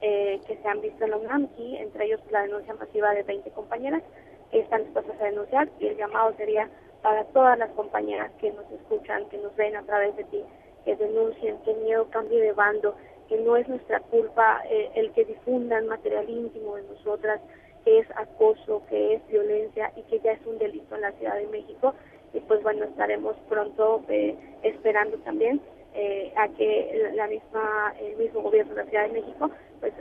eh, 0.00 0.40
que 0.46 0.56
se 0.56 0.68
han 0.68 0.80
visto 0.80 1.04
en 1.04 1.10
la 1.10 1.16
UNAM 1.18 1.48
y 1.58 1.76
entre 1.76 2.06
ellos 2.06 2.20
la 2.30 2.42
denuncia 2.42 2.72
masiva 2.74 3.12
de 3.12 3.22
20 3.22 3.50
compañeras 3.50 4.02
que 4.50 4.60
están 4.60 4.84
dispuestas 4.84 5.20
a 5.20 5.24
denunciar 5.24 5.68
y 5.78 5.88
el 5.88 5.96
llamado 5.96 6.32
sería 6.36 6.68
para 7.02 7.24
todas 7.24 7.58
las 7.58 7.70
compañeras 7.70 8.30
que 8.40 8.50
nos 8.52 8.70
escuchan, 8.72 9.28
que 9.28 9.38
nos 9.38 9.54
ven 9.56 9.76
a 9.76 9.82
través 9.82 10.16
de 10.16 10.24
ti, 10.24 10.42
que 10.84 10.96
denuncien, 10.96 11.58
que 11.64 11.74
miedo 11.74 12.08
cambie 12.10 12.40
de 12.40 12.52
bando, 12.52 12.94
que 13.30 13.38
no 13.38 13.56
es 13.56 13.66
nuestra 13.68 14.00
culpa 14.00 14.60
eh, 14.68 14.90
el 14.96 15.12
que 15.12 15.24
difundan 15.24 15.86
material 15.86 16.28
íntimo 16.28 16.76
de 16.76 16.82
nosotras, 16.82 17.40
que 17.84 18.00
es 18.00 18.06
acoso, 18.16 18.82
que 18.90 19.14
es 19.14 19.26
violencia 19.28 19.90
y 19.96 20.02
que 20.02 20.20
ya 20.20 20.32
es 20.32 20.44
un 20.44 20.58
delito 20.58 20.94
en 20.96 21.00
la 21.00 21.12
Ciudad 21.12 21.36
de 21.36 21.46
México. 21.46 21.94
Y 22.34 22.40
pues 22.40 22.62
bueno, 22.62 22.84
estaremos 22.84 23.36
pronto 23.48 24.02
eh, 24.08 24.36
esperando 24.62 25.16
también 25.18 25.62
eh, 25.94 26.32
a 26.36 26.48
que 26.48 27.10
la 27.14 27.26
misma 27.26 27.94
el 27.98 28.16
mismo 28.16 28.42
gobierno 28.42 28.74
de 28.74 28.84
la 28.84 28.90
Ciudad 28.90 29.06
de 29.06 29.20
México 29.20 29.50
pues 29.80 29.94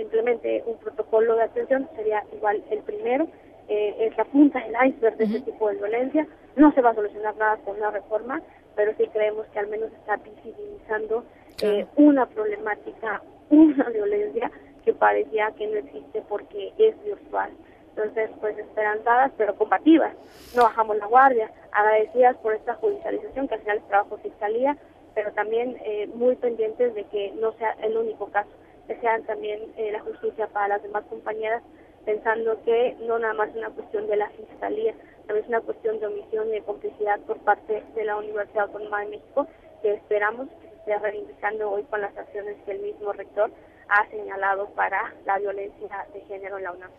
implemente 0.00 0.62
un 0.64 0.78
protocolo 0.78 1.36
de 1.36 1.42
atención, 1.42 1.86
sería 1.94 2.24
igual 2.32 2.64
el 2.70 2.78
primero 2.78 3.28
eh, 3.68 3.96
es 3.98 4.16
la 4.16 4.24
punta 4.24 4.60
del 4.60 4.90
iceberg 4.90 5.16
de 5.16 5.24
este 5.24 5.40
tipo 5.40 5.68
de 5.68 5.76
violencia. 5.76 6.26
No 6.54 6.72
se 6.72 6.80
va 6.80 6.90
a 6.90 6.94
solucionar 6.94 7.36
nada 7.36 7.56
con 7.64 7.76
una 7.76 7.90
reforma, 7.90 8.40
pero 8.76 8.92
sí 8.96 9.06
creemos 9.12 9.46
que 9.48 9.58
al 9.58 9.66
menos 9.66 9.92
está 9.92 10.16
visibilizando 10.16 11.24
eh, 11.62 11.86
una 11.96 12.26
problemática, 12.26 13.22
una 13.50 13.88
violencia 13.90 14.50
que 14.84 14.92
parecía 14.92 15.50
que 15.52 15.66
no 15.66 15.78
existe 15.78 16.22
porque 16.28 16.72
es 16.78 17.02
virtual. 17.04 17.50
Entonces, 17.96 18.30
pues 18.40 18.58
esperanzadas, 18.58 19.32
pero 19.38 19.56
combativas. 19.56 20.14
No 20.54 20.64
bajamos 20.64 20.98
la 20.98 21.06
guardia, 21.06 21.50
agradecidas 21.72 22.36
por 22.36 22.54
esta 22.54 22.74
judicialización, 22.74 23.48
que 23.48 23.54
al 23.54 23.60
final 23.60 23.78
es 23.78 23.88
trabajo 23.88 24.18
fiscalía, 24.18 24.76
pero 25.14 25.32
también 25.32 25.78
eh, 25.82 26.06
muy 26.14 26.36
pendientes 26.36 26.94
de 26.94 27.04
que 27.04 27.32
no 27.40 27.52
sea 27.52 27.72
el 27.82 27.96
único 27.96 28.26
caso, 28.26 28.50
que 28.86 28.96
sean 29.00 29.24
también 29.24 29.60
eh, 29.76 29.90
la 29.92 30.00
justicia 30.00 30.46
para 30.48 30.68
las 30.68 30.82
demás 30.82 31.04
compañeras, 31.08 31.62
pensando 32.04 32.62
que 32.64 32.96
no 33.00 33.18
nada 33.18 33.32
más 33.32 33.48
es 33.48 33.56
una 33.56 33.70
cuestión 33.70 34.06
de 34.08 34.16
la 34.16 34.28
fiscalía, 34.28 34.94
también 35.26 35.44
es 35.44 35.48
una 35.48 35.60
cuestión 35.62 35.98
de 35.98 36.06
omisión 36.06 36.48
y 36.48 36.52
de 36.52 36.62
complicidad 36.62 37.18
por 37.20 37.38
parte 37.38 37.82
de 37.94 38.04
la 38.04 38.16
Universidad 38.16 38.64
Autónoma 38.66 39.00
de 39.00 39.10
México, 39.12 39.46
que 39.80 39.94
esperamos 39.94 40.48
que 40.60 40.65
reivindicando 40.94 41.70
hoy 41.70 41.82
con 41.84 42.00
las 42.00 42.16
acciones 42.16 42.56
que 42.64 42.72
el 42.72 42.80
mismo 42.80 43.12
rector 43.12 43.50
ha 43.88 44.08
señalado 44.10 44.68
para 44.70 45.14
la 45.24 45.38
violencia 45.38 46.06
de 46.12 46.20
género 46.22 46.58
en 46.58 46.64
la 46.64 46.72
UNAM. 46.72 46.90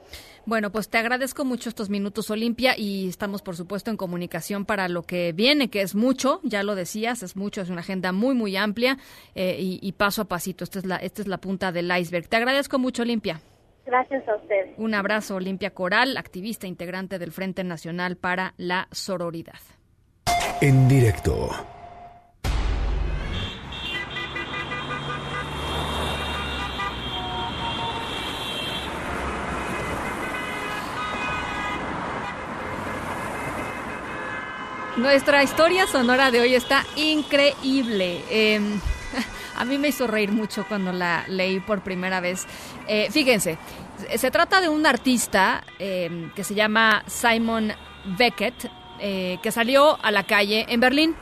Bueno, 0.45 0.71
pues 0.71 0.89
te 0.89 0.97
agradezco 0.97 1.43
mucho 1.43 1.69
estos 1.69 1.89
minutos, 1.89 2.29
Olimpia, 2.31 2.75
y 2.77 3.09
estamos, 3.09 3.41
por 3.41 3.55
supuesto, 3.55 3.91
en 3.91 3.97
comunicación 3.97 4.65
para 4.65 4.87
lo 4.87 5.03
que 5.03 5.33
viene, 5.33 5.69
que 5.69 5.81
es 5.81 5.95
mucho, 5.95 6.39
ya 6.43 6.63
lo 6.63 6.75
decías, 6.75 7.23
es 7.23 7.35
mucho, 7.35 7.61
es 7.61 7.69
una 7.69 7.81
agenda 7.81 8.11
muy, 8.11 8.35
muy 8.35 8.55
amplia 8.55 8.97
eh, 9.35 9.57
y, 9.59 9.91
paso 9.93 10.21
a 10.21 10.25
pasito. 10.25 10.63
Esta 10.63 10.79
es, 10.79 10.85
la, 10.85 10.97
esta 10.97 11.21
es 11.21 11.27
la 11.27 11.39
punta 11.39 11.71
del 11.71 11.91
iceberg. 11.97 12.27
Te 12.27 12.37
agradezco 12.37 12.79
mucho, 12.79 13.01
Olimpia. 13.01 13.39
Gracias 13.85 14.27
a 14.27 14.35
usted. 14.35 14.73
Un 14.77 14.93
abrazo, 14.93 15.35
Olimpia 15.35 15.71
Coral, 15.71 16.17
activista 16.17 16.67
integrante 16.67 17.19
del 17.19 17.31
Frente 17.31 17.63
Nacional 17.63 18.17
para 18.17 18.53
la 18.57 18.87
Sororidad. 18.91 19.59
En 20.61 20.87
directo. 20.87 21.49
Nuestra 34.97 35.43
historia 35.43 35.85
sonora 35.85 36.31
de 36.31 36.39
hoy 36.39 36.55
está 36.55 36.83
increíble. 36.95 38.23
Em, 38.31 38.79
a 39.55 39.63
mí 39.63 39.77
me 39.77 39.89
hizo 39.89 40.07
reír 40.07 40.31
mucho 40.31 40.65
cuando 40.67 40.91
la 40.91 41.23
leí 41.27 41.59
por 41.59 41.81
primera 41.81 42.19
vez. 42.19 42.47
Eh, 42.87 43.07
fíjense, 43.11 43.59
se 44.15 44.31
trata 44.31 44.59
de 44.59 44.69
un 44.69 44.87
artista 44.87 45.63
em, 45.77 46.31
que 46.31 46.43
se 46.43 46.55
llama 46.55 47.03
Simon 47.05 47.73
Beckett, 48.17 48.71
eh, 48.99 49.37
que 49.43 49.51
salió 49.51 50.03
a 50.03 50.09
la 50.09 50.23
calle 50.23 50.65
en 50.67 50.79
Berlín. 50.79 51.15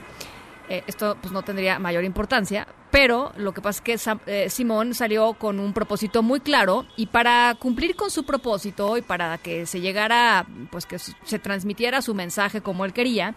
Eh, 0.69 0.83
esto 0.87 1.17
pues 1.19 1.33
no 1.33 1.41
tendría 1.43 1.77
mayor 1.77 2.05
importancia, 2.05 2.65
pero 2.91 3.33
lo 3.35 3.53
que 3.53 3.61
pasa 3.61 3.83
es 3.83 4.21
que 4.21 4.49
Simón 4.49 4.93
salió 4.93 5.33
con 5.33 5.59
un 5.59 5.73
propósito 5.73 6.23
muy 6.23 6.39
claro 6.39 6.85
y 6.95 7.07
para 7.07 7.53
cumplir 7.59 7.97
con 7.97 8.09
su 8.09 8.23
propósito 8.23 8.95
y 8.95 9.01
para 9.01 9.37
que 9.37 9.65
se 9.65 9.81
llegara, 9.81 10.47
pues 10.71 10.85
que 10.85 10.97
se 10.97 11.39
transmitiera 11.39 12.01
su 12.01 12.15
mensaje 12.15 12.61
como 12.61 12.85
él 12.85 12.93
quería, 12.93 13.35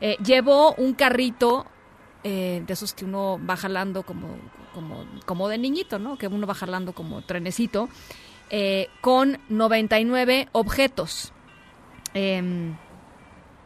eh, 0.00 0.16
llevó 0.24 0.74
un 0.74 0.94
carrito 0.94 1.66
eh, 2.24 2.62
de 2.66 2.72
esos 2.72 2.94
que 2.94 3.04
uno 3.04 3.40
va 3.44 3.56
jalando 3.56 4.02
como, 4.02 4.36
como, 4.74 5.04
como, 5.26 5.48
de 5.48 5.58
niñito, 5.58 5.98
¿no? 5.98 6.16
Que 6.16 6.28
uno 6.28 6.46
va 6.46 6.54
jalando 6.54 6.92
como 6.92 7.22
trenecito, 7.22 7.88
eh, 8.50 8.88
con 9.00 9.38
99 9.48 10.48
objetos. 10.52 11.32
Em, 12.14 12.76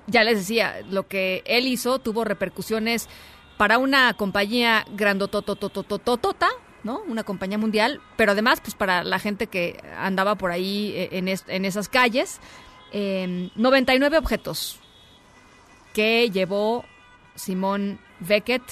ya 0.07 0.25
les 0.25 0.39
decía, 0.39 0.83
lo 0.91 1.07
que 1.07 1.43
él 1.47 1.67
hizo 1.67 1.99
tuvo 1.99 2.25
repercusiones 2.25 3.09
para 3.59 3.79
una 3.79 4.15
compañía 4.15 4.85
grandotototototota, 4.91 6.49
¿no? 6.83 7.03
Una 7.07 7.25
compañía 7.25 7.59
mundial, 7.59 8.01
pero 8.17 8.33
además, 8.33 8.61
pues 8.61 8.75
para 8.75 9.05
la 9.05 9.19
gente 9.19 9.47
que 9.47 9.81
andaba 9.97 10.35
por 10.35 10.51
ahí 10.51 11.09
en, 11.13 11.29
en 11.29 11.65
esas 11.65 11.89
calles. 11.89 12.41
99 12.93 14.17
em, 14.17 14.23
objetos, 14.23 14.82
que 15.93 16.31
llevó 16.31 16.85
Simón 17.35 17.99
Beckett 18.21 18.63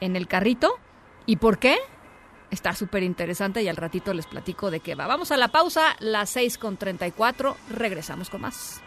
en 0.00 0.16
el 0.16 0.28
carrito. 0.28 0.78
¿Y 1.26 1.36
por 1.36 1.58
qué? 1.58 1.76
Está 2.50 2.74
súper 2.74 3.02
interesante 3.02 3.62
y 3.62 3.68
al 3.68 3.76
ratito 3.76 4.14
les 4.14 4.26
platico 4.26 4.70
de 4.70 4.80
qué 4.80 4.94
va. 4.94 5.06
Vamos 5.06 5.32
a 5.32 5.36
la 5.36 5.48
pausa, 5.48 5.96
las 5.98 6.30
6 6.30 6.58
con 6.58 6.76
34. 6.76 7.56
Regresamos 7.70 8.30
con 8.30 8.42
más. 8.42 8.80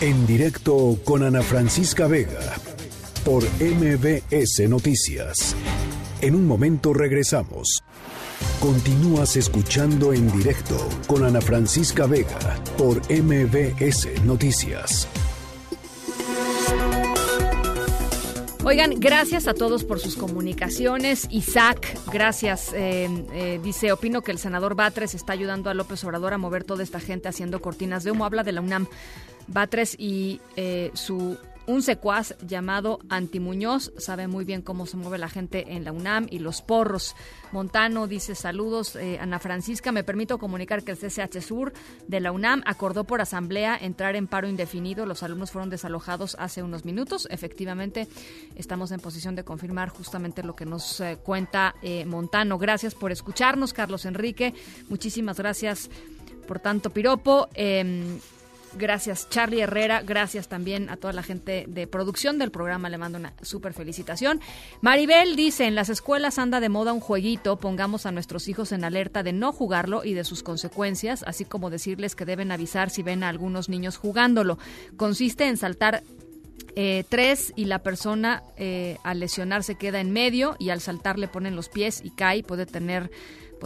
En 0.00 0.26
directo 0.26 0.98
con 1.04 1.22
Ana 1.22 1.42
Francisca 1.42 2.06
Vega 2.06 2.54
por 3.24 3.42
MBS 3.60 4.68
Noticias. 4.68 5.56
En 6.22 6.34
un 6.34 6.46
momento 6.46 6.94
regresamos. 6.94 7.82
Continúas 8.60 9.36
escuchando 9.36 10.14
en 10.14 10.30
directo 10.32 10.76
con 11.06 11.24
Ana 11.24 11.40
Francisca 11.40 12.06
Vega 12.06 12.38
por 12.78 13.00
MBS 13.10 14.24
Noticias. 14.24 15.06
Oigan, 18.64 18.98
gracias 18.98 19.46
a 19.46 19.54
todos 19.54 19.84
por 19.84 20.00
sus 20.00 20.16
comunicaciones. 20.16 21.28
Isaac, 21.30 21.98
gracias. 22.10 22.72
Eh, 22.72 23.08
eh, 23.32 23.60
dice, 23.62 23.92
opino 23.92 24.22
que 24.22 24.32
el 24.32 24.38
senador 24.38 24.74
Batres 24.74 25.14
está 25.14 25.34
ayudando 25.34 25.70
a 25.70 25.74
López 25.74 26.02
Obrador 26.02 26.32
a 26.32 26.38
mover 26.38 26.64
toda 26.64 26.82
esta 26.82 26.98
gente 26.98 27.28
haciendo 27.28 27.60
cortinas 27.60 28.04
de 28.04 28.10
humo. 28.10 28.24
Habla 28.24 28.42
de 28.42 28.52
la 28.52 28.62
UNAM. 28.62 28.88
Batres 29.46 29.94
y 29.98 30.40
eh, 30.56 30.90
su 30.94 31.38
un 31.66 31.82
secuaz 31.82 32.34
llamado 32.46 33.00
Antimuñoz 33.08 33.92
sabe 33.98 34.28
muy 34.28 34.44
bien 34.44 34.62
cómo 34.62 34.86
se 34.86 34.96
mueve 34.96 35.18
la 35.18 35.28
gente 35.28 35.74
en 35.74 35.84
la 35.84 35.92
UNAM 35.92 36.26
y 36.30 36.38
los 36.38 36.62
porros. 36.62 37.16
Montano 37.52 38.06
dice 38.06 38.34
saludos, 38.34 38.96
eh, 38.96 39.18
Ana 39.20 39.38
Francisca, 39.38 39.92
me 39.92 40.04
permito 40.04 40.38
comunicar 40.38 40.82
que 40.82 40.92
el 40.92 40.98
CCH 40.98 41.40
Sur 41.40 41.72
de 42.06 42.20
la 42.20 42.32
UNAM 42.32 42.62
acordó 42.66 43.04
por 43.04 43.20
asamblea 43.20 43.76
entrar 43.76 44.16
en 44.16 44.26
paro 44.26 44.48
indefinido. 44.48 45.06
Los 45.06 45.22
alumnos 45.22 45.50
fueron 45.50 45.70
desalojados 45.70 46.36
hace 46.38 46.62
unos 46.62 46.84
minutos. 46.84 47.26
Efectivamente, 47.30 48.08
estamos 48.56 48.92
en 48.92 49.00
posición 49.00 49.34
de 49.34 49.44
confirmar 49.44 49.88
justamente 49.88 50.42
lo 50.42 50.54
que 50.54 50.66
nos 50.66 51.00
eh, 51.00 51.18
cuenta 51.22 51.74
eh, 51.82 52.04
Montano. 52.04 52.58
Gracias 52.58 52.94
por 52.94 53.12
escucharnos, 53.12 53.72
Carlos 53.72 54.04
Enrique. 54.04 54.54
Muchísimas 54.88 55.38
gracias 55.38 55.90
por 56.46 56.60
tanto 56.60 56.90
piropo. 56.90 57.48
Em, 57.54 58.18
Gracias 58.78 59.28
Charlie 59.30 59.62
Herrera, 59.62 60.02
gracias 60.02 60.48
también 60.48 60.90
a 60.90 60.96
toda 60.96 61.14
la 61.14 61.22
gente 61.22 61.64
de 61.66 61.86
producción 61.86 62.38
del 62.38 62.50
programa, 62.50 62.90
le 62.90 62.98
mando 62.98 63.18
una 63.18 63.32
súper 63.40 63.72
felicitación. 63.72 64.40
Maribel 64.82 65.34
dice, 65.34 65.64
en 65.64 65.74
las 65.74 65.88
escuelas 65.88 66.38
anda 66.38 66.60
de 66.60 66.68
moda 66.68 66.92
un 66.92 67.00
jueguito, 67.00 67.56
pongamos 67.56 68.04
a 68.04 68.12
nuestros 68.12 68.48
hijos 68.48 68.72
en 68.72 68.84
alerta 68.84 69.22
de 69.22 69.32
no 69.32 69.52
jugarlo 69.52 70.04
y 70.04 70.12
de 70.12 70.24
sus 70.24 70.42
consecuencias, 70.42 71.24
así 71.26 71.46
como 71.46 71.70
decirles 71.70 72.14
que 72.14 72.26
deben 72.26 72.52
avisar 72.52 72.90
si 72.90 73.02
ven 73.02 73.22
a 73.22 73.30
algunos 73.30 73.70
niños 73.70 73.96
jugándolo. 73.96 74.58
Consiste 74.96 75.46
en 75.46 75.56
saltar 75.56 76.02
eh, 76.74 77.04
tres 77.08 77.54
y 77.56 77.64
la 77.64 77.78
persona 77.78 78.42
eh, 78.58 78.98
al 79.02 79.20
lesionarse 79.20 79.76
queda 79.76 80.00
en 80.00 80.10
medio 80.10 80.56
y 80.58 80.68
al 80.68 80.82
saltar 80.82 81.18
le 81.18 81.28
ponen 81.28 81.56
los 81.56 81.70
pies 81.70 82.02
y 82.04 82.10
cae, 82.10 82.42
puede 82.42 82.66
tener 82.66 83.10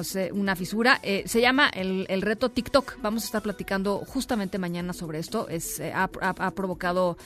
pues 0.00 0.16
eh, 0.16 0.30
una 0.32 0.56
fisura. 0.56 0.98
Eh, 1.02 1.24
se 1.26 1.42
llama 1.42 1.68
el, 1.68 2.06
el, 2.08 2.22
reto 2.22 2.48
TikTok. 2.48 3.02
Vamos 3.02 3.24
a 3.24 3.26
estar 3.26 3.42
platicando 3.42 3.98
justamente 3.98 4.56
mañana 4.56 4.94
sobre 4.94 5.18
esto. 5.18 5.46
Es, 5.46 5.78
eh, 5.78 5.92
ha, 5.94 6.08
ha, 6.22 6.50
provocado 6.52 7.18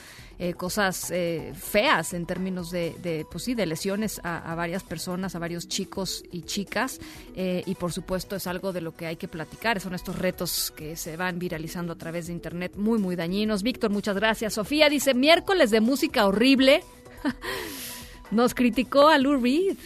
cosas 0.57 1.13
feas 1.53 2.13
en 2.13 2.25
términos 2.25 2.69
de, 2.69 2.93
de, 3.01 3.25
pues 3.31 3.45
sí, 3.45 3.55
de 3.55 3.65
lesiones 3.65 4.19
a, 4.21 4.51
a, 4.51 4.55
varias 4.55 4.83
personas, 4.83 5.33
a 5.33 5.39
varios 5.39 5.69
chicos 5.69 6.25
y 6.29 6.41
chicas. 6.41 6.99
y 7.33 7.75
por 7.75 7.93
supuesto 7.93 8.35
es 8.35 8.45
algo 8.45 8.73
de 8.73 8.81
lo 8.81 8.93
que 8.93 9.05
hay 9.05 9.15
que 9.15 9.29
platicar. 9.29 9.79
Son 9.79 9.95
estos 9.95 10.19
retos 10.19 10.73
que 10.75 10.97
se 10.97 11.15
van 11.15 11.39
viralizando 11.39 11.93
a 11.93 11.95
través 11.95 12.27
de 12.27 12.33
Internet 12.33 12.73
muy, 12.75 12.99
muy 12.99 13.15
dañinos. 13.15 13.63
Víctor, 13.63 13.91
muchas 13.91 14.17
gracias. 14.17 14.55
Sofía 14.55 14.89
dice, 14.89 15.13
miércoles 15.13 15.71
de 15.71 15.79
música 15.79 16.27
horrible. 16.27 16.83
Nos 18.31 18.53
criticó 18.53 19.07
a 19.07 19.17
Lou 19.17 19.41
Reed. 19.41 19.77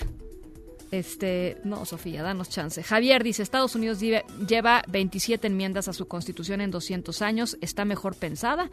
Este, 0.92 1.58
no, 1.64 1.86
Sofía, 1.86 2.24
danos 2.24 2.50
chance. 2.50 2.82
Javier 2.82 3.24
dice, 3.24 3.44
Estados 3.44 3.76
Unidos 3.76 4.00
lleva 4.00 4.84
27 4.88 5.48
enmiendas 5.48 5.88
a 5.88 5.94
su 5.94 6.08
constitución 6.08 6.62
en 6.62 6.72
200 6.72 7.22
años. 7.22 7.58
¿Está 7.62 7.86
mejor 7.86 8.16
pensada? 8.16 8.70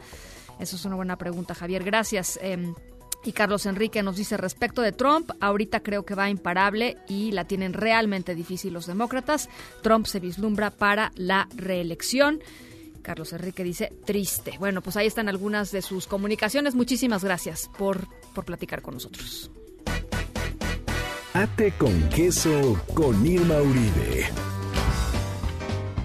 Eso 0.59 0.75
es 0.75 0.85
una 0.85 0.95
buena 0.95 1.17
pregunta, 1.17 1.53
Javier. 1.53 1.83
Gracias. 1.83 2.39
Em, 2.41 2.73
y 3.23 3.33
Carlos 3.33 3.65
Enrique 3.65 4.01
nos 4.03 4.15
dice 4.15 4.37
respecto 4.37 4.81
de 4.81 4.91
Trump, 4.91 5.31
ahorita 5.39 5.81
creo 5.81 6.05
que 6.05 6.15
va 6.15 6.29
imparable 6.29 6.97
y 7.07 7.31
la 7.31 7.45
tienen 7.45 7.73
realmente 7.73 8.35
difícil 8.35 8.73
los 8.73 8.87
demócratas. 8.87 9.49
Trump 9.81 10.05
se 10.05 10.19
vislumbra 10.19 10.71
para 10.71 11.11
la 11.15 11.47
reelección. 11.55 12.41
Carlos 13.01 13.31
Enrique 13.33 13.63
dice 13.63 13.93
triste. 14.05 14.55
Bueno, 14.59 14.81
pues 14.81 14.97
ahí 14.97 15.07
están 15.07 15.29
algunas 15.29 15.71
de 15.71 15.81
sus 15.81 16.07
comunicaciones. 16.07 16.75
Muchísimas 16.75 17.23
gracias 17.23 17.69
por, 17.77 18.07
por 18.33 18.45
platicar 18.45 18.81
con 18.81 18.95
nosotros. 18.95 19.51
Ate 21.37 21.71
con 21.77 22.09
queso 22.09 22.81
con 22.95 23.23
Irma 23.23 23.61
Uribe. 23.61 24.25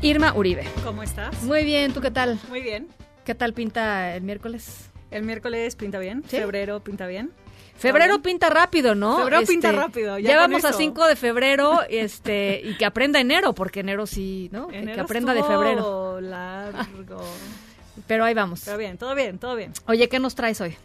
Irma 0.02 0.34
Uribe. 0.34 0.64
¿Cómo 0.84 1.02
estás? 1.02 1.42
Muy 1.44 1.64
bien, 1.64 1.94
¿tú 1.94 2.02
qué 2.02 2.10
tal? 2.10 2.38
Muy 2.50 2.60
bien. 2.60 2.88
¿Qué 3.24 3.34
tal 3.34 3.54
pinta 3.54 4.14
el 4.14 4.24
miércoles? 4.24 4.90
El 5.10 5.22
miércoles 5.22 5.74
pinta 5.74 5.98
bien, 5.98 6.22
febrero 6.22 6.84
pinta 6.84 7.06
bien. 7.06 7.30
Febrero 7.78 8.20
pinta 8.20 8.50
rápido, 8.50 8.94
¿no? 8.94 9.20
Febrero 9.20 9.46
pinta 9.46 9.72
rápido. 9.72 10.18
Ya, 10.18 10.36
vamos 10.36 10.66
a 10.66 10.74
5 10.74 11.06
de 11.06 11.16
febrero 11.16 11.80
este, 11.88 12.60
y 12.62 12.74
que 12.74 12.84
aprenda 12.84 13.18
enero, 13.18 13.54
porque 13.54 13.80
enero 13.80 14.04
sí, 14.06 14.50
¿no? 14.52 14.68
que 14.68 15.00
aprenda 15.00 15.32
de 15.32 15.42
febrero. 15.44 16.20
largo. 16.20 17.24
Pero 18.06 18.26
ahí 18.26 18.34
vamos. 18.34 18.64
Pero 18.66 18.76
bien, 18.76 18.98
todo 18.98 19.14
bien, 19.14 19.38
todo 19.38 19.56
bien. 19.56 19.72
Oye, 19.86 20.10
¿qué 20.10 20.18
nos 20.18 20.34
traes 20.34 20.60
hoy? 20.60 20.76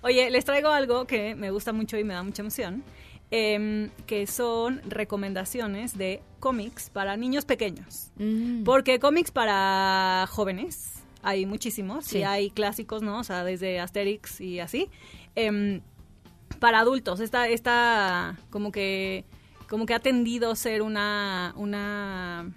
Oye, 0.00 0.30
les 0.30 0.46
traigo 0.46 0.70
algo 0.70 1.06
que 1.06 1.34
me 1.34 1.50
gusta 1.50 1.74
mucho 1.74 1.98
y 1.98 2.04
me 2.04 2.14
da 2.14 2.22
mucha 2.22 2.40
emoción. 2.40 2.82
Em, 3.32 3.90
que 4.06 4.26
son 4.26 4.80
recomendaciones 4.88 5.96
de 5.96 6.20
cómics 6.40 6.90
para 6.90 7.16
niños 7.16 7.44
pequeños. 7.44 8.10
Mm. 8.16 8.64
Porque 8.64 8.98
cómics 8.98 9.30
para 9.30 10.26
jóvenes 10.28 10.94
hay 11.22 11.46
muchísimos 11.46 12.12
y 12.12 12.24
hay 12.24 12.50
clásicos, 12.50 13.02
¿no? 13.02 13.20
O 13.20 13.24
sea, 13.24 13.44
desde 13.44 13.78
Asterix 13.78 14.40
y 14.40 14.58
así. 14.58 14.88
Em, 15.36 15.80
para 16.58 16.80
adultos, 16.80 17.20
esta, 17.20 17.48
esta 17.48 18.36
como 18.50 18.72
que 18.72 19.24
como 19.68 19.86
que 19.86 19.94
ha 19.94 20.00
tendido 20.00 20.50
a 20.50 20.56
ser 20.56 20.82
una, 20.82 21.54
una 21.56 22.52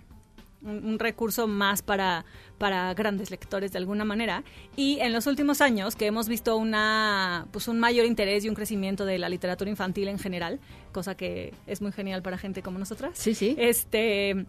un, 0.64 1.00
recurso 1.00 1.48
más 1.48 1.82
para, 1.82 2.26
para 2.58 2.94
grandes 2.94 3.32
lectores 3.32 3.72
de 3.72 3.78
alguna 3.78 4.06
manera. 4.06 4.44
Y 4.76 5.00
en 5.00 5.14
los 5.14 5.28
últimos 5.28 5.62
años 5.62 5.96
que 5.96 6.06
hemos 6.06 6.28
visto 6.28 6.58
una, 6.58 7.48
pues 7.52 7.68
un 7.68 7.80
mayor 7.80 8.06
interés 8.06 8.46
y 8.46 8.50
un 8.50 8.56
crecimiento 8.56 9.06
de 9.06 9.18
la 9.18 9.30
literatura 9.30 9.70
infantil 9.70 10.08
en 10.08 10.20
general, 10.20 10.60
cosa 10.92 11.16
que 11.16 11.54
es 11.68 11.82
muy 11.82 11.92
genial 11.92 12.22
para 12.22 12.38
gente 12.38 12.62
como 12.62 12.80
nosotras. 12.80 13.12
Sí, 13.16 13.36
sí. 13.36 13.56
Este, 13.58 14.46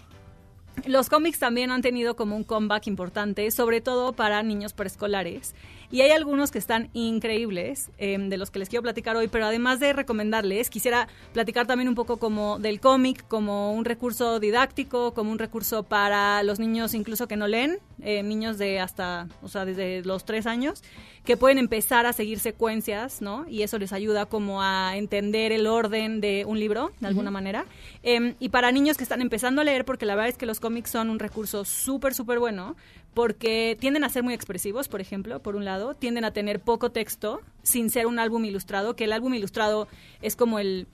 los 0.86 1.08
cómics 1.08 1.38
también 1.38 1.70
han 1.70 1.82
tenido 1.82 2.16
como 2.16 2.36
un 2.36 2.44
comeback 2.44 2.86
importante, 2.88 3.50
sobre 3.50 3.80
todo 3.80 4.12
para 4.12 4.42
niños 4.42 4.72
preescolares. 4.72 5.54
Y 5.94 6.00
hay 6.00 6.10
algunos 6.10 6.50
que 6.50 6.58
están 6.58 6.90
increíbles, 6.92 7.88
em, 7.98 8.28
de 8.28 8.36
los 8.36 8.50
que 8.50 8.58
les 8.58 8.68
quiero 8.68 8.82
platicar 8.82 9.14
hoy, 9.14 9.28
pero 9.28 9.46
además 9.46 9.78
de 9.78 9.92
recomendarles, 9.92 10.68
quisiera 10.68 11.06
platicar 11.32 11.68
también 11.68 11.88
un 11.88 11.94
poco 11.94 12.16
como 12.16 12.58
del 12.58 12.80
cómic, 12.80 13.24
como 13.28 13.72
un 13.72 13.84
recurso 13.84 14.40
didáctico, 14.40 15.14
como 15.14 15.30
un 15.30 15.38
recurso 15.38 15.84
para 15.84 16.42
los 16.42 16.58
niños 16.58 16.94
incluso 16.94 17.28
que 17.28 17.36
no 17.36 17.46
leen, 17.46 17.78
eh, 18.02 18.24
niños 18.24 18.58
de 18.58 18.80
hasta, 18.80 19.28
o 19.40 19.46
sea, 19.46 19.64
desde 19.64 20.02
los 20.02 20.24
tres 20.24 20.48
años, 20.48 20.82
que 21.24 21.36
pueden 21.36 21.58
empezar 21.58 22.06
a 22.06 22.12
seguir 22.12 22.40
secuencias, 22.40 23.22
¿no? 23.22 23.46
Y 23.48 23.62
eso 23.62 23.78
les 23.78 23.92
ayuda 23.92 24.26
como 24.26 24.62
a 24.62 24.96
entender 24.96 25.52
el 25.52 25.68
orden 25.68 26.20
de 26.20 26.44
un 26.44 26.58
libro, 26.58 26.90
de 26.98 27.06
alguna 27.06 27.30
manera. 27.30 27.66
Em, 28.02 28.34
y 28.40 28.48
para 28.48 28.72
niños 28.72 28.96
que 28.96 29.04
están 29.04 29.22
empezando 29.22 29.60
a 29.60 29.64
leer, 29.64 29.84
porque 29.84 30.06
la 30.06 30.16
verdad 30.16 30.30
es 30.30 30.36
que 30.36 30.44
los 30.44 30.58
cómics 30.58 30.90
son 30.90 31.08
un 31.08 31.20
recurso 31.20 31.64
súper, 31.64 32.14
súper 32.14 32.40
bueno, 32.40 32.74
porque 33.14 33.76
tienden 33.80 34.04
a 34.04 34.08
ser 34.08 34.22
muy 34.22 34.34
expresivos, 34.34 34.88
por 34.88 35.00
ejemplo, 35.00 35.40
por 35.40 35.56
un 35.56 35.64
lado, 35.64 35.94
tienden 35.94 36.24
a 36.24 36.32
tener 36.32 36.60
poco 36.60 36.90
texto 36.90 37.40
sin 37.62 37.90
ser 37.90 38.06
un 38.06 38.18
álbum 38.18 38.44
ilustrado, 38.44 38.96
que 38.96 39.04
el 39.04 39.12
álbum 39.12 39.34
ilustrado 39.34 39.88
es 40.20 40.36
como 40.36 40.58
el 40.58 40.86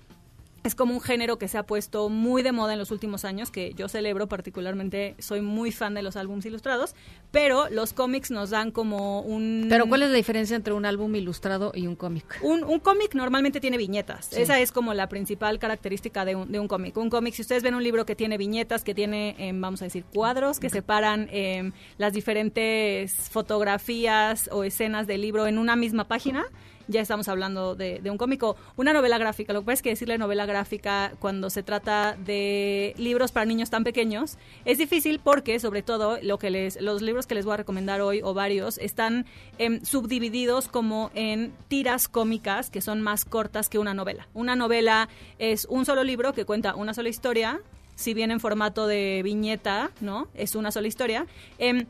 es 0.63 0.75
como 0.75 0.95
un 0.95 1.01
género 1.01 1.39
que 1.39 1.49
se 1.49 1.59
ha 1.59 1.63
puesto 1.63 2.09
muy 2.09 2.43
de 2.43 2.53
moda 2.53 2.75
en 2.75 2.79
los 2.79 2.91
últimos 2.91 3.25
años, 3.25 3.51
que 3.51 3.73
yo 3.75 3.89
celebro 3.89 4.29
particularmente, 4.29 5.15
soy 5.19 5.41
muy 5.41 5.73
fan 5.73 5.95
de 5.95 6.03
los 6.03 6.17
álbumes 6.17 6.45
ilustrados, 6.47 6.95
pero 7.31 7.69
los 7.71 7.93
cómics 7.93 8.31
nos 8.31 8.51
dan 8.51 8.71
como 8.71 9.21
un... 9.23 9.67
Pero 9.69 9.87
¿cuál 9.87 10.03
es 10.03 10.11
la 10.11 10.17
diferencia 10.17 10.57
entre 10.57 10.75
un 10.75 10.85
álbum 10.85 11.15
ilustrado 11.15 11.73
y 11.75 11.87
un 11.87 11.97
cómic? 11.97 12.41
Un, 12.43 12.65
un 12.65 12.81
cómic 12.81 13.15
normalmente 13.15 13.61
tiene 13.61 13.79
viñetas, 13.79 14.33
esa 14.33 14.61
es 14.61 14.73
como 14.73 14.93
la 14.95 15.09
principal 15.09 15.59
característica 15.59 16.25
de 16.25 16.37
un, 16.37 16.53
de 16.53 16.61
un 16.61 16.69
cómic. 16.69 16.97
Un 16.97 17.11
cómic, 17.11 17.35
si 17.35 17.43
ustedes 17.43 17.63
ven 17.63 17.75
un 17.75 17.83
libro 17.83 18.05
que 18.05 18.15
tiene 18.15 18.37
viñetas, 18.37 18.85
que 18.85 18.95
tiene, 18.95 19.37
em, 19.39 19.61
vamos 19.61 19.81
a 19.83 19.87
decir, 19.87 20.05
cuadros, 20.05 20.61
que 20.61 20.69
separan 20.69 21.29
eh, 21.33 21.73
las 21.99 22.13
diferentes 22.13 23.13
fotografías 23.31 24.49
o 24.53 24.65
escenas 24.65 25.07
del 25.07 25.23
libro 25.23 25.47
en 25.47 25.59
una 25.59 25.77
misma 25.77 26.07
página, 26.07 26.45
ya 26.91 27.01
estamos 27.01 27.29
hablando 27.29 27.75
de, 27.75 28.01
un 28.11 28.19
cómico. 28.19 28.57
Una 28.77 28.93
novela 28.93 29.19
gráfica, 29.19 29.53
lo 29.53 29.61
que 29.61 29.67
pasa 29.67 29.75
es 29.75 29.83
que 29.83 29.91
decirle 29.91 30.19
novela 30.19 30.47
gráfica 30.47 31.13
cuando 31.21 31.49
se 31.49 31.63
trata 31.63 32.17
de 32.17 32.95
libros 32.99 33.33
para 33.33 33.47
niños 33.47 33.71
tan 33.71 33.85
pequeños 33.85 34.37
es 34.65 34.79
difícil 34.79 35.21
porque, 35.23 35.59
sobre 35.61 35.83
todo, 35.83 36.19
lo 36.23 36.39
que 36.39 36.51
les, 36.51 36.81
los 36.81 37.03
libros 37.03 37.27
que 37.27 37.35
les 37.35 37.45
voy 37.45 37.55
a 37.55 37.59
recomendar 37.59 38.01
hoy 38.01 38.21
o 38.23 38.35
varios 38.35 38.79
están 38.79 39.27
em, 39.59 39.83
subdivididos 39.85 40.69
como 40.69 41.11
en 41.15 41.53
tiras 41.69 42.09
cómicas 42.09 42.71
que 42.71 42.81
son 42.81 43.01
más 43.01 43.25
cortas 43.25 43.69
que 43.69 43.79
una 43.79 43.95
novela. 43.95 44.29
Una 44.35 44.57
novela 44.57 45.09
es 45.39 45.67
un 45.67 45.85
solo 45.85 46.05
libro 46.05 46.33
que 46.33 46.45
cuenta 46.45 46.75
una 46.75 46.95
sola 46.95 47.09
historia, 47.09 47.61
si 47.95 48.15
bien 48.15 48.31
en 48.31 48.41
formato 48.41 48.87
de 48.87 49.21
viñeta, 49.23 49.91
¿no? 50.01 50.29
Es 50.35 50.55
una 50.55 50.73
sola 50.73 50.89
historia. 50.89 51.27
Em, 51.59 51.87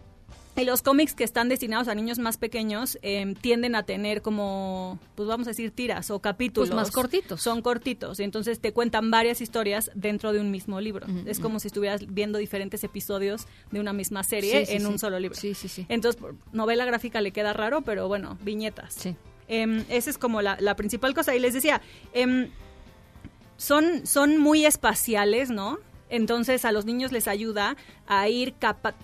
y 0.56 0.64
los 0.64 0.82
cómics 0.82 1.14
que 1.14 1.24
están 1.24 1.48
destinados 1.48 1.88
a 1.88 1.94
niños 1.94 2.18
más 2.18 2.36
pequeños 2.36 2.98
em, 3.02 3.34
tienden 3.34 3.74
a 3.74 3.84
tener 3.84 4.20
como, 4.20 4.98
pues 5.14 5.28
vamos 5.28 5.46
a 5.46 5.50
decir, 5.50 5.70
tiras 5.70 6.10
o 6.10 6.18
capítulos. 6.20 6.70
Pues 6.70 6.76
más 6.76 6.90
cortitos. 6.90 7.40
Son 7.40 7.62
cortitos. 7.62 8.20
Y 8.20 8.24
entonces 8.24 8.60
te 8.60 8.72
cuentan 8.72 9.10
varias 9.10 9.40
historias 9.40 9.90
dentro 9.94 10.32
de 10.32 10.40
un 10.40 10.50
mismo 10.50 10.80
libro. 10.80 11.06
es 11.26 11.40
como 11.40 11.60
si 11.60 11.68
estuvieras 11.68 12.12
viendo 12.12 12.38
diferentes 12.38 12.84
episodios 12.84 13.46
de 13.70 13.80
una 13.80 13.92
misma 13.92 14.22
serie 14.22 14.74
en 14.74 14.86
un 14.86 14.98
solo 14.98 15.18
libro. 15.18 15.38
Sí, 15.38 15.54
sí, 15.54 15.68
sí. 15.68 15.86
Entonces, 15.88 16.20
novela 16.52 16.84
gráfica 16.84 17.20
le 17.20 17.32
queda 17.32 17.52
raro, 17.52 17.82
pero 17.82 18.08
bueno, 18.08 18.36
viñetas. 18.42 18.94
Sí. 18.94 19.16
Em, 19.48 19.84
esa 19.88 20.10
es 20.10 20.18
como 20.18 20.42
la, 20.42 20.56
la, 20.60 20.76
principal 20.76 21.14
cosa. 21.14 21.34
Y 21.34 21.40
les 21.40 21.54
decía, 21.54 21.80
em, 22.12 22.50
son, 23.56 24.06
son 24.06 24.38
muy 24.38 24.64
espaciales, 24.64 25.50
¿no? 25.50 25.78
Entonces 26.10 26.64
a 26.64 26.72
los 26.72 26.84
niños 26.84 27.12
les 27.12 27.28
ayuda 27.28 27.76
a 28.06 28.28
ir 28.28 28.54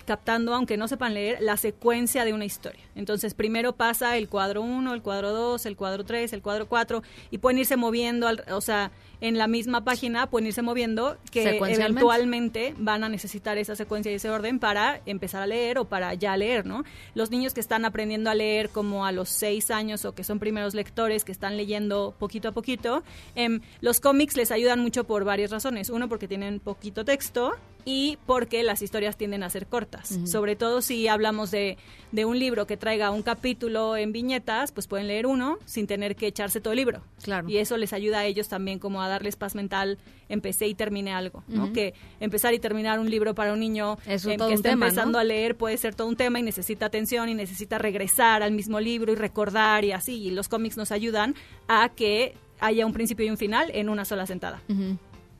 captando, 0.05 0.53
aunque 0.53 0.77
no 0.77 0.87
sepan 0.87 1.13
leer, 1.13 1.37
la 1.41 1.57
secuencia 1.57 2.25
de 2.25 2.33
una 2.33 2.45
historia. 2.45 2.83
Entonces 2.95 3.33
primero 3.33 3.73
pasa 3.73 4.17
el 4.17 4.29
cuadro 4.29 4.61
1, 4.61 4.93
el 4.93 5.01
cuadro 5.01 5.31
2, 5.31 5.65
el 5.65 5.75
cuadro 5.75 6.03
3, 6.03 6.33
el 6.33 6.41
cuadro 6.41 6.67
4 6.67 7.01
y 7.31 7.37
pueden 7.39 7.59
irse 7.59 7.77
moviendo, 7.77 8.27
o 8.51 8.61
sea, 8.61 8.91
en 9.21 9.37
la 9.37 9.47
misma 9.47 9.83
página 9.83 10.29
pueden 10.29 10.47
irse 10.47 10.61
moviendo 10.61 11.17
que 11.31 11.57
eventualmente 11.57 12.75
van 12.77 13.03
a 13.03 13.09
necesitar 13.09 13.57
esa 13.57 13.75
secuencia 13.75 14.11
y 14.11 14.15
ese 14.15 14.29
orden 14.29 14.59
para 14.59 15.01
empezar 15.05 15.41
a 15.41 15.47
leer 15.47 15.79
o 15.79 15.85
para 15.85 16.13
ya 16.13 16.37
leer, 16.37 16.65
¿no? 16.65 16.83
Los 17.15 17.31
niños 17.31 17.53
que 17.53 17.59
están 17.59 17.85
aprendiendo 17.85 18.29
a 18.29 18.35
leer 18.35 18.69
como 18.69 19.05
a 19.05 19.11
los 19.11 19.29
seis 19.29 19.71
años 19.71 20.05
o 20.05 20.13
que 20.13 20.23
son 20.23 20.39
primeros 20.39 20.73
lectores, 20.73 21.23
que 21.23 21.31
están 21.31 21.57
leyendo 21.57 22.13
poquito 22.17 22.49
a 22.49 22.51
poquito, 22.51 23.03
em, 23.35 23.61
los 23.81 23.99
cómics 23.99 24.37
les 24.37 24.51
ayudan 24.51 24.79
mucho 24.79 25.05
por 25.05 25.23
varias 25.23 25.51
razones. 25.51 25.89
Uno, 25.89 26.07
porque 26.07 26.27
tienen 26.27 26.59
poquito 26.59 27.05
texto 27.05 27.53
y 27.87 28.17
porque 28.25 28.63
las 28.63 28.81
historias 28.81 29.15
tienden 29.15 29.43
a 29.43 29.49
ser 29.49 29.65
cortas. 29.65 30.19
Sobre 30.25 30.57
todo 30.57 30.81
si 30.81 31.07
hablamos 31.07 31.51
de, 31.51 31.77
de, 32.11 32.25
un 32.25 32.37
libro 32.37 32.67
que 32.67 32.75
traiga 32.75 33.11
un 33.11 33.23
capítulo 33.23 33.95
en 33.95 34.11
viñetas, 34.11 34.73
pues 34.73 34.87
pueden 34.87 35.07
leer 35.07 35.25
uno 35.25 35.57
sin 35.63 35.87
tener 35.87 36.17
que 36.17 36.27
echarse 36.27 36.59
todo 36.59 36.73
el 36.73 36.77
libro. 36.79 37.01
Claro. 37.23 37.47
Y 37.47 37.59
eso 37.59 37.77
les 37.77 37.93
ayuda 37.93 38.19
a 38.19 38.25
ellos 38.25 38.49
también 38.49 38.77
como 38.77 39.01
a 39.01 39.07
darles 39.07 39.37
paz 39.37 39.55
mental, 39.55 39.99
empecé 40.27 40.67
y 40.67 40.73
terminé 40.75 41.13
algo, 41.13 41.45
¿no? 41.47 41.71
Que 41.71 41.93
empezar 42.19 42.53
y 42.53 42.59
terminar 42.59 42.99
un 42.99 43.09
libro 43.09 43.33
para 43.33 43.53
un 43.53 43.61
niño 43.61 43.97
em, 44.05 44.37
que 44.37 44.53
está 44.53 44.71
empezando 44.71 45.17
a 45.17 45.23
leer 45.23 45.55
puede 45.55 45.77
ser 45.77 45.95
todo 45.95 46.09
un 46.09 46.17
tema 46.17 46.39
y 46.39 46.43
necesita 46.43 46.87
atención 46.87 47.29
y 47.29 47.35
necesita 47.35 47.77
regresar 47.77 48.43
al 48.43 48.51
mismo 48.51 48.81
libro 48.81 49.13
y 49.13 49.15
recordar 49.15 49.85
y 49.85 49.93
así. 49.93 50.21
Y 50.23 50.31
los 50.31 50.49
cómics 50.49 50.75
nos 50.75 50.91
ayudan 50.91 51.35
a 51.69 51.87
que 51.87 52.35
haya 52.59 52.85
un 52.85 52.93
principio 52.93 53.25
y 53.25 53.29
un 53.29 53.37
final 53.37 53.71
en 53.73 53.87
una 53.87 54.03
sola 54.03 54.25
sentada. 54.25 54.61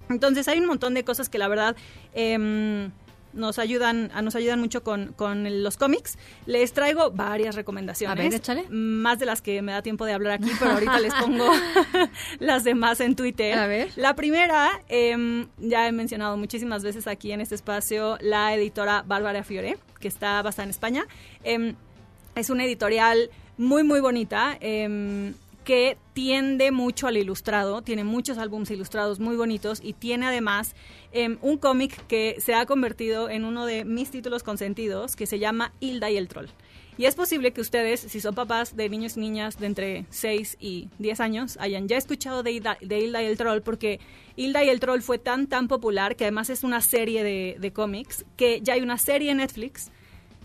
Entonces 0.09 0.47
hay 0.47 0.59
un 0.59 0.65
montón 0.65 0.93
de 0.93 1.03
cosas 1.03 1.29
que 1.29 1.37
la 1.37 1.47
verdad 1.47 1.75
em, 2.13 2.91
nos 3.33 3.59
ayudan, 3.59 4.11
nos 4.23 4.35
ayudan 4.35 4.59
mucho 4.59 4.83
con, 4.83 5.13
los 5.63 5.77
cómics. 5.77 6.17
Les 6.45 6.73
traigo 6.73 7.11
varias 7.11 7.55
recomendaciones. 7.55 8.17
A 8.17 8.21
ver, 8.21 8.33
échale. 8.33 8.65
Más 8.69 9.19
de 9.19 9.25
las 9.25 9.41
que 9.41 9.61
me 9.61 9.71
da 9.71 9.81
tiempo 9.81 10.05
de 10.05 10.13
hablar 10.13 10.33
aquí, 10.33 10.51
pero 10.59 10.71
ahorita 10.71 10.99
les 10.99 11.13
pongo 11.21 11.49
las 12.39 12.63
demás 12.63 12.99
en 12.99 13.15
Twitter. 13.15 13.57
A 13.57 13.67
ver. 13.67 13.91
La 13.95 14.15
primera, 14.15 14.81
em, 14.89 15.47
ya 15.59 15.87
he 15.87 15.91
mencionado 15.91 16.37
muchísimas 16.37 16.83
veces 16.83 17.07
aquí 17.07 17.31
en 17.31 17.41
este 17.41 17.55
espacio, 17.55 18.17
la 18.21 18.53
editora 18.53 19.03
Bárbara 19.05 19.43
Fiore, 19.43 19.77
que 19.99 20.07
está 20.07 20.41
basada 20.41 20.63
en 20.63 20.69
España. 20.71 21.05
Em, 21.43 21.75
es 22.35 22.49
una 22.49 22.65
editorial 22.65 23.29
muy, 23.57 23.83
muy 23.83 23.99
bonita 23.99 24.57
que 25.67 25.97
tiende 26.13 26.71
mucho 26.71 27.07
al 27.07 27.17
ilustrado, 27.17 27.81
tiene 27.81 28.05
muchos 28.05 28.37
álbumes 28.37 28.71
ilustrados 28.71 29.19
muy 29.19 29.35
bonitos 29.35 29.81
y 29.83 29.91
tiene 29.91 30.25
además 30.25 30.77
em, 31.11 31.37
un 31.41 31.57
cómic 31.57 32.07
que 32.07 32.37
se 32.39 32.53
ha 32.53 32.65
convertido 32.65 33.29
en 33.29 33.43
uno 33.43 33.65
de 33.65 33.83
mis 33.83 34.09
títulos 34.09 34.43
consentidos 34.43 35.17
que 35.17 35.25
se 35.25 35.39
llama 35.39 35.73
Hilda 35.81 36.09
y 36.09 36.15
el 36.15 36.29
Troll. 36.29 36.47
Y 36.97 37.03
es 37.03 37.15
posible 37.15 37.51
que 37.51 37.59
ustedes, 37.59 37.99
si 37.99 38.21
son 38.21 38.33
papás 38.33 38.77
de 38.77 38.87
niños 38.87 39.17
y 39.17 39.19
niñas 39.19 39.59
de 39.59 39.65
entre 39.65 40.05
6 40.09 40.55
y 40.61 40.87
10 40.99 41.19
años, 41.19 41.57
hayan 41.59 41.89
ya 41.89 41.97
escuchado 41.97 42.43
de 42.43 42.53
Hilda, 42.53 42.77
y 42.81 43.25
el 43.25 43.37
Troll, 43.37 43.59
porque 43.61 43.99
Hilda 44.37 44.63
y 44.63 44.69
el 44.69 44.79
Troll 44.79 45.01
fue 45.01 45.19
tan, 45.19 45.47
tan 45.47 45.67
popular 45.67 46.15
que 46.15 46.23
además 46.23 46.49
es 46.49 46.63
una 46.63 46.79
serie 46.79 47.25
de, 47.25 47.57
de 47.59 47.73
cómics, 47.73 48.23
que 48.37 48.61
ya 48.61 48.75
hay 48.75 48.81
una 48.81 48.97
serie 48.97 49.31
en 49.31 49.37
Netflix 49.37 49.91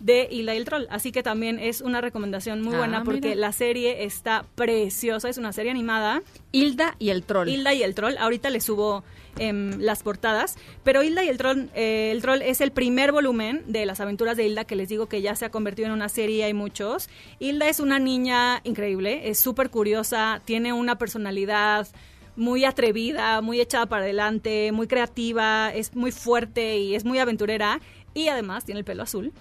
de 0.03 0.29
Hilda 0.31 0.55
y 0.55 0.59
el 0.59 0.65
Troll. 0.65 0.87
Así 0.91 1.13
que 1.13 1.23
también 1.23 1.59
es 1.59 1.81
una 1.81 2.01
recomendación 2.01 2.61
muy 2.61 2.75
Ah, 2.75 2.79
buena 2.79 3.05
porque 3.05 3.29
mira. 3.29 3.35
la 3.41 3.53
serie 3.53 4.05
está 4.05 4.45
preciosa, 4.55 5.29
es 5.29 5.39
una 5.39 5.53
serie 5.53 5.71
animada. 5.71 6.23
Hilda 6.51 6.97
y 6.99 7.11
el 7.11 7.23
Troll. 7.23 7.49
Hilda 7.49 7.73
y 7.73 7.83
el 7.83 7.95
Troll, 7.95 8.17
ahorita 8.19 8.51
le 8.51 8.61
subo 8.61 9.05
em, 9.39 9.79
las 9.81 10.03
portadas, 10.03 10.57
pero 10.85 11.03
Hilda 11.03 11.25
y 11.25 11.29
el 11.29 11.39
Troll, 11.39 11.71
eh, 11.75 12.11
el 12.13 12.21
Troll 12.21 12.43
es 12.43 12.61
el 12.61 12.71
primer 12.71 13.13
volumen 13.13 13.63
de 13.67 13.87
las 13.87 14.01
aventuras 14.01 14.37
de 14.37 14.45
Hilda 14.47 14.65
que 14.67 14.77
les 14.77 14.91
digo 14.91 15.07
que 15.07 15.23
ya 15.23 15.35
se 15.37 15.47
ha 15.47 15.51
convertido 15.51 15.87
en 15.87 15.93
una 15.95 16.11
serie, 16.11 16.45
hay 16.45 16.53
muchos. 16.53 17.09
Hilda 17.39 17.67
es 17.69 17.81
una 17.81 17.99
niña 17.99 18.61
increíble, 18.65 19.31
es 19.31 19.39
súper 19.39 19.71
curiosa, 19.71 20.43
tiene 20.45 20.75
una 20.75 20.99
personalidad 20.99 21.89
muy 22.37 22.65
atrevida, 22.67 23.41
muy 23.41 23.61
echada 23.61 23.87
para 23.87 24.03
adelante, 24.03 24.71
muy 24.73 24.87
creativa, 24.87 25.73
es 25.73 25.95
muy 25.95 26.11
fuerte 26.13 26.77
y 26.79 26.95
es 26.95 27.05
muy 27.05 27.19
aventurera 27.19 27.81
y 28.15 28.29
además 28.29 28.65
tiene 28.67 28.81
el 28.81 28.85
pelo 28.85 29.03
azul, 29.03 29.33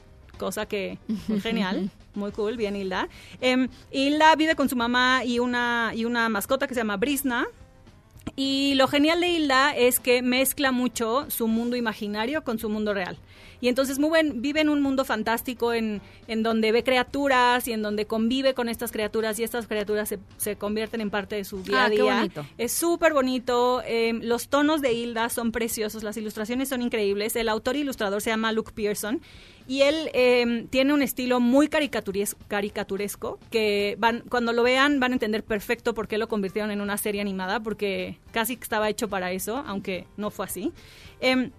cosa 0.42 0.66
que 0.66 0.98
muy 1.28 1.40
genial, 1.48 1.90
muy 2.16 2.32
cool, 2.32 2.58
bien 2.58 2.76
Hilda. 2.76 3.08
Em, 3.40 3.70
Hilda 3.92 4.36
vive 4.36 4.56
con 4.56 4.68
su 4.68 4.76
mamá 4.76 5.24
y 5.24 5.40
una, 5.40 5.92
y 5.96 6.04
una 6.06 6.28
mascota 6.30 6.68
que 6.68 6.74
se 6.74 6.80
llama 6.82 6.98
Brisna. 6.98 7.46
Y 8.36 8.76
lo 8.76 8.88
genial 8.88 9.20
de 9.22 9.30
Hilda 9.30 9.76
es 9.76 10.00
que 10.00 10.22
mezcla 10.22 10.72
mucho 10.72 11.30
su 11.30 11.48
mundo 11.48 11.76
imaginario 11.76 12.44
con 12.44 12.60
su 12.60 12.70
mundo 12.70 12.94
real. 12.94 13.18
Y 13.64 13.68
entonces 13.68 14.00
muy 14.00 14.10
buen- 14.10 14.42
vive 14.42 14.62
en 14.62 14.70
un 14.70 14.82
mundo 14.82 15.06
fantástico 15.06 15.74
en, 15.74 16.02
en 16.28 16.42
donde 16.42 16.72
ve 16.72 16.84
criaturas 16.84 17.68
y 17.68 17.74
en 17.74 17.82
donde 17.84 18.06
convive 18.08 18.54
con 18.56 18.70
estas 18.70 18.92
criaturas 18.92 19.38
y 19.40 19.44
estas 19.44 19.68
criaturas 19.68 20.10
se, 20.10 20.18
se 20.38 20.56
convierten 20.56 21.02
en 21.02 21.10
parte 21.12 21.36
de 21.36 21.44
su 21.44 21.62
día 21.62 21.84
Ah, 21.84 21.86
a 21.86 21.90
qué 21.90 22.02
día. 22.02 22.16
bonito. 22.18 22.46
Es 22.58 22.72
súper 22.72 23.14
bonito. 23.14 23.82
eh, 23.86 24.14
los 24.22 24.48
tonos 24.48 24.82
de 24.82 24.94
Hilda 24.94 25.30
son 25.30 25.52
preciosos. 25.52 26.02
Las 26.04 26.18
ilustraciones 26.18 26.70
son 26.70 26.82
increíbles. 26.82 27.36
El 27.36 27.50
autor 27.50 27.76
ilustrador 27.76 28.22
se 28.22 28.30
llama 28.32 28.52
Luke 28.52 28.72
Pearson. 28.74 29.22
Y 29.72 29.84
él 29.84 30.10
eh, 30.14 30.68
tiene 30.70 30.94
un 30.94 31.02
estilo 31.02 31.40
muy 31.40 31.70
caricatures- 31.70 32.36
caricaturesco 32.50 33.40
que 33.50 33.96
van 34.00 34.22
cuando 34.30 34.52
lo 34.52 34.64
vean 34.64 35.00
van 35.00 35.14
a 35.14 35.16
entender 35.16 35.46
perfecto 35.46 35.94
por 35.94 36.10
qué 36.10 36.18
lo 36.18 36.28
convirtieron 36.28 36.72
en 36.72 36.82
una 36.82 36.98
serie 36.98 37.22
animada 37.22 37.62
porque 37.62 38.20
casi 38.34 38.60
estaba 38.62 38.90
hecho 38.90 39.08
para 39.08 39.32
eso, 39.32 39.64
aunque 39.66 40.08
no 40.18 40.30
fue 40.30 40.44
así. 40.46 40.74
Em, 41.22 41.52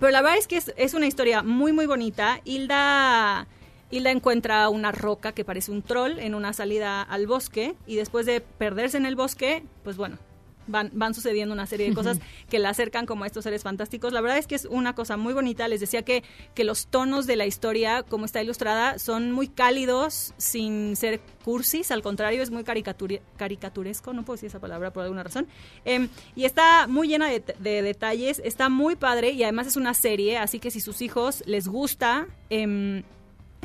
pero 0.00 0.10
la 0.10 0.20
verdad 0.20 0.36
es 0.36 0.48
que 0.48 0.56
es, 0.56 0.74
es 0.76 0.94
una 0.94 1.06
historia 1.06 1.44
muy, 1.44 1.72
muy 1.72 1.86
bonita. 1.86 2.40
Hilda, 2.44 3.46
Hilda 3.88 4.10
encuentra 4.10 4.68
una 4.68 4.90
roca 4.90 5.30
que 5.30 5.44
parece 5.44 5.70
un 5.70 5.82
troll 5.82 6.18
en 6.18 6.34
una 6.34 6.52
salida 6.54 7.02
al 7.02 7.28
bosque 7.28 7.76
y 7.86 7.94
después 7.94 8.26
de 8.26 8.40
perderse 8.40 8.96
en 8.96 9.06
el 9.06 9.14
bosque, 9.14 9.62
pues 9.84 9.96
bueno, 9.96 10.18
van, 10.66 10.90
van 10.94 11.14
sucediendo 11.14 11.52
una 11.54 11.66
serie 11.66 11.88
de 11.88 11.94
cosas 11.94 12.18
que 12.48 12.58
la 12.58 12.70
acercan 12.70 13.06
como 13.06 13.24
a 13.24 13.26
estos 13.26 13.44
seres 13.44 13.62
fantásticos. 13.62 14.12
La 14.12 14.20
verdad 14.20 14.38
es 14.38 14.46
que 14.46 14.54
es 14.54 14.64
una 14.66 14.94
cosa 14.94 15.16
muy 15.16 15.32
bonita. 15.34 15.68
Les 15.68 15.80
decía 15.80 16.02
que, 16.02 16.22
que 16.54 16.64
los 16.64 16.86
tonos 16.86 17.26
de 17.26 17.36
la 17.36 17.46
historia, 17.46 18.02
como 18.02 18.24
está 18.24 18.42
ilustrada, 18.42 18.98
son 18.98 19.32
muy 19.32 19.48
cálidos 19.48 20.34
sin 20.36 20.96
ser 20.96 21.20
cursis. 21.44 21.90
Al 21.90 22.02
contrario, 22.02 22.42
es 22.42 22.50
muy 22.50 22.62
caricature- 22.64 23.20
caricaturesco. 23.36 24.12
No 24.12 24.24
puedo 24.24 24.36
decir 24.36 24.48
esa 24.48 24.60
palabra 24.60 24.92
por 24.92 25.02
alguna 25.04 25.22
razón. 25.22 25.46
Em, 25.84 26.08
y 26.36 26.44
está 26.44 26.86
muy 26.86 27.08
llena 27.08 27.28
de, 27.28 27.42
de 27.58 27.82
detalles. 27.82 28.40
Está 28.44 28.68
muy 28.68 28.96
padre 28.96 29.30
y 29.30 29.42
además 29.42 29.66
es 29.66 29.76
una 29.76 29.94
serie. 29.94 30.38
Así 30.38 30.58
que 30.60 30.70
si 30.70 30.80
sus 30.80 31.02
hijos 31.02 31.42
les 31.46 31.68
gusta... 31.68 32.26
em, 32.50 33.02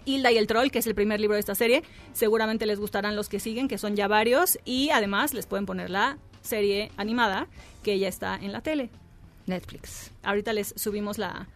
Hilda 0.05 0.31
y 0.31 0.37
el 0.37 0.47
Troll, 0.47 0.69
que 0.71 0.79
es 0.79 0.87
el 0.87 0.95
primer 0.95 1.19
libro 1.19 1.33
de 1.35 1.41
esta 1.41 1.55
serie. 1.55 1.83
Seguramente 2.13 2.65
les 2.65 2.79
gustarán 2.79 3.17
los 3.17 3.27
que 3.27 3.39
siguen, 3.41 3.67
que 3.67 3.77
son 3.77 3.97
ya 3.97 4.07
varios. 4.07 4.57
Y 4.63 4.89
además 4.91 5.33
les 5.33 5.45
pueden 5.45 5.65
poner 5.65 5.89
la 5.89 6.17
serie 6.41 6.91
animada, 6.97 7.47
que 7.83 7.97
ya 7.99 8.07
está 8.07 8.35
en 8.35 8.51
la 8.51 8.61
tele. 8.61 8.89
Netflix. 9.45 10.11
Ahorita 10.23 10.53
les 10.53 10.73
subimos 10.77 11.17
la, 11.17 11.47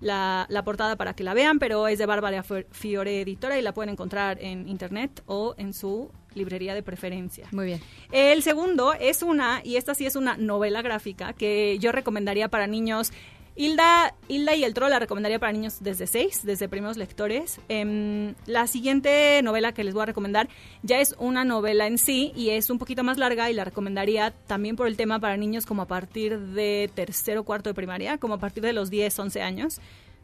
la, 0.00 0.46
la 0.50 0.64
portada 0.64 0.96
para 0.96 1.14
que 1.14 1.24
la 1.24 1.34
vean, 1.34 1.58
pero 1.58 1.88
es 1.88 1.98
de 1.98 2.06
Bárbara 2.06 2.42
Fi- 2.42 2.66
Fiore 2.70 3.22
Editora 3.22 3.58
y 3.58 3.62
la 3.62 3.72
pueden 3.72 3.90
encontrar 3.90 4.38
en 4.42 4.68
internet 4.68 5.22
o 5.26 5.54
en 5.56 5.72
su 5.72 6.10
librería 6.34 6.74
de 6.74 6.82
preferencia. 6.82 7.48
Muy 7.52 7.66
bien. 7.66 7.80
El 8.12 8.42
segundo 8.42 8.92
es 8.92 9.22
una, 9.22 9.62
y 9.64 9.76
esta 9.76 9.94
sí 9.94 10.04
es 10.06 10.14
una 10.14 10.36
novela 10.36 10.82
gráfica 10.82 11.32
que 11.32 11.78
yo 11.80 11.90
recomendaría 11.90 12.48
para 12.48 12.66
niños. 12.66 13.12
Hilda, 13.58 14.14
Hilda 14.28 14.54
y 14.54 14.62
el 14.62 14.72
Troll 14.72 14.90
la 14.90 15.00
recomendaría 15.00 15.40
para 15.40 15.50
niños 15.50 15.78
desde 15.80 16.06
6, 16.06 16.42
desde 16.44 16.68
primeros 16.68 16.96
lectores. 16.96 17.60
Em, 17.68 18.36
la 18.46 18.68
siguiente 18.68 19.42
novela 19.42 19.72
que 19.72 19.82
les 19.82 19.94
voy 19.94 20.04
a 20.04 20.06
recomendar 20.06 20.48
ya 20.84 21.00
es 21.00 21.16
una 21.18 21.44
novela 21.44 21.88
en 21.88 21.98
sí 21.98 22.32
y 22.36 22.50
es 22.50 22.70
un 22.70 22.78
poquito 22.78 23.02
más 23.02 23.18
larga 23.18 23.50
y 23.50 23.54
la 23.54 23.64
recomendaría 23.64 24.30
también 24.46 24.76
por 24.76 24.86
el 24.86 24.96
tema 24.96 25.18
para 25.18 25.36
niños 25.36 25.66
como 25.66 25.82
a 25.82 25.86
partir 25.86 26.38
de 26.38 26.88
tercero 26.94 27.40
o 27.40 27.44
cuarto 27.44 27.68
de 27.68 27.74
primaria, 27.74 28.18
como 28.18 28.34
a 28.34 28.38
partir 28.38 28.62
de 28.62 28.72
los 28.72 28.90
10, 28.90 29.18
11 29.18 29.42
años. 29.42 29.80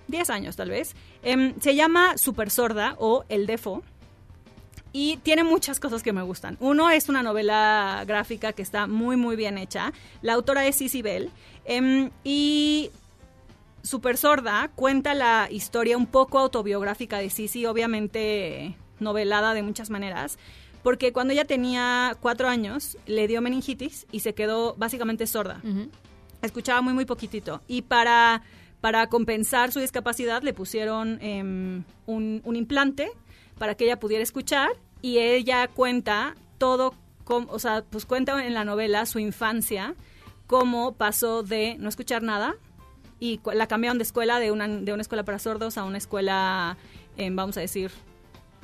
10 0.06 0.31
años 0.31 0.55
tal 0.55 0.70
vez. 0.70 0.94
Em, 1.24 1.59
se 1.59 1.74
llama 1.74 2.16
Super 2.16 2.51
Sorda 2.52 2.94
o 3.01 3.24
El 3.28 3.47
Defo. 3.47 3.82
Y 4.93 5.16
tiene 5.24 5.43
muchas 5.43 5.81
cosas 5.81 6.05
que 6.05 6.12
me 6.12 6.23
gustan. 6.23 6.56
Uno 6.61 6.89
es 6.89 7.09
una 7.09 7.24
novela 7.24 8.05
gráfica 8.06 8.52
que 8.52 8.62
está 8.62 8.86
muy, 8.86 9.16
muy 9.16 9.35
bien 9.35 9.59
hecha. 9.59 9.93
La 10.23 10.35
autora 10.35 10.65
es 10.69 10.78
Cici 10.78 11.02
Bell. 11.02 11.31
Em, 11.65 12.11
y 12.23 12.93
Super 13.85 14.16
Sorda 14.16 14.70
cuenta 14.74 15.15
la 15.15 15.47
historia 15.51 15.97
un 15.97 16.06
poco 16.06 16.39
autobiográfica 16.40 17.19
de 17.19 17.31
Cici, 17.31 17.66
obviamente 17.66 18.77
novelada 18.98 19.55
de 19.55 19.62
muchas 19.62 19.90
maneras. 19.90 20.39
Porque 20.82 21.12
cuando 21.12 21.32
ella 21.32 21.44
tenía 21.44 22.16
cuatro 22.20 22.48
años, 22.48 22.98
le 23.06 23.28
dio 23.28 23.40
meningitis 23.40 24.06
y 24.11 24.20
se 24.20 24.35
quedó 24.35 24.74
básicamente 24.77 25.27
sorda. 25.27 25.61
Escuchaba 26.43 26.81
muy, 26.82 26.93
muy 26.94 27.05
poquitito. 27.05 27.62
Y 27.69 27.82
para, 27.82 28.43
para 28.81 29.06
compensar 29.09 29.70
su 29.73 29.81
discapacidad 29.81 30.43
le 30.43 30.52
pusieron 30.52 31.19
em, 31.23 31.85
un, 32.06 32.40
un 32.44 32.56
implante 32.56 33.11
para 33.59 33.74
que 33.77 33.85
ella 33.85 34.01
pudiera 34.01 34.23
escuchar 34.23 34.70
y 35.01 35.19
ella 35.19 35.69
cuenta 35.69 36.35
todo, 36.59 36.94
com- 37.24 37.47
o 37.51 37.59
sea, 37.59 37.85
pues 37.89 38.05
cuenta 38.06 38.44
en 38.47 38.52
la 38.55 38.65
novela 38.65 39.06
su 39.06 39.19
infancia, 39.19 39.94
cómo 40.47 40.93
pasó 40.94 41.43
de 41.43 41.77
no 41.78 41.89
escuchar 41.89 42.23
nada 42.23 42.56
y 43.20 43.41
la 43.53 43.66
cambiaron 43.66 43.99
de 43.99 44.05
escuela, 44.05 44.39
de 44.39 44.51
una, 44.51 44.69
de 44.69 44.93
una 44.93 45.03
escuela 45.03 45.24
para 45.24 45.39
sordos 45.39 45.78
a 45.78 45.85
una 45.85 45.99
escuela, 45.99 46.77
vamos 47.16 47.57
a 47.57 47.61
decir, 47.61 47.91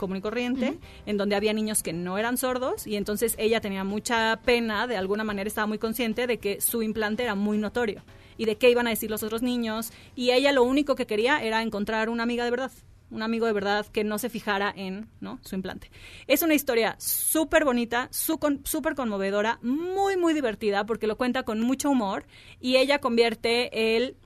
común 0.01 0.17
y 0.17 0.21
corriente, 0.21 0.79
en 1.07 1.17
donde 1.17 1.37
había 1.37 1.53
niños 1.53 1.85
que 1.85 1.93
no 1.93 2.19
eran 2.19 2.37
sordos 2.39 2.87
y 2.87 2.97
entonces 2.97 3.37
ella 3.39 3.61
tenía 3.61 3.85
mucha 3.85 4.41
pena, 4.45 4.89
de 4.89 4.97
alguna 4.97 5.23
manera 5.23 5.47
estaba 5.47 5.67
muy 5.67 5.79
consciente 5.79 6.27
de 6.27 6.39
que 6.39 6.61
su 6.61 6.83
implante 6.83 7.23
era 7.23 7.37
muy 7.37 7.59
notorio 7.59 8.03
y 8.37 8.47
de 8.47 8.57
qué 8.57 8.71
iban 8.71 8.87
a 8.87 8.91
decir 8.91 9.11
los 9.11 9.23
otros 9.23 9.43
niños 9.43 9.93
y 10.17 10.31
ella 10.31 10.51
lo 10.51 10.65
único 10.65 10.97
que 10.97 11.07
quería 11.07 11.45
era 11.45 11.63
encontrar 11.63 12.09
una 12.09 12.25
amiga 12.25 12.45
de 12.45 12.51
verdad 12.51 12.73
un 13.11 13.23
amigo 13.23 13.47
de 13.47 13.53
verdad 13.53 13.87
que 13.87 14.05
no 14.05 14.19
se 14.19 14.31
fijara 14.31 14.73
en 14.75 15.09
¿no? 15.21 15.41
su 15.43 15.57
implante. 15.57 15.91
Es 16.29 16.43
una 16.43 16.55
historia 16.55 16.95
súper 16.99 17.65
bonita, 17.65 18.09
súper 18.13 18.95
conmovedora, 18.95 19.59
muy, 19.63 20.17
muy 20.17 20.33
divertida 20.33 20.87
porque 20.87 21.09
lo 21.09 21.17
cuenta 21.17 21.43
con 21.43 21.61
mucho 21.61 21.91
humor 21.91 22.25
y 22.61 22.77
ella 22.77 23.01
convierte 23.01 23.97
el 23.97 24.17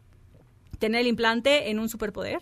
tener 0.84 1.00
el 1.00 1.06
implante 1.06 1.70
en 1.70 1.78
un 1.78 1.88
superpoder 1.88 2.40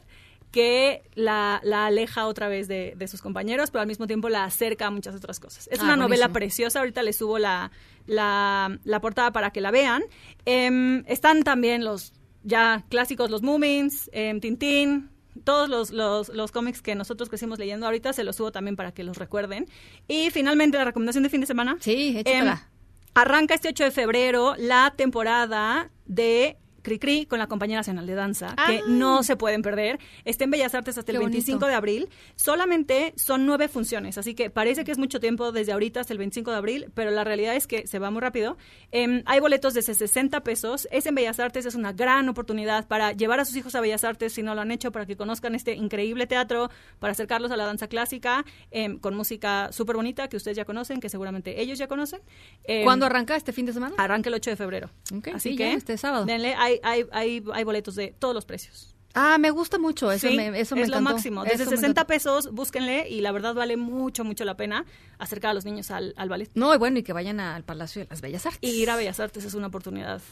que 0.51 1.02
la, 1.14 1.60
la 1.62 1.86
aleja 1.86 2.27
otra 2.27 2.48
vez 2.48 2.66
de, 2.69 2.94
de 2.97 3.09
sus 3.09 3.23
compañeros, 3.23 3.70
pero 3.70 3.82
al 3.82 3.86
mismo 3.86 4.06
tiempo 4.06 4.28
la 4.28 4.44
acerca 4.44 4.86
a 4.89 4.90
muchas 4.90 5.14
otras 5.14 5.39
cosas. 5.40 5.69
Es 5.73 5.81
Ah, 5.81 5.85
una 5.85 5.97
novela 5.97 6.28
preciosa, 6.31 6.81
ahorita 6.81 7.02
les 7.05 7.16
subo 7.16 7.39
la, 7.39 7.70
la, 8.06 8.78
la 8.85 9.01
portada 9.01 9.32
para 9.32 9.51
que 9.51 9.60
la 9.60 9.70
vean. 9.70 10.02
Em, 10.44 11.05
están 11.06 11.43
también 11.44 11.85
los 11.85 12.12
ya 12.43 12.85
clásicos, 12.90 13.31
los 13.31 13.43
Moomins, 13.43 14.10
em, 14.12 14.40
Tintín, 14.40 15.09
todos 15.44 15.69
los, 15.70 15.90
los, 15.93 16.28
los 16.28 16.51
cómics 16.52 16.82
que 16.82 16.94
nosotros 16.97 17.28
crecimos 17.31 17.59
leyendo 17.59 17.86
ahorita, 17.86 18.12
se 18.12 18.24
los 18.24 18.36
subo 18.36 18.51
también 18.52 18.77
para 18.77 18.93
que 18.93 19.05
los 19.05 19.16
recuerden. 19.16 19.66
Y 20.09 20.31
finalmente 20.31 20.77
la 20.77 20.85
recomendación 20.85 21.23
de 21.23 21.31
fin 21.31 21.40
de 21.40 21.47
semana. 21.47 21.77
Sí, 21.81 22.14
échatela. 22.19 22.69
arranca 23.14 23.55
este 23.55 23.69
8 23.69 23.85
de 23.85 23.90
febrero 23.90 24.55
la 24.59 24.93
temporada 24.97 25.90
de 26.05 26.59
Cricri 26.82 27.26
con 27.26 27.38
la 27.38 27.46
Compañía 27.46 27.76
Nacional 27.76 28.06
de 28.06 28.14
Danza, 28.14 28.48
que 28.66 28.78
Ah. 28.78 28.82
no 28.88 29.22
se 29.22 29.36
pueden 29.36 29.62
perder. 29.62 29.98
Está 30.24 30.44
en 30.44 30.50
Bellas 30.50 30.74
Artes 30.74 30.98
hasta 30.98 31.12
el 31.12 31.18
Qué 31.18 31.24
25 31.24 31.56
bonito. 31.60 31.66
de 31.68 31.74
abril. 31.74 32.09
Solamente 32.36 33.14
son 33.16 33.46
nueve 33.46 33.68
funciones, 33.68 34.18
así 34.18 34.34
que 34.34 34.50
parece 34.50 34.84
que 34.84 34.90
es 34.92 34.98
mucho 34.98 35.20
tiempo 35.20 35.52
desde 35.52 35.72
ahorita 35.72 36.00
hasta 36.00 36.12
el 36.12 36.18
25 36.18 36.50
de 36.50 36.56
abril, 36.56 36.86
pero 36.94 37.10
la 37.10 37.24
realidad 37.24 37.54
es 37.56 37.66
que 37.66 37.86
se 37.86 37.98
va 37.98 38.10
muy 38.10 38.20
rápido. 38.20 38.56
Em, 38.90 39.22
hay 39.26 39.40
boletos 39.40 39.74
de 39.74 39.82
60 39.82 40.42
pesos. 40.42 40.88
Es 40.90 41.06
en 41.06 41.14
Bellas 41.14 41.38
Artes, 41.40 41.66
es 41.66 41.74
una 41.74 41.92
gran 41.92 42.28
oportunidad 42.28 42.88
para 42.88 43.12
llevar 43.12 43.40
a 43.40 43.44
sus 43.44 43.56
hijos 43.56 43.74
a 43.74 43.80
Bellas 43.80 44.04
Artes 44.04 44.32
si 44.32 44.42
no 44.42 44.54
lo 44.54 44.60
han 44.60 44.70
hecho, 44.72 44.92
para 44.92 45.06
que 45.06 45.16
conozcan 45.16 45.54
este 45.54 45.74
increíble 45.74 46.26
teatro, 46.26 46.68
para 46.98 47.12
acercarlos 47.12 47.50
a 47.52 47.56
la 47.56 47.64
danza 47.64 47.86
clásica, 47.88 48.44
em, 48.70 48.98
con 48.98 49.14
música 49.14 49.70
súper 49.72 49.96
bonita 49.96 50.28
que 50.28 50.36
ustedes 50.36 50.56
ya 50.56 50.64
conocen, 50.64 51.00
que 51.00 51.09
seguramente 51.09 51.60
ellos 51.62 51.78
ya 51.78 51.86
conocen. 51.86 52.20
Em, 52.64 52.84
¿Cuándo 52.84 53.06
arranca 53.06 53.36
este 53.36 53.52
fin 53.52 53.66
de 53.66 53.72
semana? 53.72 53.94
Arranca 53.98 54.28
el 54.28 54.34
8 54.34 54.50
de 54.50 54.56
febrero. 54.56 54.90
Ok, 55.16 55.28
Así 55.34 55.50
sí, 55.50 55.56
que 55.56 55.64
ya, 55.70 55.72
este 55.74 55.96
sábado. 55.96 56.24
denle, 56.26 56.54
hay, 56.82 57.04
hay, 57.12 57.40
hay, 57.40 57.44
hay 57.52 57.64
boletos 57.64 57.94
de 57.94 58.14
todos 58.18 58.34
los 58.34 58.44
precios. 58.44 58.88
Ah, 59.14 59.36
me 59.38 59.50
gusta 59.50 59.78
mucho. 59.78 60.10
Eso 60.10 60.28
Sí, 60.28 60.36
me, 60.36 60.58
eso 60.58 60.74
me 60.74 60.82
es 60.82 60.88
lo 60.88 60.96
encantó. 60.96 61.14
máximo. 61.14 61.42
Desde 61.44 61.56
Eso 61.64 61.70
me 61.72 61.76
60 61.76 61.86
encantó. 62.00 62.06
pesos, 62.08 62.50
búsquenle 62.52 63.08
y 63.10 63.20
la 63.20 63.30
verdad 63.32 63.54
vale 63.54 63.76
mucho, 63.76 64.24
mucho 64.24 64.44
la 64.46 64.56
pena 64.56 64.86
acercar 65.18 65.50
a 65.50 65.54
los 65.54 65.66
niños 65.66 65.90
al, 65.90 66.14
al 66.16 66.30
ballet. 66.30 66.50
No, 66.54 66.74
y 66.74 66.78
bueno, 66.78 66.98
y 66.98 67.02
que 67.02 67.12
vayan 67.12 67.38
al 67.38 67.62
Palacio 67.62 68.00
de 68.02 68.08
las 68.08 68.22
Bellas 68.22 68.46
Artes. 68.46 68.60
Y 68.62 68.80
ir 68.82 68.88
a 68.88 68.96
Bellas 68.96 69.20
Artes 69.20 69.44
es 69.44 69.52
una 69.54 69.66
oportunidad 69.66 70.22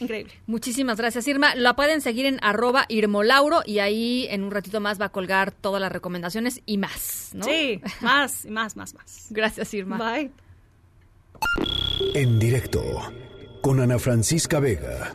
Increíble. 0.00 0.32
Muchísimas 0.46 0.96
gracias, 0.96 1.28
Irma. 1.28 1.54
La 1.54 1.76
pueden 1.76 2.00
seguir 2.00 2.26
en 2.26 2.38
arroba 2.42 2.86
Irmolauro 2.88 3.60
y 3.64 3.78
ahí 3.78 4.26
en 4.30 4.42
un 4.42 4.50
ratito 4.50 4.80
más 4.80 5.00
va 5.00 5.04
a 5.04 5.08
colgar 5.10 5.52
todas 5.52 5.80
las 5.80 5.92
recomendaciones 5.92 6.60
y 6.66 6.78
más, 6.78 7.30
¿no? 7.34 7.44
Sí, 7.44 7.80
más, 8.00 8.46
más, 8.46 8.74
más, 8.76 8.94
más. 8.94 9.26
Gracias, 9.30 9.72
Irma. 9.74 9.98
Bye. 9.98 10.32
En 12.14 12.38
directo 12.38 12.82
con 13.60 13.78
Ana 13.80 13.98
Francisca 13.98 14.58
Vega. 14.58 15.14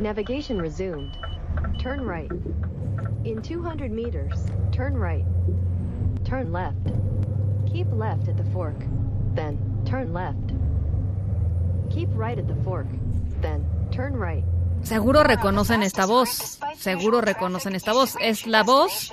Navigation 0.00 0.60
resumed. 0.60 1.16
Turn 1.78 2.04
right. 2.04 2.30
In 3.24 3.40
200 3.40 3.90
meters, 3.90 4.34
turn 4.70 4.94
right. 4.94 5.24
Turn 6.24 6.52
left. 6.52 6.92
Keep 7.66 7.86
left 7.92 8.28
at 8.28 8.36
the 8.36 8.44
fork. 8.52 8.76
Then 9.34 9.58
turn 9.86 10.12
left. 10.12 10.52
Keep 11.90 12.10
right 12.12 12.38
at 12.38 12.46
the 12.46 12.56
fork. 12.62 12.86
Then 13.40 13.64
turn 13.90 14.14
right. 14.14 14.44
Seguro 14.82 15.24
reconocen 15.24 15.82
esta 15.82 16.06
voz, 16.06 16.60
seguro 16.76 17.20
reconocen 17.20 17.74
esta 17.74 17.92
voz. 17.92 18.16
Es 18.20 18.46
la 18.46 18.62
voz 18.62 19.12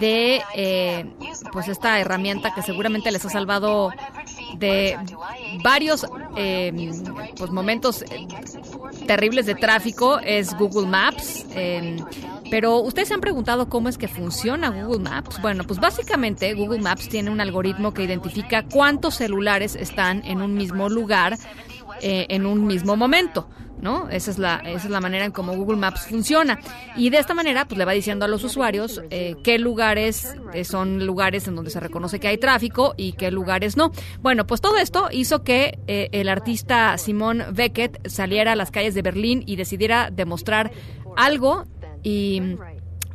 de 0.00 0.42
eh, 0.54 1.14
pues 1.52 1.68
esta 1.68 1.98
herramienta 2.00 2.52
que 2.52 2.62
seguramente 2.62 3.10
les 3.12 3.24
ha 3.24 3.30
salvado 3.30 3.90
de 4.58 4.96
varios 5.62 6.06
eh, 6.36 6.92
pues 7.36 7.50
momentos 7.50 8.04
terribles 9.06 9.46
de 9.46 9.54
tráfico. 9.54 10.18
Es 10.20 10.54
Google 10.56 10.86
Maps. 10.86 11.46
Eh, 11.54 11.96
pero 12.50 12.78
ustedes 12.80 13.08
se 13.08 13.14
han 13.14 13.20
preguntado 13.20 13.68
cómo 13.68 13.88
es 13.88 13.98
que 13.98 14.08
funciona 14.08 14.70
Google 14.70 15.00
Maps. 15.00 15.40
Bueno, 15.40 15.64
pues 15.64 15.80
básicamente 15.80 16.54
Google 16.54 16.80
Maps 16.80 17.08
tiene 17.08 17.30
un 17.30 17.40
algoritmo 17.40 17.92
que 17.94 18.04
identifica 18.04 18.64
cuántos 18.64 19.16
celulares 19.16 19.74
están 19.74 20.24
en 20.24 20.42
un 20.42 20.54
mismo 20.54 20.88
lugar 20.88 21.36
eh, 22.00 22.26
en 22.28 22.46
un 22.46 22.66
mismo 22.66 22.96
momento. 22.96 23.48
¿No? 23.80 24.08
Esa 24.08 24.30
es, 24.30 24.38
la, 24.38 24.62
esa 24.64 24.86
es 24.86 24.90
la 24.90 25.00
manera 25.00 25.26
en 25.26 25.32
cómo 25.32 25.54
Google 25.54 25.76
Maps 25.76 26.06
funciona. 26.06 26.58
Y 26.96 27.10
de 27.10 27.18
esta 27.18 27.34
manera, 27.34 27.66
pues 27.66 27.76
le 27.76 27.84
va 27.84 27.92
diciendo 27.92 28.24
a 28.24 28.28
los 28.28 28.42
usuarios 28.42 29.02
eh, 29.10 29.34
qué 29.44 29.58
lugares 29.58 30.34
eh, 30.54 30.64
son 30.64 31.04
lugares 31.04 31.48
en 31.48 31.56
donde 31.56 31.70
se 31.70 31.80
reconoce 31.80 32.18
que 32.18 32.28
hay 32.28 32.38
tráfico 32.38 32.94
y 32.96 33.12
qué 33.12 33.30
lugares 33.30 33.76
no. 33.76 33.92
Bueno, 34.22 34.46
pues 34.46 34.62
todo 34.62 34.78
esto 34.78 35.08
hizo 35.12 35.42
que 35.42 35.78
eh, 35.86 36.08
el 36.12 36.30
artista 36.30 36.96
Simón 36.96 37.44
Beckett 37.52 38.08
saliera 38.08 38.52
a 38.52 38.56
las 38.56 38.70
calles 38.70 38.94
de 38.94 39.02
Berlín 39.02 39.42
y 39.44 39.56
decidiera 39.56 40.08
demostrar 40.10 40.72
algo 41.16 41.66
y 42.02 42.56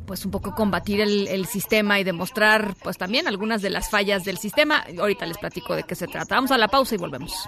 pues 0.06 0.26
un 0.26 0.32
poco 0.32 0.56
combatir 0.56 1.02
el, 1.02 1.28
el, 1.28 1.46
sistema 1.46 2.00
y 2.00 2.04
demostrar 2.04 2.76
pues 2.84 2.98
también 2.98 3.28
algunas 3.28 3.62
de 3.62 3.70
las 3.70 3.90
fallas 3.90 4.24
del 4.24 4.38
sistema. 4.38 4.84
Ahorita 5.00 5.26
les 5.26 5.38
platico 5.38 5.76
de 5.76 5.84
qué 5.84 5.96
se 5.96 6.08
trata. 6.08 6.36
Vamos 6.36 6.52
a 6.52 6.58
la 6.58 6.68
pausa 6.68 6.96
y 6.96 6.98
volvemos. 6.98 7.48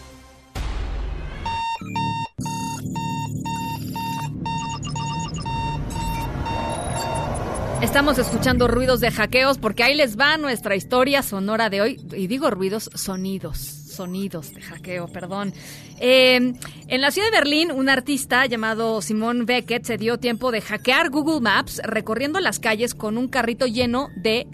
Estamos 7.81 8.19
escuchando 8.19 8.67
ruidos 8.67 8.99
de 8.99 9.09
hackeos 9.09 9.57
porque 9.57 9.81
ahí 9.83 9.95
les 9.95 10.17
va 10.17 10.37
nuestra 10.37 10.75
historia 10.75 11.23
sonora 11.23 11.69
de 11.71 11.81
hoy. 11.81 11.99
Y 12.15 12.27
digo 12.27 12.51
ruidos, 12.51 12.91
sonidos, 12.93 13.57
sonidos 13.57 14.53
de 14.53 14.61
hackeo, 14.61 15.07
perdón. 15.07 15.51
Eh, 15.99 16.53
en 16.87 17.01
la 17.01 17.09
ciudad 17.09 17.27
de 17.31 17.37
Berlín, 17.37 17.71
un 17.71 17.89
artista 17.89 18.45
llamado 18.45 19.01
Simón 19.01 19.47
Beckett 19.47 19.83
se 19.83 19.97
dio 19.97 20.19
tiempo 20.19 20.51
de 20.51 20.61
hackear 20.61 21.09
Google 21.09 21.41
Maps 21.41 21.81
recorriendo 21.83 22.39
las 22.39 22.59
calles 22.59 22.93
con 22.93 23.17
un 23.17 23.27
carrito 23.27 23.65
lleno 23.65 24.09
de 24.15 24.47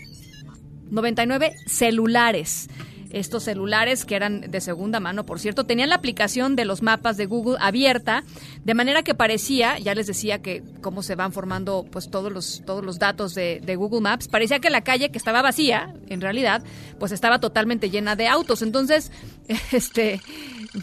99 0.89 1.53
celulares. 1.65 2.69
Estos 3.11 3.43
celulares, 3.43 4.05
que 4.05 4.15
eran 4.15 4.41
de 4.41 4.61
segunda 4.61 4.99
mano, 4.99 5.25
por 5.25 5.39
cierto, 5.39 5.65
tenían 5.65 5.89
la 5.89 5.95
aplicación 5.95 6.55
de 6.55 6.65
los 6.65 6.81
mapas 6.81 7.17
de 7.17 7.25
Google 7.25 7.57
abierta, 7.59 8.23
de 8.63 8.73
manera 8.73 9.03
que 9.03 9.15
parecía, 9.15 9.79
ya 9.79 9.95
les 9.95 10.07
decía 10.07 10.41
que 10.41 10.63
cómo 10.81 11.03
se 11.03 11.15
van 11.15 11.31
formando 11.31 11.85
pues 11.89 12.09
todos 12.09 12.31
los, 12.31 12.63
todos 12.65 12.83
los 12.83 12.99
datos 12.99 13.33
de, 13.33 13.61
de 13.63 13.75
Google 13.75 14.01
Maps, 14.01 14.27
parecía 14.27 14.59
que 14.59 14.69
la 14.69 14.81
calle 14.81 15.09
que 15.09 15.17
estaba 15.17 15.41
vacía, 15.41 15.93
en 16.09 16.21
realidad, 16.21 16.63
pues 16.99 17.11
estaba 17.11 17.39
totalmente 17.39 17.89
llena 17.89 18.15
de 18.15 18.27
autos. 18.27 18.61
Entonces, 18.61 19.11
este 19.71 20.21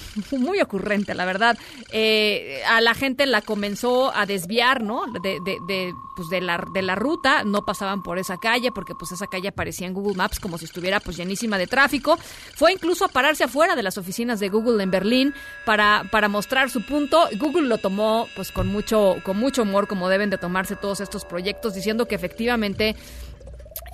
muy 0.33 0.61
ocurrente, 0.61 1.15
la 1.15 1.25
verdad. 1.25 1.59
Eh, 1.93 2.63
a 2.69 2.81
la 2.81 2.95
gente 2.95 3.27
la 3.27 3.43
comenzó 3.43 4.15
a 4.15 4.27
desviar, 4.27 4.83
¿no? 4.83 5.05
De, 5.23 5.41
de, 5.41 5.59
de, 5.67 5.95
pues 6.17 6.29
de, 6.29 6.41
la, 6.41 6.65
de 6.73 6.83
la 6.83 6.95
ruta, 6.95 7.45
no 7.45 7.65
pasaban 7.65 8.03
por 8.03 8.19
esa 8.19 8.39
calle 8.39 8.71
porque 8.73 8.95
pues 8.95 9.13
esa 9.13 9.27
calle 9.27 9.49
aparecía 9.49 9.87
en 9.87 9.95
Google 9.95 10.15
Maps 10.17 10.41
como 10.41 10.59
si 10.59 10.65
estuviera 10.65 11.01
pues 11.01 11.17
llenísima 11.17 11.59
de 11.59 11.67
tráfico. 11.67 12.17
Fue 12.55 12.73
incluso 12.73 13.05
a 13.05 13.09
pararse 13.09 13.45
afuera 13.45 13.77
de 13.77 13.83
las 13.83 13.99
oficinas 13.99 14.41
de 14.41 14.49
Google 14.49 14.83
en 14.83 14.91
Berlín 14.91 15.35
para, 15.65 16.05
para 16.11 16.29
mostrar 16.29 16.71
su 16.71 16.85
punto. 16.85 17.29
Google 17.39 17.69
lo 17.69 17.79
tomó 17.79 18.29
pues 18.37 18.53
con 18.53 18.69
mucho, 18.69 19.17
con 19.25 19.39
mucho 19.39 19.63
humor 19.63 19.89
como 19.89 20.09
deben 20.09 20.31
de 20.31 20.39
tomarse 20.39 20.77
todos 20.77 21.01
estos 21.01 21.25
proyectos, 21.25 21.75
diciendo 21.75 22.07
que 22.07 22.15
efectivamente 22.15 22.97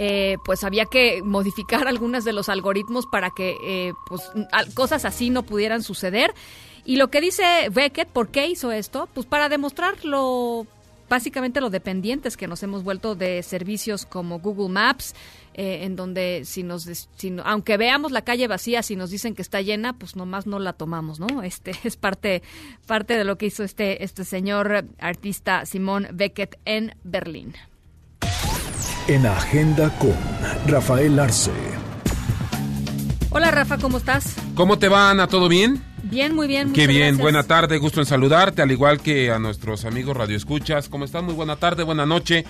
eh, 0.03 0.39
pues 0.47 0.65
había 0.65 0.87
que 0.87 1.23
modificar 1.23 1.87
algunos 1.89 2.25
de 2.25 2.33
los 2.33 2.49
algoritmos 2.49 3.05
para 3.07 3.31
que 3.31 3.57
eh, 3.63 3.93
pues, 4.07 4.23
cosas 4.73 5.05
así 5.05 5.29
no 5.29 5.43
pudieran 5.43 5.83
suceder. 5.83 6.33
Y 6.87 6.97
lo 6.97 7.09
que 7.09 7.21
dice 7.21 7.69
Beckett, 7.71 8.09
¿por 8.09 8.29
qué 8.29 8.47
hizo 8.47 8.73
esto? 8.73 9.11
Pues 9.13 9.27
para 9.27 9.51
demostrar 9.51 10.03
lo 10.03 10.67
básicamente 11.11 11.61
lo 11.61 11.69
dependientes 11.69 12.39
que 12.39 12.47
nos 12.47 12.63
hemos 12.63 12.83
vuelto 12.83 13.15
de 13.15 13.43
servicios 13.43 14.07
como 14.07 14.39
Google 14.39 14.71
Maps, 14.71 15.15
eh, 15.53 15.81
en 15.83 15.97
donde 15.97 16.43
si 16.45 16.63
nos, 16.63 16.89
aunque 17.45 17.77
veamos 17.77 18.13
la 18.13 18.23
calle 18.23 18.47
vacía, 18.47 18.83
si 18.83 18.97
nos 18.97 19.11
dicen 19.11 19.35
que 19.35 19.43
está 19.43 19.61
llena, 19.61 19.93
pues 19.93 20.17
nomás 20.17 20.47
no 20.47 20.61
la 20.61 20.73
tomamos, 20.73 21.21
¿no? 21.21 21.43
Este 21.43 21.73
es 21.85 21.97
parte, 21.99 22.43
parte 22.87 23.19
de 23.19 23.25
lo 23.25 23.37
que 23.37 23.47
hizo 23.47 23.65
este, 23.65 24.03
este 24.03 24.25
señor 24.25 24.87
artista 24.99 25.67
Simón 25.67 26.09
Beckett 26.13 26.59
en 26.65 26.95
Berlín. 27.05 27.55
En 29.09 29.27
Agenda 29.27 29.91
con 29.99 30.15
Rafael 30.67 31.19
Arce. 31.19 31.51
Hola 33.31 33.51
Rafa, 33.51 33.79
¿cómo 33.79 33.99
estás? 33.99 34.37
¿Cómo 34.55 34.79
te 34.79 34.89
va 34.89 35.11
Ana? 35.11 35.27
¿Todo 35.27 35.49
bien? 35.49 35.83
Bien, 36.05 36.35
muy 36.35 36.47
bien. 36.47 36.73
Qué 36.73 36.87
bien, 36.87 37.01
gracias. 37.01 37.19
buena 37.19 37.43
tarde, 37.45 37.79
gusto 37.79 38.01
en 38.01 38.07
saludarte, 38.07 38.63
al 38.63 38.71
igual 38.71 39.01
que 39.01 39.31
a 39.31 39.39
nuestros 39.39 39.85
amigos 39.85 40.17
Radio 40.17 40.37
Escuchas. 40.37 40.89
¿Cómo 40.89 41.05
están? 41.05 41.25
Muy 41.25 41.35
buena 41.35 41.57
tarde, 41.57 41.83
buena 41.83 42.07
noche. 42.07 42.45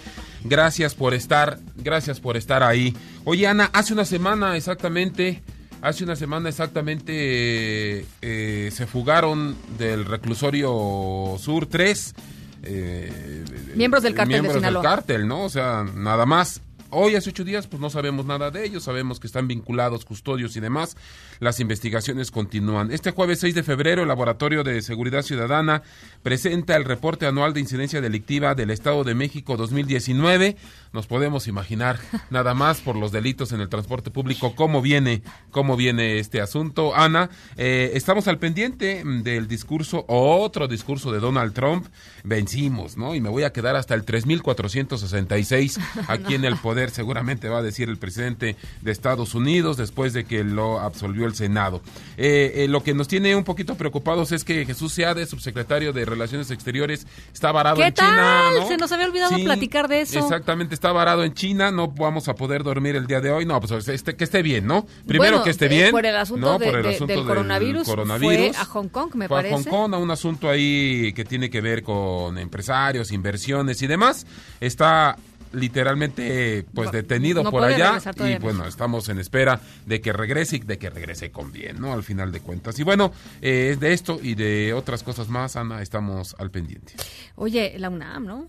Gracias 0.44 0.94
por 0.94 1.14
estar, 1.14 1.58
gracias 1.76 2.20
por 2.20 2.36
estar 2.36 2.62
ahí. 2.62 2.94
Oye 3.24 3.46
Ana, 3.46 3.70
hace 3.72 3.92
una 3.92 4.04
semana 4.04 4.56
exactamente, 4.56 5.42
hace 5.82 6.04
una 6.04 6.16
semana 6.16 6.48
exactamente 6.48 7.12
eh, 7.14 8.06
eh, 8.22 8.70
se 8.72 8.86
fugaron 8.86 9.56
del 9.78 10.04
reclusorio 10.04 11.36
Sur 11.38 11.66
3. 11.66 12.14
Eh, 12.62 13.44
miembros 13.74 14.02
del 14.02 14.14
cártel 14.14 14.28
miembros 14.32 14.54
de 14.54 14.60
Sinaloa. 14.60 14.82
del 14.82 14.90
cártel, 14.90 15.28
¿no? 15.28 15.44
O 15.44 15.48
sea, 15.48 15.84
nada 15.94 16.26
más. 16.26 16.60
Hoy, 16.92 17.14
hace 17.14 17.30
ocho 17.30 17.44
días, 17.44 17.66
pues 17.66 17.80
no 17.80 17.88
sabemos 17.88 18.26
nada 18.26 18.50
de 18.50 18.64
ellos, 18.64 18.84
sabemos 18.84 19.20
que 19.20 19.26
están 19.26 19.46
vinculados, 19.46 20.04
custodios 20.04 20.56
y 20.56 20.60
demás. 20.60 20.96
Las 21.38 21.60
investigaciones 21.60 22.30
continúan. 22.30 22.90
Este 22.90 23.12
jueves 23.12 23.40
6 23.40 23.54
de 23.54 23.62
febrero, 23.62 24.02
el 24.02 24.08
Laboratorio 24.08 24.64
de 24.64 24.82
Seguridad 24.82 25.22
Ciudadana 25.22 25.82
presenta 26.22 26.76
el 26.76 26.84
reporte 26.84 27.26
anual 27.26 27.54
de 27.54 27.60
incidencia 27.60 28.00
delictiva 28.00 28.54
del 28.54 28.70
Estado 28.70 29.04
de 29.04 29.14
México 29.14 29.56
2019. 29.56 30.56
Nos 30.92 31.06
podemos 31.06 31.46
imaginar 31.46 31.98
nada 32.30 32.54
más 32.54 32.80
por 32.80 32.96
los 32.96 33.12
delitos 33.12 33.52
en 33.52 33.60
el 33.60 33.68
transporte 33.68 34.10
público 34.10 34.54
cómo 34.56 34.82
viene, 34.82 35.22
cómo 35.50 35.76
viene 35.76 36.18
este 36.18 36.40
asunto. 36.40 36.96
Ana, 36.96 37.30
eh, 37.56 37.92
estamos 37.94 38.26
al 38.26 38.38
pendiente 38.38 39.02
del 39.04 39.46
discurso, 39.46 40.04
otro 40.08 40.66
discurso 40.66 41.12
de 41.12 41.20
Donald 41.20 41.52
Trump. 41.52 41.86
Vencimos, 42.24 42.96
¿no? 42.96 43.14
Y 43.14 43.20
me 43.20 43.28
voy 43.28 43.44
a 43.44 43.52
quedar 43.52 43.76
hasta 43.76 43.94
el 43.94 44.04
3466 44.04 45.78
aquí 46.08 46.34
en 46.34 46.44
el 46.44 46.56
poder, 46.56 46.79
seguramente 46.88 47.50
va 47.50 47.58
a 47.58 47.62
decir 47.62 47.90
el 47.90 47.98
presidente 47.98 48.56
de 48.80 48.90
Estados 48.90 49.34
Unidos 49.34 49.76
después 49.76 50.14
de 50.14 50.24
que 50.24 50.42
lo 50.42 50.80
absolvió 50.80 51.26
el 51.26 51.34
Senado. 51.34 51.82
Eh, 52.16 52.52
eh, 52.64 52.68
lo 52.68 52.82
que 52.82 52.94
nos 52.94 53.08
tiene 53.08 53.36
un 53.36 53.44
poquito 53.44 53.74
preocupados 53.74 54.32
es 54.32 54.42
que 54.44 54.64
Jesús 54.64 54.94
Seade, 54.94 55.26
subsecretario 55.26 55.92
de 55.92 56.06
Relaciones 56.06 56.50
Exteriores, 56.50 57.06
está 57.34 57.52
varado 57.52 57.76
¿Qué 57.76 57.88
en 57.88 57.94
tal? 57.94 58.08
China. 58.08 58.50
¿no? 58.60 58.68
Se 58.68 58.78
nos 58.78 58.90
había 58.92 59.06
olvidado 59.06 59.36
Sí, 59.36 59.44
platicar 59.44 59.88
de 59.88 60.00
eso. 60.00 60.18
Exactamente, 60.18 60.74
está 60.74 60.90
varado 60.92 61.24
en 61.24 61.34
China, 61.34 61.70
no 61.70 61.88
vamos 61.88 62.28
a 62.28 62.34
poder 62.34 62.62
dormir 62.62 62.96
el 62.96 63.06
día 63.06 63.20
de 63.20 63.30
hoy. 63.30 63.44
No, 63.44 63.60
pues 63.60 63.86
este, 63.88 64.16
que 64.16 64.24
esté 64.24 64.40
bien, 64.40 64.66
¿no? 64.66 64.86
Primero 65.06 65.32
Bueno, 65.32 65.44
que 65.44 65.50
esté 65.50 65.66
eh, 65.66 65.68
bien. 65.68 65.90
por 65.90 66.06
el 66.06 66.16
asunto 66.16 66.46
¿no? 66.52 66.58
de- 66.58 66.66
Por 66.66 66.76
el 66.76 66.82
de- 66.84 66.94
asunto 66.94 67.12
del 67.12 67.24
coronavirus, 67.26 67.86
coronavirus. 67.86 68.56
fue 68.56 68.62
a 68.62 68.64
Hong 68.64 68.88
Kong, 68.88 69.10
me 69.14 69.28
Fue 69.28 69.38
a 69.38 69.42
parece. 69.42 69.54
Hong 69.56 69.64
Kong, 69.70 69.94
a 69.94 69.98
un 69.98 70.10
asunto 70.10 70.48
ahí 70.48 71.12
que 71.14 71.24
tiene 71.24 71.50
que 71.50 71.60
ver 71.60 71.82
con 71.82 72.38
empresarios, 72.38 73.10
inversiones 73.10 73.82
y 73.82 73.86
demás. 73.88 74.26
Está 74.60 75.16
literalmente 75.52 76.64
pues 76.74 76.90
detenido 76.92 77.42
no 77.42 77.50
por 77.50 77.64
allá 77.64 77.98
y 78.26 78.38
bueno, 78.38 78.66
estamos 78.66 79.08
en 79.08 79.18
espera 79.18 79.60
de 79.86 80.00
que 80.00 80.12
regrese 80.12 80.56
y 80.56 80.60
de 80.60 80.78
que 80.78 80.90
regrese 80.90 81.30
con 81.30 81.52
bien, 81.52 81.80
¿no? 81.80 81.92
Al 81.92 82.02
final 82.02 82.32
de 82.32 82.40
cuentas. 82.40 82.78
Y 82.78 82.82
bueno, 82.82 83.12
eh, 83.42 83.76
de 83.78 83.92
esto 83.92 84.18
y 84.22 84.34
de 84.34 84.72
otras 84.74 85.02
cosas 85.02 85.28
más, 85.28 85.56
Ana, 85.56 85.82
estamos 85.82 86.34
al 86.38 86.50
pendiente. 86.50 86.94
Oye, 87.36 87.74
la 87.78 87.90
UNAM, 87.90 88.26
¿no? 88.26 88.48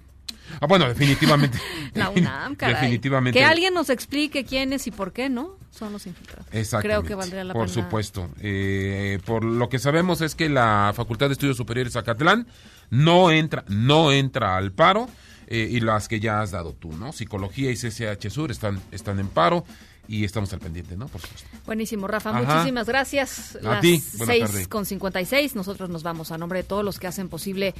Ah, 0.59 0.67
bueno, 0.67 0.87
definitivamente. 0.87 1.57
La 1.93 2.09
UNAM, 2.09 2.55
caray. 2.55 2.75
Definitivamente. 2.75 3.39
Que 3.39 3.45
alguien 3.45 3.73
nos 3.73 3.89
explique 3.89 4.43
quiénes 4.43 4.85
y 4.87 4.91
por 4.91 5.13
qué, 5.13 5.29
¿no? 5.29 5.57
Son 5.69 5.93
los 5.93 6.05
infiltrados. 6.07 6.47
Creo 6.81 7.03
que 7.03 7.15
valdría 7.15 7.43
la 7.45 7.53
Por 7.53 7.67
pena. 7.67 7.83
supuesto. 7.83 8.29
Eh, 8.41 9.19
por 9.25 9.43
lo 9.45 9.69
que 9.69 9.79
sabemos 9.79 10.19
es 10.21 10.35
que 10.35 10.49
la 10.49 10.91
Facultad 10.95 11.27
de 11.27 11.33
Estudios 11.33 11.55
Superiores 11.55 11.93
Zacatlán 11.93 12.47
no 12.89 13.31
entra, 13.31 13.63
no 13.69 14.11
entra 14.11 14.57
al 14.57 14.73
paro 14.73 15.07
eh, 15.53 15.67
y 15.69 15.81
las 15.81 16.07
que 16.07 16.21
ya 16.21 16.39
has 16.39 16.51
dado 16.51 16.71
tú, 16.71 16.93
¿no? 16.93 17.11
Psicología 17.11 17.69
y 17.71 17.75
CCH 17.75 18.29
Sur 18.29 18.51
están, 18.51 18.81
están 18.89 19.19
en 19.19 19.27
paro 19.27 19.65
y 20.07 20.23
estamos 20.23 20.53
al 20.53 20.59
pendiente, 20.59 20.95
¿no? 20.95 21.09
Por 21.09 21.19
supuesto. 21.19 21.49
Buenísimo, 21.65 22.07
Rafa. 22.07 22.29
Ajá. 22.29 22.55
Muchísimas 22.55 22.87
gracias. 22.87 23.57
A 23.57 23.73
Las 23.73 23.81
ti. 23.81 23.99
6 23.99 24.69
con 24.69 24.85
56. 24.85 25.55
Nosotros 25.55 25.89
nos 25.89 26.03
vamos 26.03 26.31
a 26.31 26.37
nombre 26.37 26.59
de 26.59 26.63
todos 26.63 26.85
los 26.85 26.99
que 26.99 27.07
hacen 27.07 27.27
posible 27.27 27.73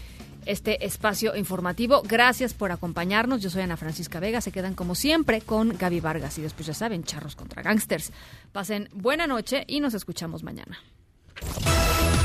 este 0.46 0.86
espacio 0.86 1.34
informativo. 1.38 2.02
Gracias 2.06 2.54
por 2.54 2.74
acompañarnos. 2.74 3.42
Yo 3.42 3.50
soy 3.50 3.62
Ana 3.62 3.78
Francisca 3.78 4.20
Vega. 4.20 4.42
Se 4.42 4.52
quedan 4.52 4.74
como 4.74 4.94
siempre 4.94 5.40
con 5.40 5.78
Gaby 5.78 6.02
Vargas. 6.02 6.38
Y 6.40 6.42
después 6.42 6.68
ya 6.68 6.74
saben, 6.74 7.06
charros 7.06 7.38
contra 7.38 7.64
gangsters. 7.64 8.12
Pasen 8.52 8.90
buena 8.94 9.28
noche 9.28 9.64
y 9.66 9.80
nos 9.80 9.94
escuchamos 9.94 10.44
mañana. 10.44 10.78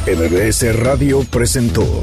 MBS 0.06 0.76
Radio 0.76 1.22
presentó 1.22 2.02